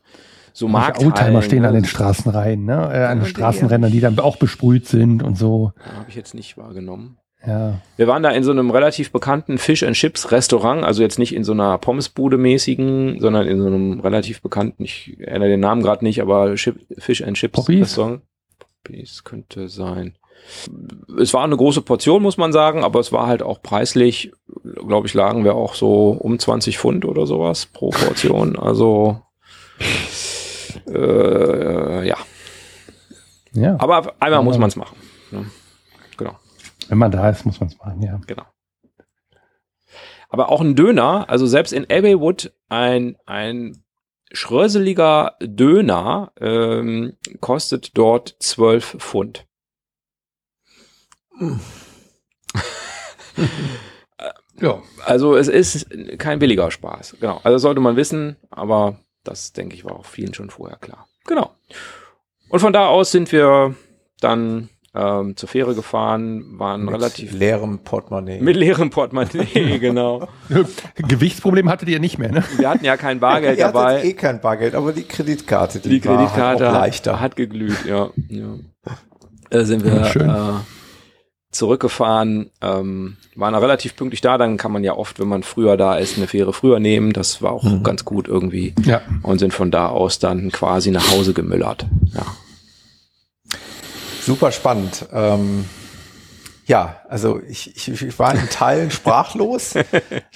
So 0.54 0.68
Markt 0.68 1.04
Oldtimer 1.04 1.42
stehen 1.44 1.66
an 1.66 1.76
den 1.76 1.86
Straßenreihen, 1.86 2.66
ne? 2.66 2.90
Äh, 2.92 3.06
an 3.06 3.20
den 3.20 3.28
Straßenrändern, 3.28 3.92
die 3.92 4.00
dann 4.00 4.18
auch 4.20 4.38
besprüht 4.38 4.88
sind 4.88 5.22
und 5.22 5.38
so. 5.38 5.74
Habe 5.80 6.10
ich 6.10 6.16
jetzt 6.16 6.34
nicht 6.34 6.58
wahrgenommen. 6.58 7.20
Ja. 7.46 7.80
Wir 7.96 8.08
waren 8.08 8.24
da 8.24 8.32
in 8.32 8.44
so 8.44 8.52
einem 8.52 8.72
relativ 8.72 9.12
bekannten 9.12 9.60
Fish 9.60 9.84
and 9.84 9.96
Chips 9.96 10.32
Restaurant, 10.32 10.84
also 10.84 11.04
jetzt 11.04 11.20
nicht 11.20 11.36
in 11.36 11.44
so 11.44 11.52
einer 11.52 11.78
Pommesbude 11.78 12.38
mäßigen, 12.38 13.20
sondern 13.20 13.48
in 13.48 13.60
so 13.60 13.68
einem 13.68 14.00
relativ 14.00 14.42
bekannten, 14.42 14.84
ich 14.84 15.20
erinnere 15.20 15.50
den 15.50 15.60
Namen 15.60 15.84
gerade 15.84 16.04
nicht, 16.04 16.22
aber 16.22 16.56
Chip, 16.56 16.80
Fish 16.98 17.22
and 17.22 17.38
Chips 17.38 17.54
Poppies? 17.54 17.82
Restaurant. 17.82 18.22
Poppies 18.84 19.24
könnte 19.24 19.70
sein 19.70 20.18
es 21.20 21.34
war 21.34 21.44
eine 21.44 21.58
große 21.58 21.82
Portion, 21.82 22.22
muss 22.22 22.38
man 22.38 22.52
sagen, 22.52 22.84
aber 22.84 23.00
es 23.00 23.12
war 23.12 23.28
halt 23.28 23.44
auch 23.44 23.62
preislich, 23.62 24.32
glaube 24.64 25.08
ich, 25.08 25.14
lagen 25.14 25.44
wir 25.44 25.56
auch 25.56 25.74
so 25.74 26.10
um 26.12 26.40
20 26.40 26.78
Pfund 26.78 27.06
oder 27.06 27.26
sowas 27.26 27.66
pro 27.66 27.90
Portion. 27.90 28.58
Also 28.58 29.22
äh, 30.88 32.08
ja. 32.08 32.18
ja. 33.54 33.76
Aber 33.80 34.14
einmal 34.20 34.44
muss 34.44 34.58
man 34.58 34.70
es 34.70 34.76
machen. 34.76 34.98
Ne? 35.32 35.46
Genau. 36.18 36.38
Wenn 36.88 36.98
man 36.98 37.12
da 37.12 37.30
ist, 37.30 37.46
muss 37.46 37.60
man 37.60 37.70
es 37.70 37.78
machen, 37.78 38.02
ja. 38.02 38.20
Genau. 38.26 38.46
Aber 40.30 40.50
auch 40.50 40.62
ein 40.62 40.76
Döner, 40.76 41.30
also 41.30 41.46
selbst 41.46 41.72
in 41.72 41.86
Abbeywood 41.86 42.52
ein, 42.70 43.18
ein 43.26 43.84
schröseliger 44.32 45.36
Döner 45.42 46.32
ähm, 46.40 47.14
kostet 47.40 47.98
dort 47.98 48.36
12 48.40 48.98
Pfund. 49.00 49.47
ja. 54.62 54.82
Also 55.06 55.36
es 55.36 55.48
ist 55.48 55.88
kein 56.18 56.40
billiger 56.40 56.72
Spaß. 56.72 57.18
Genau. 57.20 57.40
Also 57.44 57.58
sollte 57.58 57.82
man 57.82 57.96
wissen, 57.96 58.38
aber 58.50 59.00
das 59.24 59.54
denke 59.54 59.76
ich 59.76 59.86
war 59.86 59.96
auch 59.98 60.06
vielen 60.06 60.34
schon 60.34 60.50
vorher 60.50 60.78
klar. 60.78 61.08
Genau. 61.26 61.52
Und 62.50 62.60
von 62.60 62.74
da 62.74 62.88
aus 62.88 63.12
sind 63.12 63.32
wir 63.32 63.76
dann 64.22 64.70
ähm, 64.96 65.36
zur 65.36 65.50
Fähre 65.50 65.76
gefahren, 65.76 66.58
waren 66.58 66.86
mit 66.86 66.94
relativ 66.94 67.34
leerem 67.34 67.80
Portemonnaie. 67.80 68.42
Mit 68.42 68.56
leerem 68.56 68.90
Portemonnaie, 68.90 69.80
genau. 69.80 70.28
Gewichtsproblem 70.96 71.70
hattet 71.70 71.90
ihr 71.90 72.00
nicht 72.00 72.18
mehr, 72.18 72.32
ne? 72.32 72.44
Wir 72.58 72.70
hatten 72.70 72.86
ja 72.86 72.98
kein 72.98 73.20
Bargeld 73.20 73.60
ihr 73.60 73.66
dabei. 73.66 74.04
eh 74.04 74.14
kein 74.14 74.42
Bargeld, 74.42 74.74
aber 74.76 74.94
die 74.94 75.04
Kreditkarte, 75.04 75.80
die, 75.80 75.90
die 75.90 76.00
Kreditkarte 76.00 76.66
halt 76.66 76.74
leichter. 76.74 77.20
hat 77.20 77.36
geglüht, 77.36 77.86
ja. 77.86 78.10
ja. 78.30 78.56
Da 79.50 79.66
sind 79.66 79.84
wir 79.84 80.16
äh, 80.16 80.77
zurückgefahren, 81.52 82.52
ähm, 82.62 83.18
waren 83.36 83.56
relativ 83.56 83.96
pünktlich 83.96 84.22
da, 84.22 84.38
dann 84.38 84.58
kann 84.58 84.72
man 84.72 84.84
ja 84.84 84.94
oft, 84.94 85.20
wenn 85.20 85.28
man 85.28 85.44
früher 85.44 85.78
da 85.78 85.96
ist, 85.96 86.18
eine 86.18 86.28
Fähre 86.28 86.54
früher 86.54 86.80
nehmen. 86.80 87.14
Das 87.14 87.42
war 87.42 87.52
auch 87.52 87.64
mhm. 87.64 87.84
ganz 87.84 88.06
gut 88.06 88.28
irgendwie. 88.28 88.74
Ja. 88.84 89.02
Und 89.24 89.40
sind 89.40 89.54
von 89.54 89.72
da 89.72 89.88
aus 89.88 90.20
dann 90.20 90.52
quasi 90.52 90.92
nach 90.92 91.12
Hause 91.12 91.34
gemüllert. 91.34 91.86
Ja. 92.14 92.26
Super 94.22 94.52
spannend. 94.52 95.06
Ähm, 95.14 95.66
ja, 96.66 96.98
also 97.08 97.40
ich, 97.48 97.76
ich, 97.78 98.02
ich 98.02 98.20
war 98.20 98.36
in 98.36 98.50
Teilen 98.50 98.92
sprachlos, 98.92 99.76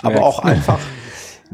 aber 0.01 0.23
auch 0.23 0.39
einfach 0.39 0.79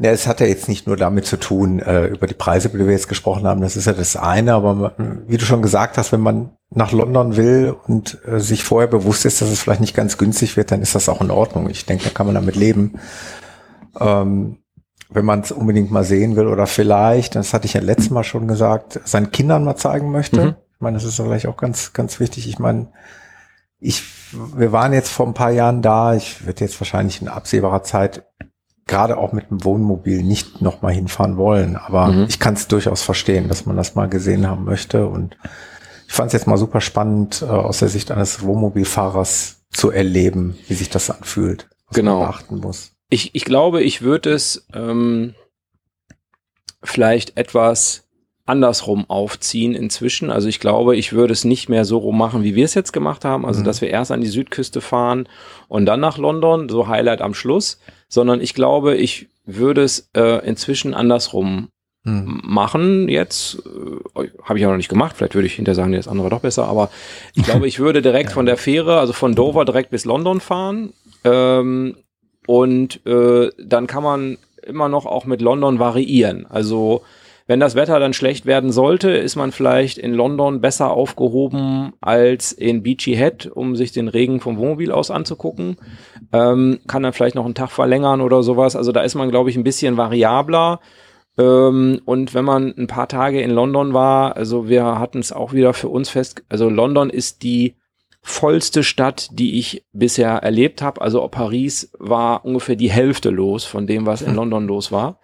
ja, 0.00 0.10
es 0.12 0.26
hat 0.26 0.40
ja 0.40 0.46
jetzt 0.46 0.68
nicht 0.68 0.86
nur 0.86 0.96
damit 0.96 1.26
zu 1.26 1.36
tun, 1.36 1.80
äh, 1.80 2.06
über 2.06 2.26
die 2.26 2.34
Preise, 2.34 2.68
über 2.68 2.78
die 2.78 2.86
wir 2.86 2.92
jetzt 2.92 3.08
gesprochen 3.08 3.46
haben, 3.46 3.60
das 3.60 3.76
ist 3.76 3.86
ja 3.86 3.92
das 3.92 4.16
eine, 4.16 4.54
aber 4.54 4.74
man, 4.74 5.22
wie 5.26 5.36
du 5.36 5.44
schon 5.44 5.62
gesagt 5.62 5.98
hast, 5.98 6.12
wenn 6.12 6.20
man 6.20 6.50
nach 6.70 6.92
London 6.92 7.36
will 7.36 7.74
und 7.86 8.18
äh, 8.26 8.38
sich 8.40 8.62
vorher 8.62 8.88
bewusst 8.88 9.24
ist, 9.24 9.40
dass 9.40 9.48
es 9.48 9.60
vielleicht 9.60 9.80
nicht 9.80 9.96
ganz 9.96 10.18
günstig 10.18 10.56
wird, 10.56 10.70
dann 10.70 10.82
ist 10.82 10.94
das 10.94 11.08
auch 11.08 11.20
in 11.20 11.30
Ordnung. 11.30 11.68
Ich 11.68 11.86
denke, 11.86 12.04
da 12.04 12.10
kann 12.10 12.26
man 12.26 12.34
damit 12.34 12.56
leben. 12.56 13.00
Ähm, 13.98 14.58
wenn 15.10 15.24
man 15.24 15.40
es 15.40 15.50
unbedingt 15.52 15.90
mal 15.90 16.04
sehen 16.04 16.36
will 16.36 16.46
oder 16.46 16.66
vielleicht, 16.66 17.34
das 17.34 17.54
hatte 17.54 17.66
ich 17.66 17.72
ja 17.72 17.80
letztes 17.80 18.10
Mal 18.10 18.24
schon 18.24 18.46
gesagt, 18.46 19.00
seinen 19.04 19.30
Kindern 19.30 19.64
mal 19.64 19.76
zeigen 19.76 20.10
möchte. 20.10 20.44
Mhm. 20.44 20.54
Ich 20.74 20.80
meine, 20.80 20.96
das 20.98 21.04
ist 21.04 21.16
vielleicht 21.16 21.46
auch 21.46 21.56
ganz, 21.56 21.92
ganz 21.92 22.20
wichtig. 22.20 22.46
Ich 22.46 22.58
meine, 22.58 22.88
ich, 23.80 24.02
wir 24.54 24.70
waren 24.70 24.92
jetzt 24.92 25.10
vor 25.10 25.26
ein 25.26 25.34
paar 25.34 25.50
Jahren 25.50 25.82
da. 25.82 26.14
Ich 26.14 26.46
werde 26.46 26.64
jetzt 26.64 26.78
wahrscheinlich 26.80 27.22
in 27.22 27.28
absehbarer 27.28 27.82
Zeit 27.82 28.26
gerade 28.88 29.18
auch 29.18 29.32
mit 29.32 29.50
dem 29.50 29.62
Wohnmobil 29.64 30.22
nicht 30.22 30.60
nochmal 30.60 30.92
hinfahren 30.92 31.36
wollen. 31.36 31.76
Aber 31.76 32.08
mhm. 32.08 32.26
ich 32.28 32.40
kann 32.40 32.54
es 32.54 32.66
durchaus 32.66 33.02
verstehen, 33.02 33.48
dass 33.48 33.66
man 33.66 33.76
das 33.76 33.94
mal 33.94 34.08
gesehen 34.08 34.48
haben 34.48 34.64
möchte. 34.64 35.06
Und 35.06 35.36
ich 36.08 36.12
fand 36.12 36.28
es 36.28 36.32
jetzt 36.32 36.46
mal 36.48 36.56
super 36.56 36.80
spannend, 36.80 37.42
äh, 37.42 37.46
aus 37.46 37.78
der 37.78 37.88
Sicht 37.88 38.10
eines 38.10 38.42
Wohnmobilfahrers 38.42 39.60
zu 39.70 39.90
erleben, 39.90 40.58
wie 40.66 40.74
sich 40.74 40.90
das 40.90 41.10
anfühlt, 41.10 41.68
was 41.86 41.96
genau. 41.96 42.20
man 42.20 42.28
beachten 42.30 42.56
muss. 42.58 42.92
Ich, 43.10 43.34
ich 43.34 43.44
glaube, 43.44 43.82
ich 43.82 44.02
würde 44.02 44.32
es 44.32 44.66
ähm, 44.74 45.34
vielleicht 46.82 47.36
etwas 47.36 48.04
andersrum 48.48 49.04
aufziehen 49.08 49.74
inzwischen. 49.74 50.30
Also 50.30 50.48
ich 50.48 50.58
glaube, 50.58 50.96
ich 50.96 51.12
würde 51.12 51.34
es 51.34 51.44
nicht 51.44 51.68
mehr 51.68 51.84
so 51.84 51.98
rum 51.98 52.16
machen, 52.16 52.42
wie 52.42 52.54
wir 52.54 52.64
es 52.64 52.74
jetzt 52.74 52.92
gemacht 52.92 53.26
haben. 53.26 53.44
Also, 53.44 53.60
mhm. 53.60 53.64
dass 53.64 53.82
wir 53.82 53.90
erst 53.90 54.10
an 54.10 54.22
die 54.22 54.28
Südküste 54.28 54.80
fahren 54.80 55.28
und 55.68 55.84
dann 55.84 56.00
nach 56.00 56.16
London, 56.16 56.68
so 56.70 56.88
Highlight 56.88 57.20
am 57.20 57.34
Schluss, 57.34 57.78
sondern 58.08 58.40
ich 58.40 58.54
glaube, 58.54 58.96
ich 58.96 59.28
würde 59.44 59.82
es 59.82 60.10
äh, 60.14 60.46
inzwischen 60.46 60.94
andersrum 60.94 61.68
mhm. 62.04 62.40
machen. 62.44 63.08
Jetzt 63.08 63.62
äh, 64.16 64.28
habe 64.42 64.58
ich 64.58 64.62
ja 64.62 64.70
noch 64.70 64.76
nicht 64.76 64.88
gemacht. 64.88 65.16
Vielleicht 65.16 65.34
würde 65.34 65.46
ich 65.46 65.54
hinterher 65.54 65.74
sagen, 65.76 65.92
das 65.92 66.08
andere 66.08 66.30
doch 66.30 66.40
besser. 66.40 66.66
Aber 66.66 66.90
ich 67.34 67.44
glaube, 67.44 67.66
ich 67.68 67.78
würde 67.78 68.02
direkt 68.02 68.30
ja. 68.30 68.34
von 68.34 68.46
der 68.46 68.56
Fähre, 68.56 68.98
also 68.98 69.12
von 69.12 69.34
Dover 69.34 69.64
direkt 69.64 69.90
bis 69.90 70.04
London 70.04 70.40
fahren. 70.40 70.92
Ähm, 71.24 71.96
und 72.46 73.04
äh, 73.06 73.50
dann 73.58 73.86
kann 73.86 74.02
man 74.02 74.38
immer 74.66 74.88
noch 74.88 75.06
auch 75.06 75.24
mit 75.24 75.40
London 75.40 75.78
variieren. 75.78 76.46
Also 76.48 77.02
wenn 77.48 77.60
das 77.60 77.74
Wetter 77.74 77.98
dann 77.98 78.12
schlecht 78.12 78.44
werden 78.44 78.70
sollte, 78.70 79.10
ist 79.10 79.34
man 79.34 79.52
vielleicht 79.52 79.96
in 79.96 80.12
London 80.12 80.60
besser 80.60 80.90
aufgehoben 80.90 81.94
als 82.02 82.52
in 82.52 82.82
Beachy 82.82 83.16
Head, 83.16 83.46
um 83.46 83.74
sich 83.74 83.90
den 83.90 84.08
Regen 84.08 84.40
vom 84.40 84.58
Wohnmobil 84.58 84.92
aus 84.92 85.10
anzugucken. 85.10 85.78
Ähm, 86.30 86.80
kann 86.86 87.02
dann 87.02 87.14
vielleicht 87.14 87.36
noch 87.36 87.46
einen 87.46 87.54
Tag 87.54 87.70
verlängern 87.70 88.20
oder 88.20 88.42
sowas. 88.42 88.76
Also 88.76 88.92
da 88.92 89.00
ist 89.00 89.14
man, 89.14 89.30
glaube 89.30 89.48
ich, 89.48 89.56
ein 89.56 89.64
bisschen 89.64 89.96
variabler. 89.96 90.80
Ähm, 91.38 92.02
und 92.04 92.34
wenn 92.34 92.44
man 92.44 92.74
ein 92.76 92.86
paar 92.86 93.08
Tage 93.08 93.40
in 93.40 93.50
London 93.50 93.94
war, 93.94 94.36
also 94.36 94.68
wir 94.68 94.98
hatten 94.98 95.18
es 95.18 95.32
auch 95.32 95.54
wieder 95.54 95.72
für 95.72 95.88
uns 95.88 96.10
fest, 96.10 96.44
also 96.50 96.68
London 96.68 97.08
ist 97.08 97.42
die 97.42 97.76
vollste 98.20 98.82
Stadt, 98.82 99.30
die 99.32 99.58
ich 99.58 99.86
bisher 99.92 100.32
erlebt 100.32 100.82
habe. 100.82 101.00
Also 101.00 101.26
Paris 101.28 101.90
war 101.98 102.44
ungefähr 102.44 102.76
die 102.76 102.90
Hälfte 102.90 103.30
los 103.30 103.64
von 103.64 103.86
dem, 103.86 104.04
was 104.04 104.20
in 104.20 104.34
London 104.36 104.66
los 104.66 104.92
war. 104.92 105.20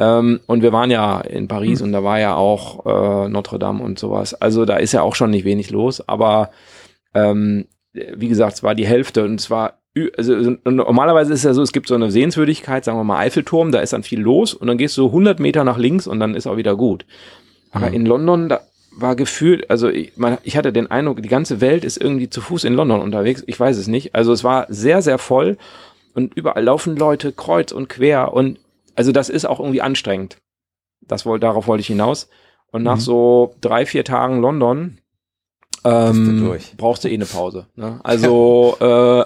Ähm, 0.00 0.40
und 0.46 0.62
wir 0.62 0.72
waren 0.72 0.90
ja 0.90 1.20
in 1.20 1.48
Paris 1.48 1.80
mhm. 1.80 1.86
und 1.86 1.92
da 1.92 2.04
war 2.04 2.20
ja 2.20 2.34
auch 2.36 2.86
äh, 2.86 3.28
Notre 3.28 3.58
Dame 3.58 3.82
und 3.82 3.98
sowas. 3.98 4.34
Also 4.34 4.64
da 4.64 4.76
ist 4.76 4.92
ja 4.92 5.02
auch 5.02 5.14
schon 5.14 5.30
nicht 5.30 5.44
wenig 5.44 5.70
los, 5.70 6.06
aber 6.06 6.50
ähm, 7.14 7.66
wie 7.92 8.28
gesagt, 8.28 8.54
es 8.54 8.62
war 8.62 8.74
die 8.74 8.86
Hälfte 8.86 9.24
und 9.24 9.40
es 9.40 9.50
war 9.50 9.74
also 10.16 10.56
normalerweise 10.64 11.32
ist 11.32 11.40
es 11.40 11.44
ja 11.44 11.54
so, 11.54 11.62
es 11.62 11.72
gibt 11.72 11.88
so 11.88 11.96
eine 11.96 12.12
Sehenswürdigkeit, 12.12 12.84
sagen 12.84 12.98
wir 12.98 13.04
mal 13.04 13.18
Eiffelturm, 13.18 13.72
da 13.72 13.80
ist 13.80 13.92
dann 13.92 14.04
viel 14.04 14.20
los 14.20 14.54
und 14.54 14.68
dann 14.68 14.78
gehst 14.78 14.96
du 14.96 15.06
100 15.06 15.40
Meter 15.40 15.64
nach 15.64 15.78
links 15.78 16.06
und 16.06 16.20
dann 16.20 16.36
ist 16.36 16.46
auch 16.46 16.56
wieder 16.56 16.76
gut. 16.76 17.04
Aber 17.72 17.88
mhm. 17.88 17.94
in 17.94 18.06
London, 18.06 18.48
da 18.48 18.60
war 18.92 19.16
gefühlt, 19.16 19.70
also 19.70 19.88
ich, 19.88 20.16
man, 20.16 20.38
ich 20.42 20.56
hatte 20.56 20.72
den 20.72 20.90
Eindruck, 20.90 21.22
die 21.22 21.28
ganze 21.28 21.60
Welt 21.60 21.84
ist 21.84 21.96
irgendwie 21.96 22.30
zu 22.30 22.40
Fuß 22.40 22.64
in 22.64 22.74
London 22.74 23.00
unterwegs. 23.00 23.42
Ich 23.46 23.58
weiß 23.58 23.76
es 23.76 23.86
nicht. 23.86 24.14
Also 24.14 24.32
es 24.32 24.44
war 24.44 24.66
sehr, 24.68 25.02
sehr 25.02 25.18
voll 25.18 25.56
und 26.14 26.34
überall 26.34 26.64
laufen 26.64 26.96
Leute 26.96 27.32
kreuz 27.32 27.72
und 27.72 27.88
quer 27.88 28.32
und 28.32 28.58
also 28.98 29.12
das 29.12 29.28
ist 29.28 29.44
auch 29.46 29.60
irgendwie 29.60 29.80
anstrengend. 29.80 30.38
Das 31.00 31.24
wollte, 31.24 31.46
darauf 31.46 31.68
wollte 31.68 31.80
ich 31.82 31.86
hinaus. 31.86 32.28
Und 32.72 32.82
nach 32.82 32.96
mhm. 32.96 33.00
so 33.00 33.54
drei, 33.60 33.86
vier 33.86 34.04
Tagen 34.04 34.40
London 34.40 34.98
ähm, 35.84 36.44
durch. 36.44 36.74
brauchst 36.76 37.04
du 37.04 37.08
eh 37.08 37.14
eine 37.14 37.24
Pause. 37.24 37.66
Ne? 37.76 38.00
Also 38.04 38.76
äh, 38.80 39.24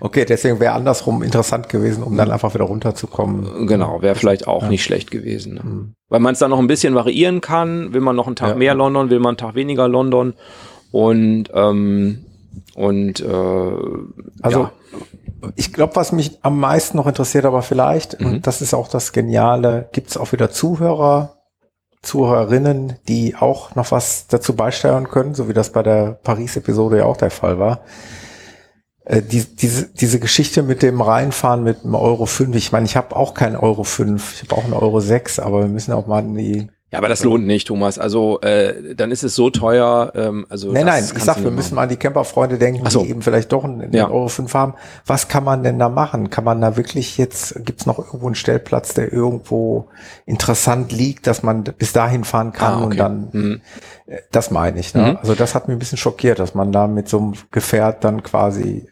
Okay, 0.00 0.26
deswegen 0.26 0.60
wäre 0.60 0.74
andersrum 0.74 1.22
interessant 1.22 1.70
gewesen, 1.70 2.02
um 2.04 2.14
dann 2.16 2.30
einfach 2.30 2.52
wieder 2.54 2.66
runterzukommen. 2.66 3.66
genau, 3.66 4.02
wäre 4.02 4.14
vielleicht 4.14 4.46
auch 4.46 4.68
nicht 4.68 4.84
schlecht 4.84 5.10
gewesen. 5.10 5.54
Ne? 5.54 5.94
Weil 6.10 6.20
man 6.20 6.34
es 6.34 6.38
dann 6.40 6.50
noch 6.50 6.58
ein 6.58 6.66
bisschen 6.66 6.94
variieren 6.94 7.40
kann. 7.40 7.94
Will 7.94 8.02
man 8.02 8.14
noch 8.14 8.26
einen 8.26 8.36
Tag 8.36 8.50
Ja. 8.50 8.54
mehr 8.56 8.74
London, 8.74 9.08
will 9.08 9.18
man 9.18 9.30
einen 9.30 9.36
Tag 9.38 9.54
weniger 9.54 9.88
London 9.88 10.34
und 10.92 11.44
ähm, 11.54 12.24
und 12.74 13.20
äh, 13.20 13.24
Also 14.42 14.60
ja. 14.60 14.72
Ich 15.56 15.72
glaube, 15.72 15.96
was 15.96 16.12
mich 16.12 16.38
am 16.42 16.58
meisten 16.58 16.96
noch 16.96 17.06
interessiert, 17.06 17.44
aber 17.44 17.62
vielleicht, 17.62 18.20
Mhm. 18.20 18.26
und 18.26 18.46
das 18.46 18.60
ist 18.62 18.74
auch 18.74 18.88
das 18.88 19.12
Geniale, 19.12 19.88
gibt 19.92 20.10
es 20.10 20.16
auch 20.16 20.32
wieder 20.32 20.50
Zuhörer, 20.50 21.36
Zuhörerinnen, 22.02 22.98
die 23.08 23.34
auch 23.34 23.74
noch 23.74 23.90
was 23.90 24.26
dazu 24.26 24.54
beisteuern 24.54 25.08
können, 25.08 25.34
so 25.34 25.48
wie 25.48 25.54
das 25.54 25.70
bei 25.70 25.82
der 25.82 26.18
Paris-Episode 26.22 26.98
ja 26.98 27.04
auch 27.06 27.16
der 27.16 27.30
Fall 27.30 27.58
war. 27.58 27.80
Äh, 29.04 29.22
die, 29.22 29.44
diese, 29.44 29.86
diese 29.88 30.20
Geschichte 30.20 30.62
mit 30.62 30.82
dem 30.82 31.00
Reinfahren 31.00 31.62
mit 31.62 31.84
einem 31.84 31.94
Euro 31.94 32.26
5, 32.26 32.54
ich 32.56 32.72
meine, 32.72 32.86
ich 32.86 32.96
habe 32.96 33.16
auch 33.16 33.34
keinen 33.34 33.56
Euro 33.56 33.84
5, 33.84 34.34
ich 34.34 34.50
habe 34.50 34.60
auch 34.60 34.64
einen 34.64 34.74
Euro 34.74 35.00
6, 35.00 35.38
aber 35.38 35.60
wir 35.60 35.68
müssen 35.68 35.92
auch 35.92 36.06
mal 36.06 36.20
in 36.20 36.34
die 36.34 36.68
Ja, 36.94 36.98
aber 36.98 37.08
das 37.08 37.22
lohnt 37.24 37.46
nicht, 37.46 37.66
Thomas. 37.68 37.98
Also 37.98 38.40
äh, 38.40 38.94
dann 38.94 39.10
ist 39.10 39.22
es 39.24 39.34
so 39.34 39.50
teuer. 39.50 40.12
Ähm, 40.14 40.46
also 40.48 40.72
Nein, 40.72 40.86
nein, 40.86 41.04
ich 41.04 41.22
sag, 41.22 41.36
wir 41.36 41.44
nicht 41.44 41.54
müssen 41.56 41.66
machen. 41.70 41.74
mal 41.76 41.82
an 41.82 41.88
die 41.90 41.96
Camperfreunde 41.96 42.56
denken, 42.58 42.88
so. 42.88 43.02
die 43.02 43.10
eben 43.10 43.22
vielleicht 43.22 43.52
doch 43.52 43.64
einen, 43.64 43.82
einen 43.82 43.92
Ja. 43.92 44.08
Euro 44.08 44.28
5 44.28 44.52
haben. 44.54 44.74
Was 45.06 45.28
kann 45.28 45.44
man 45.44 45.62
denn 45.62 45.78
da 45.78 45.88
machen? 45.88 46.30
Kann 46.30 46.44
man 46.44 46.60
da 46.60 46.76
wirklich 46.76 47.18
jetzt, 47.18 47.64
gibt's 47.64 47.84
noch 47.86 47.98
irgendwo 47.98 48.26
einen 48.26 48.34
Stellplatz, 48.34 48.94
der 48.94 49.12
irgendwo 49.12 49.88
interessant 50.26 50.92
liegt, 50.92 51.26
dass 51.26 51.42
man 51.42 51.64
bis 51.64 51.92
dahin 51.92 52.24
fahren 52.24 52.52
kann 52.52 52.72
Ah, 52.74 52.76
okay. 52.78 52.84
und 52.86 52.96
dann, 52.98 53.28
Mhm. 53.32 53.60
äh, 54.06 54.18
das 54.32 54.50
meine 54.50 54.78
ich. 54.80 54.94
Ne? 54.94 55.02
Mhm. 55.12 55.16
Also 55.18 55.34
das 55.34 55.54
hat 55.54 55.68
mich 55.68 55.76
ein 55.76 55.78
bisschen 55.78 55.98
schockiert, 55.98 56.38
dass 56.38 56.54
man 56.54 56.72
da 56.72 56.86
mit 56.86 57.08
so 57.08 57.18
einem 57.18 57.32
Gefährt 57.50 58.04
dann 58.04 58.22
quasi, 58.22 58.88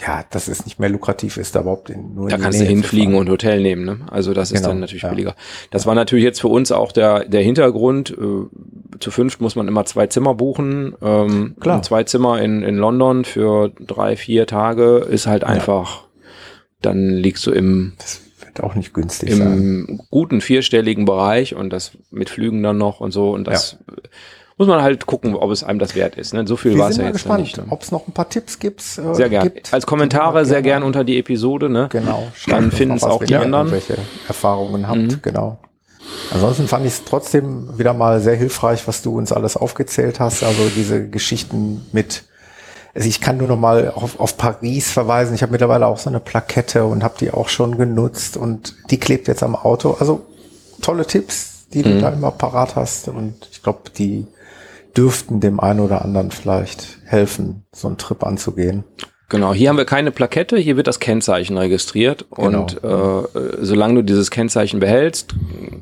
ja, 0.00 0.24
dass 0.30 0.48
es 0.48 0.64
nicht 0.64 0.78
mehr 0.78 0.88
lukrativ 0.88 1.36
ist, 1.36 1.54
da 1.54 1.60
überhaupt 1.60 1.88
in, 1.90 2.14
nur 2.14 2.28
Da 2.28 2.36
in 2.36 2.42
kannst 2.42 2.58
du 2.58 2.64
Nähe 2.64 2.72
zu 2.72 2.76
hinfliegen 2.80 3.14
und 3.14 3.28
Hotel 3.30 3.60
nehmen. 3.62 3.84
Ne? 3.84 4.00
Also 4.10 4.34
das 4.34 4.50
ist 4.50 4.58
Genau, 4.58 4.68
dann 4.70 4.80
natürlich 4.80 5.02
ja. 5.04 5.08
billiger. 5.10 5.34
Das 5.70 5.86
war 5.86 5.94
natürlich 5.94 6.24
jetzt 6.24 6.40
für 6.40 6.48
uns 6.48 6.72
auch 6.72 6.92
der, 6.92 7.24
der 7.24 7.42
Hintergrund. 7.42 8.10
Äh, 8.10 8.98
zu 9.00 9.10
fünft 9.10 9.40
muss 9.40 9.56
man 9.56 9.68
immer 9.68 9.84
zwei 9.84 10.06
Zimmer 10.06 10.34
buchen. 10.34 10.94
Ähm, 11.02 11.56
Klar. 11.60 11.82
Zwei 11.82 12.04
Zimmer 12.04 12.40
in, 12.42 12.62
in 12.62 12.76
London 12.76 13.24
für 13.24 13.70
drei, 13.80 14.16
vier 14.16 14.46
Tage 14.46 14.98
ist 14.98 15.26
halt 15.26 15.44
einfach, 15.44 16.04
dann 16.82 17.10
liegst 17.10 17.46
du 17.46 17.50
im, 17.52 17.94
Das 17.98 18.20
wird 18.44 18.62
auch 18.62 18.74
nicht 18.74 18.94
günstig 18.94 19.34
sein. 19.34 19.86
im 19.88 20.00
guten 20.10 20.40
vierstelligen 20.40 21.04
Bereich 21.04 21.54
und 21.54 21.70
das 21.70 21.92
mit 22.10 22.30
Flügen 22.30 22.62
dann 22.62 22.78
noch 22.78 23.00
und 23.00 23.12
so. 23.12 23.30
Und 23.30 23.46
das 23.46 23.78
muss 24.58 24.68
man 24.68 24.80
halt 24.82 25.04
gucken, 25.06 25.34
ob 25.34 25.50
es 25.50 25.62
einem 25.62 25.78
das 25.78 25.94
wert 25.94 26.16
ist. 26.16 26.32
Ne? 26.32 26.46
So 26.46 26.56
viel 26.56 26.78
war 26.78 26.88
es 26.90 26.96
ja 26.96 27.02
mal 27.02 27.08
jetzt 27.08 27.14
gespannt, 27.16 27.40
nicht. 27.40 27.56
Ne? 27.58 27.64
ob 27.70 27.82
es 27.82 27.92
noch 27.92 28.08
ein 28.08 28.12
paar 28.12 28.28
Tipps 28.28 28.58
gibt. 28.58 28.80
Äh, 28.80 29.14
Sehr 29.14 29.28
gern. 29.28 29.44
gibt. 29.44 29.72
Als 29.74 29.86
Kommentare 29.86 30.44
sehr 30.46 30.62
gern 30.62 30.82
unter 30.82 31.04
die 31.04 31.18
Episode. 31.18 31.68
Ne? 31.68 31.88
Genau. 31.92 32.26
Dann 32.46 32.72
finden 32.72 32.96
es 32.96 33.02
auch 33.04 33.20
wenn 33.20 33.26
die 33.26 33.34
ihr 33.34 33.42
anderen. 33.42 33.70
Welche 33.70 33.98
Erfahrungen 34.28 34.88
habt, 34.88 34.98
Mhm. 34.98 35.18
genau. 35.22 35.58
Ansonsten 36.32 36.68
fand 36.68 36.86
ich 36.86 36.92
es 36.92 37.04
trotzdem 37.04 37.78
wieder 37.78 37.92
mal 37.92 38.20
sehr 38.20 38.36
hilfreich, 38.36 38.86
was 38.88 39.02
du 39.02 39.16
uns 39.18 39.32
alles 39.32 39.56
aufgezählt 39.56 40.20
hast. 40.20 40.42
Also 40.44 40.62
diese 40.74 41.08
Geschichten 41.08 41.84
mit, 41.92 42.24
also 42.94 43.08
ich 43.08 43.20
kann 43.20 43.36
nur 43.36 43.48
noch 43.48 43.58
mal 43.58 43.90
auf, 43.94 44.18
auf 44.20 44.36
Paris 44.36 44.90
verweisen. 44.90 45.34
Ich 45.34 45.42
habe 45.42 45.52
mittlerweile 45.52 45.86
auch 45.86 45.98
so 45.98 46.08
eine 46.08 46.20
Plakette 46.20 46.84
und 46.84 47.02
habe 47.04 47.14
die 47.20 47.30
auch 47.32 47.48
schon 47.48 47.76
genutzt 47.76 48.36
und 48.36 48.74
die 48.90 48.98
klebt 48.98 49.28
jetzt 49.28 49.42
am 49.42 49.54
Auto. 49.56 49.96
Also 49.98 50.24
tolle 50.80 51.06
Tipps, 51.06 51.66
die 51.74 51.80
Mhm. 51.80 51.82
du 51.84 52.00
da 52.00 52.10
immer 52.10 52.30
parat 52.30 52.76
hast 52.76 53.08
und 53.08 53.34
ich 53.50 53.62
glaube, 53.62 53.90
die 53.98 54.26
dürften 54.96 55.40
dem 55.40 55.60
einen 55.60 55.80
oder 55.80 56.02
anderen 56.04 56.30
vielleicht 56.30 56.98
helfen, 57.04 57.64
so 57.72 57.88
einen 57.88 57.98
Trip 57.98 58.22
anzugehen. 58.24 58.84
Genau, 59.28 59.52
hier 59.52 59.68
haben 59.70 59.76
wir 59.76 59.84
keine 59.86 60.12
Plakette, 60.12 60.56
hier 60.56 60.76
wird 60.76 60.86
das 60.86 61.00
Kennzeichen 61.00 61.58
registriert 61.58 62.26
und 62.30 62.80
Genau. 62.80 63.24
äh, 63.24 63.56
solange 63.60 63.94
du 63.96 64.02
dieses 64.04 64.30
Kennzeichen 64.30 64.78
behältst, 64.78 65.34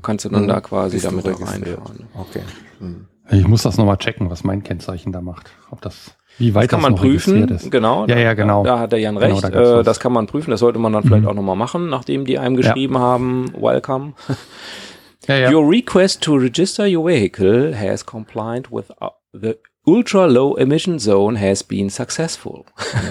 kannst 0.03 0.25
du 0.25 0.31
dann 0.31 0.45
Mhm. 0.45 0.49
da 0.49 0.61
quasi 0.63 0.97
Bist 0.97 1.05
damit 1.07 1.27
da 1.27 1.31
registriert. 1.33 1.79
reinfahren. 1.79 2.09
Okay. 2.15 2.41
Hm. 2.81 3.07
Ich 3.31 3.47
muss 3.47 3.63
das 3.63 3.77
nochmal 3.79 3.97
checken, 3.99 4.31
was 4.31 4.45
mein 4.45 4.63
Kennzeichen 4.63 5.13
da 5.13 5.21
macht. 5.21 5.51
Ob 5.71 5.81
das, 5.83 6.13
wie 6.39 6.55
weit 6.55 6.65
Das 6.65 6.71
kann 6.71 6.83
man 6.83 6.93
noch 6.93 7.01
prüfen, 7.01 7.35
registriert 7.35 7.63
ist. 7.63 7.71
genau. 7.71 8.07
Ja, 8.07 8.19
ja, 8.19 8.33
genau. 8.35 8.65
Da, 8.65 8.75
da 8.77 8.81
hat 8.81 8.93
der 8.93 8.99
Jan 9.01 9.17
Genau, 9.17 9.27
recht. 9.35 9.45
da 9.45 9.49
gab's 9.51 9.69
äh, 9.69 9.83
das 9.83 10.01
kann 10.01 10.13
man 10.13 10.27
prüfen, 10.27 10.51
das 10.51 10.61
sollte 10.61 10.79
man 10.79 10.93
dann 10.95 11.03
vielleicht 11.05 11.23
Mhm. 11.25 11.29
auch 11.29 11.35
nochmal 11.35 11.57
machen, 11.57 11.89
nachdem 11.91 12.25
die 12.25 12.39
einem 12.39 12.57
geschrieben 12.57 12.99
haben, 12.99 13.53
welcome. 13.61 14.15
Ja, 15.27 15.37
ja. 15.37 15.53
Your 15.53 15.69
request 15.69 16.23
to 16.23 16.35
register 16.35 16.87
your 16.87 17.07
vehicle 17.07 17.75
has 17.79 18.05
complied 18.05 18.71
with 18.71 18.91
uh, 19.01 19.09
the 19.33 19.57
ultra 19.87 20.27
low 20.27 20.57
emission 20.57 20.99
zone 20.99 21.39
has 21.39 21.63
been 21.63 21.91
successful. 21.91 22.65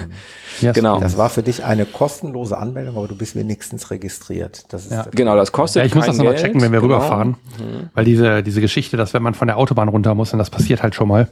Yes. 0.60 0.76
genau. 0.76 1.00
Das 1.00 1.18
war 1.18 1.30
für 1.30 1.42
dich 1.42 1.64
eine 1.64 1.84
kostenlose 1.84 2.56
Anmeldung, 2.56 2.96
aber 2.96 3.08
du 3.08 3.16
bist 3.16 3.34
wenigstens 3.34 3.90
registriert. 3.90 4.72
Das 4.72 4.84
ist 4.84 4.92
Ja. 4.92 5.04
Genau, 5.10 5.34
das 5.34 5.50
kostet 5.50 5.82
Ja, 5.82 5.86
ich 5.86 5.94
muss 5.96 6.04
kein 6.04 6.12
das 6.12 6.18
nochmal 6.18 6.36
checken, 6.36 6.60
wenn 6.60 6.70
wir 6.70 6.80
genau. 6.80 6.94
rüberfahren. 6.94 7.30
Mhm. 7.58 7.90
Weil 7.92 8.04
diese, 8.04 8.40
diese 8.44 8.60
Geschichte, 8.60 8.96
dass 8.96 9.12
wenn 9.14 9.22
man 9.24 9.34
von 9.34 9.48
der 9.48 9.56
Autobahn 9.56 9.88
runter 9.88 10.14
muss, 10.14 10.32
und 10.32 10.38
das 10.38 10.50
passiert 10.50 10.84
halt 10.84 10.94
schon 10.94 11.08
mal, 11.08 11.28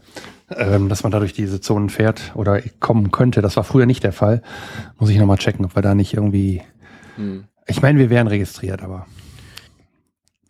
ähm, 0.56 0.88
dass 0.88 1.04
man 1.04 1.12
da 1.12 1.20
durch 1.20 1.32
diese 1.32 1.60
Zonen 1.60 1.88
fährt 1.88 2.32
oder 2.34 2.60
kommen 2.80 3.12
könnte, 3.12 3.42
das 3.42 3.56
war 3.56 3.62
früher 3.62 3.86
nicht 3.86 4.02
der 4.02 4.12
Fall, 4.12 4.42
muss 4.98 5.08
ich 5.08 5.18
nochmal 5.18 5.38
checken, 5.38 5.64
ob 5.64 5.76
wir 5.76 5.82
da 5.82 5.94
nicht 5.94 6.14
irgendwie. 6.14 6.62
Mhm. 7.16 7.44
Ich 7.68 7.80
meine, 7.80 8.00
wir 8.00 8.10
wären 8.10 8.26
registriert, 8.26 8.82
aber 8.82 9.06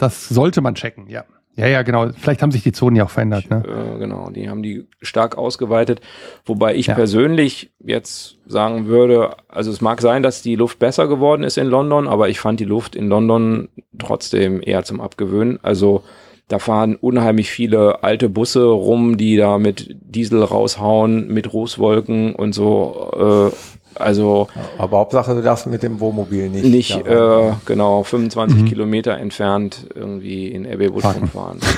das 0.02 0.28
sollte 0.28 0.60
man 0.60 0.74
checken, 0.74 1.08
ja. 1.08 1.24
Ja, 1.54 1.66
ja, 1.66 1.82
genau. 1.82 2.08
Vielleicht 2.16 2.40
haben 2.40 2.50
sich 2.50 2.62
die 2.62 2.72
Zonen 2.72 2.96
ja 2.96 3.04
auch 3.04 3.10
verändert, 3.10 3.50
ne? 3.50 3.62
Äh, 3.66 3.98
genau, 3.98 4.30
die 4.30 4.48
haben 4.48 4.62
die 4.62 4.86
stark 5.02 5.36
ausgeweitet. 5.36 6.00
Wobei 6.46 6.74
ich 6.74 6.86
Ja. 6.86 6.94
persönlich 6.94 7.70
jetzt 7.78 8.38
sagen 8.46 8.86
würde, 8.86 9.36
also 9.48 9.70
es 9.70 9.82
mag 9.82 10.00
sein, 10.00 10.22
dass 10.22 10.40
die 10.40 10.56
Luft 10.56 10.78
besser 10.78 11.08
geworden 11.08 11.42
ist 11.44 11.58
in 11.58 11.66
London, 11.66 12.08
aber 12.08 12.30
ich 12.30 12.40
fand 12.40 12.58
die 12.58 12.64
Luft 12.64 12.96
in 12.96 13.06
London 13.08 13.68
trotzdem 13.98 14.62
eher 14.64 14.82
zum 14.84 15.02
Abgewöhnen. 15.02 15.58
Also 15.62 16.02
da 16.48 16.58
fahren 16.58 16.96
unheimlich 16.96 17.50
viele 17.50 18.02
alte 18.02 18.30
Busse 18.30 18.64
rum, 18.64 19.18
die 19.18 19.36
da 19.36 19.58
mit 19.58 19.94
Diesel 20.00 20.42
raushauen, 20.42 21.28
mit 21.28 21.52
Rußwolken 21.52 22.34
und 22.34 22.54
so. 22.54 23.50
Äh, 23.52 23.56
also 23.96 24.48
Aber 24.78 24.98
Hauptsache, 24.98 25.34
du 25.34 25.42
darfst 25.42 25.66
mit 25.66 25.82
dem 25.82 26.00
Wohnmobil 26.00 26.48
nicht. 26.50 26.64
nicht 26.64 27.06
äh, 27.06 27.52
genau 27.66 28.02
25 28.02 28.62
Mhm. 28.62 28.64
Kilometer 28.66 29.16
entfernt 29.18 29.86
irgendwie 29.94 30.48
in 30.48 30.64
Parken. 31.00 31.20
rumfahren. 31.20 31.58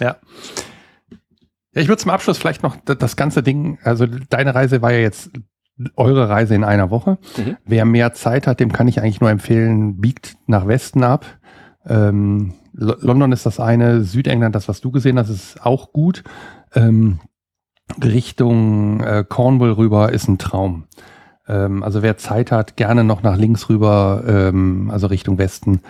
Ja. 0.00 0.16
Ja, 1.74 1.80
ich 1.82 1.88
würde 1.88 2.00
zum 2.02 2.10
Abschluss 2.10 2.38
vielleicht 2.38 2.62
noch 2.62 2.76
das 2.84 3.16
ganze 3.16 3.42
Ding, 3.42 3.78
also 3.82 4.06
deine 4.06 4.54
Reise 4.54 4.80
war 4.82 4.92
ja 4.92 4.98
jetzt 5.00 5.30
eure 5.96 6.28
Reise 6.28 6.54
in 6.54 6.62
einer 6.64 6.90
Woche. 6.90 7.18
Mhm. 7.36 7.56
Wer 7.64 7.84
mehr 7.84 8.12
Zeit 8.14 8.46
hat, 8.46 8.60
dem 8.60 8.72
kann 8.72 8.86
ich 8.86 9.00
eigentlich 9.00 9.20
nur 9.20 9.30
empfehlen, 9.30 10.00
biegt 10.00 10.36
nach 10.46 10.66
Westen 10.68 11.02
ab. 11.02 11.26
Ähm, 11.86 12.54
London 12.72 13.32
ist 13.32 13.44
das 13.46 13.60
eine, 13.60 14.02
Südengland, 14.02 14.54
das, 14.54 14.68
was 14.68 14.80
du 14.80 14.90
gesehen 14.92 15.18
hast, 15.18 15.30
ist 15.30 15.64
auch 15.64 15.92
gut. 15.92 16.22
Ähm, 16.74 17.18
Richtung 18.02 19.00
äh, 19.00 19.24
Cornwall 19.28 19.72
rüber 19.72 20.12
ist 20.12 20.28
ein 20.28 20.38
Traum. 20.38 20.84
Ähm, 21.46 21.82
also 21.82 22.02
wer 22.02 22.16
Zeit 22.16 22.50
hat, 22.50 22.76
gerne 22.76 23.04
noch 23.04 23.22
nach 23.22 23.36
links 23.36 23.68
rüber, 23.68 24.24
ähm, 24.26 24.90
also 24.90 25.06
Richtung 25.06 25.38
Westen. 25.38 25.80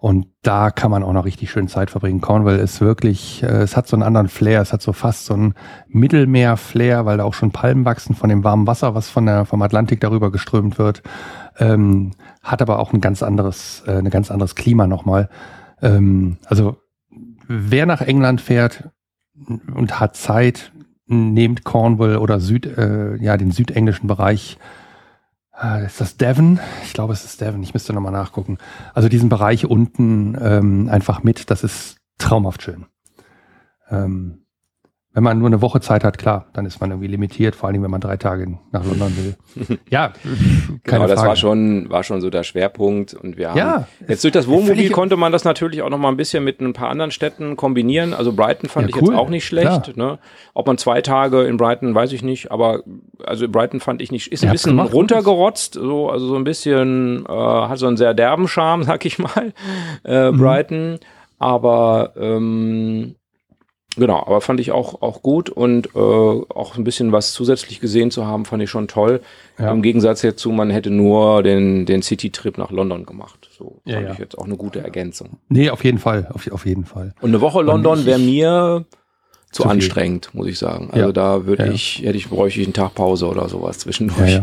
Und 0.00 0.28
da 0.42 0.70
kann 0.70 0.92
man 0.92 1.02
auch 1.02 1.12
noch 1.12 1.24
richtig 1.24 1.50
schön 1.50 1.66
Zeit 1.66 1.90
verbringen. 1.90 2.20
Cornwall 2.20 2.58
ist 2.58 2.80
wirklich, 2.80 3.42
äh, 3.42 3.62
es 3.62 3.76
hat 3.76 3.88
so 3.88 3.96
einen 3.96 4.04
anderen 4.04 4.28
Flair, 4.28 4.60
es 4.60 4.72
hat 4.72 4.80
so 4.80 4.92
fast 4.92 5.26
so 5.26 5.34
einen 5.34 5.54
Mittelmeer-Flair, 5.88 7.04
weil 7.04 7.18
da 7.18 7.24
auch 7.24 7.34
schon 7.34 7.50
Palmen 7.50 7.84
wachsen 7.84 8.14
von 8.14 8.28
dem 8.28 8.44
warmen 8.44 8.68
Wasser, 8.68 8.94
was 8.94 9.08
von 9.08 9.26
der, 9.26 9.44
vom 9.44 9.60
Atlantik 9.60 10.00
darüber 10.00 10.30
geströmt 10.30 10.78
wird. 10.78 11.02
Ähm, 11.58 12.12
hat 12.42 12.62
aber 12.62 12.78
auch 12.78 12.92
ein 12.92 13.00
ganz 13.00 13.24
anderes, 13.24 13.82
äh, 13.86 13.98
ein 13.98 14.10
ganz 14.10 14.30
anderes 14.30 14.54
Klima 14.54 14.86
nochmal. 14.86 15.28
Ähm, 15.82 16.36
also 16.46 16.76
wer 17.48 17.86
nach 17.86 18.00
England 18.00 18.40
fährt 18.40 18.90
und 19.74 19.98
hat 19.98 20.16
Zeit, 20.16 20.70
nehmt 21.08 21.64
Cornwall 21.64 22.16
oder 22.18 22.40
Süd, 22.40 22.66
äh, 22.66 23.16
ja, 23.16 23.36
den 23.36 23.50
südenglischen 23.50 24.06
Bereich. 24.06 24.58
Äh, 25.60 25.86
ist 25.86 26.00
das 26.00 26.16
Devon? 26.16 26.60
Ich 26.84 26.92
glaube, 26.92 27.12
es 27.12 27.24
ist 27.24 27.40
Devon. 27.40 27.62
Ich 27.62 27.74
müsste 27.74 27.92
nochmal 27.92 28.12
nachgucken. 28.12 28.58
Also 28.94 29.08
diesen 29.08 29.28
Bereich 29.28 29.66
unten 29.66 30.36
ähm, 30.40 30.88
einfach 30.88 31.22
mit. 31.22 31.50
Das 31.50 31.64
ist 31.64 31.96
traumhaft 32.18 32.62
schön. 32.62 32.86
Ähm, 33.90 34.44
wenn 35.18 35.24
man 35.24 35.36
nur 35.40 35.48
eine 35.48 35.60
Woche 35.60 35.80
Zeit 35.80 36.04
hat, 36.04 36.16
klar, 36.16 36.46
dann 36.52 36.64
ist 36.64 36.80
man 36.80 36.90
irgendwie 36.92 37.08
limitiert, 37.08 37.56
vor 37.56 37.68
allem 37.68 37.82
wenn 37.82 37.90
man 37.90 38.00
drei 38.00 38.16
Tage 38.16 38.56
nach 38.70 38.84
London 38.84 39.12
will. 39.16 39.78
ja, 39.90 40.12
keine 40.12 40.78
Genau, 40.84 41.06
das 41.08 41.14
Frage. 41.14 41.28
war 41.30 41.34
schon, 41.34 41.90
war 41.90 42.04
schon 42.04 42.20
so 42.20 42.30
der 42.30 42.44
Schwerpunkt 42.44 43.14
und 43.14 43.36
wir 43.36 43.50
haben 43.50 43.58
Ja, 43.58 43.88
jetzt 44.06 44.22
durch 44.22 44.30
das 44.32 44.46
Wohnmobil 44.46 44.90
konnte 44.90 45.16
man 45.16 45.32
das 45.32 45.42
natürlich 45.42 45.82
auch 45.82 45.90
noch 45.90 45.98
mal 45.98 46.10
ein 46.10 46.16
bisschen 46.16 46.44
mit 46.44 46.60
ein 46.60 46.72
paar 46.72 46.88
anderen 46.90 47.10
Städten 47.10 47.56
kombinieren. 47.56 48.14
Also 48.14 48.32
Brighton 48.32 48.68
fand 48.68 48.84
Ja, 48.84 48.90
ich 48.90 48.94
jetzt 48.94 49.08
cool. 49.10 49.16
auch 49.16 49.28
nicht 49.28 49.44
schlecht. 49.44 49.96
Ne? 49.96 50.20
Ob 50.54 50.68
man 50.68 50.78
zwei 50.78 51.02
Tage 51.02 51.42
in 51.46 51.56
Brighton, 51.56 51.96
weiß 51.96 52.12
ich 52.12 52.22
nicht, 52.22 52.52
aber 52.52 52.84
also 53.26 53.46
in 53.46 53.50
Brighton 53.50 53.80
fand 53.80 54.00
ich 54.00 54.12
nicht, 54.12 54.30
ist 54.30 54.44
ein 54.44 54.52
bisschen 54.52 54.76
gemacht, 54.76 54.92
runtergerotzt, 54.92 55.74
so, 55.74 56.10
also 56.10 56.28
so 56.28 56.36
ein 56.36 56.44
bisschen, 56.44 57.26
äh, 57.28 57.32
hat 57.32 57.78
so 57.80 57.88
einen 57.88 57.96
sehr 57.96 58.14
derben 58.14 58.46
Charme, 58.46 58.82
sag 58.84 59.04
ich 59.04 59.18
mal, 59.18 59.52
äh, 60.04 60.30
Mhm. 60.30 60.38
Brighton. 60.38 60.98
Aber 61.40 62.12
ähm, 62.16 63.14
Genau, 63.98 64.20
aber 64.24 64.40
fand 64.40 64.60
ich 64.60 64.70
auch, 64.70 65.02
auch 65.02 65.22
gut 65.22 65.50
und 65.50 65.88
äh, 65.94 65.98
auch 65.98 66.76
ein 66.76 66.84
bisschen 66.84 67.10
was 67.10 67.32
zusätzlich 67.32 67.80
gesehen 67.80 68.10
zu 68.10 68.26
haben, 68.26 68.44
fand 68.44 68.62
ich 68.62 68.70
schon 68.70 68.86
toll. 68.86 69.20
Ja. 69.58 69.72
Im 69.72 69.82
Gegensatz 69.82 70.20
dazu, 70.20 70.52
man 70.52 70.70
hätte 70.70 70.90
nur 70.90 71.42
den, 71.42 71.84
den 71.84 72.02
City-Trip 72.02 72.58
nach 72.58 72.70
London 72.70 73.04
gemacht. 73.04 73.48
So 73.50 73.80
Ja, 73.84 73.94
fand 73.94 74.06
ja. 74.06 74.12
ich 74.12 74.18
jetzt 74.18 74.38
auch 74.38 74.44
eine 74.44 74.56
gute 74.56 74.80
Ergänzung. 74.80 75.38
Nee, 75.48 75.70
auf 75.70 75.84
jeden 75.84 75.98
Fall. 75.98 76.28
Auf, 76.32 76.50
auf 76.50 76.64
jeden 76.64 76.84
Fall. 76.84 77.14
Und 77.20 77.30
eine 77.30 77.40
Woche 77.40 77.60
London 77.62 78.06
wäre 78.06 78.20
mir 78.20 78.86
zu, 79.50 79.62
Zu 79.62 79.68
anstrengend, 79.68 80.30
muss 80.34 80.46
ich 80.46 80.58
sagen. 80.58 80.90
Also 80.92 81.10
da 81.10 81.46
würde 81.46 81.72
ich, 81.72 82.02
hätte 82.02 82.16
ich, 82.16 82.28
bräuchte 82.28 82.60
ich 82.60 82.66
einen 82.66 82.74
Tag 82.74 82.94
Pause 82.94 83.26
oder 83.26 83.48
sowas 83.48 83.78
zwischendurch. 83.78 84.42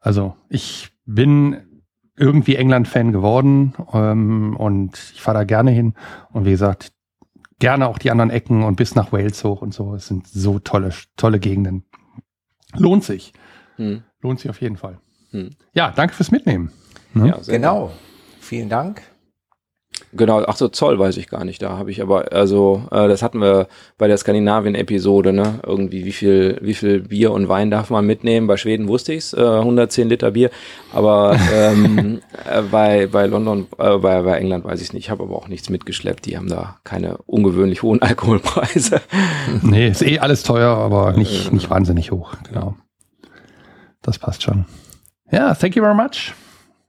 Also 0.00 0.34
ich 0.48 0.90
bin 1.06 1.56
irgendwie 2.16 2.56
England-Fan 2.56 3.12
geworden 3.12 3.72
ähm, 3.92 4.56
und 4.56 4.98
ich 5.14 5.22
fahre 5.22 5.38
da 5.38 5.44
gerne 5.44 5.70
hin. 5.70 5.94
Und 6.32 6.44
wie 6.44 6.50
gesagt, 6.50 6.92
gerne 7.62 7.86
auch 7.86 7.98
die 7.98 8.10
anderen 8.10 8.30
Ecken 8.30 8.64
und 8.64 8.74
bis 8.74 8.96
nach 8.96 9.12
Wales 9.12 9.44
hoch 9.44 9.62
und 9.62 9.72
so. 9.72 9.94
Es 9.94 10.08
sind 10.08 10.26
so 10.26 10.58
tolle, 10.58 10.90
tolle 11.16 11.38
Gegenden. 11.38 11.84
Lohnt 12.74 13.04
sich. 13.04 13.32
Hm. 13.76 14.02
Lohnt 14.20 14.40
sich 14.40 14.50
auf 14.50 14.60
jeden 14.60 14.76
Fall. 14.76 14.98
Hm. 15.30 15.50
Ja, 15.72 15.92
danke 15.94 16.12
fürs 16.12 16.32
Mitnehmen. 16.32 16.72
Ne? 17.14 17.28
Ja, 17.28 17.38
Genau. 17.46 17.92
Vielen 18.40 18.68
Dank. 18.68 19.02
Genau, 20.14 20.42
ach 20.46 20.56
so, 20.56 20.68
Zoll 20.68 20.98
weiß 20.98 21.16
ich 21.16 21.28
gar 21.28 21.44
nicht. 21.44 21.62
Da 21.62 21.78
habe 21.78 21.90
ich 21.90 22.02
aber, 22.02 22.32
also, 22.32 22.82
äh, 22.90 23.08
das 23.08 23.22
hatten 23.22 23.40
wir 23.40 23.66
bei 23.96 24.08
der 24.08 24.18
Skandinavien-Episode, 24.18 25.32
ne? 25.32 25.60
Irgendwie, 25.64 26.04
wie 26.04 26.12
viel, 26.12 26.58
wie 26.60 26.74
viel 26.74 27.00
Bier 27.00 27.32
und 27.32 27.48
Wein 27.48 27.70
darf 27.70 27.88
man 27.88 28.06
mitnehmen? 28.06 28.46
Bei 28.46 28.58
Schweden 28.58 28.88
wusste 28.88 29.14
ich's, 29.14 29.32
äh, 29.32 29.40
110 29.40 30.10
Liter 30.10 30.32
Bier. 30.32 30.50
Aber 30.92 31.34
ähm, 31.54 32.20
äh, 32.44 32.60
bei, 32.60 33.06
bei 33.06 33.26
London, 33.26 33.66
äh, 33.78 33.96
bei, 33.96 34.20
bei 34.20 34.36
England 34.36 34.64
weiß 34.66 34.82
ich 34.82 34.88
es 34.88 34.92
nicht. 34.92 35.04
Ich 35.04 35.10
habe 35.10 35.22
aber 35.22 35.34
auch 35.34 35.48
nichts 35.48 35.70
mitgeschleppt. 35.70 36.26
Die 36.26 36.36
haben 36.36 36.48
da 36.48 36.76
keine 36.84 37.16
ungewöhnlich 37.24 37.82
hohen 37.82 38.02
Alkoholpreise. 38.02 39.00
Nee, 39.62 39.88
ist 39.88 40.02
eh 40.02 40.18
alles 40.18 40.42
teuer, 40.42 40.76
aber 40.76 41.12
nicht, 41.12 41.52
nicht 41.54 41.70
wahnsinnig 41.70 42.10
hoch. 42.10 42.34
Genau. 42.48 42.74
Das 44.02 44.18
passt 44.18 44.42
schon. 44.42 44.66
Ja, 45.30 45.54
thank 45.54 45.74
you 45.74 45.82
very 45.82 45.94
much. 45.94 46.34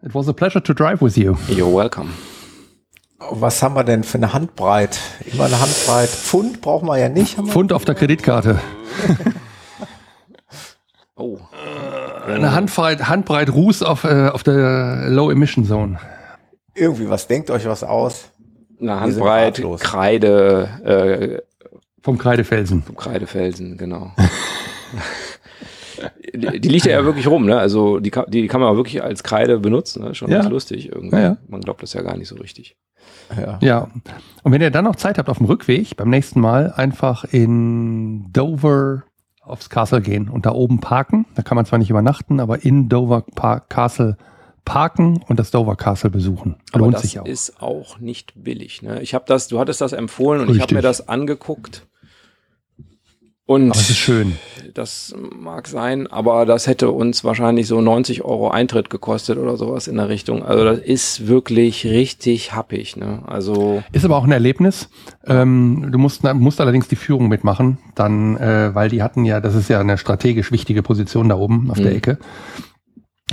It 0.03 0.13
was 0.13 0.27
a 0.27 0.33
pleasure 0.33 0.61
to 0.61 0.73
drive 0.73 1.01
with 1.01 1.15
you. 1.15 1.37
You're 1.47 1.73
welcome. 1.73 2.09
Was 3.31 3.61
haben 3.63 3.75
wir 3.75 3.83
denn 3.83 4.03
für 4.03 4.17
eine 4.17 4.33
Handbreit? 4.33 4.99
Immer 5.31 5.45
eine 5.45 5.59
Handbreit. 5.59 6.09
Pfund 6.09 6.61
brauchen 6.61 6.87
wir 6.87 6.97
ja 6.97 7.09
nicht. 7.09 7.37
Haben 7.37 7.47
wir? 7.47 7.51
Pfund 7.53 7.73
auf 7.73 7.85
der 7.85 7.95
Kreditkarte. 7.95 8.59
Oh. 11.15 11.37
Eine 12.25 12.53
Handbreit, 12.53 13.07
Handbreit 13.07 13.53
Ruß 13.53 13.83
auf, 13.83 14.03
äh, 14.03 14.29
auf 14.29 14.41
der 14.41 15.09
Low 15.09 15.29
Emission 15.29 15.63
Zone. 15.63 15.99
Irgendwie 16.73 17.07
was. 17.07 17.27
Denkt 17.27 17.51
euch 17.51 17.67
was 17.67 17.83
aus. 17.83 18.31
Eine 18.81 18.99
Handbreit. 18.99 19.61
Kreide, 19.79 20.69
äh, 20.83 21.41
Vom 22.01 22.17
Kreidefelsen. 22.17 22.81
Vom 22.81 22.95
Kreidefelsen, 22.95 23.77
genau. 23.77 24.11
die, 26.33 26.59
die 26.61 26.67
liegt 26.69 26.85
ja 26.87 27.05
wirklich 27.05 27.27
rum, 27.27 27.45
ne? 27.45 27.59
Also 27.59 27.99
die, 27.99 28.09
kann- 28.09 28.25
die 28.29 28.47
kann 28.47 28.59
man 28.59 28.75
wirklich 28.75 29.03
als 29.03 29.21
Kreide 29.23 29.59
benutzen, 29.59 30.03
ne? 30.03 30.15
Schon 30.15 30.31
Ja. 30.31 30.39
ganz 30.39 30.49
lustig 30.49 30.91
irgendwie. 30.91 31.15
Ja, 31.15 31.21
ja. 31.21 31.37
Man 31.47 31.61
glaubt 31.61 31.83
das 31.83 31.93
ja 31.93 32.01
gar 32.01 32.17
nicht 32.17 32.27
so 32.27 32.35
richtig. 32.37 32.75
Ja. 33.39 33.60
Ja. 33.61 33.88
Und 34.43 34.51
wenn 34.51 34.61
ihr 34.61 34.72
dann 34.72 34.85
noch 34.85 34.95
Zeit 34.95 35.18
habt 35.18 35.30
auf 35.30 35.38
dem 35.38 35.45
Rückweg, 35.47 35.95
beim 35.97 36.10
nächsten 36.10 36.39
Mal 36.39 36.73
einfach 36.76 37.23
in 37.26 38.31
Dover 38.34 39.03
aufs 39.45 39.69
Castle 39.69 40.01
gehen 40.01 40.30
und 40.30 40.45
da 40.45 40.51
oben 40.53 40.80
parken. 40.80 41.26
Da 41.35 41.41
kann 41.43 41.55
man 41.55 41.65
zwar 41.65 41.80
nicht 41.80 41.89
übernachten, 41.89 42.39
aber 42.39 42.64
in 42.64 42.89
Dover 42.89 43.22
Park 43.35 43.69
Castle 43.69 44.18
parken 44.65 45.22
und 45.27 45.39
das 45.39 45.51
Dover 45.51 45.76
Castle 45.76 46.10
besuchen. 46.10 46.55
Aber 46.72 46.85
Lohnt 46.85 46.95
das 46.95 47.01
sich 47.01 47.19
auch. 47.19 47.26
ist 47.26 47.61
auch 47.61 47.99
nicht 47.99 48.34
billig. 48.41 48.81
Ne? 48.81 49.01
Ich 49.01 49.14
habe 49.14 49.26
das, 49.27 49.49
du 49.49 49.60
hattest 49.60 49.81
das 49.81 49.91
empfohlen 49.91 50.41
und 50.41 50.47
ich 50.47 50.55
habe 50.55 50.61
Richtig. 50.64 50.76
mir 50.77 50.81
das 50.81 51.10
angeguckt. 51.10 51.85
Und 53.53 53.71
Aber 53.71 53.80
es 53.80 53.89
ist 53.89 53.97
schön. 53.97 54.38
das 54.73 55.13
mag 55.39 55.67
sein, 55.67 56.07
aber 56.07 56.45
das 56.45 56.65
hätte 56.67 56.89
uns 56.89 57.23
wahrscheinlich 57.23 57.67
so 57.67 57.81
90 57.81 58.23
Euro 58.23 58.49
Eintritt 58.49 58.89
gekostet 58.89 59.38
oder 59.38 59.57
sowas 59.57 59.88
in 59.88 59.97
der 59.97 60.09
Richtung. 60.09 60.43
Also 60.43 60.63
das 60.63 60.80
ist 60.80 61.27
wirklich 61.27 61.85
richtig 61.85 62.53
happig. 62.53 62.95
Ne? 62.97 63.21
Also 63.27 63.84
Ist 63.91 64.05
aber 64.05 64.17
auch 64.17 64.23
ein 64.23 64.31
Erlebnis. 64.31 64.89
Ähm, 65.25 65.89
du 65.91 65.97
musst, 65.99 66.23
musst 66.23 66.59
allerdings 66.61 66.88
die 66.88 66.95
Führung 66.95 67.27
mitmachen, 67.27 67.77
dann, 67.95 68.38
äh, 68.38 68.73
weil 68.73 68.89
die 68.89 69.03
hatten 69.03 69.25
ja, 69.25 69.39
das 69.39 69.55
ist 69.55 69.69
ja 69.69 69.80
eine 69.80 69.97
strategisch 69.97 70.51
wichtige 70.51 70.81
Position 70.81 71.30
da 71.30 71.35
oben 71.35 71.69
auf 71.69 71.77
der 71.77 71.91
Mhm. 71.91 71.97
Ecke. 71.97 72.17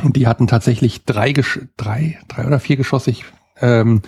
Und 0.02 0.16
die 0.16 0.26
hatten 0.26 0.46
tatsächlich 0.46 1.04
drei, 1.04 1.32
Gesch 1.32 1.60
drei, 1.76 2.18
drei 2.28 2.46
oder 2.46 2.60
viergeschossig 2.60 3.24
ähm, 3.60 4.02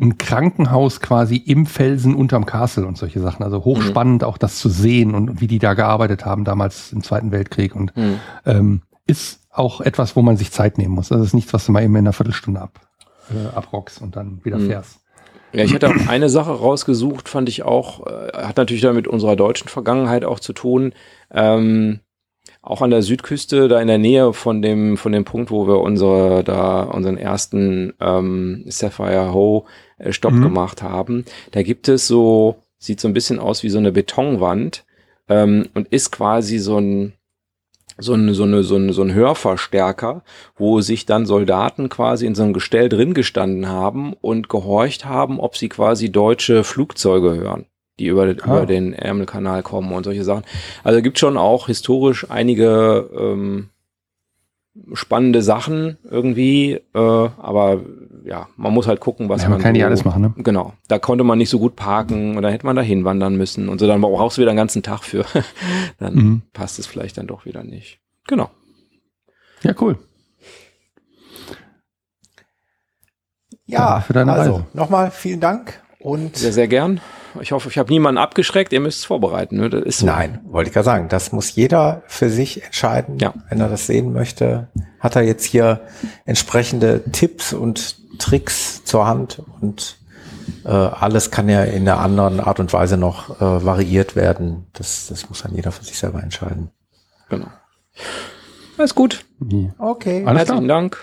ein 0.00 0.18
Krankenhaus 0.18 1.00
quasi 1.00 1.36
im 1.36 1.66
Felsen 1.66 2.14
unterm 2.14 2.46
Castle 2.46 2.86
und 2.86 2.98
solche 2.98 3.20
Sachen. 3.20 3.44
Also 3.44 3.64
hochspannend 3.64 4.24
auch 4.24 4.38
das 4.38 4.58
zu 4.58 4.68
sehen 4.68 5.14
und 5.14 5.40
wie 5.40 5.46
die 5.46 5.58
da 5.58 5.74
gearbeitet 5.74 6.24
haben 6.24 6.44
damals 6.44 6.92
im 6.92 7.02
Zweiten 7.02 7.30
Weltkrieg 7.30 7.76
und 7.76 7.94
hm. 7.94 8.18
ähm, 8.44 8.82
ist 9.06 9.40
auch 9.50 9.80
etwas, 9.80 10.16
wo 10.16 10.22
man 10.22 10.36
sich 10.36 10.50
Zeit 10.50 10.78
nehmen 10.78 10.94
muss. 10.94 11.08
Das 11.08 11.20
ist 11.20 11.34
nichts, 11.34 11.52
was 11.52 11.66
du 11.66 11.72
mal 11.72 11.82
eben 11.82 11.94
in 11.94 12.04
einer 12.04 12.12
Viertelstunde 12.12 12.60
ab, 12.60 12.80
äh, 13.30 13.54
abrockst 13.54 14.02
und 14.02 14.16
dann 14.16 14.44
wieder 14.44 14.58
Mhm. 14.58 14.66
fährst. 14.66 15.00
Ja, 15.52 15.62
ich 15.62 15.72
hätte 15.72 15.88
auch 15.88 16.08
eine 16.08 16.28
Sache 16.28 16.50
rausgesucht, 16.50 17.28
fand 17.28 17.48
ich 17.48 17.62
auch, 17.62 18.04
äh, 18.08 18.32
hat 18.32 18.56
natürlich 18.56 18.82
dann 18.82 18.96
mit 18.96 19.06
unserer 19.06 19.36
deutschen 19.36 19.68
Vergangenheit 19.68 20.24
auch 20.24 20.40
zu 20.40 20.52
tun. 20.52 20.92
Ähm, 21.30 22.00
auch 22.64 22.82
an 22.82 22.90
der 22.90 23.02
Südküste, 23.02 23.68
da 23.68 23.80
in 23.80 23.88
der 23.88 23.98
Nähe 23.98 24.32
von 24.32 24.62
dem, 24.62 24.96
von 24.96 25.12
dem 25.12 25.24
Punkt, 25.24 25.50
wo 25.50 25.66
wir 25.66 25.80
unsere, 25.80 26.42
da, 26.44 26.82
unseren 26.84 27.18
ersten 27.18 27.92
ähm, 28.00 28.64
Sapphire 28.66 29.32
Ho 29.32 29.66
äh, 29.98 30.12
Stopp 30.12 30.32
Mhm. 30.32 30.42
gemacht 30.42 30.82
haben. 30.82 31.24
Da 31.52 31.62
gibt 31.62 31.88
es 31.88 32.06
so, 32.06 32.56
sieht 32.78 33.00
so 33.00 33.08
ein 33.08 33.14
bisschen 33.14 33.38
aus 33.38 33.62
wie 33.62 33.68
so 33.70 33.78
eine 33.78 33.92
Betonwand 33.92 34.84
ähm, 35.28 35.68
und 35.74 35.88
ist 35.88 36.10
quasi 36.10 36.58
so 36.58 36.78
ein, 36.78 37.12
so 37.98 38.14
eine, 38.14 38.34
so 38.34 38.42
eine, 38.44 38.62
so 38.62 38.74
eine, 38.76 38.92
so 38.92 39.02
ein 39.02 39.14
Hörverstärker, 39.14 40.24
wo 40.56 40.80
sich 40.80 41.06
dann 41.06 41.26
Soldaten 41.26 41.88
quasi 41.88 42.26
in 42.26 42.34
so 42.34 42.42
einem 42.42 42.52
Gestell 42.52 42.88
drin 42.88 43.14
gestanden 43.14 43.68
haben 43.68 44.14
und 44.14 44.48
gehorcht 44.48 45.04
haben, 45.04 45.38
ob 45.38 45.56
sie 45.56 45.68
quasi 45.68 46.10
deutsche 46.10 46.64
Flugzeuge 46.64 47.34
hören, 47.34 47.66
die 47.98 48.06
über, 48.06 48.26
über 48.28 48.66
den 48.66 48.92
Ärmelkanal 48.92 49.62
kommen 49.62 49.92
und 49.92 50.04
solche 50.04 50.24
Sachen. 50.24 50.44
Also 50.82 51.00
gibt 51.02 51.18
schon 51.18 51.36
auch 51.36 51.66
historisch 51.66 52.28
einige 52.30 53.08
ähm, 53.16 53.70
spannende 54.94 55.42
Sachen 55.42 55.98
irgendwie, 56.10 56.72
äh, 56.72 56.98
aber 56.98 57.80
ja, 58.24 58.48
man 58.56 58.72
muss 58.74 58.88
halt 58.88 58.98
gucken, 59.00 59.28
was 59.28 59.42
Ja, 59.42 59.48
man 59.48 59.58
man 59.58 59.62
kann 59.62 59.72
nicht 59.74 59.82
so, 59.82 59.86
alles 59.86 60.04
machen, 60.04 60.22
ne? 60.22 60.34
Genau, 60.38 60.72
da 60.88 60.98
konnte 60.98 61.22
man 61.22 61.38
nicht 61.38 61.50
so 61.50 61.58
gut 61.60 61.76
parken 61.76 62.36
und 62.36 62.42
da 62.42 62.48
hätte 62.48 62.66
man 62.66 62.74
da 62.74 62.82
hinwandern 62.82 63.36
müssen 63.36 63.68
und 63.68 63.78
so, 63.78 63.86
dann 63.86 64.00
brauchst 64.00 64.36
du 64.38 64.42
wieder 64.42 64.50
einen 64.50 64.56
ganzen 64.58 64.82
Tag 64.82 65.04
für. 65.04 65.24
dann 65.98 66.14
Mhm. 66.14 66.42
passt 66.52 66.78
es 66.80 66.86
vielleicht 66.88 67.16
dann 67.18 67.26
doch 67.28 67.44
wieder 67.44 67.62
nicht. 67.62 68.00
Genau. 68.26 68.50
Ja, 69.62 69.74
cool. 69.80 69.98
Ja, 73.66 74.00
Für 74.00 74.12
deine 74.12 74.32
also 74.32 74.66
nochmal 74.74 75.10
vielen 75.10 75.40
Dank 75.40 75.80
und 76.00 76.36
Sehr, 76.36 76.52
sehr 76.52 76.68
gern. 76.68 77.00
Ich 77.40 77.52
hoffe, 77.52 77.68
ich 77.68 77.78
habe 77.78 77.92
niemanden 77.92 78.18
abgeschreckt. 78.18 78.72
Ihr 78.72 78.80
müsst 78.80 78.98
es 79.00 79.04
vorbereiten. 79.04 79.56
Ne? 79.56 79.68
Das 79.70 79.82
ist 79.84 79.98
so. 79.98 80.06
Nein, 80.06 80.40
wollte 80.44 80.68
ich 80.68 80.74
gerade 80.74 80.84
sagen, 80.84 81.08
das 81.08 81.32
muss 81.32 81.54
jeder 81.54 82.02
für 82.06 82.30
sich 82.30 82.62
entscheiden, 82.64 83.18
Ja. 83.18 83.34
wenn 83.48 83.60
er 83.60 83.68
das 83.68 83.86
sehen 83.86 84.12
möchte. 84.12 84.68
Hat 85.00 85.16
er 85.16 85.22
jetzt 85.22 85.44
hier 85.44 85.80
entsprechende 86.24 87.02
Tipps 87.12 87.52
und 87.52 87.96
Tricks 88.18 88.84
zur 88.84 89.06
Hand 89.06 89.42
und 89.60 89.98
äh, 90.64 90.68
alles 90.68 91.30
kann 91.30 91.48
ja 91.48 91.64
in 91.64 91.88
einer 91.88 91.98
anderen 92.00 92.38
Art 92.40 92.60
und 92.60 92.72
Weise 92.72 92.96
noch 92.96 93.40
äh, 93.40 93.64
variiert 93.64 94.14
werden. 94.16 94.66
Das, 94.72 95.08
das 95.08 95.28
muss 95.28 95.42
dann 95.42 95.54
jeder 95.54 95.72
für 95.72 95.84
sich 95.84 95.98
selber 95.98 96.22
entscheiden. 96.22 96.70
Genau. 97.28 97.48
Alles 98.78 98.94
gut. 98.94 99.24
Okay, 99.78 100.24
Alles 100.26 100.40
Herzlichen 100.40 100.68
Dank. 100.68 100.98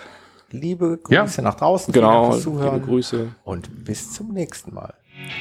liebe 0.51 0.99
Ja. 1.09 1.23
Grüße 1.23 1.41
nach 1.41 1.55
draußen. 1.55 1.93
Vielen 1.93 2.05
Dank 2.05 2.13
Genau. 2.15 2.31
fürs 2.31 2.45
Liebe 2.45 2.57
Zuhören 2.57 2.81
Grüße. 2.81 3.27
und 3.43 3.85
bis 3.85 4.13
zum 4.13 4.33
nächsten 4.33 4.73
Mal. 4.73 4.93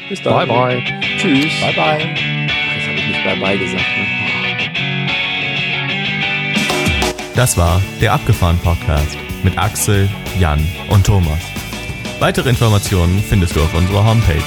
Bis 0.09 0.23
dann. 0.23 0.35
Bye, 0.35 0.47
bye. 0.47 0.82
Tschüss. 1.19 1.52
Bye 1.61 1.73
bye. 1.74 1.98
Jetzt 1.98 2.86
habe 2.86 2.97
ich 2.97 3.07
nicht 3.09 3.24
bye 3.24 3.36
bye 3.36 3.59
gesagt. 3.59 3.85
Ne? 3.97 4.07
Das 7.35 7.57
war 7.57 7.81
der 8.01 8.12
Abgefahren 8.12 8.59
Podcast 8.59 9.16
mit 9.43 9.57
Axel, 9.57 10.09
Jan 10.39 10.66
und 10.89 11.07
Thomas. 11.07 11.40
Weitere 12.19 12.51
Informationen 12.51 13.23
findest 13.27 13.57
du 13.57 13.62
auf 13.62 13.73
unserer 13.74 14.05
Homepage 14.05 14.43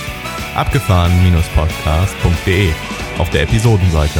abgefahren-podcast.de 0.56 2.72
auf 3.18 3.30
der 3.32 3.42
Episodenseite. 3.44 4.20